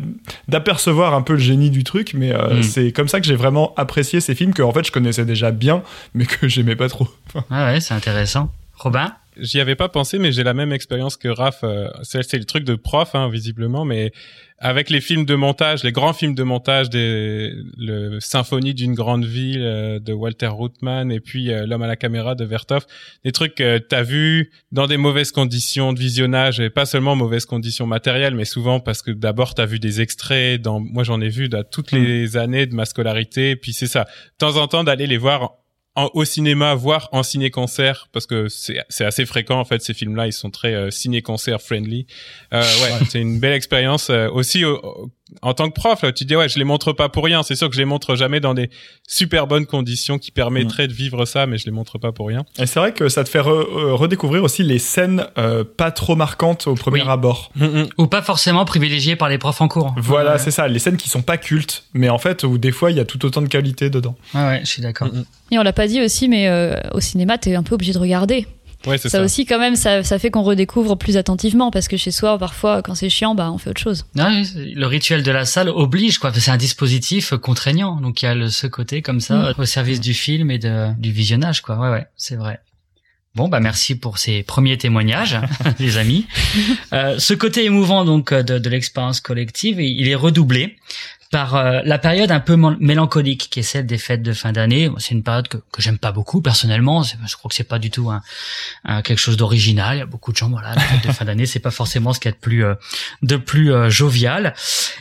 d'apercevoir 0.47 1.13
un 1.13 1.21
peu 1.21 1.33
le 1.33 1.39
génie 1.39 1.69
du 1.71 1.83
truc 1.83 2.13
mais 2.13 2.31
euh, 2.33 2.55
Mhm. 2.57 2.63
c'est 2.63 2.91
comme 2.91 3.07
ça 3.07 3.19
que 3.19 3.25
j'ai 3.25 3.35
vraiment 3.35 3.73
apprécié 3.75 4.21
ces 4.21 4.35
films 4.35 4.53
que 4.53 4.61
en 4.61 4.71
fait 4.71 4.85
je 4.85 4.91
connaissais 4.91 5.25
déjà 5.25 5.51
bien 5.51 5.81
mais 6.13 6.25
que 6.25 6.47
j'aimais 6.47 6.75
pas 6.75 6.89
trop. 6.89 7.07
Ah 7.49 7.65
ouais, 7.71 7.79
c'est 7.81 7.93
intéressant. 7.93 8.51
Robin? 8.75 9.11
J'y 9.37 9.59
avais 9.59 9.75
pas 9.75 9.89
pensé, 9.89 10.19
mais 10.19 10.31
j'ai 10.31 10.43
la 10.43 10.53
même 10.53 10.73
expérience 10.73 11.15
que 11.15 11.27
Raph. 11.27 11.63
euh, 11.63 11.89
C'est 12.03 12.23
c'est 12.23 12.37
le 12.37 12.45
truc 12.45 12.63
de 12.63 12.75
prof, 12.75 13.13
hein, 13.13 13.29
visiblement, 13.29 13.85
mais 13.85 14.11
avec 14.57 14.89
les 14.89 14.99
films 14.99 15.25
de 15.25 15.35
montage, 15.35 15.83
les 15.83 15.91
grands 15.91 16.13
films 16.13 16.35
de 16.35 16.43
montage, 16.43 16.89
des 16.89 17.53
le 17.77 18.19
Symphonie 18.19 18.73
d'une 18.73 18.93
grande 18.93 19.23
ville 19.23 19.61
euh, 19.61 19.99
de 19.99 20.11
Walter 20.11 20.47
Ruttmann 20.47 21.11
et 21.11 21.19
puis 21.19 21.51
euh, 21.51 21.65
L'homme 21.65 21.83
à 21.83 21.87
la 21.87 21.95
caméra 21.95 22.35
de 22.35 22.43
Vertov, 22.43 22.85
des 23.23 23.31
trucs 23.31 23.55
que 23.55 23.77
t'as 23.77 24.01
vu 24.01 24.51
dans 24.71 24.87
des 24.87 24.97
mauvaises 24.97 25.31
conditions 25.31 25.93
de 25.93 25.99
visionnage 25.99 26.59
et 26.59 26.69
pas 26.69 26.85
seulement 26.85 27.15
mauvaises 27.15 27.45
conditions 27.45 27.85
matérielles, 27.85 28.35
mais 28.35 28.45
souvent 28.45 28.79
parce 28.79 29.01
que 29.01 29.11
d'abord 29.11 29.53
t'as 29.53 29.65
vu 29.67 29.79
des 29.79 30.01
extraits. 30.01 30.61
Dans 30.61 30.79
moi 30.79 31.03
j'en 31.03 31.21
ai 31.21 31.29
vu 31.29 31.47
dans 31.49 31.63
toutes 31.63 31.91
les 31.91 32.35
années 32.35 32.65
de 32.65 32.73
ma 32.73 32.85
scolarité, 32.85 33.51
et 33.51 33.55
puis 33.55 33.73
c'est 33.73 33.87
ça. 33.87 34.03
De 34.03 34.37
temps 34.45 34.57
en 34.57 34.67
temps 34.67 34.83
d'aller 34.83 35.07
les 35.07 35.17
voir 35.17 35.58
en- 35.95 36.09
au 36.13 36.23
cinéma, 36.25 36.75
voire 36.75 37.09
en 37.11 37.23
ciné-concert, 37.23 38.07
parce 38.11 38.25
que 38.25 38.47
c'est 38.47 38.83
c'est 38.89 39.05
assez 39.05 39.25
fréquent 39.25 39.59
en 39.59 39.65
fait 39.65 39.81
ces 39.81 39.93
films-là, 39.93 40.27
ils 40.27 40.33
sont 40.33 40.49
très 40.51 40.73
euh, 40.73 40.91
ciné-concert 40.91 41.61
friendly. 41.61 42.05
Euh, 42.53 42.61
ouais, 42.61 43.05
c'est 43.09 43.19
une 43.21 43.39
belle 43.39 43.53
expérience 43.53 44.09
euh, 44.09 44.29
aussi 44.29 44.63
au- 44.65 44.77
au- 44.83 45.11
en 45.41 45.53
tant 45.53 45.69
que 45.69 45.73
prof. 45.73 46.01
Là, 46.01 46.11
tu 46.11 46.25
dis 46.25 46.35
ouais, 46.35 46.49
je 46.49 46.57
les 46.59 46.65
montre 46.65 46.93
pas 46.93 47.09
pour 47.09 47.23
rien. 47.25 47.43
C'est 47.43 47.55
sûr 47.55 47.69
que 47.69 47.75
je 47.75 47.79
les 47.79 47.85
montre 47.85 48.15
jamais 48.15 48.39
dans 48.39 48.53
des 48.53 48.69
super 49.07 49.47
bonnes 49.47 49.65
conditions 49.65 50.17
qui 50.17 50.31
permettraient 50.31 50.87
de 50.87 50.93
vivre 50.93 51.25
ça, 51.25 51.45
mais 51.45 51.57
je 51.57 51.65
les 51.65 51.71
montre 51.71 51.97
pas 51.97 52.11
pour 52.11 52.27
rien. 52.27 52.45
Et 52.57 52.65
c'est 52.65 52.79
vrai 52.79 52.93
que 52.93 53.09
ça 53.09 53.23
te 53.23 53.29
fait 53.29 53.39
re- 53.39 53.49
euh, 53.49 53.93
redécouvrir 53.93 54.43
aussi 54.43 54.63
les 54.63 54.79
scènes 54.79 55.25
euh, 55.37 55.63
pas 55.63 55.91
trop 55.91 56.15
marquantes 56.15 56.67
au 56.67 56.75
premier 56.75 57.01
Oui. 57.01 57.07
abord. 57.09 57.51
Ou 57.97 58.07
pas 58.07 58.21
forcément 58.21 58.65
privilégié 58.65 59.15
par 59.15 59.29
les 59.29 59.37
profs 59.37 59.61
en 59.61 59.67
cours. 59.67 59.93
Voilà, 59.97 60.33
Ouais, 60.33 60.39
c'est 60.39 60.51
ça, 60.51 60.67
les 60.67 60.79
scènes 60.79 60.97
qui 60.97 61.09
sont 61.09 61.21
pas 61.21 61.37
cultes 61.37 61.83
mais 61.93 62.09
en 62.09 62.17
fait 62.17 62.43
où 62.43 62.57
des 62.57 62.71
fois 62.71 62.91
il 62.91 62.97
y 62.97 62.99
a 62.99 63.05
tout 63.05 63.25
autant 63.25 63.41
de 63.41 63.47
qualité 63.47 63.89
dedans. 63.89 64.15
Ouais, 64.33 64.41
ouais, 64.41 64.59
je 64.63 64.69
suis 64.69 64.81
d'accord. 64.81 65.09
Et 65.51 65.57
on 65.57 65.63
l'a 65.63 65.73
pas 65.73 65.87
dit 65.87 66.01
aussi, 66.01 66.27
mais 66.27 66.47
euh, 66.47 66.75
au 66.93 66.99
cinéma, 66.99 67.37
t'es 67.39 67.55
un 67.55 67.63
peu 67.63 67.73
obligé 67.75 67.91
de 67.93 67.97
regarder. 67.97 68.45
Ouais, 68.87 68.97
c'est 68.97 69.09
Ça, 69.09 69.17
ça. 69.19 69.23
aussi, 69.25 69.45
quand 69.45 69.59
même, 69.59 69.75
ça, 69.75 70.03
ça 70.03 70.19
fait 70.19 70.29
qu'on 70.31 70.41
redécouvre 70.43 70.97
plus 70.97 71.17
attentivement 71.17 71.69
parce 71.71 71.87
que 71.87 71.97
chez 71.97 72.11
soi, 72.11 72.37
parfois, 72.37 72.81
quand 72.81 72.95
c'est 72.95 73.09
chiant, 73.09 73.35
bah, 73.35 73.51
on 73.51 73.57
fait 73.57 73.69
autre 73.69 73.81
chose. 73.81 74.05
Ouais, 74.15 74.43
c'est- 74.45 74.73
le 74.73 74.85
rituel 74.87 75.21
de 75.23 75.31
la 75.31 75.45
salle 75.45 75.69
oblige, 75.69 76.17
quoi. 76.17 76.31
C'est 76.33 76.51
un 76.51 76.57
dispositif 76.57 77.33
contraignant. 77.35 77.99
Donc 77.99 78.21
il 78.21 78.25
y 78.25 78.27
a 78.29 78.35
le, 78.35 78.49
ce 78.49 78.67
côté 78.67 79.01
comme 79.01 79.19
ça 79.19 79.53
au 79.57 79.65
service 79.65 79.99
du 79.99 80.13
film 80.13 80.49
et 80.51 80.59
de, 80.59 80.93
du 80.97 81.11
visionnage, 81.11 81.61
quoi. 81.61 81.77
Ouais, 81.77 81.89
ouais, 81.89 82.07
c'est 82.15 82.35
vrai. 82.35 82.59
Bon, 83.35 83.47
bah 83.47 83.59
merci 83.59 83.95
pour 83.95 84.17
ces 84.17 84.41
premiers 84.43 84.77
témoignages, 84.77 85.37
les 85.79 85.97
amis. 85.97 86.25
Euh, 86.93 87.19
ce 87.19 87.33
côté 87.35 87.63
émouvant 87.63 88.03
donc 88.03 88.33
de, 88.33 88.57
de 88.57 88.69
l'expérience 88.69 89.21
collective, 89.21 89.79
il 89.79 90.07
est 90.07 90.15
redoublé 90.15 90.77
par 91.31 91.55
euh, 91.55 91.81
la 91.83 91.99
période 91.99 92.31
un 92.31 92.39
peu 92.39 92.55
mélancolique 92.79 93.49
qui 93.51 93.59
est 93.59 93.63
celle 93.63 93.85
des 93.85 93.99
fêtes 93.99 94.23
de 94.23 94.33
fin 94.33 94.51
d'année. 94.51 94.89
C'est 94.97 95.13
une 95.13 95.21
période 95.21 95.47
que, 95.47 95.57
que 95.57 95.81
j'aime 95.81 95.99
pas 95.99 96.11
beaucoup 96.11 96.41
personnellement. 96.41 97.03
Je 97.03 97.35
crois 97.35 97.49
que 97.49 97.55
c'est 97.55 97.63
pas 97.63 97.77
du 97.77 97.91
tout 97.91 98.09
un, 98.09 98.21
un- 98.83 99.01
quelque 99.03 99.19
chose 99.19 99.37
d'original. 99.37 99.97
Il 99.97 99.99
y 99.99 100.01
a 100.01 100.07
beaucoup 100.07 100.31
de 100.31 100.37
gens, 100.37 100.49
voilà, 100.49 100.73
la 100.73 100.81
fête 100.81 101.07
de 101.07 101.11
fin 101.11 101.25
d'année, 101.25 101.45
c'est 101.45 101.59
pas 101.59 101.69
forcément 101.71 102.13
ce 102.13 102.19
qu'il 102.19 102.29
y 102.29 102.33
a 102.33 102.35
de 102.35 102.39
plus 102.41 102.65
euh, 102.65 102.73
de 103.21 103.35
plus 103.37 103.71
euh, 103.71 103.89
jovial. 103.89 104.55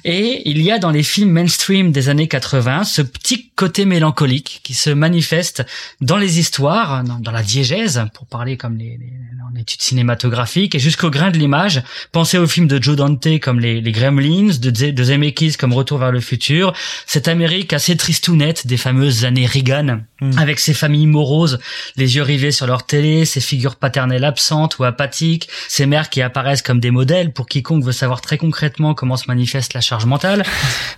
Et 0.05 0.49
il 0.51 0.61
y 0.61 0.71
a 0.71 0.79
dans 0.79 0.91
les 0.91 1.03
films 1.03 1.31
mainstream 1.31 1.93
des 1.93 2.09
années 2.11 2.29
80 2.29 2.85
ce 2.85 3.01
petit 3.03 3.51
côté 3.57 3.87
mélancolique 3.87 4.61
qui 4.65 4.75
se 4.75 4.91
manifeste 4.91 5.65
dans 6.01 6.19
les 6.19 6.39
histoires, 6.39 7.05
dans, 7.05 7.31
la 7.33 7.43
diégèse, 7.43 8.05
pour 8.15 8.27
parler 8.27 8.57
comme 8.57 8.77
les, 8.77 8.99
les 8.99 9.13
en 9.51 9.55
études 9.59 9.81
cinématographiques, 9.81 10.75
et 10.75 10.79
jusqu'au 10.79 11.11
grain 11.11 11.31
de 11.31 11.39
l'image. 11.39 11.83
Pensez 12.13 12.37
aux 12.37 12.47
films 12.47 12.67
de 12.69 12.83
Joe 12.83 12.97
Dante 12.97 13.41
comme 13.41 13.61
les, 13.61 13.81
les 13.81 13.93
Gremlins, 13.93 14.51
de, 14.61 14.71
de 14.91 15.03
Zemeckis 15.05 15.55
comme 15.55 15.73
Retour 15.73 15.97
vers 15.99 16.13
le 16.13 16.18
futur. 16.21 16.73
Cette 17.07 17.29
Amérique 17.29 17.73
assez 17.73 17.97
tristounette 17.97 18.67
des 18.67 18.77
fameuses 18.77 19.25
années 19.25 19.47
Reagan, 19.47 20.01
Mm. 20.21 20.37
avec 20.37 20.59
ses 20.59 20.75
familles 20.75 21.07
moroses, 21.07 21.61
les 21.97 22.17
yeux 22.17 22.25
rivés 22.25 22.51
sur 22.51 22.67
leur 22.67 22.85
télé, 22.85 23.25
ces 23.25 23.41
figures 23.41 23.77
paternelles 23.77 24.25
absentes 24.25 24.77
ou 24.79 24.85
apathiques, 24.85 25.49
ces 25.69 25.87
mères 25.87 26.11
qui 26.11 26.23
apparaissent 26.23 26.63
comme 26.63 26.81
des 26.81 26.91
modèles 26.91 27.33
pour 27.33 27.47
quiconque 27.47 27.85
veut 27.85 27.93
savoir 27.93 28.21
très 28.21 28.37
concrètement 28.37 28.95
comment 28.95 29.17
se 29.17 29.27
manifeste 29.29 29.75
la 29.75 29.81
charge 29.81 30.07
mentale. 30.07 30.43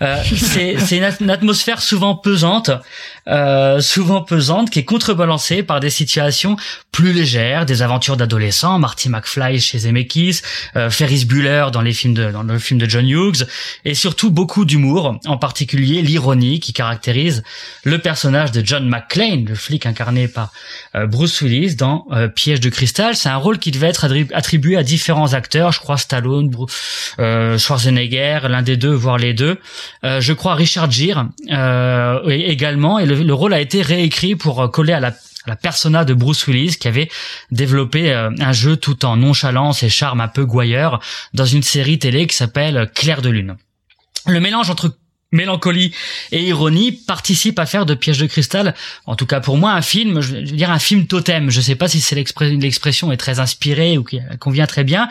Euh, 0.00 0.16
c'est 0.34 0.96
une 1.20 1.30
atmosphère 1.30 1.82
souvent 1.82 2.14
pesante, 2.14 2.70
euh, 3.28 3.80
souvent 3.80 4.22
pesante, 4.22 4.70
qui 4.70 4.78
est 4.78 4.84
contrebalancée 4.84 5.62
par 5.62 5.80
des 5.80 5.90
situations 5.90 6.56
plus 6.90 7.12
légères, 7.12 7.66
des 7.66 7.82
aventures 7.82 8.16
d'adolescents, 8.16 8.78
Marty 8.78 9.10
McFly 9.10 9.60
chez 9.60 9.80
Zemeckis, 9.80 10.40
euh, 10.76 10.88
Ferris 10.88 11.26
Bueller 11.26 11.66
dans 11.70 11.82
les 11.82 11.92
films 11.92 12.14
de 12.14 12.30
dans 12.30 12.42
le 12.42 12.58
film 12.58 12.80
de 12.80 12.88
John 12.88 13.06
Hughes, 13.06 13.46
et 13.84 13.94
surtout 13.94 14.30
beaucoup 14.30 14.64
d'humour, 14.64 15.09
en 15.26 15.36
particulier 15.36 16.02
l'ironie 16.02 16.60
qui 16.60 16.72
caractérise 16.72 17.42
le 17.84 17.98
personnage 17.98 18.52
de 18.52 18.64
John 18.64 18.88
McClane, 18.88 19.44
le 19.44 19.54
flic 19.54 19.86
incarné 19.86 20.28
par 20.28 20.52
euh, 20.94 21.06
Bruce 21.06 21.40
Willis 21.40 21.76
dans 21.76 22.06
euh, 22.12 22.28
Piège 22.28 22.60
de 22.60 22.68
cristal. 22.68 23.16
C'est 23.16 23.28
un 23.28 23.36
rôle 23.36 23.58
qui 23.58 23.70
devait 23.70 23.88
être 23.88 24.06
attribué 24.32 24.76
à 24.76 24.82
différents 24.82 25.34
acteurs, 25.34 25.72
je 25.72 25.80
crois 25.80 25.96
Stallone, 25.96 26.50
euh, 27.18 27.58
Schwarzenegger, 27.58 28.40
l'un 28.48 28.62
des 28.62 28.76
deux, 28.76 28.92
voire 28.92 29.18
les 29.18 29.34
deux. 29.34 29.58
Je 30.02 30.32
crois 30.32 30.54
Richard 30.54 30.90
Gere 30.90 31.26
également, 32.28 32.98
et 32.98 33.06
le, 33.06 33.16
le 33.22 33.34
rôle 33.34 33.54
a 33.54 33.60
été 33.60 33.82
réécrit 33.82 34.34
pour 34.36 34.70
coller 34.70 34.92
à 34.92 35.00
la 35.00 35.56
persona 35.56 36.04
de 36.04 36.14
Bruce 36.14 36.46
Willis 36.46 36.76
qui 36.78 36.88
avait 36.88 37.08
développé 37.50 38.12
un 38.12 38.52
jeu 38.52 38.76
tout 38.76 39.04
en 39.04 39.16
nonchalance 39.16 39.82
et 39.82 39.88
charme 39.88 40.20
un 40.20 40.28
peu 40.28 40.44
gouailleur 40.44 41.00
dans 41.34 41.46
une 41.46 41.62
série 41.62 41.98
télé 41.98 42.26
qui 42.26 42.36
s'appelle 42.36 42.90
Clair 42.94 43.22
de 43.22 43.30
lune. 43.30 43.56
Le 44.26 44.40
mélange 44.40 44.70
entre 44.70 44.96
mélancolie 45.32 45.92
et 46.32 46.42
ironie 46.42 46.92
participe 46.92 47.58
à 47.58 47.66
faire 47.66 47.86
de 47.86 47.94
Piège 47.94 48.18
de 48.18 48.26
cristal, 48.26 48.74
en 49.06 49.14
tout 49.14 49.26
cas 49.26 49.40
pour 49.40 49.56
moi, 49.56 49.72
un 49.72 49.82
film, 49.82 50.20
je 50.20 50.34
veux 50.34 50.42
dire 50.42 50.70
un 50.70 50.78
film 50.78 51.06
totem. 51.06 51.50
Je 51.50 51.60
sais 51.60 51.76
pas 51.76 51.88
si 51.88 52.00
c'est 52.00 52.16
l'expression 52.16 53.12
est 53.12 53.16
très 53.16 53.38
inspirée 53.38 53.96
ou 53.96 54.04
qui 54.04 54.20
convient 54.40 54.66
très 54.66 54.84
bien. 54.84 55.08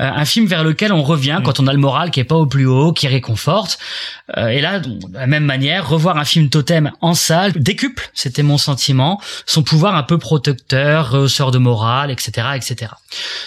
Euh, 0.00 0.10
un 0.10 0.24
film 0.24 0.46
vers 0.46 0.64
lequel 0.64 0.92
on 0.92 1.02
revient 1.02 1.40
quand 1.44 1.60
on 1.60 1.66
a 1.66 1.72
le 1.72 1.78
moral 1.78 2.10
qui 2.10 2.20
est 2.20 2.24
pas 2.24 2.36
au 2.36 2.46
plus 2.46 2.66
haut, 2.66 2.92
qui 2.92 3.08
réconforte. 3.08 3.78
Euh, 4.36 4.48
et 4.48 4.60
là, 4.60 4.80
de 4.80 4.98
la 5.12 5.26
même 5.26 5.44
manière, 5.44 5.88
revoir 5.88 6.16
un 6.16 6.24
film 6.24 6.48
totem 6.48 6.90
en 7.00 7.14
salle 7.14 7.52
décuple, 7.52 8.10
c'était 8.14 8.42
mon 8.42 8.58
sentiment, 8.58 9.20
son 9.46 9.62
pouvoir 9.62 9.94
un 9.96 10.02
peu 10.02 10.18
protecteur, 10.18 11.10
rehausseur 11.10 11.50
de 11.50 11.58
morale, 11.58 12.10
etc., 12.10 12.48
etc. 12.54 12.92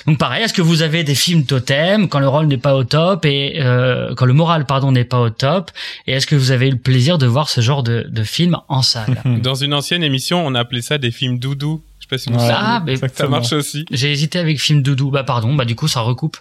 Donc 0.05 0.17
pareil, 0.17 0.43
est-ce 0.43 0.53
que 0.53 0.61
vous 0.61 0.81
avez 0.81 1.03
des 1.03 1.15
films 1.15 1.45
totem 1.45 2.09
quand 2.09 2.19
le 2.19 2.27
rôle 2.27 2.47
n'est 2.47 2.57
pas 2.57 2.75
au 2.75 2.83
top 2.83 3.25
et 3.25 3.59
euh, 3.59 4.13
quand 4.15 4.25
le 4.25 4.33
moral 4.33 4.65
pardon 4.65 4.91
n'est 4.91 5.03
pas 5.03 5.19
au 5.19 5.29
top 5.29 5.71
et 6.07 6.10
est-ce 6.11 6.27
que 6.27 6.35
vous 6.35 6.51
avez 6.51 6.67
eu 6.67 6.71
le 6.71 6.77
plaisir 6.77 7.17
de 7.17 7.25
voir 7.25 7.49
ce 7.49 7.61
genre 7.61 7.83
de, 7.83 8.05
de 8.09 8.23
film 8.23 8.57
en 8.67 8.81
salle? 8.81 9.21
Dans 9.43 9.55
une 9.55 9.73
ancienne 9.73 10.03
émission, 10.03 10.45
on 10.45 10.55
appelait 10.55 10.81
ça 10.81 10.97
des 10.97 11.11
films 11.11 11.39
doudou. 11.39 11.81
Je 11.99 12.05
sais 12.05 12.09
pas 12.09 12.17
si 12.17 12.29
vous 12.31 12.39
savez. 12.39 12.53
Ah, 12.55 12.83
mais 12.85 12.95
Ça 13.13 13.27
marche 13.27 13.53
aussi. 13.53 13.85
j'ai 13.91 14.11
hésité 14.11 14.39
avec 14.39 14.59
film 14.59 14.81
doudou. 14.81 15.11
Bah 15.11 15.23
pardon, 15.23 15.53
bah 15.55 15.65
du 15.65 15.75
coup 15.75 15.87
ça 15.87 16.01
recoupe 16.01 16.37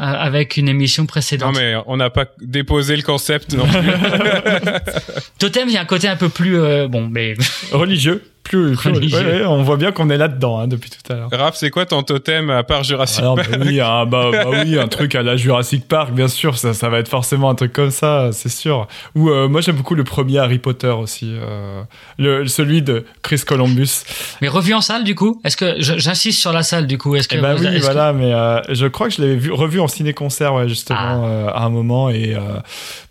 euh, 0.00 0.02
avec 0.04 0.56
une 0.56 0.68
émission 0.68 1.04
Non 1.04 1.06
précédente. 1.06 1.56
mais 1.56 1.74
on 1.86 1.96
n'a 1.96 2.10
pas 2.10 2.26
déposé 2.40 2.96
le 2.96 3.02
concept 3.02 3.54
non 3.54 3.64
plus. 3.66 3.78
Totem, 5.38 5.68
il 5.68 5.74
y 5.74 5.76
a 5.76 5.80
un 5.80 5.86
côté 5.86 6.08
un 6.08 6.16
peu 6.16 6.28
plus 6.28 6.58
euh, 6.58 6.88
bon, 6.88 7.08
mais 7.08 7.34
Religieux. 7.72 8.22
Plus, 8.44 8.76
plus- 8.76 8.90
Religieux. 8.92 9.18
ouais, 9.18 9.40
ouais, 9.40 9.44
on 9.46 9.62
voit 9.62 9.76
bien 9.76 9.90
qu'on 9.90 10.10
est 10.10 10.16
là-dedans 10.16 10.60
hein, 10.60 10.68
depuis 10.68 10.90
tout 10.90 11.12
à 11.12 11.16
l'heure. 11.16 11.28
Raph, 11.32 11.56
c'est 11.56 11.70
quoi 11.70 11.86
ton 11.86 12.02
totem 12.02 12.50
à 12.50 12.62
part 12.62 12.84
Jurassic 12.84 13.20
Alors, 13.20 13.34
Park 13.36 13.50
bah 13.50 13.58
oui, 13.66 13.80
un, 13.80 14.06
bah, 14.06 14.30
bah 14.32 14.44
oui, 14.48 14.78
un 14.78 14.86
truc 14.88 15.14
à 15.14 15.22
la 15.22 15.36
Jurassic 15.36 15.88
Park, 15.88 16.12
bien 16.12 16.28
sûr, 16.28 16.56
ça, 16.58 16.74
ça 16.74 16.88
va 16.88 16.98
être 16.98 17.08
forcément 17.08 17.50
un 17.50 17.54
truc 17.54 17.72
comme 17.72 17.90
ça, 17.90 18.30
c'est 18.32 18.48
sûr. 18.50 18.86
Ou 19.14 19.30
euh, 19.30 19.48
moi 19.48 19.60
j'aime 19.60 19.76
beaucoup 19.76 19.94
le 19.94 20.04
premier 20.04 20.38
Harry 20.38 20.58
Potter 20.58 20.88
aussi, 20.88 21.32
euh, 21.34 21.82
le, 22.18 22.46
celui 22.46 22.82
de 22.82 23.04
Chris 23.22 23.40
Columbus. 23.46 24.04
Mais 24.42 24.48
revu 24.48 24.74
en 24.74 24.80
salle 24.80 25.04
du 25.04 25.14
coup? 25.14 25.40
Est-ce 25.44 25.56
que 25.56 25.74
j'insiste 25.78 26.38
sur 26.40 26.52
la 26.52 26.62
salle 26.62 26.86
du 26.86 26.98
coup? 26.98 27.16
Est-ce 27.16 27.28
que 27.28 27.36
Eh 27.36 27.40
bah 27.40 27.54
vous- 27.54 27.64
oui, 27.64 27.78
voilà, 27.80 28.12
mais 28.12 28.32
euh, 28.32 28.60
je 28.68 28.86
crois 28.86 29.08
que 29.08 29.14
je 29.14 29.22
l'avais 29.22 29.36
vu, 29.36 29.50
revu 29.52 29.80
en 29.80 29.88
ciné-concert, 29.88 30.52
ouais, 30.54 30.68
justement, 30.68 30.98
Ah. 31.00 31.24
euh, 31.24 31.48
à 31.48 31.64
un 31.64 31.70
moment, 31.70 32.10
et 32.10 32.34
euh, 32.34 32.40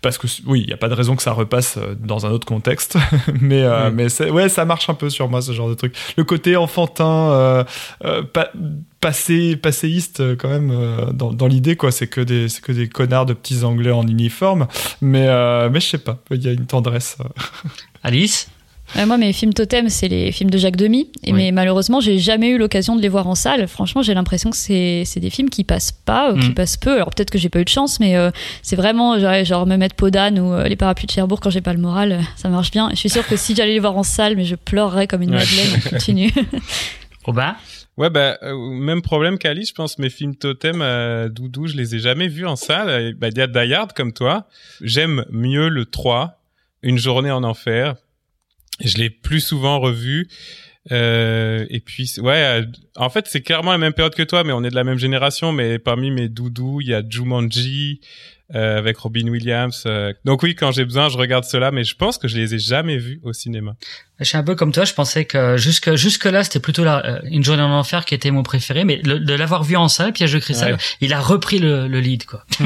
parce 0.00 0.16
que 0.18 0.26
oui, 0.46 0.62
il 0.64 0.70
y 0.70 0.72
a 0.72 0.76
pas 0.76 0.88
de 0.88 0.94
raison 0.94 1.16
que 1.16 1.22
ça 1.22 1.32
repasse 1.32 1.78
dans 1.98 2.24
un 2.26 2.30
autre 2.30 2.46
contexte, 2.46 2.96
mais 3.40 3.62
euh, 3.64 3.90
Mm. 3.90 3.94
mais 3.94 4.30
ouais, 4.30 4.48
ça 4.48 4.64
marche 4.64 4.88
un 4.88 4.94
peu 4.94 5.10
sur 5.10 5.23
moi 5.28 5.42
ce 5.42 5.52
genre 5.52 5.68
de 5.68 5.74
truc. 5.74 5.94
Le 6.16 6.24
côté 6.24 6.56
enfantin, 6.56 7.30
euh, 7.32 7.64
euh, 8.04 8.22
pa- 8.22 8.50
passé, 9.00 9.56
passéiste 9.56 10.20
euh, 10.20 10.36
quand 10.36 10.48
même 10.48 10.72
dans, 11.12 11.32
dans 11.32 11.46
l'idée 11.46 11.76
quoi, 11.76 11.90
c'est 11.92 12.06
que 12.06 12.20
des 12.20 12.46
que 12.62 12.72
des 12.72 12.88
connards 12.88 13.26
de 13.26 13.34
petits 13.34 13.64
anglais 13.64 13.90
en 13.90 14.06
uniforme, 14.06 14.66
mais 15.00 15.26
mais 15.70 15.80
je 15.80 15.86
sais 15.88 15.98
pas, 15.98 16.18
il 16.30 16.42
y 16.42 16.48
a 16.48 16.52
une 16.52 16.66
tendresse. 16.66 17.16
Alice? 18.02 18.48
Ouais, 18.96 19.06
moi, 19.06 19.18
mes 19.18 19.32
films 19.32 19.52
totems, 19.52 19.88
c'est 19.88 20.06
les 20.08 20.30
films 20.30 20.50
de 20.50 20.58
Jacques 20.58 20.76
Demy. 20.76 21.10
Et 21.24 21.32
Oui. 21.32 21.32
Mais 21.32 21.52
malheureusement, 21.52 22.00
j'ai 22.00 22.18
jamais 22.18 22.48
eu 22.50 22.58
l'occasion 22.58 22.94
de 22.96 23.02
les 23.02 23.08
voir 23.08 23.26
en 23.26 23.34
salle. 23.34 23.66
Franchement, 23.66 24.02
j'ai 24.02 24.14
l'impression 24.14 24.50
que 24.50 24.56
c'est 24.56 25.02
c'est 25.04 25.20
des 25.20 25.30
films 25.30 25.50
qui 25.50 25.64
passent 25.64 25.90
pas, 25.92 26.32
ou 26.32 26.38
qui 26.38 26.50
Mm. 26.50 26.54
passent 26.54 26.76
peu. 26.76 26.94
Alors 26.94 27.10
peut-être 27.10 27.30
que 27.30 27.38
j'ai 27.38 27.48
pas 27.48 27.60
eu 27.60 27.64
de 27.64 27.68
chance, 27.68 27.98
mais 27.98 28.16
euh, 28.16 28.30
c'est 28.62 28.76
vraiment 28.76 29.18
genre, 29.18 29.44
genre 29.44 29.66
me 29.66 29.76
mettre 29.76 29.96
Podane 29.96 30.38
ou 30.38 30.52
euh, 30.52 30.68
les 30.68 30.76
parapluies 30.76 31.06
de 31.06 31.12
Cherbourg 31.12 31.40
quand 31.40 31.50
j'ai 31.50 31.60
pas 31.60 31.72
le 31.72 31.80
moral, 31.80 32.12
euh, 32.12 32.20
ça 32.36 32.48
marche 32.48 32.70
bien. 32.70 32.88
Je 32.90 32.96
suis 32.96 33.10
sûre 33.10 33.26
que 33.26 33.36
si 33.36 33.54
j'allais 33.56 33.72
les 33.72 33.80
voir 33.80 33.96
en 33.96 34.02
salle, 34.04 34.36
mais 34.36 34.44
je 34.44 34.54
pleurerais 34.54 35.06
comme 35.06 35.22
une 35.22 35.30
Ouais. 35.34 35.38
madeleine. 35.38 35.80
On 35.86 35.90
continue. 35.90 36.32
Robin? 37.24 37.56
Ouais, 37.96 38.10
bah, 38.10 38.38
euh, 38.42 38.56
même 38.70 39.02
problème 39.02 39.38
qu'Alice, 39.38 39.68
je 39.68 39.74
pense, 39.74 39.98
mes 39.98 40.10
films 40.10 40.34
totem, 40.34 40.80
euh, 40.82 41.28
Doudou, 41.28 41.66
je 41.68 41.76
les 41.76 41.94
ai 41.94 41.98
jamais 42.00 42.26
vus 42.28 42.46
en 42.46 42.56
salle. 42.56 43.14
Bah, 43.14 43.28
il 43.28 43.38
y 43.38 43.40
a 43.40 43.46
Die 43.46 43.72
Hard 43.74 43.92
comme 43.92 44.12
toi. 44.12 44.46
J'aime 44.80 45.24
mieux 45.30 45.68
le 45.68 45.84
3, 45.84 46.40
Une 46.82 46.98
journée 46.98 47.30
en 47.30 47.44
enfer. 47.44 47.94
Je 48.80 48.96
l'ai 48.96 49.10
plus 49.10 49.40
souvent 49.40 49.78
revu. 49.80 50.28
Euh, 50.92 51.64
et 51.70 51.80
puis, 51.80 52.12
ouais, 52.18 52.62
euh, 52.62 52.66
en 52.96 53.08
fait, 53.08 53.26
c'est 53.26 53.40
clairement 53.40 53.72
la 53.72 53.78
même 53.78 53.94
période 53.94 54.14
que 54.14 54.22
toi, 54.22 54.44
mais 54.44 54.52
on 54.52 54.62
est 54.64 54.70
de 54.70 54.74
la 54.74 54.84
même 54.84 54.98
génération. 54.98 55.52
Mais 55.52 55.78
parmi 55.78 56.10
mes 56.10 56.28
doudous, 56.28 56.80
il 56.80 56.88
y 56.88 56.94
a 56.94 57.02
Jumanji, 57.08 58.00
euh, 58.54 58.76
avec 58.76 58.98
Robin 58.98 59.26
Williams. 59.28 59.84
euh. 59.86 60.12
Donc 60.26 60.42
oui, 60.42 60.54
quand 60.54 60.70
j'ai 60.70 60.84
besoin, 60.84 61.08
je 61.08 61.16
regarde 61.16 61.44
cela, 61.44 61.70
mais 61.70 61.82
je 61.82 61.96
pense 61.96 62.18
que 62.18 62.28
je 62.28 62.36
les 62.36 62.54
ai 62.54 62.58
jamais 62.58 62.98
vus 62.98 63.18
au 63.22 63.32
cinéma. 63.32 63.74
Je 64.20 64.24
suis 64.26 64.36
un 64.36 64.44
peu 64.44 64.54
comme 64.54 64.70
toi, 64.70 64.84
je 64.84 64.94
pensais 64.94 65.24
que 65.24 65.56
jusque 65.56 65.96
jusque 65.96 66.26
là 66.26 66.44
c'était 66.44 66.60
plutôt 66.60 66.84
la, 66.84 67.04
euh, 67.04 67.18
une 67.24 67.42
journée 67.42 67.64
en 67.64 67.72
enfer 67.76 68.04
qui 68.04 68.14
était 68.14 68.30
mon 68.30 68.44
préféré, 68.44 68.84
mais 68.84 69.00
le- 69.04 69.18
de 69.18 69.34
l'avoir 69.34 69.64
vu 69.64 69.74
en 69.74 69.88
salle, 69.88 70.12
Piège 70.12 70.32
de 70.34 70.38
cristal, 70.38 70.74
Ouais. 70.74 70.78
il 71.00 71.12
a 71.12 71.20
repris 71.20 71.58
le, 71.58 71.88
le 71.88 71.98
lead 71.98 72.24
quoi. 72.24 72.44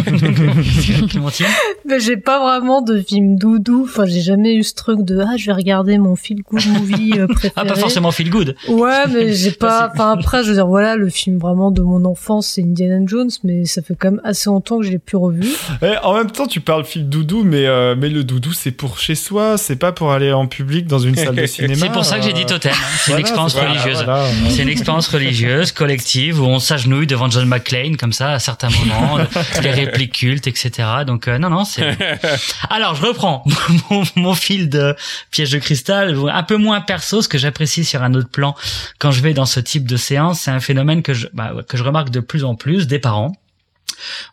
Mais 1.87 2.01
j'ai 2.01 2.17
pas 2.17 2.39
vraiment 2.41 2.83
de 2.83 3.01
film 3.01 3.37
doudou. 3.39 3.85
Enfin, 3.89 4.05
j'ai 4.07 4.21
jamais 4.21 4.55
eu 4.57 4.63
ce 4.63 4.75
truc 4.75 5.03
de 5.05 5.21
ah, 5.21 5.37
je 5.39 5.47
vais 5.47 5.53
regarder 5.53 5.97
mon 5.99 6.17
feel 6.17 6.43
good 6.43 6.67
movie 6.67 7.13
euh, 7.17 7.27
préféré. 7.29 7.53
Ah 7.57 7.65
pas 7.65 7.77
forcément 7.77 8.11
feel 8.11 8.31
good. 8.31 8.55
Ouais, 8.69 9.07
mais 9.09 9.33
j'ai 9.33 9.53
pas. 9.53 9.91
Enfin 9.93 10.13
après, 10.13 10.43
je 10.45 10.49
veux 10.49 10.55
dire, 10.55 10.67
voilà, 10.67 10.97
le 10.97 11.09
film 11.09 11.39
vraiment 11.39 11.71
de 11.71 11.83
mon 11.83 12.05
enfance, 12.05 12.47
c'est 12.49 12.63
Indiana 12.63 13.03
Jones, 13.07 13.31
mais 13.45 13.65
ça 13.65 13.81
fait 13.83 13.95
quand 13.99 14.11
même 14.11 14.21
assez 14.25 14.51
longtemps 14.51 14.79
que 14.81 14.85
je 14.87 14.91
l'ai 14.91 14.99
plus 14.99 15.17
revu. 15.17 15.47
Eh, 15.83 15.97
en 16.03 16.15
même 16.15 16.31
temps, 16.31 16.47
tu 16.47 16.61
parles 16.61 16.85
film 16.85 17.09
doudou, 17.09 17.43
mais 17.45 17.67
euh, 17.67 17.95
mais 17.97 18.09
le 18.11 18.25
doudou 18.25 18.53
c'est 18.53 18.71
pour 18.73 18.99
chez 18.99 19.15
soi, 19.15 19.57
c'est 19.57 19.77
pas 19.77 19.93
pour 19.93 20.13
aller 20.13 20.33
en 20.33 20.47
public 20.47 20.87
dans 20.87 20.99
une 20.99 21.15
salle 21.17 21.38
de 21.41 21.47
cinéma. 21.47 21.75
C'est 21.77 21.93
pour 21.93 22.05
ça 22.05 22.19
que 22.19 22.25
j'ai 22.25 22.33
dit 22.33 22.43
euh, 22.43 22.47
totem. 22.47 22.73
hein. 22.73 22.77
C'est 22.97 23.07
voilà, 23.07 23.19
une 23.19 23.21
expérience 23.21 23.55
religieuse. 23.55 24.05
voilà, 24.05 24.25
voilà. 24.31 24.51
C'est 24.51 24.63
une 24.63 24.69
expérience 24.69 25.09
religieuse, 25.09 25.73
collective, 25.73 26.41
où 26.41 26.45
on 26.45 26.59
s'agenouille 26.59 27.07
devant 27.07 27.31
John 27.31 27.47
McClane, 27.47 27.97
comme 27.97 28.13
ça, 28.13 28.33
à 28.33 28.39
certains 28.39 28.71
moments, 28.71 29.19
les 29.63 29.71
répliques 29.71 30.15
cultes, 30.15 30.47
etc. 30.47 30.71
Donc, 31.07 31.29
euh, 31.29 31.39
non, 31.39 31.51
non, 31.51 31.65
c'est... 31.65 31.97
Alors, 32.71 32.95
je 32.95 33.03
reprends 33.03 33.45
mon, 33.91 34.03
mon 34.17 34.35
fil 34.35 34.69
de 34.69 34.95
piège 35.31 35.51
de 35.51 35.59
cristal, 35.59 36.17
un 36.31 36.43
peu 36.43 36.57
moins 36.57 36.81
perso, 36.81 37.23
ce 37.23 37.29
que 37.29 37.39
j'apprécie 37.39 37.85
sur 37.85 38.03
un 38.03 38.15
autre 38.15 38.29
plan 38.31 38.55
quand 38.99 39.11
je 39.11 39.21
vais 39.23 39.35
dans 39.35 39.47
ce 39.47 39.61
type 39.61 39.87
de 39.87 39.97
séance, 39.97 40.41
c'est 40.41 40.51
un 40.51 40.61
phénomène 40.61 41.03
que 41.03 41.15
je, 41.15 41.27
bah, 41.33 41.53
que 41.69 41.77
je 41.77 41.83
remarque 41.83 42.11
de 42.11 42.21
plus 42.21 42.45
en 42.45 42.55
plus 42.55 42.87
des 42.87 42.99
parents 42.99 43.33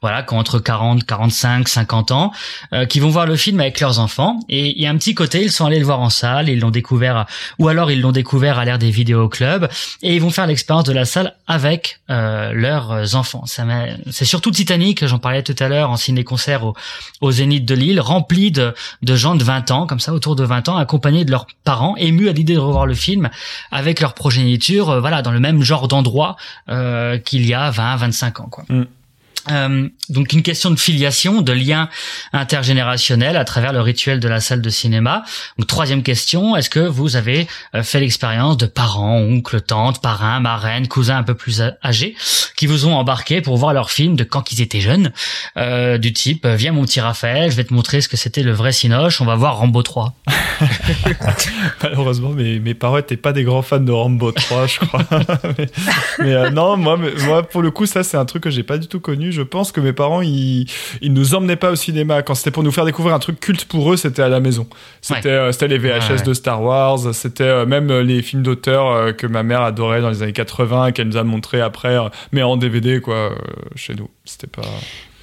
voilà, 0.02 0.24
qui 0.24 0.34
entre 0.34 0.60
40, 0.60 1.06
45, 1.06 1.68
50 1.68 2.12
ans, 2.12 2.32
euh, 2.74 2.86
qui 2.86 3.00
vont 3.00 3.10
voir 3.10 3.26
le 3.26 3.36
film 3.36 3.60
avec 3.60 3.80
leurs 3.80 4.00
enfants. 4.00 4.40
Et 4.50 4.76
il 4.76 4.82
y 4.82 4.88
a 4.88 4.90
un 4.90 4.98
petit 4.98 5.16
côté, 5.16 5.44
ils 5.44 5.52
sont 5.52 5.66
allés 5.66 5.80
le 5.80 5.86
voir 5.86 6.00
en 6.00 6.10
salle, 6.10 6.50
ils 6.50 6.60
l'ont 6.60 6.72
découvert, 6.72 7.26
ou 7.60 7.68
alors 7.68 7.92
ils 7.92 8.02
l'ont 8.02 8.12
découvert 8.12 8.60
à 8.60 8.66
l'ère 8.66 8.80
des 8.80 8.92
vidéoclubs, 8.92 9.68
et 10.02 10.16
ils 10.16 10.22
vont 10.22 10.30
faire 10.30 10.48
l'expérience 10.48 10.86
de 10.86 10.94
la 10.94 11.06
salle 11.06 11.36
avec 11.48 12.00
euh, 12.10 12.52
leurs 12.54 13.16
enfants. 13.16 13.46
C'est 14.12 14.26
surtout 14.26 14.52
Titanic, 14.52 15.06
j'en 15.06 15.20
parlais 15.20 15.44
tout 15.44 15.56
à 15.60 15.68
l'heure 15.68 15.90
en 15.90 15.98
ciné-concert 15.98 16.66
au, 16.66 16.74
au 17.22 17.32
Zénith 17.32 17.66
de 17.66 17.76
Lille, 17.76 18.00
rempli 18.00 18.52
de, 18.52 18.74
de 19.02 19.16
gens 19.16 19.36
de 19.36 19.44
20 19.44 19.72
ans, 19.72 19.88
comme 19.88 20.00
ça, 20.00 20.14
autour 20.14 20.36
de 20.36 20.44
20 20.44 20.70
ans, 20.70 20.78
accompagnés 20.78 21.26
de 21.26 21.32
leurs 21.32 21.48
parents, 21.64 21.96
émus 21.98 22.30
à 22.30 22.34
l'idée 22.34 22.56
de 22.56 22.60
revoir 22.60 22.86
le 22.86 22.94
film 22.94 23.30
avec 23.72 24.02
leur 24.02 24.14
progéniture, 24.14 24.90
euh, 24.90 25.00
voilà, 25.00 25.22
dans 25.22 25.32
le 25.32 25.40
même 25.40 25.62
genre 25.62 25.88
d'endroit 25.88 26.36
euh, 26.70 27.18
qu'il 27.18 27.46
y 27.46 27.54
a 27.54 27.70
20, 27.70 27.96
25 27.98 28.40
ans, 28.40 28.48
quoi. 28.50 28.64
Mm. 28.70 28.84
Euh, 29.52 29.88
donc 30.10 30.34
une 30.34 30.42
question 30.42 30.72
de 30.72 30.80
filiation, 30.80 31.42
de 31.42 31.52
lien 31.52 31.90
intergénérationnel 32.34 33.38
à 33.38 33.46
travers 33.46 33.74
le 33.74 33.82
rituel 33.82 34.20
de 34.20 34.28
la 34.28 34.40
salle 34.40 34.62
de 34.62 34.70
cinéma. 34.70 35.24
Donc 35.58 35.68
troisième 35.68 36.04
question, 36.04 36.56
est-ce 36.56 36.70
que 36.70 36.80
vous 36.80 37.16
avez 37.16 37.48
euh, 37.74 37.84
fait 37.84 38.00
l'expérience 38.00 38.58
de 38.58 38.66
parents, 38.66 39.20
oncles, 39.20 39.62
tantes, 39.62 40.02
parrains, 40.02 40.40
marraines, 40.40 40.88
cousins 40.88 41.18
un 41.18 41.24
peu 41.24 41.36
plus 41.36 41.62
âgés 41.84 42.16
qui 42.56 42.68
vous 42.68 42.88
ont 42.88 42.96
embarqué 42.96 43.42
pour 43.42 43.58
voir 43.58 43.74
leur 43.74 43.92
film 43.92 44.16
de 44.16 44.24
quand 44.24 44.52
ils 44.52 44.62
étaient 44.62 44.80
jeunes, 44.80 45.12
euh, 45.58 45.98
du 45.98 46.14
type 46.14 46.46
viens 46.48 46.72
mon 46.72 46.84
petit 46.84 47.02
Raphaël, 47.02 47.52
je 47.52 47.56
vais 47.56 47.64
te 47.64 47.74
montrer 47.74 48.02
ce 48.02 48.08
que 48.08 48.18
c'était 48.18 48.44
le 48.44 48.52
vrai 48.52 48.72
Cinoche, 48.72 49.22
on 49.22 49.26
va 49.26 49.36
voir 49.36 49.58
Rambo 49.58 49.82
3. 49.82 50.14
Malheureusement, 51.84 52.30
mes, 52.30 52.74
parents 52.74 52.98
étaient 52.98 53.18
pas 53.18 53.34
des 53.34 53.44
grands 53.44 53.62
fans 53.62 53.80
de 53.80 53.92
Rambo 53.92 54.32
3, 54.32 54.68
je 54.68 54.80
crois. 54.80 55.02
mais 56.20 56.52
non, 56.52 56.78
moi, 56.78 56.98
moi, 57.26 57.44
pour 57.44 57.62
le 57.62 57.72
coup, 57.72 57.86
ça, 57.86 58.04
c'est 58.04 58.18
un 58.18 58.26
truc 58.26 58.44
que 58.44 58.50
j'ai 58.50 58.64
pas 58.64 58.78
du 58.78 58.88
tout 58.88 59.00
connu. 59.00 59.32
Je 59.36 59.42
pense 59.42 59.72
que 59.72 59.80
mes 59.82 59.94
parents, 59.94 60.22
ils, 60.22 60.66
ils 61.02 61.14
nous 61.14 61.36
emmenaient 61.36 61.56
pas 61.56 61.72
au 61.72 61.76
cinéma. 61.76 62.24
Quand 62.24 62.36
c'était 62.36 62.52
pour 62.52 62.64
nous 62.64 62.72
faire 62.72 62.86
découvrir 62.86 63.14
un 63.14 63.20
truc 63.20 63.40
culte 63.40 63.66
pour 63.66 63.92
eux, 63.92 63.98
c'était 63.98 64.22
à 64.22 64.30
la 64.30 64.40
maison. 64.40 64.68
C'était 65.02 65.30
euh, 65.30 65.52
c'était 65.52 65.68
les 65.68 65.78
VHS 65.78 66.10
Ouais, 66.10 66.22
de 66.24 66.34
Star 66.34 66.62
Wars, 66.62 67.14
c'était 67.14 67.44
euh, 67.44 67.66
même 67.66 67.90
euh, 67.90 68.04
les 68.04 68.22
films 68.22 68.44
d'auteur 68.44 68.88
euh, 68.88 69.12
que 69.12 69.28
ma 69.28 69.44
mère 69.44 69.62
adorait 69.62 70.02
dans 70.02 70.10
les 70.10 70.24
années 70.24 70.34
80, 70.34 70.92
qu'elle 70.92 71.08
nous 71.08 71.18
a 71.18 71.24
montré 71.24 71.62
après, 71.62 71.98
mais 72.32 72.44
en 72.44 72.58
DVD, 72.58 73.02
quoi, 73.02 73.32
chez 73.76 73.96
nous. 73.96 74.10
C'était 74.24 74.48
pas. 74.48 74.64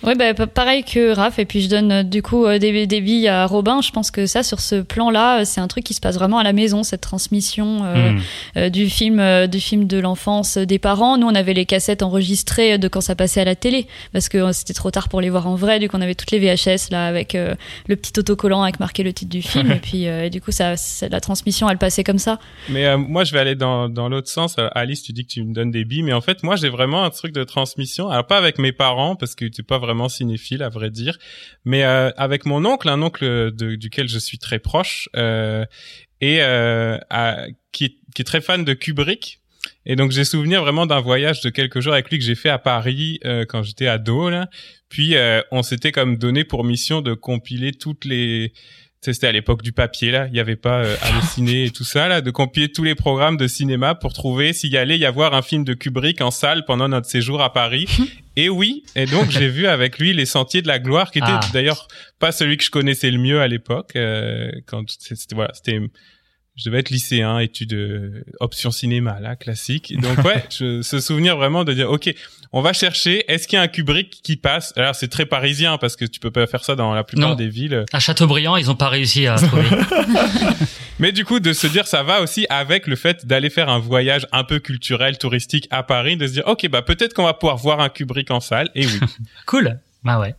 Ouais, 0.05 0.15
bah, 0.15 0.35
pa- 0.35 0.47
pareil 0.47 0.83
que 0.85 1.13
Raph, 1.15 1.39
et 1.39 1.45
puis 1.45 1.61
je 1.63 1.69
donne 1.71 1.93
euh, 1.93 2.03
du 2.03 2.23
coup 2.23 2.45
euh, 2.45 2.59
des, 2.59 2.87
des 2.87 3.01
billes 3.01 3.29
à 3.29 3.47
Robin. 3.47 3.81
Je 3.83 3.91
pense 3.91 4.11
que 4.11 4.27
ça, 4.27 4.43
sur 4.43 4.61
ce 4.61 4.83
plan-là, 4.83 5.41
euh, 5.41 5.45
c'est 5.45 5.61
un 5.61 5.69
truc 5.69 5.85
qui 5.85 5.95
se 5.95 6.01
passe 6.01 6.17
vraiment 6.17 6.39
à 6.39 6.43
la 6.43 6.53
maison, 6.53 6.83
cette 6.83 7.01
transmission 7.01 7.85
euh, 7.85 8.11
Hmm. 8.13 8.19
euh, 8.57 8.69
du 8.69 8.89
film, 8.89 9.21
euh, 9.21 9.47
du 9.47 9.61
film 9.61 9.87
de 9.87 9.99
l'enfance 9.99 10.59
des 10.59 10.79
parents. 10.79 11.17
Nous, 11.19 11.27
on 11.27 11.35
avait 11.35 11.55
les 11.55 11.67
cassettes 11.67 12.03
enregistrées 12.03 12.79
de 12.79 12.89
quand 12.89 13.01
ça 13.01 13.15
passait 13.15 13.41
à 13.41 13.45
la 13.45 13.55
télé, 13.55 13.87
parce 14.13 14.29
que 14.29 14.51
c'était 14.53 14.75
trop 14.75 14.91
tard 14.91 15.09
pour 15.09 15.21
les 15.21 15.31
voir 15.31 15.47
en 15.47 15.55
vrai. 15.55 15.79
Du 15.79 15.89
coup, 15.89 15.97
on 15.97 16.01
avait 16.01 16.15
toutes 16.15 16.31
les 16.33 16.39
VHS 16.41 16.91
là 16.91 17.07
avec 17.07 17.35
le 17.35 17.97
petit 17.97 18.19
autocollant 18.19 18.63
avec 18.63 18.81
marqué 18.81 19.03
le 19.03 19.13
titre 19.13 19.31
du 19.31 19.43
film, 19.43 19.71
et 19.73 19.77
puis 19.77 20.07
du 20.31 20.41
coup, 20.41 20.51
ça, 20.51 20.75
la 21.09 21.21
transmission, 21.21 21.69
elle 21.71 21.79
passait 21.79 22.03
comme 22.05 22.19
ça. 22.19 22.39
Mais 22.69 22.97
moi, 22.97 23.25
je 23.25 23.33
vais 23.33 23.39
aller 23.41 23.55
dans, 23.55 23.89
dans 23.89 24.09
l'autre 24.09 24.29
sens. 24.29 24.57
Alice, 24.75 25.03
tu 25.03 25.13
dis 25.13 25.25
que 25.25 25.31
tu 25.33 25.45
me 25.45 25.53
donnes 25.55 25.71
des 25.71 25.85
billes, 25.85 26.03
mais 26.03 26.13
en 26.13 26.21
fait, 26.21 26.43
moi, 26.43 26.57
j'ai 26.57 26.69
vraiment 26.71 27.05
un 27.05 27.11
truc 27.11 27.33
de 27.33 27.45
transmission. 27.45 28.09
Alors, 28.09 28.27
pas 28.27 28.39
avec 28.39 28.59
mes 28.59 28.73
parents, 28.73 29.15
parce 29.17 29.35
que 29.35 29.45
tu 29.45 29.63
pas 29.63 29.79
vraiment 29.79 29.92
cinéphile, 30.09 30.63
à 30.63 30.69
vrai 30.69 30.91
dire, 30.91 31.19
mais 31.65 31.85
euh, 31.85 32.11
avec 32.17 32.47
mon 32.47 32.65
oncle, 32.65 32.89
un 32.89 33.01
oncle 33.03 33.51
duquel 33.53 34.09
je 34.09 34.19
suis 34.19 34.39
très 34.39 34.59
proche, 34.59 35.09
euh, 35.17 35.65
et 36.21 36.39
euh, 36.43 36.99
qui, 37.73 37.85
est- 37.85 38.25
très 38.25 38.41
fan 38.41 38.65
de 38.65 38.75
Kubrick. 38.75 39.41
Et 39.87 39.97
donc, 39.97 40.11
j'ai 40.13 40.25
souvenir 40.25 40.63
vraiment 40.63 40.87
d'un 40.87 41.01
voyage 41.01 41.41
de 41.41 41.51
quelques 41.51 41.81
jours 41.81 41.93
avec 41.93 42.11
lui 42.11 42.19
que 42.19 42.25
j'ai 42.25 42.35
fait 42.35 42.49
à 42.49 42.59
Paris 42.59 43.21
quand 43.49 43.63
j'étais 43.63 43.87
ado. 43.87 44.29
Là. 44.31 44.49
Puis, 44.89 45.15
on 45.51 45.63
s'était 45.63 45.93
comme 45.93 46.17
donné 46.19 46.45
pour 46.45 46.65
mission 46.65 47.01
de 47.01 47.15
compiler 47.15 47.73
toutes 47.73 48.05
les 48.05 48.53
sais, 49.07 49.13
c'était 49.15 49.27
à 49.27 49.33
l'époque 49.33 49.63
du 49.63 49.73
papier 49.73 50.11
là, 50.11 50.27
il 50.31 50.37
y 50.37 50.41
avait 50.41 50.57
pas 50.57 50.85
euh, 50.85 50.97
Allociné 51.03 51.65
et 51.65 51.71
tout 51.71 51.85
ça 51.85 52.09
là, 52.09 52.21
de 52.21 52.31
compiler 52.31 52.71
tous 52.71 52.85
les 52.85 52.95
programmes 52.95 53.37
de 53.37 53.47
cinéma 53.49 53.95
pour 53.95 54.13
trouver 54.13 54.53
s'il 54.53 54.73
y 54.73 54.77
allait 54.77 54.99
y 54.99 55.05
avoir 55.05 55.35
un 55.35 55.43
film 55.43 55.65
de 55.65 55.75
Kubrick 55.75 56.21
en 56.21 56.31
salle 56.31 56.65
pendant 56.65 56.89
notre 56.89 57.07
séjour 57.09 57.43
à 57.43 57.53
Paris. 57.53 57.87
et 58.37 58.49
oui, 58.49 58.85
et 58.95 59.07
donc 59.07 59.31
j'ai 59.31 59.49
vu 59.49 59.67
avec 59.67 59.99
lui 59.99 60.13
Les 60.13 60.27
Sentiers 60.27 60.63
de 60.63 60.69
la 60.69 60.79
Gloire, 60.79 61.11
qui 61.11 61.19
était 61.19 61.29
Ah. 61.31 61.41
d'ailleurs 61.53 61.89
pas 62.19 62.33
celui 62.33 62.57
que 62.57 62.65
je 62.65 62.71
connaissais 62.71 63.11
le 63.11 63.19
mieux 63.19 63.41
à 63.41 63.49
l'époque. 63.49 63.93
euh, 63.97 64.51
quand 64.67 64.85
c'était 64.89 65.35
voilà, 65.35 65.53
c'était 65.55 65.81
je 66.57 66.65
devais 66.69 66.81
être 66.81 66.91
lycéen, 66.91 67.39
études 67.39 67.73
euh, 67.73 68.25
option 68.41 68.71
cinéma 68.71 69.19
là, 69.21 69.37
classique. 69.37 69.95
Donc 70.01 70.19
ouais, 70.25 70.45
je, 70.51 70.83
ce 70.83 71.01
souvenir 71.01 71.37
vraiment 71.37 71.65
de 71.65 71.73
dire 71.73 71.91
ok, 71.91 72.13
on 72.53 72.61
va 72.61 72.73
chercher. 72.73 73.25
Est-ce 73.33 73.49
qu'il 73.49 73.57
y 73.57 73.61
a 73.61 73.63
un 73.63 73.69
Kubrick 73.69 74.21
qui 74.23 74.37
passe? 74.37 74.73
Alors 74.77 74.95
c'est 74.95 75.09
très 75.09 75.25
parisien 75.27 75.79
parce 75.79 75.97
que 75.97 76.05
tu 76.05 76.21
peux 76.21 76.31
pas 76.31 76.47
faire 76.47 76.65
ça 76.65 76.75
dans 76.77 76.93
la 76.95 77.05
plupart 77.05 77.31
Non. 77.31 77.35
des 77.35 77.49
villes. 77.49 77.85
À 77.93 78.01
Châteaubriand, 78.01 78.57
ils 78.57 78.71
ont 78.71 78.77
pas 78.77 78.89
réussi 78.91 79.27
à 79.27 79.37
trouver. 79.37 79.65
Mais 80.99 81.11
du 81.11 81.25
coup, 81.25 81.41
de 81.41 81.53
se 81.53 81.67
dire 81.67 81.87
ça 81.87 82.03
va 82.03 82.21
aussi 82.21 82.47
avec 82.51 82.87
le 82.87 82.97
fait 82.97 83.27
d'aller 83.27 83.51
faire 83.51 83.69
un 83.69 83.79
voyage 83.79 84.27
un 84.33 84.45
peu 84.45 84.59
culturel, 84.59 85.19
touristique 85.19 85.67
à 85.71 85.83
Paris, 85.83 86.17
de 86.17 86.27
se 86.27 86.33
dire 86.35 86.45
ok 86.47 86.69
bah 86.69 86.83
peut-être 86.83 87.15
qu'on 87.15 87.25
va 87.25 87.35
pouvoir 87.35 87.57
voir 87.57 87.81
un 87.81 87.89
Kubrick 87.89 88.31
en 88.31 88.41
salle. 88.41 88.71
Et 88.75 88.87
oui. 88.87 89.01
cool. 89.47 89.79
Bah 90.05 90.21
ouais. 90.21 90.35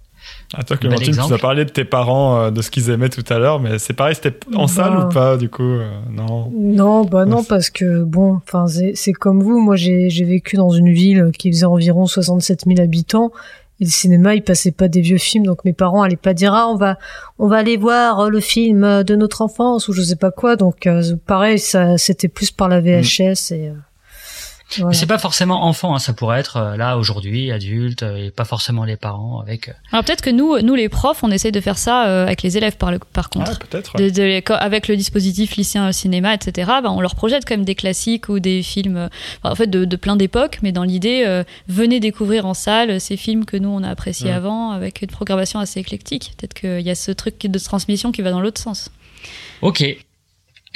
Ah, 0.55 0.63
toi, 0.63 0.77
Clémentine, 0.77 1.13
tu 1.13 1.19
nous 1.19 1.33
as 1.33 1.37
parlé 1.39 1.65
de 1.65 1.69
tes 1.69 1.85
parents, 1.85 2.37
euh, 2.39 2.51
de 2.51 2.61
ce 2.61 2.69
qu'ils 2.69 2.89
aimaient 2.89 3.09
tout 3.09 3.23
à 3.29 3.39
l'heure, 3.39 3.59
mais 3.59 3.79
c'est 3.79 3.93
pareil, 3.93 4.15
c'était 4.15 4.37
en 4.55 4.63
Bah. 4.63 4.67
salle 4.67 4.97
ou 4.97 5.09
pas, 5.09 5.37
du 5.37 5.49
coup 5.49 5.63
euh, 5.63 5.89
Non. 6.11 6.51
Non, 6.55 7.05
bah 7.05 7.25
non, 7.25 7.43
parce 7.43 7.69
que 7.69 8.03
bon, 8.03 8.35
enfin 8.35 8.65
c'est 8.93 9.13
comme 9.13 9.41
vous. 9.41 9.59
Moi, 9.59 9.75
j'ai 9.75 10.09
vécu 10.23 10.55
dans 10.55 10.69
une 10.69 10.91
ville 10.91 11.31
qui 11.37 11.51
faisait 11.51 11.65
environ 11.65 12.05
67 12.05 12.65
000 12.67 12.79
habitants. 12.81 13.31
Et 13.79 13.85
le 13.85 13.89
cinéma, 13.89 14.35
il 14.35 14.43
passait 14.43 14.71
pas 14.71 14.87
des 14.87 15.01
vieux 15.01 15.17
films, 15.17 15.47
donc 15.47 15.65
mes 15.65 15.73
parents 15.73 16.03
allaient 16.03 16.15
pas 16.15 16.35
dire 16.35 16.53
ah 16.53 16.67
on 16.69 16.75
va 16.75 16.99
on 17.39 17.47
va 17.47 17.57
aller 17.57 17.75
voir 17.75 18.19
euh, 18.19 18.29
le 18.29 18.39
film 18.39 19.03
de 19.03 19.15
notre 19.15 19.41
enfance 19.41 19.87
ou 19.87 19.93
je 19.93 20.01
sais 20.03 20.15
pas 20.15 20.29
quoi. 20.29 20.55
Donc 20.55 20.85
euh, 20.85 21.01
pareil, 21.25 21.57
ça 21.57 21.97
c'était 21.97 22.27
plus 22.27 22.51
par 22.51 22.69
la 22.69 22.81
VHS 22.81 23.51
et 23.51 23.69
euh, 23.69 23.73
voilà. 24.77 24.89
Mais 24.89 24.95
c'est 24.95 25.05
pas 25.07 25.17
forcément 25.17 25.65
enfant, 25.65 25.95
hein, 25.95 25.99
ça 25.99 26.13
pourrait 26.13 26.39
être 26.39 26.57
euh, 26.57 26.77
là 26.77 26.97
aujourd'hui, 26.97 27.51
adulte, 27.51 28.03
euh, 28.03 28.27
et 28.27 28.31
pas 28.31 28.45
forcément 28.45 28.83
les 28.83 28.95
parents 28.97 29.39
avec. 29.41 29.69
euh, 29.69 29.73
Alors 29.91 30.03
peut-être 30.03 30.21
que 30.21 30.29
nous, 30.29 30.59
nous 30.61 30.75
les 30.75 30.89
profs, 30.89 31.23
on 31.23 31.31
essaye 31.31 31.51
de 31.51 31.59
faire 31.61 31.77
ça 31.77 32.07
euh, 32.07 32.23
avec 32.25 32.41
les 32.43 32.57
élèves 32.57 32.77
par, 32.77 32.91
le, 32.91 32.99
par 32.99 33.29
contre. 33.29 33.59
Ah, 33.61 33.65
peut-être. 33.69 33.97
De, 33.97 34.09
de 34.09 34.53
avec 34.53 34.87
le 34.87 34.95
dispositif 34.97 35.55
lycéen 35.55 35.91
cinéma, 35.91 36.33
etc., 36.33 36.71
ben, 36.83 36.89
on 36.91 37.01
leur 37.01 37.15
projette 37.15 37.45
quand 37.45 37.55
même 37.55 37.65
des 37.65 37.75
classiques 37.75 38.29
ou 38.29 38.39
des 38.39 38.63
films, 38.63 38.97
euh, 38.97 39.07
enfin, 39.41 39.51
en 39.51 39.55
fait, 39.55 39.67
de, 39.67 39.85
de 39.85 39.95
plein 39.95 40.15
d'époques, 40.15 40.59
mais 40.61 40.71
dans 40.71 40.83
l'idée, 40.83 41.23
euh, 41.25 41.43
venez 41.67 41.99
découvrir 41.99 42.45
en 42.45 42.53
salle 42.53 42.99
ces 43.01 43.17
films 43.17 43.45
que 43.45 43.57
nous, 43.57 43.69
on 43.69 43.83
a 43.83 43.89
appréciés 43.89 44.31
avant, 44.31 44.71
avec 44.71 45.01
une 45.01 45.09
programmation 45.09 45.59
assez 45.59 45.79
éclectique. 45.79 46.33
Peut-être 46.37 46.53
qu'il 46.53 46.81
y 46.81 46.89
a 46.89 46.95
ce 46.95 47.11
truc 47.11 47.39
de 47.39 47.59
transmission 47.59 48.11
qui 48.11 48.21
va 48.21 48.31
dans 48.31 48.41
l'autre 48.41 48.61
sens. 48.61 48.89
Ok. 49.61 49.83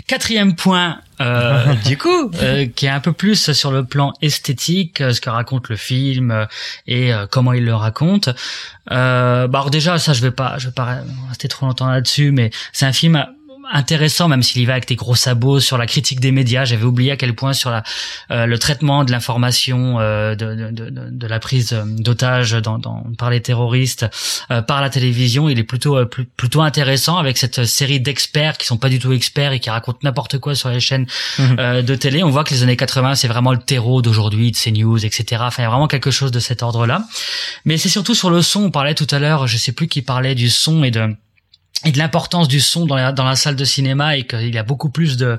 Quatrième 0.08 0.56
point, 0.56 1.02
euh, 1.20 1.74
du 1.86 1.98
coup, 1.98 2.32
euh, 2.42 2.66
qui 2.66 2.86
est 2.86 2.90
un 2.90 3.02
peu 3.02 3.12
plus 3.12 3.52
sur 3.52 3.72
le 3.72 3.84
plan 3.84 4.14
esthétique, 4.22 5.02
euh, 5.02 5.12
ce 5.12 5.20
que 5.20 5.30
raconte 5.30 5.68
le 5.68 5.76
film 5.76 6.32
euh, 6.32 6.46
et 6.88 7.14
euh, 7.14 7.28
comment 7.30 7.52
il 7.52 7.66
le 7.66 7.76
raconte. 7.76 8.30
Euh, 8.90 9.48
bah 9.48 9.60
alors 9.60 9.70
déjà, 9.70 10.00
ça, 10.00 10.14
je 10.14 10.22
vais 10.22 10.32
pas, 10.32 10.58
je 10.60 10.68
vais 10.68 10.74
pas 10.74 11.00
rester 11.28 11.50
trop 11.50 11.66
longtemps 11.66 11.90
là-dessus, 11.90 12.32
mais 12.32 12.52
c'est 12.72 12.86
un 12.86 12.94
film 12.94 13.26
intéressant, 13.72 14.28
même 14.28 14.44
s'il 14.44 14.62
y 14.62 14.66
va 14.66 14.74
avec 14.74 14.88
des 14.88 14.96
gros 14.96 15.16
sabots 15.16 15.60
sur 15.60 15.78
la 15.78 15.86
critique 15.86 16.20
des 16.20 16.32
médias. 16.32 16.66
J'avais 16.66 16.84
oublié 16.86 17.12
à 17.12 17.18
quel 17.18 17.34
point 17.36 17.54
sur 17.54 17.70
la, 17.70 17.84
euh, 18.32 18.46
le 18.46 18.58
traitement 18.60 19.04
de 19.04 19.12
l'information, 19.12 20.00
euh, 20.00 20.36
de, 20.36 20.56
de, 20.56 20.90
de, 20.90 21.10
de 21.12 21.28
la 21.28 21.40
prise 21.40 21.74
euh, 21.74 21.84
d'otages 21.86 22.52
dans, 22.54 22.78
dans, 22.80 23.04
par 23.18 23.30
les 23.30 23.42
terroristes, 23.42 24.06
euh, 24.52 24.62
par 24.62 24.82
la 24.82 24.90
télévision, 24.90 25.50
il 25.50 25.60
est 25.60 25.64
plutôt 25.64 25.98
euh, 25.98 26.06
plus- 26.06 26.26
plutôt 26.26 26.62
intéressant 26.62 27.18
avec 27.18 27.38
cette 27.38 27.66
série 27.66 28.00
d'experts 28.00 28.58
qui 28.58 28.66
sont 28.66 28.78
pas 28.78 28.90
du 28.90 29.00
tout 29.00 29.12
experts 29.14 29.52
et 29.54 29.60
qui 29.60 29.70
racontent 29.70 30.00
n'importe 30.04 30.38
quoi 30.40 30.56
sur 30.56 30.70
les 30.70 30.80
chaînes 30.80 31.06
euh, 31.40 31.82
de 31.82 31.96
télé. 31.96 32.24
On 32.24 32.30
voit 32.30 32.44
que 32.44 32.54
les 32.54 32.64
années 32.64 32.78
80, 32.78 33.16
c'est 33.16 33.28
vraiment 33.28 33.52
le 33.52 33.60
terreau 33.60 34.02
d'aujourd'hui, 34.02 34.52
de 34.52 34.58
CNews, 34.58 35.06
etc. 35.06 35.42
Enfin, 35.46 35.64
il 35.64 35.66
y 35.66 35.68
a 35.68 35.70
vraiment 35.70 35.88
quelque 35.88 36.12
chose 36.12 36.32
de 36.32 36.40
cet 36.40 36.64
ordre-là. 36.64 37.04
Mais 37.66 37.78
c'est 37.78 37.90
surtout 37.90 38.16
sur 38.16 38.30
le 38.30 38.42
son. 38.42 38.66
On 38.66 38.72
parlait 38.72 38.96
tout 38.96 39.08
à 39.12 39.20
l'heure, 39.20 39.48
je 39.48 39.58
sais 39.58 39.72
plus 39.72 39.88
qui 39.88 40.02
parlait 40.02 40.36
du 40.36 40.50
son 40.50 40.84
et 40.84 40.92
de 40.92 41.16
et 41.86 41.92
de 41.92 41.98
l'importance 41.98 42.48
du 42.48 42.60
son 42.60 42.86
dans 42.86 42.96
la, 42.96 43.36
salle 43.36 43.56
de 43.56 43.66
cinéma 43.66 44.18
et 44.18 44.26
qu'il 44.26 44.54
y 44.54 44.58
a 44.58 44.64
beaucoup 44.64 44.90
plus 44.90 45.18
de 45.18 45.38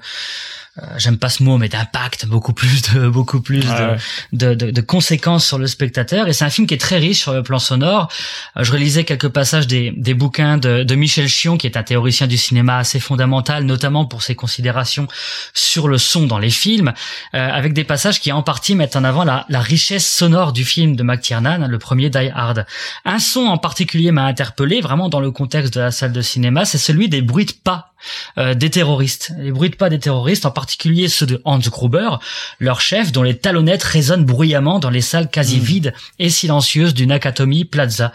j'aime 0.96 1.18
pas 1.18 1.28
ce 1.28 1.42
mot 1.42 1.58
mais 1.58 1.68
d'impact 1.68 2.26
beaucoup 2.26 2.52
plus 2.52 2.82
de 2.82 3.08
beaucoup 3.18 3.40
plus 3.40 3.60
de, 3.60 3.68
Ouais, 3.78 3.96
de, 4.32 4.54
de, 4.54 4.70
de 4.70 4.80
conséquences 4.80 5.46
sur 5.46 5.58
le 5.58 5.66
spectateur. 5.66 6.28
Et 6.28 6.32
c'est 6.32 6.44
un 6.44 6.50
film 6.50 6.66
qui 6.66 6.74
est 6.74 6.78
très 6.78 6.98
riche 6.98 7.20
sur 7.20 7.32
le 7.32 7.42
plan 7.42 7.58
sonore. 7.58 8.08
Euh, 8.56 8.64
je 8.64 8.72
relisais 8.72 9.04
quelques 9.04 9.28
passages 9.28 9.66
des, 9.66 9.92
des 9.96 10.14
bouquins 10.14 10.58
de, 10.58 10.82
de 10.82 10.94
Michel 10.94 11.28
Chion 11.28 11.56
qui 11.56 11.66
est 11.66 11.76
un 11.76 11.82
théoricien 11.82 12.26
du 12.26 12.36
cinéma 12.36 12.78
assez 12.78 13.00
fondamental 13.00 13.64
notamment 13.64 14.04
pour 14.04 14.22
ses 14.22 14.34
considérations 14.34 15.08
sur 15.54 15.88
le 15.88 15.98
son 15.98 16.26
dans 16.26 16.38
les 16.38 16.50
films 16.50 16.92
euh, 17.34 17.48
avec 17.50 17.72
des 17.72 17.84
passages 17.84 18.20
qui 18.20 18.32
en 18.32 18.42
partie 18.42 18.74
mettent 18.74 18.96
en 18.96 19.04
avant 19.04 19.24
la, 19.24 19.46
la 19.48 19.60
richesse 19.60 20.06
sonore 20.06 20.52
du 20.52 20.64
film 20.64 20.96
de 20.96 21.02
McTiernan 21.02 21.66
le 21.66 21.78
premier 21.78 22.10
Die 22.10 22.30
Hard. 22.34 22.66
Un 23.04 23.18
son 23.18 23.46
en 23.46 23.58
particulier 23.58 24.10
m'a 24.10 24.24
interpellé 24.24 24.80
vraiment 24.80 25.08
dans 25.08 25.20
le 25.20 25.30
contexte 25.30 25.74
de 25.74 25.80
la 25.80 25.90
salle 25.90 26.12
de 26.12 26.22
cinéma 26.22 26.64
c'est 26.64 26.78
celui 26.78 27.08
des 27.08 27.22
bruits 27.22 27.46
de 27.46 27.52
pas 27.52 27.92
euh, 28.38 28.54
des 28.54 28.70
terroristes. 28.70 29.32
Les 29.38 29.52
bruits 29.52 29.70
de 29.70 29.76
pas 29.76 29.90
des 29.90 29.98
terroristes 29.98 30.46
en 30.46 30.50
particulier 30.50 31.08
ceux 31.08 31.26
de 31.26 31.40
Hans 31.44 31.58
Gruber 31.58 32.10
leur 32.58 32.80
chef 32.80 33.12
dont 33.12 33.22
les 33.22 33.36
talonnettes 33.36 33.82
résonnent 33.82 34.24
bruyamment 34.24 34.78
dans 34.78 34.90
les 34.90 35.00
salles 35.00 35.28
quasi 35.30 35.58
vides 35.58 35.92
et 36.18 36.30
silencieuses 36.30 36.94
du 36.94 37.06
Nakatomi 37.06 37.64
Plaza. 37.64 38.12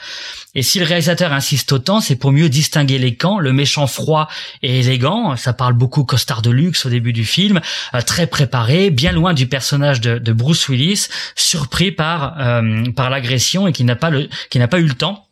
Et 0.55 0.61
si 0.61 0.79
le 0.79 0.85
réalisateur 0.85 1.33
insiste 1.33 1.71
autant, 1.71 1.99
c'est 1.99 2.15
pour 2.15 2.31
mieux 2.31 2.49
distinguer 2.49 2.99
les 2.99 3.15
camps, 3.15 3.39
le 3.39 3.53
méchant 3.53 3.87
froid 3.87 4.27
et 4.61 4.79
élégant, 4.79 5.35
ça 5.35 5.53
parle 5.53 5.73
beaucoup 5.73 6.03
costard 6.03 6.41
de 6.41 6.51
luxe 6.51 6.85
au 6.85 6.89
début 6.89 7.13
du 7.13 7.25
film, 7.25 7.59
euh, 7.95 8.01
très 8.01 8.27
préparé, 8.27 8.91
bien 8.91 9.11
loin 9.11 9.33
du 9.33 9.47
personnage 9.47 9.99
de, 9.99 10.19
de 10.19 10.33
Bruce 10.33 10.67
Willis, 10.69 11.07
surpris 11.35 11.91
par 11.91 12.39
euh, 12.39 12.83
par 12.95 13.09
l'agression 13.09 13.67
et 13.67 13.73
qui 13.73 13.83
n'a 13.83 13.95
pas 13.95 14.09
le 14.09 14.29
qui 14.49 14.59
n'a 14.59 14.67
pas 14.67 14.79
eu 14.79 14.87
le 14.87 14.93
temps 14.93 15.25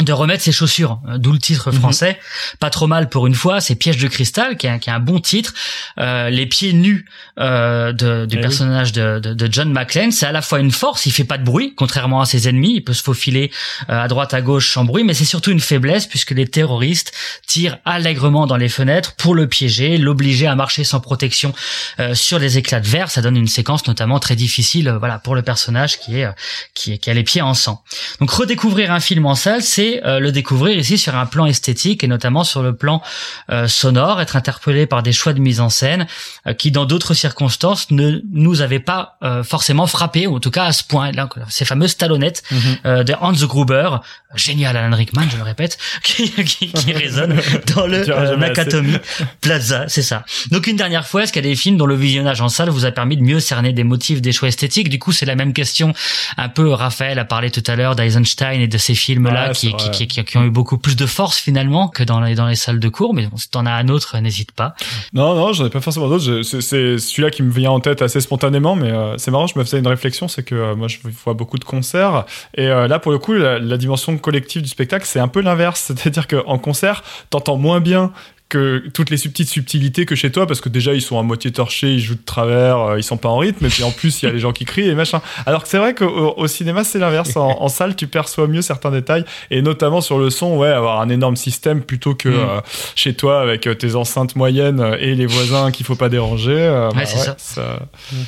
de 0.00 0.12
remettre 0.12 0.42
ses 0.42 0.52
chaussures, 0.52 1.00
euh, 1.08 1.18
d'où 1.18 1.32
le 1.32 1.38
titre 1.38 1.70
français. 1.72 2.18
Pas 2.60 2.70
trop 2.70 2.86
mal 2.86 3.08
pour 3.08 3.26
une 3.26 3.34
fois, 3.34 3.60
c'est 3.60 3.74
Piège 3.74 3.96
de 3.98 4.06
cristal, 4.08 4.56
qui 4.56 4.66
est 4.66 4.70
un, 4.70 4.78
qui 4.78 4.90
est 4.90 4.92
un 4.92 5.00
bon 5.00 5.18
titre. 5.18 5.54
Euh, 5.98 6.30
les 6.30 6.46
pieds 6.46 6.72
nus 6.72 7.06
euh, 7.40 7.92
de- 7.92 8.26
du 8.26 8.36
Eh 8.36 8.38
oui. 8.38 8.42
personnage 8.42 8.92
de, 8.92 9.18
de, 9.18 9.34
de 9.34 9.48
John 9.52 9.72
McClane, 9.72 10.12
c'est 10.12 10.26
à 10.26 10.32
la 10.32 10.42
fois 10.42 10.60
une 10.60 10.70
force, 10.70 11.06
il 11.06 11.12
fait 11.12 11.24
pas 11.24 11.38
de 11.38 11.44
bruit, 11.44 11.74
contrairement 11.76 12.20
à 12.20 12.26
ses 12.26 12.48
ennemis, 12.48 12.74
il 12.76 12.82
peut 12.84 12.92
se 12.92 13.02
faufiler 13.02 13.50
euh, 13.90 14.00
à 14.02 14.08
droite 14.08 14.34
à 14.34 14.40
gauche 14.40 14.72
sans 14.72 14.84
bruit, 14.84 15.04
mais 15.04 15.14
c'est 15.14 15.24
surtout 15.24 15.50
une 15.50 15.60
faiblesse 15.60 16.06
puisque 16.06 16.30
les 16.30 16.46
terroristes 16.46 17.12
tirent 17.46 17.78
allègrement 17.84 18.46
dans 18.46 18.56
les 18.56 18.68
fenêtres 18.68 19.14
pour 19.16 19.34
le 19.34 19.46
piéger, 19.48 19.98
l'obliger 19.98 20.46
à 20.46 20.54
marcher 20.54 20.84
sans 20.84 21.00
protection 21.00 21.52
euh, 22.00 22.14
sur 22.14 22.38
les 22.38 22.58
éclats 22.58 22.80
de 22.80 22.86
verre. 22.88 23.10
Ça 23.10 23.22
donne 23.22 23.36
une 23.36 23.48
séquence 23.48 23.86
notamment 23.86 24.18
très 24.20 24.36
difficile, 24.36 24.94
voilà, 24.98 25.18
pour 25.18 25.34
le 25.34 25.42
personnage 25.42 25.98
qui 25.98 26.20
est 26.20 26.28
qui, 26.74 26.92
est, 26.92 26.98
qui 26.98 27.10
a 27.10 27.14
les 27.14 27.24
pieds 27.24 27.42
en 27.42 27.54
sang. 27.54 27.82
Donc 28.20 28.30
redécouvrir 28.30 28.92
un 28.92 29.00
film 29.00 29.26
en 29.26 29.34
salle, 29.34 29.62
c'est 29.62 29.87
euh, 30.04 30.20
le 30.20 30.32
découvrir 30.32 30.78
ici 30.78 30.98
sur 30.98 31.16
un 31.16 31.26
plan 31.26 31.46
esthétique 31.46 32.04
et 32.04 32.08
notamment 32.08 32.44
sur 32.44 32.62
le 32.62 32.74
plan 32.74 33.02
euh, 33.50 33.66
sonore, 33.68 34.20
être 34.20 34.36
interpellé 34.36 34.86
par 34.86 35.02
des 35.02 35.12
choix 35.12 35.32
de 35.32 35.40
mise 35.40 35.60
en 35.60 35.68
scène 35.68 36.06
euh, 36.46 36.54
qui 36.54 36.70
dans 36.70 36.84
d'autres 36.84 37.14
circonstances 37.14 37.90
ne 37.90 38.20
nous 38.32 38.62
avaient 38.62 38.78
pas 38.78 39.16
euh, 39.22 39.42
forcément 39.42 39.86
frappé, 39.86 40.26
ou 40.26 40.36
en 40.36 40.40
tout 40.40 40.50
cas 40.50 40.64
à 40.64 40.72
ce 40.72 40.84
point. 40.84 41.12
Là, 41.12 41.28
ces 41.48 41.64
fameuses 41.64 41.96
talonnettes 41.96 42.42
euh, 42.84 43.04
de 43.04 43.14
Hans 43.20 43.32
Gruber, 43.32 43.90
génial 44.34 44.76
Alan 44.76 44.96
Rickman, 44.96 45.26
je 45.30 45.36
le 45.36 45.42
répète, 45.42 45.78
qui, 46.02 46.30
qui, 46.30 46.72
qui 46.72 46.92
résonne 46.92 47.40
dans 47.74 47.86
le 47.86 48.08
euh. 48.10 48.36
Nakatomi 48.36 48.96
Plaza, 49.40 49.88
c'est 49.88 50.02
ça. 50.02 50.24
Donc 50.50 50.66
une 50.66 50.76
dernière 50.76 51.06
fois, 51.06 51.22
est-ce 51.22 51.32
qu'il 51.32 51.44
y 51.44 51.48
a 51.48 51.50
des 51.50 51.56
films 51.56 51.76
dont 51.76 51.86
le 51.86 51.96
visionnage 51.96 52.40
en 52.40 52.48
salle 52.48 52.70
vous 52.70 52.84
a 52.84 52.90
permis 52.90 53.16
de 53.16 53.22
mieux 53.22 53.40
cerner 53.40 53.72
des 53.72 53.84
motifs, 53.84 54.20
des 54.20 54.32
choix 54.32 54.48
esthétiques? 54.48 54.88
Du 54.88 54.98
coup, 54.98 55.12
c'est 55.12 55.26
la 55.26 55.34
même 55.34 55.52
question. 55.52 55.92
Un 56.36 56.48
peu, 56.48 56.70
Raphaël 56.72 57.18
a 57.18 57.24
parlé 57.24 57.50
tout 57.50 57.62
à 57.66 57.76
l'heure 57.76 57.96
d'Eisenstein 57.96 58.60
et 58.60 58.68
de 58.68 58.78
ces 58.78 58.94
films-là 58.94 59.48
Ouais, 59.48 59.54
qui, 59.54 59.72
qui, 59.78 59.90
qui, 59.90 60.06
qui- 60.06 60.24
qui 60.24 60.36
ont 60.36 60.44
eu 60.44 60.50
beaucoup 60.50 60.76
plus 60.78 60.96
de 60.96 61.06
force 61.06 61.38
finalement 61.38 61.88
que 61.88 62.02
dans 62.02 62.20
les, 62.20 62.34
dans 62.34 62.46
les 62.46 62.54
salles 62.56 62.80
de 62.80 62.88
cours. 62.88 63.14
Mais 63.14 63.26
bon, 63.26 63.36
si 63.36 63.48
t'en 63.50 63.64
as 63.66 63.72
un 63.72 63.88
autre, 63.88 64.18
n'hésite 64.18 64.52
pas. 64.52 64.74
Non, 65.12 65.34
non, 65.34 65.52
j'en 65.52 65.66
ai 65.66 65.70
pas 65.70 65.80
forcément 65.80 66.08
d'autres. 66.08 66.42
C'est 66.42 66.98
celui-là 66.98 67.30
qui 67.30 67.42
me 67.42 67.50
vient 67.50 67.70
en 67.70 67.80
tête 67.80 68.02
assez 68.02 68.20
spontanément, 68.20 68.76
mais 68.76 68.90
euh, 68.90 69.16
c'est 69.18 69.30
marrant, 69.30 69.46
je 69.46 69.58
me 69.58 69.64
faisais 69.64 69.78
une 69.78 69.86
réflexion, 69.86 70.28
c'est 70.28 70.42
que 70.42 70.54
euh, 70.54 70.74
moi 70.76 70.88
je 70.88 70.98
vois 71.24 71.34
beaucoup 71.34 71.58
de 71.58 71.64
concerts, 71.64 72.24
et 72.56 72.66
euh, 72.66 72.88
là 72.88 72.98
pour 72.98 73.12
le 73.12 73.18
coup, 73.18 73.32
la, 73.34 73.58
la 73.58 73.76
dimension 73.76 74.16
collective 74.18 74.62
du 74.62 74.68
spectacle, 74.68 75.04
c'est 75.06 75.20
un 75.20 75.28
peu 75.28 75.40
l'inverse. 75.40 75.80
C'est-à-dire 75.96 76.26
qu'en 76.26 76.58
concert, 76.58 77.02
t'entends 77.30 77.56
moins 77.56 77.80
bien 77.80 78.12
que 78.48 78.84
toutes 78.94 79.10
les 79.10 79.18
subtiles 79.18 79.46
subtilités 79.46 80.06
que 80.06 80.14
chez 80.14 80.32
toi, 80.32 80.46
parce 80.46 80.60
que 80.62 80.68
déjà 80.70 80.94
ils 80.94 81.02
sont 81.02 81.18
à 81.18 81.22
moitié 81.22 81.52
torchés, 81.52 81.92
ils 81.94 82.00
jouent 82.00 82.14
de 82.14 82.24
travers, 82.24 82.78
euh, 82.78 82.98
ils 82.98 83.02
sont 83.02 83.18
pas 83.18 83.28
en 83.28 83.36
rythme, 83.38 83.66
et 83.66 83.68
puis 83.68 83.82
en 83.82 83.90
plus 83.90 84.22
il 84.22 84.26
y 84.26 84.28
a 84.28 84.32
les 84.32 84.38
gens 84.38 84.52
qui 84.52 84.64
crient 84.64 84.88
et 84.88 84.94
machin. 84.94 85.20
Alors 85.44 85.62
que 85.62 85.68
c'est 85.68 85.76
vrai 85.78 85.94
qu'au 85.94 86.34
au 86.36 86.46
cinéma 86.46 86.82
c'est 86.84 86.98
l'inverse. 86.98 87.36
En, 87.36 87.60
en 87.60 87.68
salle 87.68 87.94
tu 87.94 88.06
perçois 88.06 88.46
mieux 88.46 88.62
certains 88.62 88.90
détails, 88.90 89.24
et 89.50 89.60
notamment 89.60 90.00
sur 90.00 90.18
le 90.18 90.30
son, 90.30 90.56
ouais, 90.56 90.68
avoir 90.70 91.00
un 91.00 91.08
énorme 91.10 91.36
système 91.36 91.82
plutôt 91.82 92.14
que 92.14 92.28
Mm. 92.28 92.32
euh, 92.32 92.60
chez 92.94 93.14
toi 93.14 93.40
avec 93.42 93.66
euh, 93.66 93.74
tes 93.74 93.94
enceintes 93.94 94.34
moyennes 94.36 94.80
euh, 94.80 94.96
et 94.98 95.14
les 95.14 95.26
voisins 95.26 95.70
qu'il 95.70 95.84
faut 95.86 95.96
pas 95.96 96.08
déranger. 96.08 96.52
euh, 96.58 96.90
bah 96.94 97.04
c'est 97.06 97.18
ça. 97.18 97.34
ça. 97.38 97.80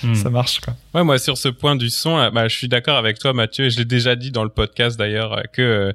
Hmm. 0.04 0.14
ça 0.14 0.28
marche 0.30 0.60
quoi. 0.60 0.74
Ouais, 0.94 1.02
moi 1.04 1.18
sur 1.18 1.38
ce 1.38 1.48
point 1.48 1.76
du 1.76 1.88
son, 1.90 2.30
bah, 2.30 2.48
je 2.48 2.56
suis 2.56 2.68
d'accord 2.68 2.96
avec 2.96 3.18
toi, 3.18 3.32
Mathieu. 3.32 3.64
Et 3.66 3.70
je 3.70 3.78
l'ai 3.78 3.84
déjà 3.84 4.16
dit 4.16 4.30
dans 4.30 4.42
le 4.44 4.48
podcast 4.50 4.98
d'ailleurs 4.98 5.42
que 5.52 5.62
euh, 5.62 5.92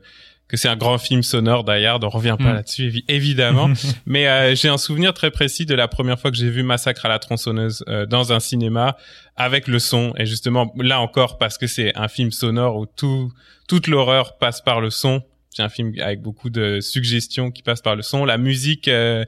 que 0.47 0.57
c'est 0.57 0.67
un 0.67 0.75
grand 0.75 0.97
film 0.97 1.23
sonore 1.23 1.63
d'ailleurs. 1.63 1.99
On 2.03 2.09
revient 2.09 2.35
pas 2.37 2.51
Mm. 2.51 2.55
là-dessus 2.55 2.83
évi- 2.89 3.03
évidemment. 3.07 3.69
Mais 4.05 4.27
euh, 4.27 4.55
j'ai 4.55 4.67
un 4.69 4.77
souvenir 4.77 5.13
très 5.13 5.31
précis 5.31 5.65
de 5.65 5.73
la 5.73 5.87
première 5.87 6.19
fois 6.19 6.29
que 6.31 6.37
j'ai 6.37 6.49
vu 6.49 6.61
Massacre 6.63 7.05
à 7.05 7.09
la 7.09 7.17
tronçonneuse 7.19 7.83
euh, 7.87 8.05
dans 8.05 8.31
un 8.33 8.39
cinéma 8.39 8.95
avec 9.35 9.67
le 9.67 9.79
son. 9.79 10.13
Et 10.17 10.25
justement 10.25 10.71
là 10.77 10.99
encore 11.01 11.37
parce 11.37 11.57
que 11.57 11.67
c'est 11.67 11.95
un 11.97 12.07
film 12.07 12.31
sonore 12.31 12.77
où 12.77 12.85
tout 12.85 13.31
toute 13.67 13.87
l'horreur 13.87 14.37
passe 14.37 14.61
par 14.61 14.81
le 14.81 14.91
son. 14.91 15.23
C'est 15.49 15.63
un 15.63 15.69
film 15.69 15.93
avec 16.01 16.21
beaucoup 16.21 16.49
de 16.49 16.79
suggestions 16.81 17.49
qui 17.49 17.63
passent 17.63 17.81
par 17.81 17.95
le 17.95 18.01
son. 18.03 18.25
La 18.25 18.37
musique. 18.37 18.87
euh, 18.87 19.25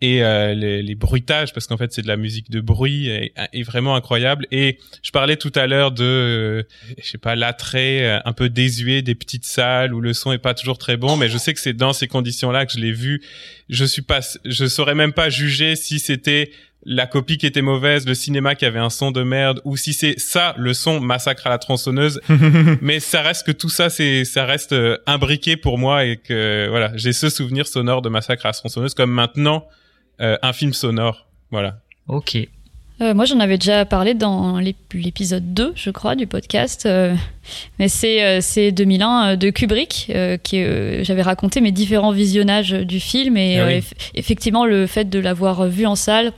et 0.00 0.22
euh, 0.22 0.54
les, 0.54 0.82
les, 0.82 0.94
bruitages 0.94 1.54
parce 1.54 1.66
qu'en 1.66 1.78
fait 1.78 1.92
c'est 1.92 2.02
de 2.02 2.08
la 2.08 2.18
musique 2.18 2.50
de 2.50 2.60
bruit 2.60 3.08
est, 3.08 3.62
vraiment 3.62 3.96
incroyable. 3.96 4.46
Et 4.50 4.78
je 5.02 5.10
parlais 5.10 5.36
tout 5.36 5.52
à 5.54 5.66
l'heure 5.66 5.90
de 5.90 6.04
euh, 6.04 6.62
je 6.98 7.08
sais 7.08 7.18
pas 7.18 7.34
l'attrait 7.34 8.04
euh, 8.04 8.18
un 8.24 8.32
peu 8.32 8.50
désuet 8.50 9.00
des 9.00 9.14
petites 9.14 9.46
salles 9.46 9.94
où 9.94 10.00
le 10.00 10.12
son 10.12 10.32
est 10.32 10.38
pas 10.38 10.52
toujours 10.52 10.76
très 10.76 10.98
bon 10.98 11.16
mais 11.16 11.28
je 11.28 11.38
sais 11.38 11.54
que 11.54 11.60
c'est 11.60 11.72
dans 11.72 11.94
ces 11.94 12.08
conditions 12.08 12.50
là 12.50 12.66
que 12.66 12.72
je 12.72 12.78
l'ai 12.78 12.92
vu. 12.92 13.22
Je 13.70 13.84
suis 13.84 14.02
pas 14.02 14.20
je 14.44 14.66
saurais 14.66 14.94
même 14.94 15.14
pas 15.14 15.30
juger 15.30 15.76
si 15.76 15.98
c'était 15.98 16.50
la 16.88 17.06
copie 17.06 17.36
qui 17.36 17.46
était 17.46 17.62
mauvaise, 17.62 18.06
le 18.06 18.14
cinéma 18.14 18.54
qui 18.54 18.64
avait 18.64 18.78
un 18.78 18.90
son 18.90 19.10
de 19.10 19.24
merde, 19.24 19.60
ou 19.64 19.76
si 19.76 19.92
c'est 19.92 20.18
ça 20.18 20.54
le 20.56 20.72
son 20.72 21.00
massacre 21.00 21.46
à 21.48 21.50
la 21.50 21.58
tronçonneuse. 21.58 22.20
mais 22.80 23.00
ça 23.00 23.22
reste 23.22 23.44
que 23.44 23.52
tout 23.52 23.68
ça, 23.68 23.90
c'est 23.90 24.24
ça 24.24 24.44
reste 24.44 24.74
imbriqué 25.06 25.56
pour 25.56 25.78
moi 25.78 26.04
et 26.04 26.16
que 26.16 26.68
voilà, 26.70 26.92
j'ai 26.94 27.12
ce 27.12 27.28
souvenir 27.28 27.66
sonore 27.66 28.02
de 28.02 28.08
massacre 28.08 28.46
à 28.46 28.50
la 28.50 28.52
tronçonneuse 28.52 28.94
comme 28.94 29.10
maintenant 29.10 29.66
euh, 30.20 30.36
un 30.42 30.52
film 30.52 30.72
sonore. 30.72 31.26
Voilà. 31.50 31.80
Ok. 32.08 32.36
Euh, 33.02 33.12
moi, 33.12 33.26
j'en 33.26 33.40
avais 33.40 33.58
déjà 33.58 33.84
parlé 33.84 34.14
dans 34.14 34.58
l'épisode 34.58 35.52
2, 35.52 35.72
je 35.74 35.90
crois, 35.90 36.14
du 36.14 36.26
podcast. 36.26 36.86
Euh, 36.86 37.14
mais 37.78 37.88
c'est 37.88 38.40
c'est 38.40 38.72
2001 38.72 39.36
de 39.36 39.50
Kubrick 39.50 40.10
qui 40.42 40.64
j'avais 41.02 41.22
raconté 41.22 41.60
mes 41.60 41.72
différents 41.72 42.12
visionnages 42.12 42.70
du 42.72 43.00
film 43.00 43.36
et 43.36 43.58
Ah 43.60 43.66
oui. 43.66 43.84
effectivement 44.14 44.64
le 44.64 44.86
fait 44.86 45.10
de 45.10 45.18
l'avoir 45.18 45.66
vu 45.66 45.84
en 45.84 45.94
salle 45.94 46.32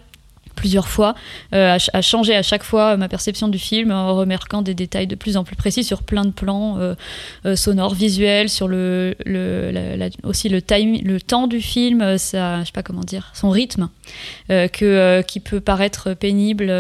plusieurs 0.59 0.89
fois, 0.89 1.15
euh, 1.55 1.79
a, 1.79 1.97
a, 1.97 2.03
changé 2.03 2.35
à 2.35 2.43
chaque 2.43 2.65
fois 2.65 2.97
ma 2.97 3.09
perception 3.09 3.47
du 3.47 3.59
film 3.59 3.93
en 3.93 4.15
remarquant 4.17 4.61
des 4.61 4.75
détails 4.75 5.07
de 5.07 5.15
plus 5.15 5.37
en 5.37 5.45
plus 5.45 5.55
précis 5.55 5.85
sur 5.85 6.03
plein 6.03 6.25
de 6.25 6.33
plans 6.33 6.79
euh, 6.79 6.95
euh, 7.47 7.55
sonores, 7.55 7.95
visuels, 7.95 8.49
sur 8.49 8.67
le, 8.67 9.15
aussi 10.25 10.49
le 10.49 10.61
time, 10.61 10.99
le 11.03 11.21
temps 11.21 11.47
du 11.47 11.61
film, 11.61 12.19
ça, 12.19 12.61
je 12.61 12.67
sais 12.67 12.73
pas 12.73 12.83
comment 12.83 13.03
dire, 13.03 13.31
son 13.35 13.51
rythme, 13.51 13.89
euh, 14.51 14.67
que 14.69 15.23
qui 15.23 15.41
peut 15.41 15.61
paraître 15.61 16.15
pénible. 16.15 16.73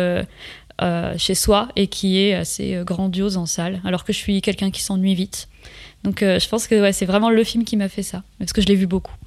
chez 1.17 1.35
soi 1.35 1.69
et 1.75 1.89
qui 1.89 2.19
est 2.21 2.35
assez 2.35 2.81
grandiose 2.85 3.37
en 3.37 3.47
salle, 3.47 3.81
alors 3.85 4.05
que 4.05 4.13
je 4.13 4.19
suis 4.19 4.41
quelqu'un 4.41 4.71
qui 4.71 4.81
s'ennuie 4.81 5.17
vite. 5.17 5.49
Donc 6.05 6.21
je 6.21 6.49
pense 6.49 6.69
que 6.69 6.81
ouais, 6.81 6.93
c'est 6.93 7.07
vraiment 7.07 7.31
le 7.31 7.43
film 7.43 7.65
qui 7.65 7.77
m'a 7.77 7.89
fait 7.89 8.05
ça, 8.05 8.23
parce 8.39 8.53
que 8.53 8.61
je 8.61 8.67
l'ai 8.67 8.77
vu 8.77 8.87
beaucoup. 8.87 9.18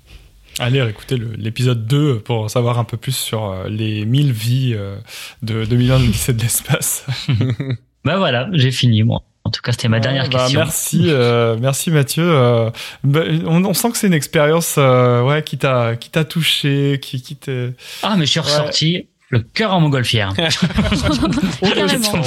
Allez 0.62 0.80
écoutez 0.88 1.18
l'épisode 1.18 1.88
2 1.88 2.20
pour 2.20 2.52
savoir 2.52 2.78
un 2.78 2.84
peu 2.84 2.96
plus 2.96 3.16
sur 3.16 3.50
euh, 3.50 3.68
les 3.68 4.06
1000 4.06 4.32
vies 4.32 4.76
euh, 4.76 4.96
de 5.42 5.66
2001 5.66 6.00
de 6.00 6.04
lycée 6.04 6.34
de 6.34 6.42
l'espace. 6.42 7.04
ben 8.06 8.18
voilà, 8.18 8.48
j'ai 8.54 8.72
fini 8.72 9.02
moi. 9.02 9.24
En 9.44 9.50
tout 9.50 9.62
cas, 9.64 9.72
c'était 9.72 9.88
ma 9.88 10.00
dernière 10.00 10.30
bah, 10.30 10.38
question. 10.38 10.60
Merci, 10.60 11.06
euh, 11.08 11.58
merci 11.60 11.90
Mathieu. 11.90 12.24
Euh, 12.26 12.70
bah, 13.04 13.22
on, 13.48 13.66
on, 13.66 13.74
sent 13.74 13.92
que 13.92 13.98
c'est 13.98 14.06
une 14.06 14.14
expérience 14.14 14.76
euh, 14.78 15.24
ouais, 15.24 15.42
qui 15.42 15.58
t'a 15.58 15.96
qui 15.96 16.12
t'a 16.12 16.26
touché, 16.26 17.00
qui, 17.02 17.24
qui 17.24 17.36
t'est. 17.36 17.74
Ah, 18.04 18.16
mais 18.18 18.26
je 18.28 18.32
suis 18.32 18.40
ressorti. 18.40 19.08
Le 19.32 19.40
cœur 19.40 19.74
en 19.74 19.80
montgolfière. 19.80 20.34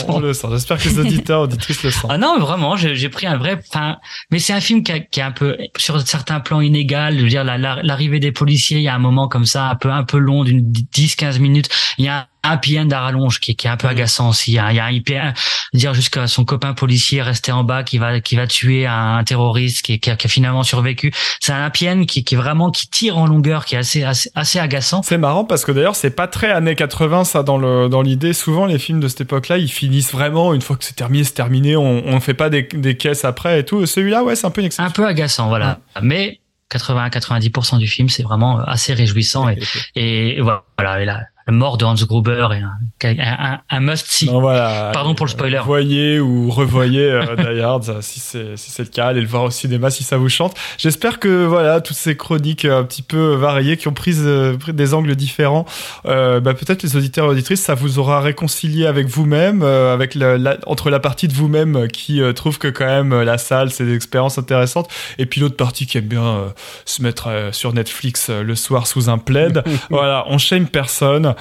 on 0.08 0.18
le 0.20 0.32
sent. 0.32 0.48
J'espère 0.50 0.78
que 0.78 0.88
les 0.88 0.98
auditeurs, 1.00 1.42
auditrices 1.42 1.82
le 1.82 1.90
sentent. 1.90 2.10
Ah 2.10 2.18
non, 2.18 2.38
vraiment, 2.38 2.76
j'ai 2.76 3.08
pris 3.10 3.26
un 3.26 3.36
vrai. 3.36 3.60
Enfin, 3.68 3.98
mais 4.30 4.38
c'est 4.38 4.54
un 4.54 4.60
film 4.60 4.82
qui, 4.82 4.90
a, 4.90 5.00
qui, 5.00 5.20
est 5.20 5.22
un 5.22 5.30
peu 5.30 5.58
sur 5.76 6.00
certains 6.00 6.40
plans 6.40 6.62
inégal. 6.62 7.18
Je 7.18 7.22
veux 7.22 7.28
dire, 7.28 7.44
l'arrivée 7.44 8.16
la, 8.16 8.20
des 8.20 8.32
policiers, 8.32 8.78
il 8.78 8.84
y 8.84 8.88
a 8.88 8.94
un 8.94 8.98
moment 8.98 9.28
comme 9.28 9.44
ça, 9.44 9.68
un 9.68 9.74
peu 9.76 9.90
un 9.90 10.04
peu 10.04 10.18
long, 10.18 10.44
d'une 10.44 10.72
10-15 10.72 11.38
minutes. 11.40 11.68
Il 11.98 12.06
y 12.06 12.08
a 12.08 12.26
happy 12.44 12.78
end 12.78 12.90
à 12.90 13.00
rallonge 13.00 13.40
qui, 13.40 13.56
qui 13.56 13.66
est 13.66 13.70
un 13.70 13.76
peu 13.76 13.88
agaçant 13.88 14.28
aussi. 14.28 14.52
Il 14.52 14.54
y 14.54 14.58
a, 14.58 14.70
il 14.72 14.76
y 14.76 14.78
a 14.78 14.84
un 14.84 14.90
hyper, 14.90 15.32
dire 15.72 15.94
jusqu'à 15.94 16.26
son 16.26 16.44
copain 16.44 16.74
policier 16.74 17.22
resté 17.22 17.50
en 17.50 17.64
bas 17.64 17.82
qui 17.82 17.98
va 17.98 18.20
qui 18.20 18.36
va 18.36 18.46
tuer 18.46 18.86
un, 18.86 19.16
un 19.16 19.24
terroriste 19.24 19.82
qui, 19.82 19.98
qui, 19.98 20.10
a, 20.10 20.16
qui, 20.16 20.26
a, 20.26 20.30
finalement 20.30 20.62
survécu. 20.62 21.12
C'est 21.40 21.52
un 21.52 21.64
happy 21.64 21.88
end 21.88 22.04
qui, 22.04 22.22
qui 22.22 22.34
est 22.34 22.38
vraiment 22.38 22.70
qui 22.70 22.88
tire 22.88 23.18
en 23.18 23.26
longueur, 23.26 23.64
qui 23.64 23.74
est 23.74 23.78
assez 23.78 24.04
assez, 24.04 24.30
assez 24.34 24.58
agaçant. 24.58 25.02
C'est 25.02 25.18
marrant 25.18 25.44
parce 25.44 25.64
que 25.64 25.72
d'ailleurs 25.72 25.96
c'est 25.96 26.10
pas 26.10 26.28
très 26.28 26.50
années 26.50 26.76
80 26.76 27.24
ça 27.24 27.42
dans 27.42 27.58
le 27.58 27.88
dans 27.88 28.02
l'idée. 28.02 28.32
Souvent 28.32 28.66
les 28.66 28.78
films 28.78 29.00
de 29.00 29.08
cette 29.08 29.22
époque-là 29.22 29.58
ils 29.58 29.70
finissent 29.70 30.12
vraiment 30.12 30.54
une 30.54 30.62
fois 30.62 30.76
que 30.76 30.84
c'est 30.84 30.96
terminé 30.96 31.24
c'est 31.24 31.32
terminé. 31.32 31.76
On 31.76 32.06
on 32.06 32.20
fait 32.20 32.34
pas 32.34 32.50
des, 32.50 32.62
des 32.62 32.96
caisses 32.96 33.24
après 33.24 33.60
et 33.60 33.64
tout. 33.64 33.86
Celui-là 33.86 34.22
ouais 34.22 34.36
c'est 34.36 34.46
un 34.46 34.50
peu 34.50 34.60
une 34.60 34.66
exception. 34.66 34.88
Un 34.88 34.90
peu 34.90 35.06
agaçant 35.06 35.48
voilà. 35.48 35.80
Ouais. 35.96 36.02
Mais 36.02 36.40
80-90% 36.72 37.78
du 37.78 37.86
film, 37.86 38.08
c'est 38.08 38.22
vraiment 38.22 38.58
assez 38.58 38.94
réjouissant 38.94 39.48
et, 39.48 39.58
et, 39.94 40.38
et 40.38 40.40
voilà. 40.40 40.64
Et 41.00 41.04
là, 41.04 41.20
mort 41.52 41.76
de 41.76 41.84
Hans 41.84 41.94
Gruber 41.94 42.48
est 42.52 42.62
un, 42.62 43.18
un, 43.20 43.60
un 43.68 43.80
must 43.80 44.06
see. 44.06 44.26
Non, 44.26 44.40
voilà, 44.40 44.90
Pardon 44.92 45.14
pour 45.14 45.26
le 45.26 45.30
spoiler. 45.30 45.60
Voyez 45.64 46.18
ou 46.20 46.50
revoyez 46.50 47.10
euh, 47.10 47.36
Die 47.36 47.60
Hard 47.60 48.00
si 48.00 48.20
c'est 48.20 48.56
si 48.56 48.70
c'est 48.70 48.84
le 48.84 48.88
cas, 48.88 49.08
allez 49.08 49.20
le 49.20 49.26
voir 49.26 49.44
au 49.44 49.50
cinéma 49.50 49.90
si 49.90 50.04
ça 50.04 50.16
vous 50.16 50.28
chante. 50.28 50.56
J'espère 50.78 51.18
que 51.18 51.44
voilà 51.44 51.80
toutes 51.80 51.96
ces 51.96 52.16
chroniques 52.16 52.64
un 52.64 52.84
petit 52.84 53.02
peu 53.02 53.34
variées 53.34 53.76
qui 53.76 53.88
ont 53.88 53.92
pris, 53.92 54.14
euh, 54.18 54.56
pris 54.56 54.72
des 54.72 54.94
angles 54.94 55.14
différents, 55.16 55.66
euh, 56.06 56.40
bah, 56.40 56.54
peut-être 56.54 56.82
les 56.82 56.96
auditeurs 56.96 57.26
et 57.26 57.28
auditrices 57.28 57.62
ça 57.62 57.74
vous 57.74 57.98
aura 57.98 58.20
réconcilié 58.20 58.86
avec 58.86 59.06
vous-même, 59.06 59.62
euh, 59.62 59.92
avec 59.92 60.14
la, 60.14 60.38
la, 60.38 60.56
entre 60.66 60.90
la 60.90 61.00
partie 61.00 61.28
de 61.28 61.34
vous-même 61.34 61.88
qui 61.88 62.22
euh, 62.22 62.32
trouve 62.32 62.58
que 62.58 62.68
quand 62.68 62.86
même 62.86 63.22
la 63.22 63.38
salle 63.38 63.70
c'est 63.70 63.84
des 63.84 63.94
expériences 63.94 64.38
intéressantes 64.38 64.88
et 65.18 65.26
puis 65.26 65.40
l'autre 65.40 65.56
partie 65.56 65.86
qui 65.86 65.98
aime 65.98 66.06
bien 66.06 66.52
se 66.84 67.02
mettre 67.02 67.28
sur 67.52 67.72
Netflix 67.72 68.30
le 68.30 68.54
soir 68.54 68.86
sous 68.86 69.10
un 69.10 69.18
plaid. 69.18 69.62
voilà, 69.90 70.24
on 70.28 70.38
shame 70.38 70.66
personne. 70.66 71.33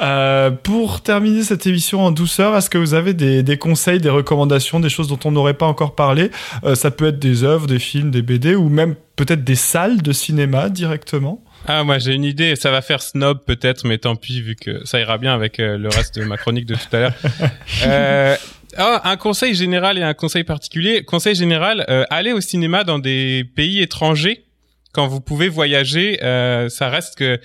Euh, 0.00 0.50
pour 0.50 1.02
terminer 1.02 1.42
cette 1.42 1.66
émission 1.66 2.00
en 2.02 2.10
douceur, 2.10 2.56
est-ce 2.56 2.70
que 2.70 2.78
vous 2.78 2.94
avez 2.94 3.14
des, 3.14 3.42
des, 3.42 3.58
conseils, 3.58 4.00
des 4.00 4.10
recommandations, 4.10 4.80
des 4.80 4.88
choses 4.88 5.08
dont 5.08 5.18
on 5.24 5.30
n'aurait 5.30 5.54
pas 5.54 5.66
encore 5.66 5.94
parlé? 5.94 6.30
Euh, 6.64 6.74
Ça 6.74 6.90
peut 6.90 7.06
être 7.06 7.18
des 7.18 7.44
œuvres, 7.44 7.66
des 7.66 7.78
films, 7.78 8.10
des 8.10 8.22
BD 8.22 8.54
ou 8.54 8.68
même 8.68 8.94
peut-être 9.16 9.44
des 9.44 9.54
salles 9.54 10.00
de 10.00 10.12
cinéma 10.12 10.70
directement? 10.70 11.42
Ah, 11.66 11.84
moi 11.84 11.98
j'ai 11.98 12.14
une 12.14 12.24
idée, 12.24 12.56
ça 12.56 12.70
va 12.70 12.80
faire 12.80 13.02
snob 13.02 13.44
peut-être, 13.44 13.86
mais 13.86 13.98
tant 13.98 14.16
pis, 14.16 14.40
vu 14.40 14.56
que 14.56 14.84
ça 14.86 14.98
ira 14.98 15.18
bien 15.18 15.34
avec 15.34 15.60
euh, 15.60 15.76
le 15.76 15.88
reste 15.88 16.18
de 16.18 16.24
ma 16.24 16.36
chronique 16.36 16.66
de 16.66 16.74
tout 16.74 16.96
à 16.96 17.00
l'heure. 17.00 17.14
euh, 17.86 18.36
oh, 18.78 18.96
un 19.04 19.16
conseil 19.16 19.54
général 19.54 19.98
et 19.98 20.02
un 20.02 20.14
conseil 20.14 20.44
particulier. 20.44 21.04
Conseil 21.04 21.34
général, 21.34 21.84
euh, 21.90 22.04
allez 22.08 22.32
au 22.32 22.40
cinéma 22.40 22.84
dans 22.84 22.98
des 22.98 23.44
pays 23.56 23.82
étrangers. 23.82 24.46
Quand 24.92 25.06
vous 25.06 25.20
pouvez 25.20 25.48
voyager, 25.48 26.18
ça 26.68 26.88
reste 26.88 27.16
que 27.16 27.38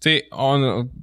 sais, 0.00 0.28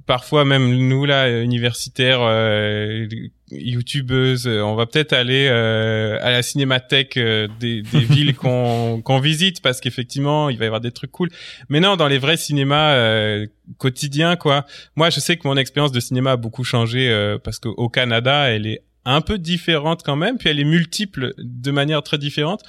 parfois 0.06 0.44
même 0.44 0.74
nous 0.88 1.04
là, 1.04 1.42
universitaires, 1.42 2.20
euh, 2.22 3.06
youtubeuses, 3.50 4.46
on 4.46 4.74
va 4.74 4.86
peut-être 4.86 5.12
aller 5.12 5.46
euh, 5.48 6.18
à 6.20 6.30
la 6.30 6.42
cinémathèque 6.42 7.16
euh, 7.16 7.48
des, 7.60 7.82
des 7.82 8.00
villes 8.04 8.34
qu'on 8.34 9.00
qu'on 9.02 9.20
visite 9.20 9.62
parce 9.62 9.80
qu'effectivement 9.80 10.50
il 10.50 10.58
va 10.58 10.64
y 10.64 10.66
avoir 10.66 10.80
des 10.80 10.90
trucs 10.90 11.12
cool. 11.12 11.30
Mais 11.68 11.80
non, 11.80 11.96
dans 11.96 12.08
les 12.08 12.18
vrais 12.18 12.36
cinémas 12.36 12.94
euh, 12.94 13.46
quotidiens 13.78 14.36
quoi. 14.36 14.66
Moi, 14.96 15.10
je 15.10 15.20
sais 15.20 15.36
que 15.36 15.46
mon 15.46 15.56
expérience 15.56 15.92
de 15.92 16.00
cinéma 16.00 16.32
a 16.32 16.36
beaucoup 16.36 16.64
changé 16.64 17.08
euh, 17.10 17.38
parce 17.38 17.58
qu'au 17.58 17.88
Canada, 17.88 18.50
elle 18.50 18.66
est 18.66 18.82
un 19.04 19.20
peu 19.22 19.38
différente 19.38 20.02
quand 20.04 20.16
même, 20.16 20.36
puis 20.36 20.50
elle 20.50 20.60
est 20.60 20.64
multiple 20.64 21.32
de 21.38 21.70
manière 21.70 22.02
très 22.02 22.18
différente. 22.18 22.62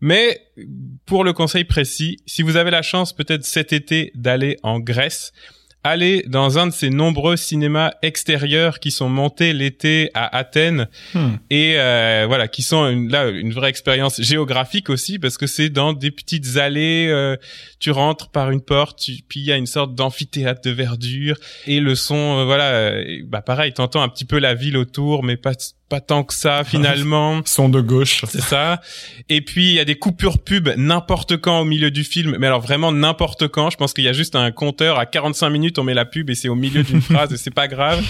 Mais 0.00 0.40
pour 1.04 1.22
le 1.22 1.32
conseil 1.34 1.64
précis, 1.64 2.16
si 2.24 2.42
vous 2.42 2.56
avez 2.56 2.70
la 2.70 2.82
chance 2.82 3.12
peut-être 3.12 3.44
cet 3.44 3.72
été 3.74 4.10
d'aller 4.14 4.56
en 4.62 4.80
Grèce, 4.80 5.32
allez 5.84 6.24
dans 6.28 6.58
un 6.58 6.68
de 6.68 6.72
ces 6.72 6.90
nombreux 6.90 7.36
cinémas 7.36 7.92
extérieurs 8.02 8.78
qui 8.78 8.90
sont 8.90 9.08
montés 9.08 9.52
l'été 9.52 10.10
à 10.14 10.36
Athènes 10.36 10.88
hmm. 11.14 11.34
et 11.50 11.74
euh, 11.76 12.24
voilà 12.28 12.48
qui 12.48 12.62
sont 12.62 12.88
une, 12.88 13.10
là 13.10 13.28
une 13.28 13.52
vraie 13.52 13.70
expérience 13.70 14.20
géographique 14.20 14.90
aussi 14.90 15.18
parce 15.18 15.38
que 15.38 15.46
c'est 15.46 15.70
dans 15.70 15.92
des 15.92 16.10
petites 16.10 16.56
allées 16.56 17.08
euh, 17.08 17.36
tu 17.80 17.90
rentres 17.90 18.30
par 18.30 18.50
une 18.50 18.60
porte 18.60 19.00
tu, 19.00 19.12
puis 19.28 19.40
il 19.40 19.46
y 19.46 19.52
a 19.52 19.56
une 19.56 19.66
sorte 19.66 19.94
d'amphithéâtre 19.94 20.60
de 20.62 20.70
verdure 20.70 21.36
et 21.66 21.80
le 21.80 21.94
son 21.94 22.38
euh, 22.38 22.44
voilà 22.44 23.02
bah 23.24 23.42
pareil 23.42 23.72
t'entends 23.72 24.02
un 24.02 24.08
petit 24.08 24.24
peu 24.24 24.38
la 24.38 24.54
ville 24.54 24.76
autour 24.76 25.24
mais 25.24 25.36
pas 25.36 25.54
pas 25.92 26.00
tant 26.00 26.24
que 26.24 26.32
ça 26.32 26.64
finalement. 26.64 27.42
Son 27.44 27.68
de 27.68 27.82
gauche. 27.82 28.24
C'est 28.26 28.40
ça. 28.40 28.80
Et 29.28 29.42
puis 29.42 29.68
il 29.68 29.74
y 29.74 29.78
a 29.78 29.84
des 29.84 29.96
coupures 29.96 30.38
pub 30.38 30.70
n'importe 30.78 31.36
quand 31.36 31.60
au 31.60 31.64
milieu 31.66 31.90
du 31.90 32.02
film, 32.02 32.36
mais 32.38 32.46
alors 32.46 32.62
vraiment 32.62 32.92
n'importe 32.92 33.48
quand. 33.48 33.68
Je 33.68 33.76
pense 33.76 33.92
qu'il 33.92 34.04
y 34.04 34.08
a 34.08 34.14
juste 34.14 34.34
un 34.34 34.50
compteur 34.52 34.98
à 34.98 35.04
45 35.04 35.50
minutes, 35.50 35.78
on 35.78 35.84
met 35.84 35.92
la 35.92 36.06
pub 36.06 36.30
et 36.30 36.34
c'est 36.34 36.48
au 36.48 36.54
milieu 36.54 36.82
d'une 36.82 37.02
phrase 37.12 37.34
et 37.34 37.36
c'est 37.36 37.50
pas 37.50 37.68
grave. 37.68 38.02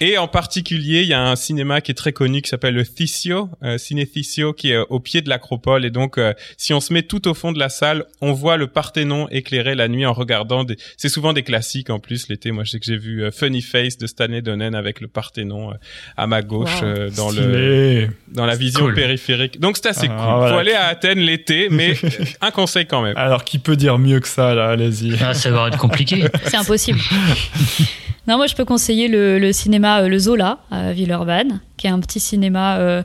Et 0.00 0.18
en 0.18 0.28
particulier, 0.28 1.00
il 1.00 1.08
y 1.08 1.14
a 1.14 1.22
un 1.22 1.34
cinéma 1.34 1.80
qui 1.80 1.92
est 1.92 1.94
très 1.94 2.12
connu 2.12 2.42
qui 2.42 2.50
s'appelle 2.50 2.74
le 2.74 2.84
Thisio, 2.84 3.48
euh, 3.62 3.78
Ciné 3.78 4.06
Thisio, 4.06 4.52
qui 4.52 4.70
est 4.70 4.76
euh, 4.76 4.84
au 4.90 5.00
pied 5.00 5.22
de 5.22 5.30
l'acropole. 5.30 5.86
Et 5.86 5.90
donc, 5.90 6.18
euh, 6.18 6.34
si 6.58 6.74
on 6.74 6.80
se 6.80 6.92
met 6.92 7.02
tout 7.02 7.26
au 7.26 7.32
fond 7.32 7.52
de 7.52 7.58
la 7.58 7.70
salle, 7.70 8.04
on 8.20 8.32
voit 8.32 8.58
le 8.58 8.66
Parthénon 8.66 9.28
éclairé 9.30 9.74
la 9.74 9.88
nuit 9.88 10.04
en 10.04 10.12
regardant 10.12 10.64
des. 10.64 10.76
C'est 10.98 11.08
souvent 11.08 11.32
des 11.32 11.42
classiques 11.42 11.88
en 11.88 12.00
plus 12.00 12.28
l'été. 12.28 12.52
Moi, 12.52 12.64
je 12.64 12.72
sais 12.72 12.78
que 12.78 12.84
j'ai 12.84 12.98
vu 12.98 13.24
Funny 13.32 13.62
Face 13.62 13.96
de 13.96 14.06
Stanley 14.06 14.42
Donen 14.42 14.74
avec 14.74 15.00
le 15.00 15.08
Parthénon 15.08 15.72
à 16.16 16.26
ma 16.26 16.42
gauche. 16.42 16.82
Wow 16.82 16.97
dans 17.16 17.30
Stylé. 17.30 18.06
le 18.06 18.08
dans 18.28 18.46
la 18.46 18.56
vision 18.56 18.84
cool. 18.84 18.94
périphérique. 18.94 19.60
Donc 19.60 19.76
c'est 19.76 19.88
assez 19.88 20.08
ah, 20.10 20.16
cool. 20.16 20.34
Voilà. 20.38 20.52
Faut 20.52 20.60
aller 20.60 20.72
à 20.72 20.86
Athènes 20.86 21.18
l'été, 21.18 21.68
mais 21.70 21.94
un 22.40 22.50
conseil 22.50 22.86
quand 22.86 23.02
même. 23.02 23.16
Alors 23.16 23.44
qui 23.44 23.58
peut 23.58 23.76
dire 23.76 23.98
mieux 23.98 24.20
que 24.20 24.28
ça 24.28 24.54
là? 24.54 24.70
Allez-y. 24.70 25.16
Ah, 25.22 25.34
ça 25.34 25.50
va 25.50 25.68
être 25.68 25.78
compliqué. 25.78 26.24
c'est 26.44 26.56
impossible. 26.56 27.00
Non, 28.28 28.36
moi 28.36 28.46
je 28.46 28.54
peux 28.54 28.66
conseiller 28.66 29.08
le, 29.08 29.52
cinéma 29.52 30.02
euh, 30.02 30.08
Le 30.08 30.18
Zola 30.18 30.58
à 30.70 30.92
Villeurbanne, 30.92 31.60
qui 31.78 31.86
est 31.86 31.90
un 31.90 31.98
petit 31.98 32.20
cinéma 32.20 32.76
euh, 32.76 33.02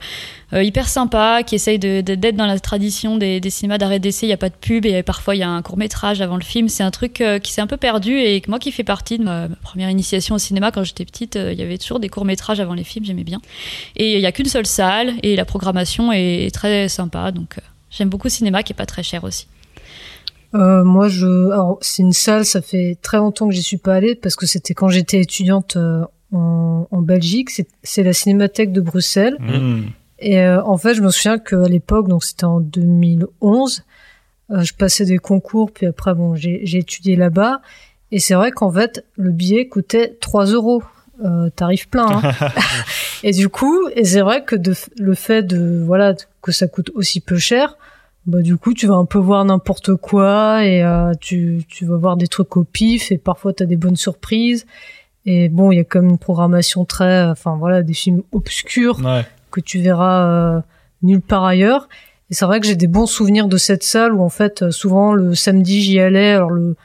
euh, 0.52 0.64
hyper 0.64 0.90
sympa, 0.90 1.44
qui 1.44 1.56
essaye 1.56 1.80
de- 1.80 2.02
de- 2.02 2.16
d'être 2.16 2.36
dans 2.36 2.46
la 2.46 2.60
tradition 2.60 3.16
des, 3.16 3.40
cinémas 3.50 3.78
d'arrêt 3.78 4.00
d'essai. 4.00 4.26
Il 4.26 4.30
n'y 4.30 4.34
a 4.34 4.38
pas 4.38 4.50
de 4.50 4.56
pub 4.60 4.86
et 4.86 5.02
parfois 5.02 5.34
il 5.36 5.40
y 5.40 5.44
a 5.44 5.50
un 5.50 5.62
court 5.62 5.78
métrage 5.78 6.20
avant 6.20 6.36
le 6.36 6.44
film. 6.44 6.68
C'est 6.68 6.84
un 6.84 6.92
truc 6.92 7.24
qui 7.42 7.54
s'est 7.54 7.62
un 7.62 7.68
peu 7.68 7.78
perdu 7.78 8.20
et 8.20 8.42
moi 8.50 8.60
qui 8.60 8.74
fais 8.74 8.84
partie 8.84 9.18
de 9.18 9.24
ma, 9.24 9.48
première 9.62 9.90
initiation 9.90 10.36
au 10.36 10.40
cinéma 10.40 10.72
quand 10.72 10.84
j'étais 10.84 11.06
petite, 11.06 11.36
il 11.36 11.58
y 11.58 11.62
avait 11.62 11.78
toujours 11.78 12.02
des 12.02 12.10
courts 12.10 12.26
métrages 12.26 12.60
avant 12.60 12.74
les 12.74 12.84
films, 12.84 13.06
j'aimais 13.06 13.24
bien. 13.24 13.40
Et 13.96 14.16
il 14.16 14.20
n'y 14.20 14.26
a 14.26 14.34
qu'une 14.34 14.48
seule 14.48 14.66
salle 14.66 15.14
et 15.24 15.38
la 15.38 15.46
programmation 15.46 16.12
est 16.12 16.54
très 16.54 16.90
sympa, 16.90 17.32
donc 17.32 17.56
j'aime 17.92 18.10
beaucoup 18.10 18.28
le 18.28 18.34
cinéma 18.34 18.62
qui 18.62 18.74
est 18.74 18.76
pas 18.76 18.86
très 18.86 19.04
cher 19.04 19.24
aussi. 19.24 19.48
Euh, 20.56 20.84
moi, 20.84 21.08
je, 21.08 21.26
alors 21.52 21.78
c'est 21.82 22.04
une 22.04 22.14
salle, 22.14 22.46
ça 22.46 22.62
fait 22.62 22.98
très 23.02 23.18
longtemps 23.18 23.48
que 23.48 23.54
j'y 23.54 23.64
suis 23.64 23.78
pas 23.78 23.96
allée 23.96 24.16
parce 24.16 24.36
que 24.36 24.46
c'était 24.46 24.74
quand 24.74 24.90
j'étais 24.90 25.20
étudiante 25.20 25.78
euh, 25.78 26.04
en, 26.32 26.88
en 26.92 27.02
Belgique. 27.02 27.50
C'est- 27.50 28.04
la 28.04 28.14
Cinémathèque 28.14 28.72
de 28.72 28.82
Bruxelles. 28.82 29.38
Mmh. 29.40 29.82
Et 30.20 30.40
euh, 30.42 30.64
en 30.64 30.78
fait, 30.78 30.94
je 30.94 31.02
me 31.02 31.10
souviens 31.10 31.40
qu'à 31.40 31.68
l'époque, 31.68 32.08
donc 32.08 32.24
c'était 32.24 32.46
en 32.46 32.60
2011, 32.60 33.84
euh, 34.52 34.62
je 34.62 34.74
passais 34.74 35.06
des 35.06 35.18
concours, 35.18 35.72
puis 35.72 35.86
après, 35.86 36.14
bon, 36.14 36.36
j'ai 36.36 36.62
j'ai 36.64 36.80
étudié 36.80 37.16
là-bas. 37.16 37.62
Et 38.12 38.20
c'est 38.20 38.36
vrai 38.36 38.52
qu'en 38.52 38.72
fait, 38.72 39.06
le 39.16 39.32
billet 39.32 39.68
coûtait 39.68 40.18
3 40.22 40.46
euros. 40.48 40.84
Euh, 41.24 41.50
tarif 41.52 41.90
plein. 41.90 42.08
Hein. 42.24 42.32
et 43.24 43.32
du 43.32 43.48
coup, 43.48 43.88
et 43.96 44.04
c'est 44.04 44.22
vrai 44.22 44.44
que 44.44 44.56
de, 44.56 44.74
le 44.98 45.14
fait 45.14 45.44
de 45.44 45.82
voilà 45.86 46.16
que 46.42 46.52
ça 46.52 46.68
coûte 46.68 46.90
aussi 46.96 47.22
peu 47.22 47.38
cher, 47.38 47.78
bah 48.26 48.42
du 48.42 48.56
coup 48.58 48.74
tu 48.74 48.88
vas 48.88 48.96
un 48.96 49.06
peu 49.06 49.18
voir 49.20 49.44
n'importe 49.46 49.96
quoi 49.96 50.66
et 50.66 50.82
euh, 50.84 51.12
tu 51.20 51.64
tu 51.68 51.86
vas 51.86 51.98
voir 51.98 52.16
des 52.18 52.28
trucs 52.28 52.56
au 52.56 52.64
pif 52.64 53.12
et 53.12 53.18
parfois 53.18 53.54
t'as 53.54 53.66
des 53.66 53.76
bonnes 53.76 53.96
surprises. 53.98 54.66
Et 55.26 55.48
bon, 55.48 55.72
il 55.72 55.78
y 55.78 55.80
a 55.80 55.86
comme 55.86 56.10
une 56.10 56.18
programmation 56.18 56.84
très, 56.84 57.24
enfin 57.24 57.56
voilà, 57.58 57.82
des 57.82 57.94
films 57.94 58.24
obscurs 58.34 59.00
Ouais. 59.04 59.26
que 59.52 59.62
tu 59.62 59.80
verras 59.80 60.26
euh, 60.58 60.62
nulle 61.02 61.22
part 61.22 61.46
ailleurs. 61.46 61.88
Et 62.30 62.34
c'est 62.34 62.46
vrai 62.46 62.60
que 62.60 62.68
j'ai 62.68 62.76
des 62.76 62.88
bons 62.88 63.06
souvenirs 63.06 63.48
de 63.48 63.56
cette 63.58 63.84
salle 63.84 64.14
où 64.14 64.22
en 64.22 64.30
fait 64.30 64.64
euh, 64.64 64.72
souvent 64.72 65.14
le 65.14 65.34
samedi 65.36 65.82
j'y 65.82 66.00
allais. 66.00 66.32
Alors 66.34 66.50
le 66.50 66.76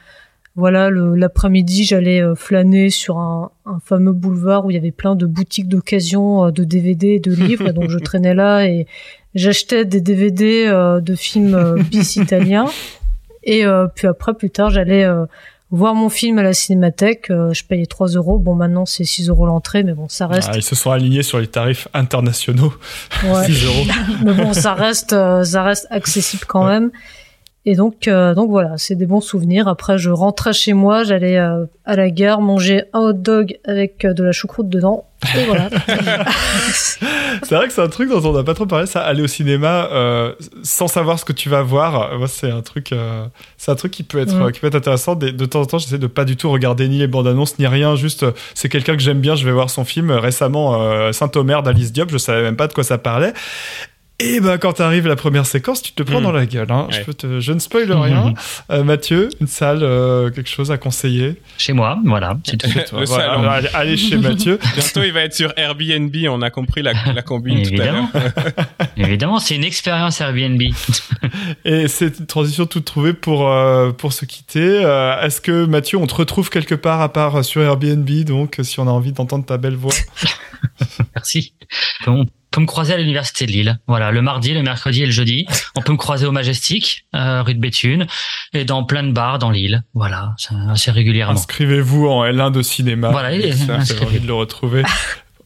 voilà 0.59 0.89
l'après-midi 0.91 1.85
j'allais 1.85 2.21
euh, 2.21 2.35
flâner 2.35 2.89
sur 2.89 3.17
un, 3.17 3.49
un 3.65 3.79
fameux 3.83 4.11
boulevard 4.11 4.65
où 4.65 4.71
il 4.71 4.73
y 4.73 4.77
avait 4.77 4.91
plein 4.91 5.15
de 5.15 5.25
boutiques 5.25 5.69
d'occasion 5.69 6.45
euh, 6.45 6.51
de 6.51 6.65
DVD 6.65 7.07
et 7.15 7.19
de 7.19 7.33
livres. 7.33 7.71
donc 7.71 7.89
je 7.89 7.97
traînais 8.09 8.35
là 8.35 8.65
et 8.65 8.85
j'achetais 9.35 9.85
des 9.85 10.01
DVD 10.01 10.65
euh, 10.67 10.99
de 10.99 11.15
films 11.15 11.55
euh, 11.55 11.81
bis 11.83 12.17
italiens. 12.17 12.65
Et 13.43 13.65
euh, 13.65 13.87
puis 13.87 14.07
après 14.07 14.33
plus 14.33 14.49
tard 14.49 14.69
j'allais 14.69 15.07
voir 15.71 15.95
mon 15.95 16.09
film 16.09 16.37
à 16.39 16.43
la 16.43 16.53
cinémathèque. 16.53 17.27
Je 17.29 17.63
payais 17.63 17.85
3 17.85 18.09
euros. 18.09 18.37
Bon 18.37 18.53
maintenant 18.53 18.85
c'est 18.85 19.05
6 19.05 19.29
euros 19.29 19.45
l'entrée, 19.45 19.83
mais 19.83 19.93
bon 19.93 20.09
ça 20.09 20.27
reste. 20.27 20.49
Ah, 20.51 20.57
ils 20.57 20.63
se 20.63 20.75
sont 20.75 20.91
alignés 20.91 21.23
sur 21.23 21.39
les 21.39 21.47
tarifs 21.47 21.87
internationaux. 21.93 22.73
ouais. 23.23 23.45
6 23.51 23.65
euros. 23.65 23.85
mais 24.25 24.33
bon, 24.33 24.51
ça 24.53 24.73
reste, 24.73 25.11
ça 25.11 25.63
reste 25.63 25.87
accessible 25.89 26.43
quand 26.47 26.65
même. 26.67 26.91
Et 27.69 27.75
donc, 27.75 28.07
euh, 28.07 28.33
donc 28.33 28.49
voilà, 28.49 28.71
c'est 28.77 28.95
des 28.95 29.05
bons 29.05 29.21
souvenirs. 29.21 29.67
Après, 29.67 29.99
je 29.99 30.09
rentrais 30.09 30.53
chez 30.53 30.73
moi, 30.73 31.03
j'allais 31.03 31.37
euh, 31.37 31.65
à 31.85 31.95
la 31.95 32.09
gare 32.09 32.41
manger 32.41 32.85
un 32.93 33.01
hot 33.01 33.13
dog 33.13 33.59
avec 33.63 34.05
euh, 34.05 34.13
de 34.13 34.23
la 34.23 34.31
choucroute 34.31 34.69
dedans. 34.69 35.05
Et 35.37 35.45
voilà. 35.45 35.69
C'est 37.43 37.53
vrai 37.53 37.67
que 37.67 37.73
c'est 37.73 37.81
un 37.81 37.89
truc 37.89 38.09
dont 38.09 38.23
on 38.27 38.33
n'a 38.33 38.43
pas 38.43 38.55
trop 38.55 38.65
parlé, 38.65 38.87
ça, 38.87 39.01
aller 39.01 39.21
au 39.21 39.27
cinéma 39.27 39.89
sans 40.63 40.87
savoir 40.87 41.19
ce 41.19 41.25
que 41.25 41.33
tu 41.33 41.49
vas 41.49 41.61
voir. 41.61 42.17
Moi, 42.17 42.27
c'est 42.27 42.49
un 42.49 42.61
truc, 42.61 42.93
c'est 43.57 43.71
un 43.71 43.75
truc 43.75 43.91
qui 43.91 44.03
peut 44.03 44.19
être, 44.19 44.33
Mm. 44.33 44.51
qui 44.53 44.61
peut 44.61 44.67
être 44.67 44.75
intéressant. 44.75 45.15
De, 45.15 45.29
de 45.29 45.45
temps 45.45 45.61
en 45.61 45.65
temps, 45.65 45.77
j'essaie 45.77 45.97
de 45.97 46.07
pas 46.07 46.23
du 46.23 46.37
tout 46.37 46.49
regarder 46.49 46.87
ni 46.87 46.99
les 46.99 47.07
bandes 47.07 47.27
annonces 47.27 47.59
ni 47.59 47.67
rien. 47.67 47.97
Juste, 47.97 48.25
c'est 48.53 48.69
quelqu'un 48.69 48.95
que 48.95 49.01
j'aime 49.01 49.19
bien, 49.19 49.35
je 49.35 49.45
vais 49.45 49.51
voir 49.51 49.69
son 49.69 49.83
film. 49.83 50.09
Récemment, 50.11 51.11
Saint-Omer 51.11 51.63
d'Alice 51.63 51.91
Diop, 51.91 52.09
je 52.11 52.17
savais 52.17 52.41
même 52.41 52.55
pas 52.55 52.67
de 52.67 52.73
quoi 52.73 52.85
ça 52.85 52.97
parlait. 52.97 53.33
Et 54.21 54.41
ben 54.41 54.57
quand 54.57 54.81
arrive 54.81 55.07
la 55.07 55.15
première 55.15 55.45
séquence, 55.45 55.81
tu 55.81 55.93
te 55.93 56.03
prends 56.03 56.19
Mm. 56.19 56.23
dans 56.23 56.31
la 56.33 56.45
gueule. 56.45 56.69
Hein. 56.71 56.87
Je, 56.91 56.99
peux 57.03 57.13
te- 57.13 57.39
je 57.39 57.53
ne 57.53 57.59
spoil 57.59 57.89
rien. 57.91 58.33
Euh, 58.69 58.83
Mathieu, 58.83 59.29
une 59.39 59.47
salle, 59.47 59.79
euh, 59.81 60.29
quelque 60.29 60.49
chose 60.49 60.71
à 60.71 60.77
conseiller? 60.77 61.35
Chez 61.57 61.71
moi, 61.71 61.97
voilà, 62.03 62.37
c'est 62.43 62.57
tout. 62.57 62.67
Le 62.97 63.05
Voilà, 63.05 63.25
salon. 63.35 63.49
allez, 63.49 63.67
allez 63.73 63.97
chez 63.97 64.17
Mathieu. 64.17 64.59
Bientôt, 64.75 65.03
il 65.03 65.13
va 65.13 65.21
être 65.21 65.33
sur 65.33 65.53
Airbnb. 65.55 66.13
On 66.29 66.41
a 66.41 66.49
compris 66.49 66.81
la, 66.81 66.91
la 67.13 67.21
combine 67.21 67.63
tout 67.63 67.81
à 67.81 67.85
l'heure. 67.85 68.03
Évidemment. 68.13 68.47
Évidemment, 68.97 69.39
c'est 69.39 69.55
une 69.55 69.63
expérience 69.63 70.19
Airbnb. 70.19 70.61
Et 71.63 71.87
c'est 71.87 72.19
une 72.19 72.25
transition 72.25 72.65
toute 72.65 72.85
trouvée 72.85 73.13
pour, 73.13 73.47
euh, 73.49 73.91
pour 73.91 74.11
se 74.11 74.25
quitter. 74.25 74.83
Euh, 74.83 75.21
Est-ce 75.21 75.39
que 75.39 75.65
Mathieu, 75.65 75.97
on 75.97 76.07
te 76.07 76.15
retrouve 76.15 76.49
quelque 76.49 76.75
part 76.75 76.99
à 77.01 77.13
part 77.13 77.45
sur 77.45 77.61
Airbnb, 77.61 78.09
donc 78.25 78.57
si 78.63 78.79
on 78.81 78.87
a 78.87 78.91
envie 78.91 79.13
d'entendre 79.13 79.45
ta 79.45 79.57
belle 79.57 79.75
voix? 79.75 79.93
Merci. 81.15 81.53
On 82.07 82.25
peut 82.51 82.61
me 82.61 82.65
croiser 82.65 82.93
à 82.93 82.97
l'université 82.97 83.45
de 83.45 83.51
Lille. 83.51 83.79
Voilà, 83.87 84.11
le 84.11 84.21
mardi, 84.21 84.53
le 84.53 84.63
mercredi 84.63 85.03
et 85.03 85.05
le 85.05 85.11
jeudi. 85.11 85.45
On 85.75 85.81
peut 85.81 85.91
me 85.91 85.97
croiser 85.97 86.25
au 86.25 86.31
Majestic, 86.31 87.05
euh, 87.15 87.41
rue 87.43 87.53
de 87.53 87.59
Béthune, 87.59 88.07
et 88.53 88.65
dans 88.65 88.83
plein 88.83 89.03
de 89.03 89.11
bars 89.11 89.37
dans 89.39 89.51
Lille. 89.51 89.83
Voilà, 89.93 90.33
c'est 90.37 90.55
assez 90.69 90.91
régulièrement. 90.91 91.33
Inscrivez-vous 91.33 92.07
en 92.07 92.23
L1 92.25 92.51
de 92.51 92.61
cinéma. 92.61 93.09
Voilà, 93.09 93.33
il 93.33 93.41
est- 93.45 93.51
Ça, 93.53 93.79
J'ai 93.81 94.03
envie 94.03 94.19
de 94.19 94.27
le 94.27 94.33
retrouver. 94.33 94.83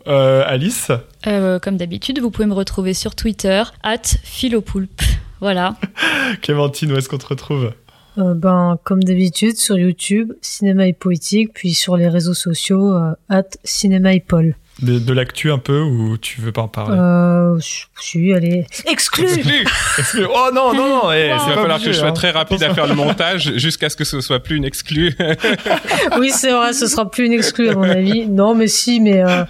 Euh, 0.06 0.44
Alice 0.46 0.92
Euh, 1.28 1.60
comme 1.60 1.78
d'habitude, 1.78 2.20
vous 2.20 2.30
pouvez 2.30 2.46
me 2.46 2.54
retrouver 2.54 2.94
sur 2.94 3.16
Twitter, 3.16 3.64
at 3.84 4.02
philopoulpe. 4.26 5.02
Voilà. 5.40 5.78
Clémentine, 6.42 6.92
où 6.92 6.98
est-ce 6.98 7.08
qu'on 7.08 7.18
te 7.18 7.28
retrouve? 7.28 7.72
Euh, 8.18 8.34
ben, 8.34 8.78
comme 8.84 9.02
d'habitude, 9.02 9.56
sur 9.58 9.78
YouTube, 9.78 10.34
Cinéma 10.42 10.88
et 10.88 10.94
Poétique, 10.94 11.52
puis 11.54 11.74
sur 11.74 11.96
les 11.96 12.10
réseaux 12.10 12.34
sociaux, 12.34 12.94
euh, 12.94 13.14
at 13.30 13.44
Cinéma 13.64 14.14
et 14.14 14.20
Paul. 14.20 14.56
De, 14.84 15.00
de 15.00 15.14
l'actu 15.14 15.52
un 15.52 15.58
peu 15.58 15.80
ou 15.82 16.18
tu 16.18 16.42
veux 16.42 16.52
pas 16.52 16.62
en 16.62 16.68
parler 16.68 16.98
Euh, 17.00 17.58
je 17.60 17.86
suis 18.04 18.34
allé. 18.34 18.66
Exclu! 18.86 19.24
Exclu. 19.26 19.66
Exclu- 19.98 20.28
Oh 20.30 20.50
non, 20.54 20.74
non, 20.74 20.88
non 20.88 21.12
eh, 21.12 21.32
Wow. 21.32 21.40
c'est 21.40 21.46
Il 21.46 21.50
va 21.50 21.56
pas 21.56 21.62
falloir 21.62 21.80
que 21.80 21.86
je 21.92 21.98
sois 21.98 22.08
hein. 22.10 22.12
très 22.14 22.32
rapide 22.32 22.62
à 22.64 22.74
faire 22.74 22.88
le 22.88 22.96
montage 22.96 23.54
jusqu'à 23.58 23.90
ce 23.90 23.96
que 23.96 24.04
ce 24.04 24.22
soit 24.22 24.40
plus 24.42 24.58
une 24.58 24.66
exclue. 24.66 25.16
oui, 26.20 26.30
c'est 26.32 26.52
vrai, 26.52 26.74
ce 26.74 26.88
sera 26.88 27.10
plus 27.10 27.26
une 27.26 27.34
exclue 27.34 27.70
à 27.70 27.74
mon 27.76 27.84
avis. 27.84 28.28
Non, 28.28 28.56
mais 28.56 28.68
si, 28.68 29.00
mais 29.00 29.24
euh, 29.24 29.44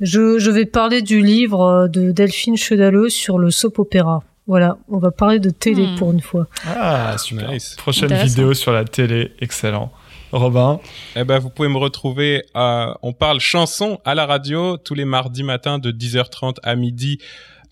je, 0.00 0.38
je 0.38 0.50
vais 0.50 0.64
parler 0.66 1.02
du 1.02 1.20
livre 1.20 1.62
euh, 1.62 1.88
de 1.88 2.10
Delphine 2.12 2.56
Chedaleux 2.56 3.08
sur 3.08 3.38
le 3.38 3.50
soap 3.50 3.78
opéra. 3.78 4.22
Voilà, 4.48 4.78
on 4.88 4.98
va 4.98 5.10
parler 5.10 5.40
de 5.40 5.50
télé 5.50 5.86
Hmm. 5.86 5.96
pour 5.96 6.12
une 6.12 6.20
fois. 6.20 6.46
Ah, 6.66 7.16
super. 7.18 7.50
Nice. 7.50 7.74
Prochaine 7.76 8.14
vidéo 8.14 8.54
sur 8.54 8.72
la 8.72 8.84
télé, 8.84 9.32
excellent. 9.40 9.90
Robin, 10.32 10.80
Eh 11.14 11.24
ben, 11.24 11.38
vous 11.38 11.50
pouvez 11.50 11.68
me 11.68 11.78
retrouver. 11.78 12.44
on 12.54 13.12
parle 13.12 13.40
chanson 13.40 14.00
à 14.04 14.14
la 14.14 14.26
radio 14.26 14.76
tous 14.76 14.94
les 14.94 15.04
mardis 15.04 15.44
matins 15.44 15.78
de 15.78 15.92
10h30 15.92 16.56
à 16.62 16.74
midi 16.76 17.18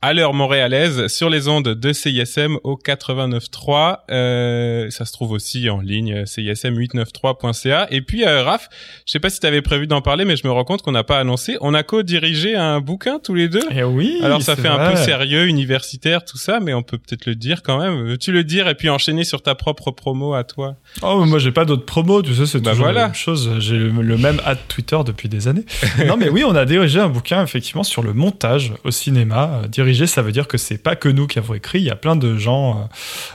à 0.05 0.13
l'heure 0.13 0.35
montréalaise 0.35 1.07
sur 1.07 1.31
les 1.31 1.49
ondes 1.49 1.69
de 1.71 1.93
CISM 1.95 2.59
au 2.63 2.77
89.3. 2.77 4.01
Euh, 4.11 4.91
ça 4.91 5.07
se 5.07 5.13
trouve 5.15 5.31
aussi 5.33 5.71
en 5.71 5.81
ligne 5.81 6.25
CISM893.ca. 6.25 7.87
Et 7.91 8.03
puis 8.03 8.25
euh, 8.27 8.43
Raph, 8.43 8.69
je 9.07 9.13
sais 9.13 9.19
pas 9.19 9.31
si 9.31 9.41
tu 9.41 9.47
avais 9.47 9.63
prévu 9.63 9.87
d'en 9.87 10.03
parler, 10.03 10.27
mais 10.27 10.37
je 10.37 10.47
me 10.47 10.53
rends 10.53 10.65
compte 10.65 10.83
qu'on 10.83 10.93
n'a 10.93 11.05
pas 11.05 11.19
annoncé. 11.19 11.57
On 11.63 11.73
a 11.73 11.83
co-dirigé 11.83 12.55
un 12.55 12.81
bouquin 12.81 13.19
tous 13.19 13.35
les 13.35 13.49
deux. 13.49 13.63
eh 13.75 13.83
oui, 13.83 14.19
Alors 14.23 14.43
ça 14.43 14.57
fait 14.57 14.69
un 14.69 14.91
peu 14.91 14.97
sérieux, 14.97 15.47
universitaire, 15.47 16.23
tout 16.27 16.37
ça, 16.37 16.61
mais 16.61 16.75
on 16.75 16.83
peut 16.83 16.99
peut-être 16.99 17.25
le 17.25 17.35
dire 17.35 17.63
quand 17.63 17.79
même. 17.79 18.05
Veux-tu 18.05 18.31
le 18.31 18.45
dire 18.45 18.69
et 18.69 18.75
puis 18.75 18.91
enchaîner 18.91 19.25
sur 19.25 19.41
ta 19.43 19.55
propre 19.55 19.91
promo 19.91 20.35
à 20.35 20.45
toi? 20.45 20.77
Oh, 21.01 21.25
moi 21.25 21.39
j'ai 21.39 21.53
pas 21.53 21.65
d'autres 21.65 21.87
promos, 21.87 22.21
tu 22.21 22.35
sais, 22.35 22.45
c'est 22.45 22.61
Bah 22.61 22.73
toujours 22.73 22.85
voilà. 22.87 23.01
la 23.01 23.07
même 23.07 23.15
chose. 23.15 23.51
J'ai 23.59 23.79
le, 23.79 23.89
le 23.89 24.19
même 24.19 24.39
ad 24.45 24.59
Twitter 24.69 24.99
depuis 25.07 25.31
des 25.31 25.49
années. 25.49 25.65
non, 26.07 26.19
mais 26.19 26.29
oui, 26.29 26.45
on 26.47 26.55
a 26.55 26.67
dirigé 26.67 27.01
un 27.01 27.09
bouquin 27.09 27.43
effectivement 27.43 27.85
sur 27.85 28.03
le 28.03 28.13
montage 28.13 28.75
au 28.85 28.91
cinéma. 28.91 29.63
Euh, 29.65 29.69
Ça 30.07 30.23
veut 30.23 30.33
dire 30.33 30.49
que 30.49 30.59
c'est 30.59 30.79
pas 30.79 30.97
que 30.97 31.09
nous 31.09 31.27
qui 31.27 31.39
avons 31.39 31.55
écrit. 31.55 31.79
Il 31.79 31.85
y 31.85 31.91
a 31.91 31.97
plein 31.97 32.16
de 32.16 32.37
gens 32.37 32.89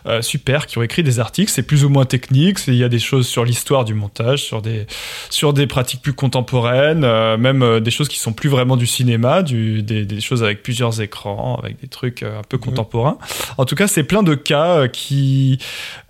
euh, 0.06 0.10
euh, 0.10 0.22
super 0.22 0.68
qui 0.68 0.78
ont 0.78 0.84
écrit 0.84 1.04
des 1.04 1.20
articles. 1.20 1.52
C'est 1.52 1.64
plus 1.64 1.86
ou 1.86 1.90
moins 1.90 2.06
technique. 2.06 2.60
Il 2.68 2.76
y 2.76 2.84
a 2.84 2.90
des 2.90 3.00
choses 3.00 3.28
sur 3.28 3.46
l'histoire 3.46 3.86
du 3.86 3.94
montage, 3.94 4.44
sur 4.44 4.62
des 4.62 4.86
sur 5.30 5.54
des 5.54 5.68
pratiques 5.68 6.02
plus 6.02 6.14
contemporaines, 6.14 7.04
euh, 7.04 7.38
même 7.38 7.80
des 7.80 7.92
choses 7.92 8.08
qui 8.08 8.20
sont 8.20 8.34
plus 8.34 8.50
vraiment 8.50 8.78
du 8.78 8.88
cinéma, 8.88 9.44
du, 9.44 9.84
des, 9.84 10.06
des 10.06 10.22
choses 10.22 10.44
avec 10.44 10.64
plusieurs 10.64 11.02
écrans, 11.02 11.60
avec 11.64 11.80
des 11.80 11.88
trucs 11.88 12.24
un 12.24 12.42
peu 12.48 12.58
contemporains. 12.58 13.18
En 13.58 13.66
tout 13.66 13.76
cas, 13.76 13.88
c'est 13.88 14.04
plein 14.04 14.24
de 14.24 14.36
cas 14.36 14.88
qui 14.88 15.60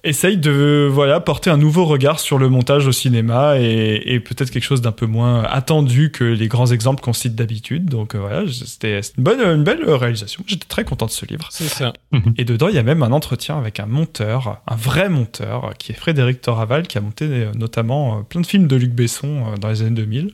essaye 0.04 0.38
de 0.38 0.88
voilà 0.92 1.20
porter 1.20 1.50
un 1.50 1.58
nouveau 1.58 1.86
regard 1.86 2.20
sur 2.20 2.38
le 2.38 2.48
montage 2.50 2.88
au 2.88 2.92
cinéma 2.92 3.60
et, 3.60 4.02
et 4.06 4.20
peut-être 4.20 4.50
quelque 4.52 4.64
chose 4.64 4.82
d'un 4.82 4.92
peu 4.92 5.06
moins 5.06 5.44
attendu 5.44 6.12
que 6.12 6.24
les 6.24 6.48
grands 6.48 6.68
exemples 6.68 7.02
qu'on 7.02 7.14
cite 7.14 7.36
d'habitude. 7.36 7.86
Donc 7.86 8.16
euh, 8.16 8.20
voilà, 8.20 8.44
c'était 8.52 9.02
une 9.18 9.24
bonne, 9.24 9.42
une 9.42 9.64
belle 9.64 9.84
réalisation. 9.90 10.44
J'étais 10.48 10.68
très 10.68 10.84
content 10.84 11.06
de 11.06 11.12
ce 11.12 11.26
livre. 11.26 11.48
C'est 11.52 11.68
ça. 11.68 11.94
Et 12.38 12.46
dedans, 12.46 12.68
il 12.70 12.76
y 12.76 12.80
a 12.80 12.84
même 12.84 13.04
un 13.04 13.12
entretien 13.12 13.58
avec 13.58 13.80
un 13.80 13.86
monteur, 13.86 14.62
un 14.68 14.76
vrai 14.76 15.10
monteur, 15.10 15.74
qui 15.78 15.92
est 15.92 15.96
Frédéric 15.96 16.42
Toraval, 16.42 16.88
qui 16.88 16.98
a 16.98 17.02
monté 17.02 17.26
euh, 17.26 17.52
notamment 17.56 18.20
euh, 18.20 18.22
plein 18.24 18.42
de 18.42 18.48
films 18.48 18.68
de 18.68 18.76
Luc 18.76 18.92
Besson 18.92 19.56
dans 19.60 19.70
les 19.70 19.82
années 19.82 19.92
2000. 19.92 20.32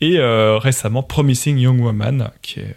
Et 0.00 0.18
euh, 0.18 0.58
récemment, 0.58 1.02
Promising 1.02 1.58
Young 1.58 1.80
Woman, 1.80 2.30
qui 2.42 2.60
est, 2.60 2.74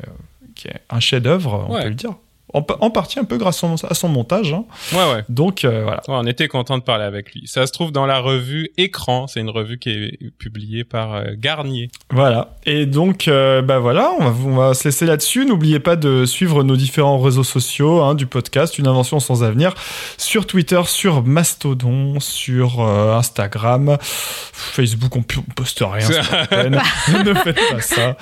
qui 0.54 0.68
est 0.68 0.80
un 0.90 1.00
chef-d'œuvre, 1.00 1.66
on 1.68 1.74
Ouais. 1.74 1.82
peut 1.84 1.90
le 1.90 1.96
dire. 1.96 2.14
En, 2.56 2.90
partie 2.90 3.19
un 3.19 3.26
peu 3.26 3.38
grâce 3.38 3.64
à 3.64 3.94
son, 3.94 4.07
montage. 4.07 4.53
Hein. 4.53 4.64
Ouais, 4.94 5.14
ouais. 5.14 5.23
Donc 5.27 5.65
euh, 5.65 5.84
voilà. 5.84 6.02
on 6.07 6.26
était 6.26 6.48
content 6.48 6.77
de 6.77 6.84
parler 6.84 7.03
avec 7.03 7.34
lui. 7.34 7.48
Ça 7.48 7.68
se 7.68 7.73
trouve 7.73 7.91
dans 7.91 8.06
la 8.06 8.19
revue 8.19 8.69
Écran. 8.77 9.27
C'est 9.27 9.41
une 9.41 9.49
revue 9.49 9.77
qui 9.77 9.90
est 9.90 10.32
publiée 10.38 10.86
par 10.86 11.15
euh, 11.15 11.23
Garnier. 11.38 11.90
Voilà. 12.11 12.56
Et 12.65 12.86
donc, 12.86 13.27
euh, 13.27 13.61
bah 13.61 13.80
voilà, 13.80 14.11
on 14.19 14.30
va, 14.30 14.49
on 14.49 14.56
va 14.56 14.73
se 14.73 14.86
laisser 14.86 15.06
là-dessus. 15.06 15.45
N'oubliez 15.45 15.80
pas 15.80 15.98
de 15.98 16.26
suivre 16.26 16.64
nos 16.64 16.77
différents 16.77 17.19
réseaux 17.19 17.44
sociaux 17.44 18.02
hein, 18.02 18.15
du 18.15 18.26
podcast, 18.26 18.77
une 18.77 18.88
invention 18.88 19.19
sans 19.19 19.44
avenir, 19.44 19.73
sur 20.18 20.48
Twitter, 20.48 20.82
sur 20.86 21.23
Mastodon, 21.23 22.19
sur 22.22 22.82
Instagram, 22.82 23.98
Facebook. 23.99 25.15
On, 25.15 25.23
poste 25.23 25.84
rien. 25.86 26.07
ne 27.23 27.34
faites 27.34 27.60
pas 27.69 27.82
ça. 27.82 28.18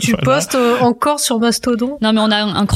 Tu, 0.00 0.16
postes 0.22 0.58
encore 0.80 1.20
sur 1.20 1.38
Mastodon? 1.38 1.98
Non, 2.02 2.12
mais 2.12 2.20
on 2.20 2.30
a 2.30 2.42
un 2.42 2.66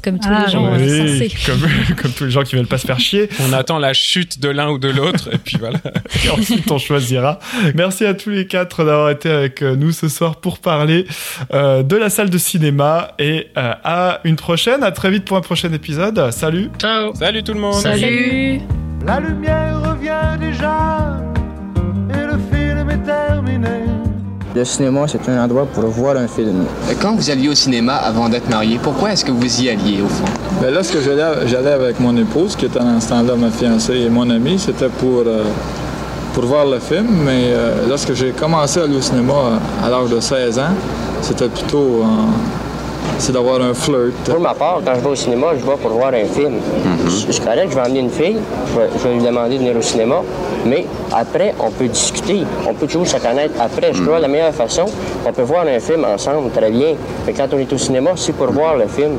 comme 0.00 0.18
tous 0.18 0.28
les 0.28 0.34
ah, 0.34 0.48
gens 0.48 0.64
comme, 2.02 2.12
tous 2.12 2.24
les 2.24 2.30
gens 2.30 2.42
qui 2.42 2.56
veulent 2.56 2.66
pas 2.66 2.78
se 2.78 2.86
faire 2.86 3.00
chier. 3.00 3.28
On 3.40 3.52
attend 3.52 3.78
la 3.78 3.92
chute 3.92 4.40
de 4.40 4.48
l'un 4.48 4.70
ou 4.70 4.78
de 4.78 4.88
l'autre 4.88 5.30
et 5.32 5.38
puis 5.38 5.56
voilà. 5.58 5.78
et 6.24 6.30
ensuite 6.30 6.70
on 6.70 6.78
choisira. 6.78 7.38
Merci 7.74 8.04
à 8.04 8.14
tous 8.14 8.30
les 8.30 8.46
quatre 8.46 8.84
d'avoir 8.84 9.10
été 9.10 9.30
avec 9.30 9.62
euh, 9.62 9.76
nous 9.76 9.92
ce 9.92 10.08
soir 10.08 10.36
pour 10.36 10.58
parler 10.58 11.06
euh, 11.52 11.82
de 11.82 11.96
la 11.96 12.10
salle 12.10 12.30
de 12.30 12.38
cinéma 12.38 13.12
et 13.18 13.48
euh, 13.56 13.72
à 13.84 14.20
une 14.24 14.36
prochaine. 14.36 14.82
À 14.82 14.90
très 14.90 15.10
vite 15.10 15.24
pour 15.24 15.36
un 15.36 15.42
prochain 15.42 15.72
épisode. 15.72 16.30
Salut. 16.30 16.70
Ciao. 16.78 17.14
Salut 17.14 17.42
tout 17.42 17.54
le 17.54 17.60
monde. 17.60 17.74
Salut. 17.74 18.60
La 19.06 19.20
lumière 19.20 19.82
revient 19.82 20.38
déjà 20.40 21.33
Le 24.54 24.64
cinéma, 24.64 25.06
c'est 25.08 25.28
un 25.28 25.42
endroit 25.42 25.66
pour 25.66 25.84
voir 25.86 26.16
un 26.16 26.28
film. 26.28 26.64
Quand 27.02 27.16
vous 27.16 27.28
alliez 27.28 27.48
au 27.48 27.56
cinéma 27.56 27.94
avant 27.96 28.28
d'être 28.28 28.48
marié, 28.48 28.78
pourquoi 28.80 29.12
est-ce 29.12 29.24
que 29.24 29.32
vous 29.32 29.60
y 29.60 29.68
alliez 29.68 30.00
au 30.00 30.06
fond? 30.06 30.26
Ben 30.62 30.72
là, 30.72 30.84
ce 30.84 30.92
que 30.92 31.00
j'allais, 31.00 31.48
j'allais 31.48 31.72
avec 31.72 31.98
mon 31.98 32.16
épouse, 32.16 32.54
qui 32.54 32.66
était 32.66 32.78
à 32.78 32.84
l'instant 32.84 33.20
là 33.24 33.34
ma 33.34 33.50
fiancée 33.50 33.96
et 33.96 34.08
mon 34.08 34.30
ami, 34.30 34.56
c'était 34.60 34.90
pour, 34.90 35.24
euh, 35.26 35.42
pour 36.34 36.44
voir 36.44 36.66
le 36.66 36.78
film. 36.78 37.08
Mais 37.24 37.46
euh, 37.46 37.88
lorsque 37.88 38.14
j'ai 38.14 38.30
commencé 38.30 38.78
à 38.78 38.84
aller 38.84 38.94
au 38.96 39.00
cinéma 39.00 39.34
à 39.84 39.90
l'âge 39.90 40.10
de 40.10 40.20
16 40.20 40.60
ans, 40.60 40.74
c'était 41.20 41.48
plutôt 41.48 42.04
c'est 43.18 43.32
d'avoir 43.32 43.60
un 43.60 43.74
flirt. 43.74 44.12
Pour 44.24 44.40
ma 44.40 44.54
part, 44.54 44.80
quand 44.84 44.94
je 44.94 45.00
vais 45.00 45.08
au 45.08 45.14
cinéma, 45.14 45.48
je 45.58 45.64
vais 45.64 45.76
pour 45.76 45.90
voir 45.90 46.12
un 46.12 46.24
film. 46.24 46.54
Mhm. 46.54 46.98
Je 47.04 47.32
suis 47.32 47.42
correct, 47.42 47.68
je 47.70 47.74
vais 47.74 47.80
emmener 47.80 48.00
une 48.00 48.10
fille, 48.10 48.38
je 48.74 49.08
vais, 49.08 49.14
lui 49.14 49.22
demander 49.22 49.54
de 49.54 49.60
venir 49.60 49.76
au 49.76 49.82
cinéma, 49.82 50.16
mais 50.64 50.86
après, 51.12 51.54
on 51.60 51.70
peut 51.70 51.88
discuter, 51.88 52.44
on 52.68 52.74
peut 52.74 52.86
toujours 52.86 53.06
se 53.06 53.16
connaître 53.16 53.54
après. 53.60 53.92
Je 53.92 54.02
crois 54.02 54.16
mhm. 54.16 54.22
la 54.22 54.28
meilleure 54.28 54.54
façon, 54.54 54.86
on 55.26 55.32
peut 55.32 55.42
voir 55.42 55.66
un 55.66 55.80
film 55.80 56.04
ensemble, 56.04 56.50
très 56.50 56.70
bien. 56.70 56.94
Mais 57.26 57.32
quand 57.32 57.48
on 57.52 57.58
est 57.58 57.72
au 57.72 57.78
cinéma, 57.78 58.12
c'est 58.16 58.32
pour 58.32 58.50
voir 58.52 58.76
le 58.76 58.86
film. 58.86 59.18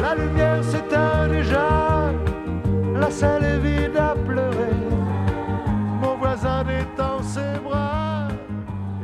La 0.00 0.14
lumière 0.14 0.62
s'éteint 0.64 1.28
déjà, 1.30 2.10
la 2.98 3.10
salle 3.10 3.44
est 3.44 3.66
vide 3.66 3.96
à 3.96 4.14
pleurer. 4.26 4.76
Mon 6.00 6.16
voisin 6.16 6.64
détend 6.64 7.22
ses 7.22 7.60
bras, 7.62 8.28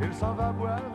il 0.01 0.13
s'en 0.13 0.33
va 0.33 0.51
boire. 0.57 0.88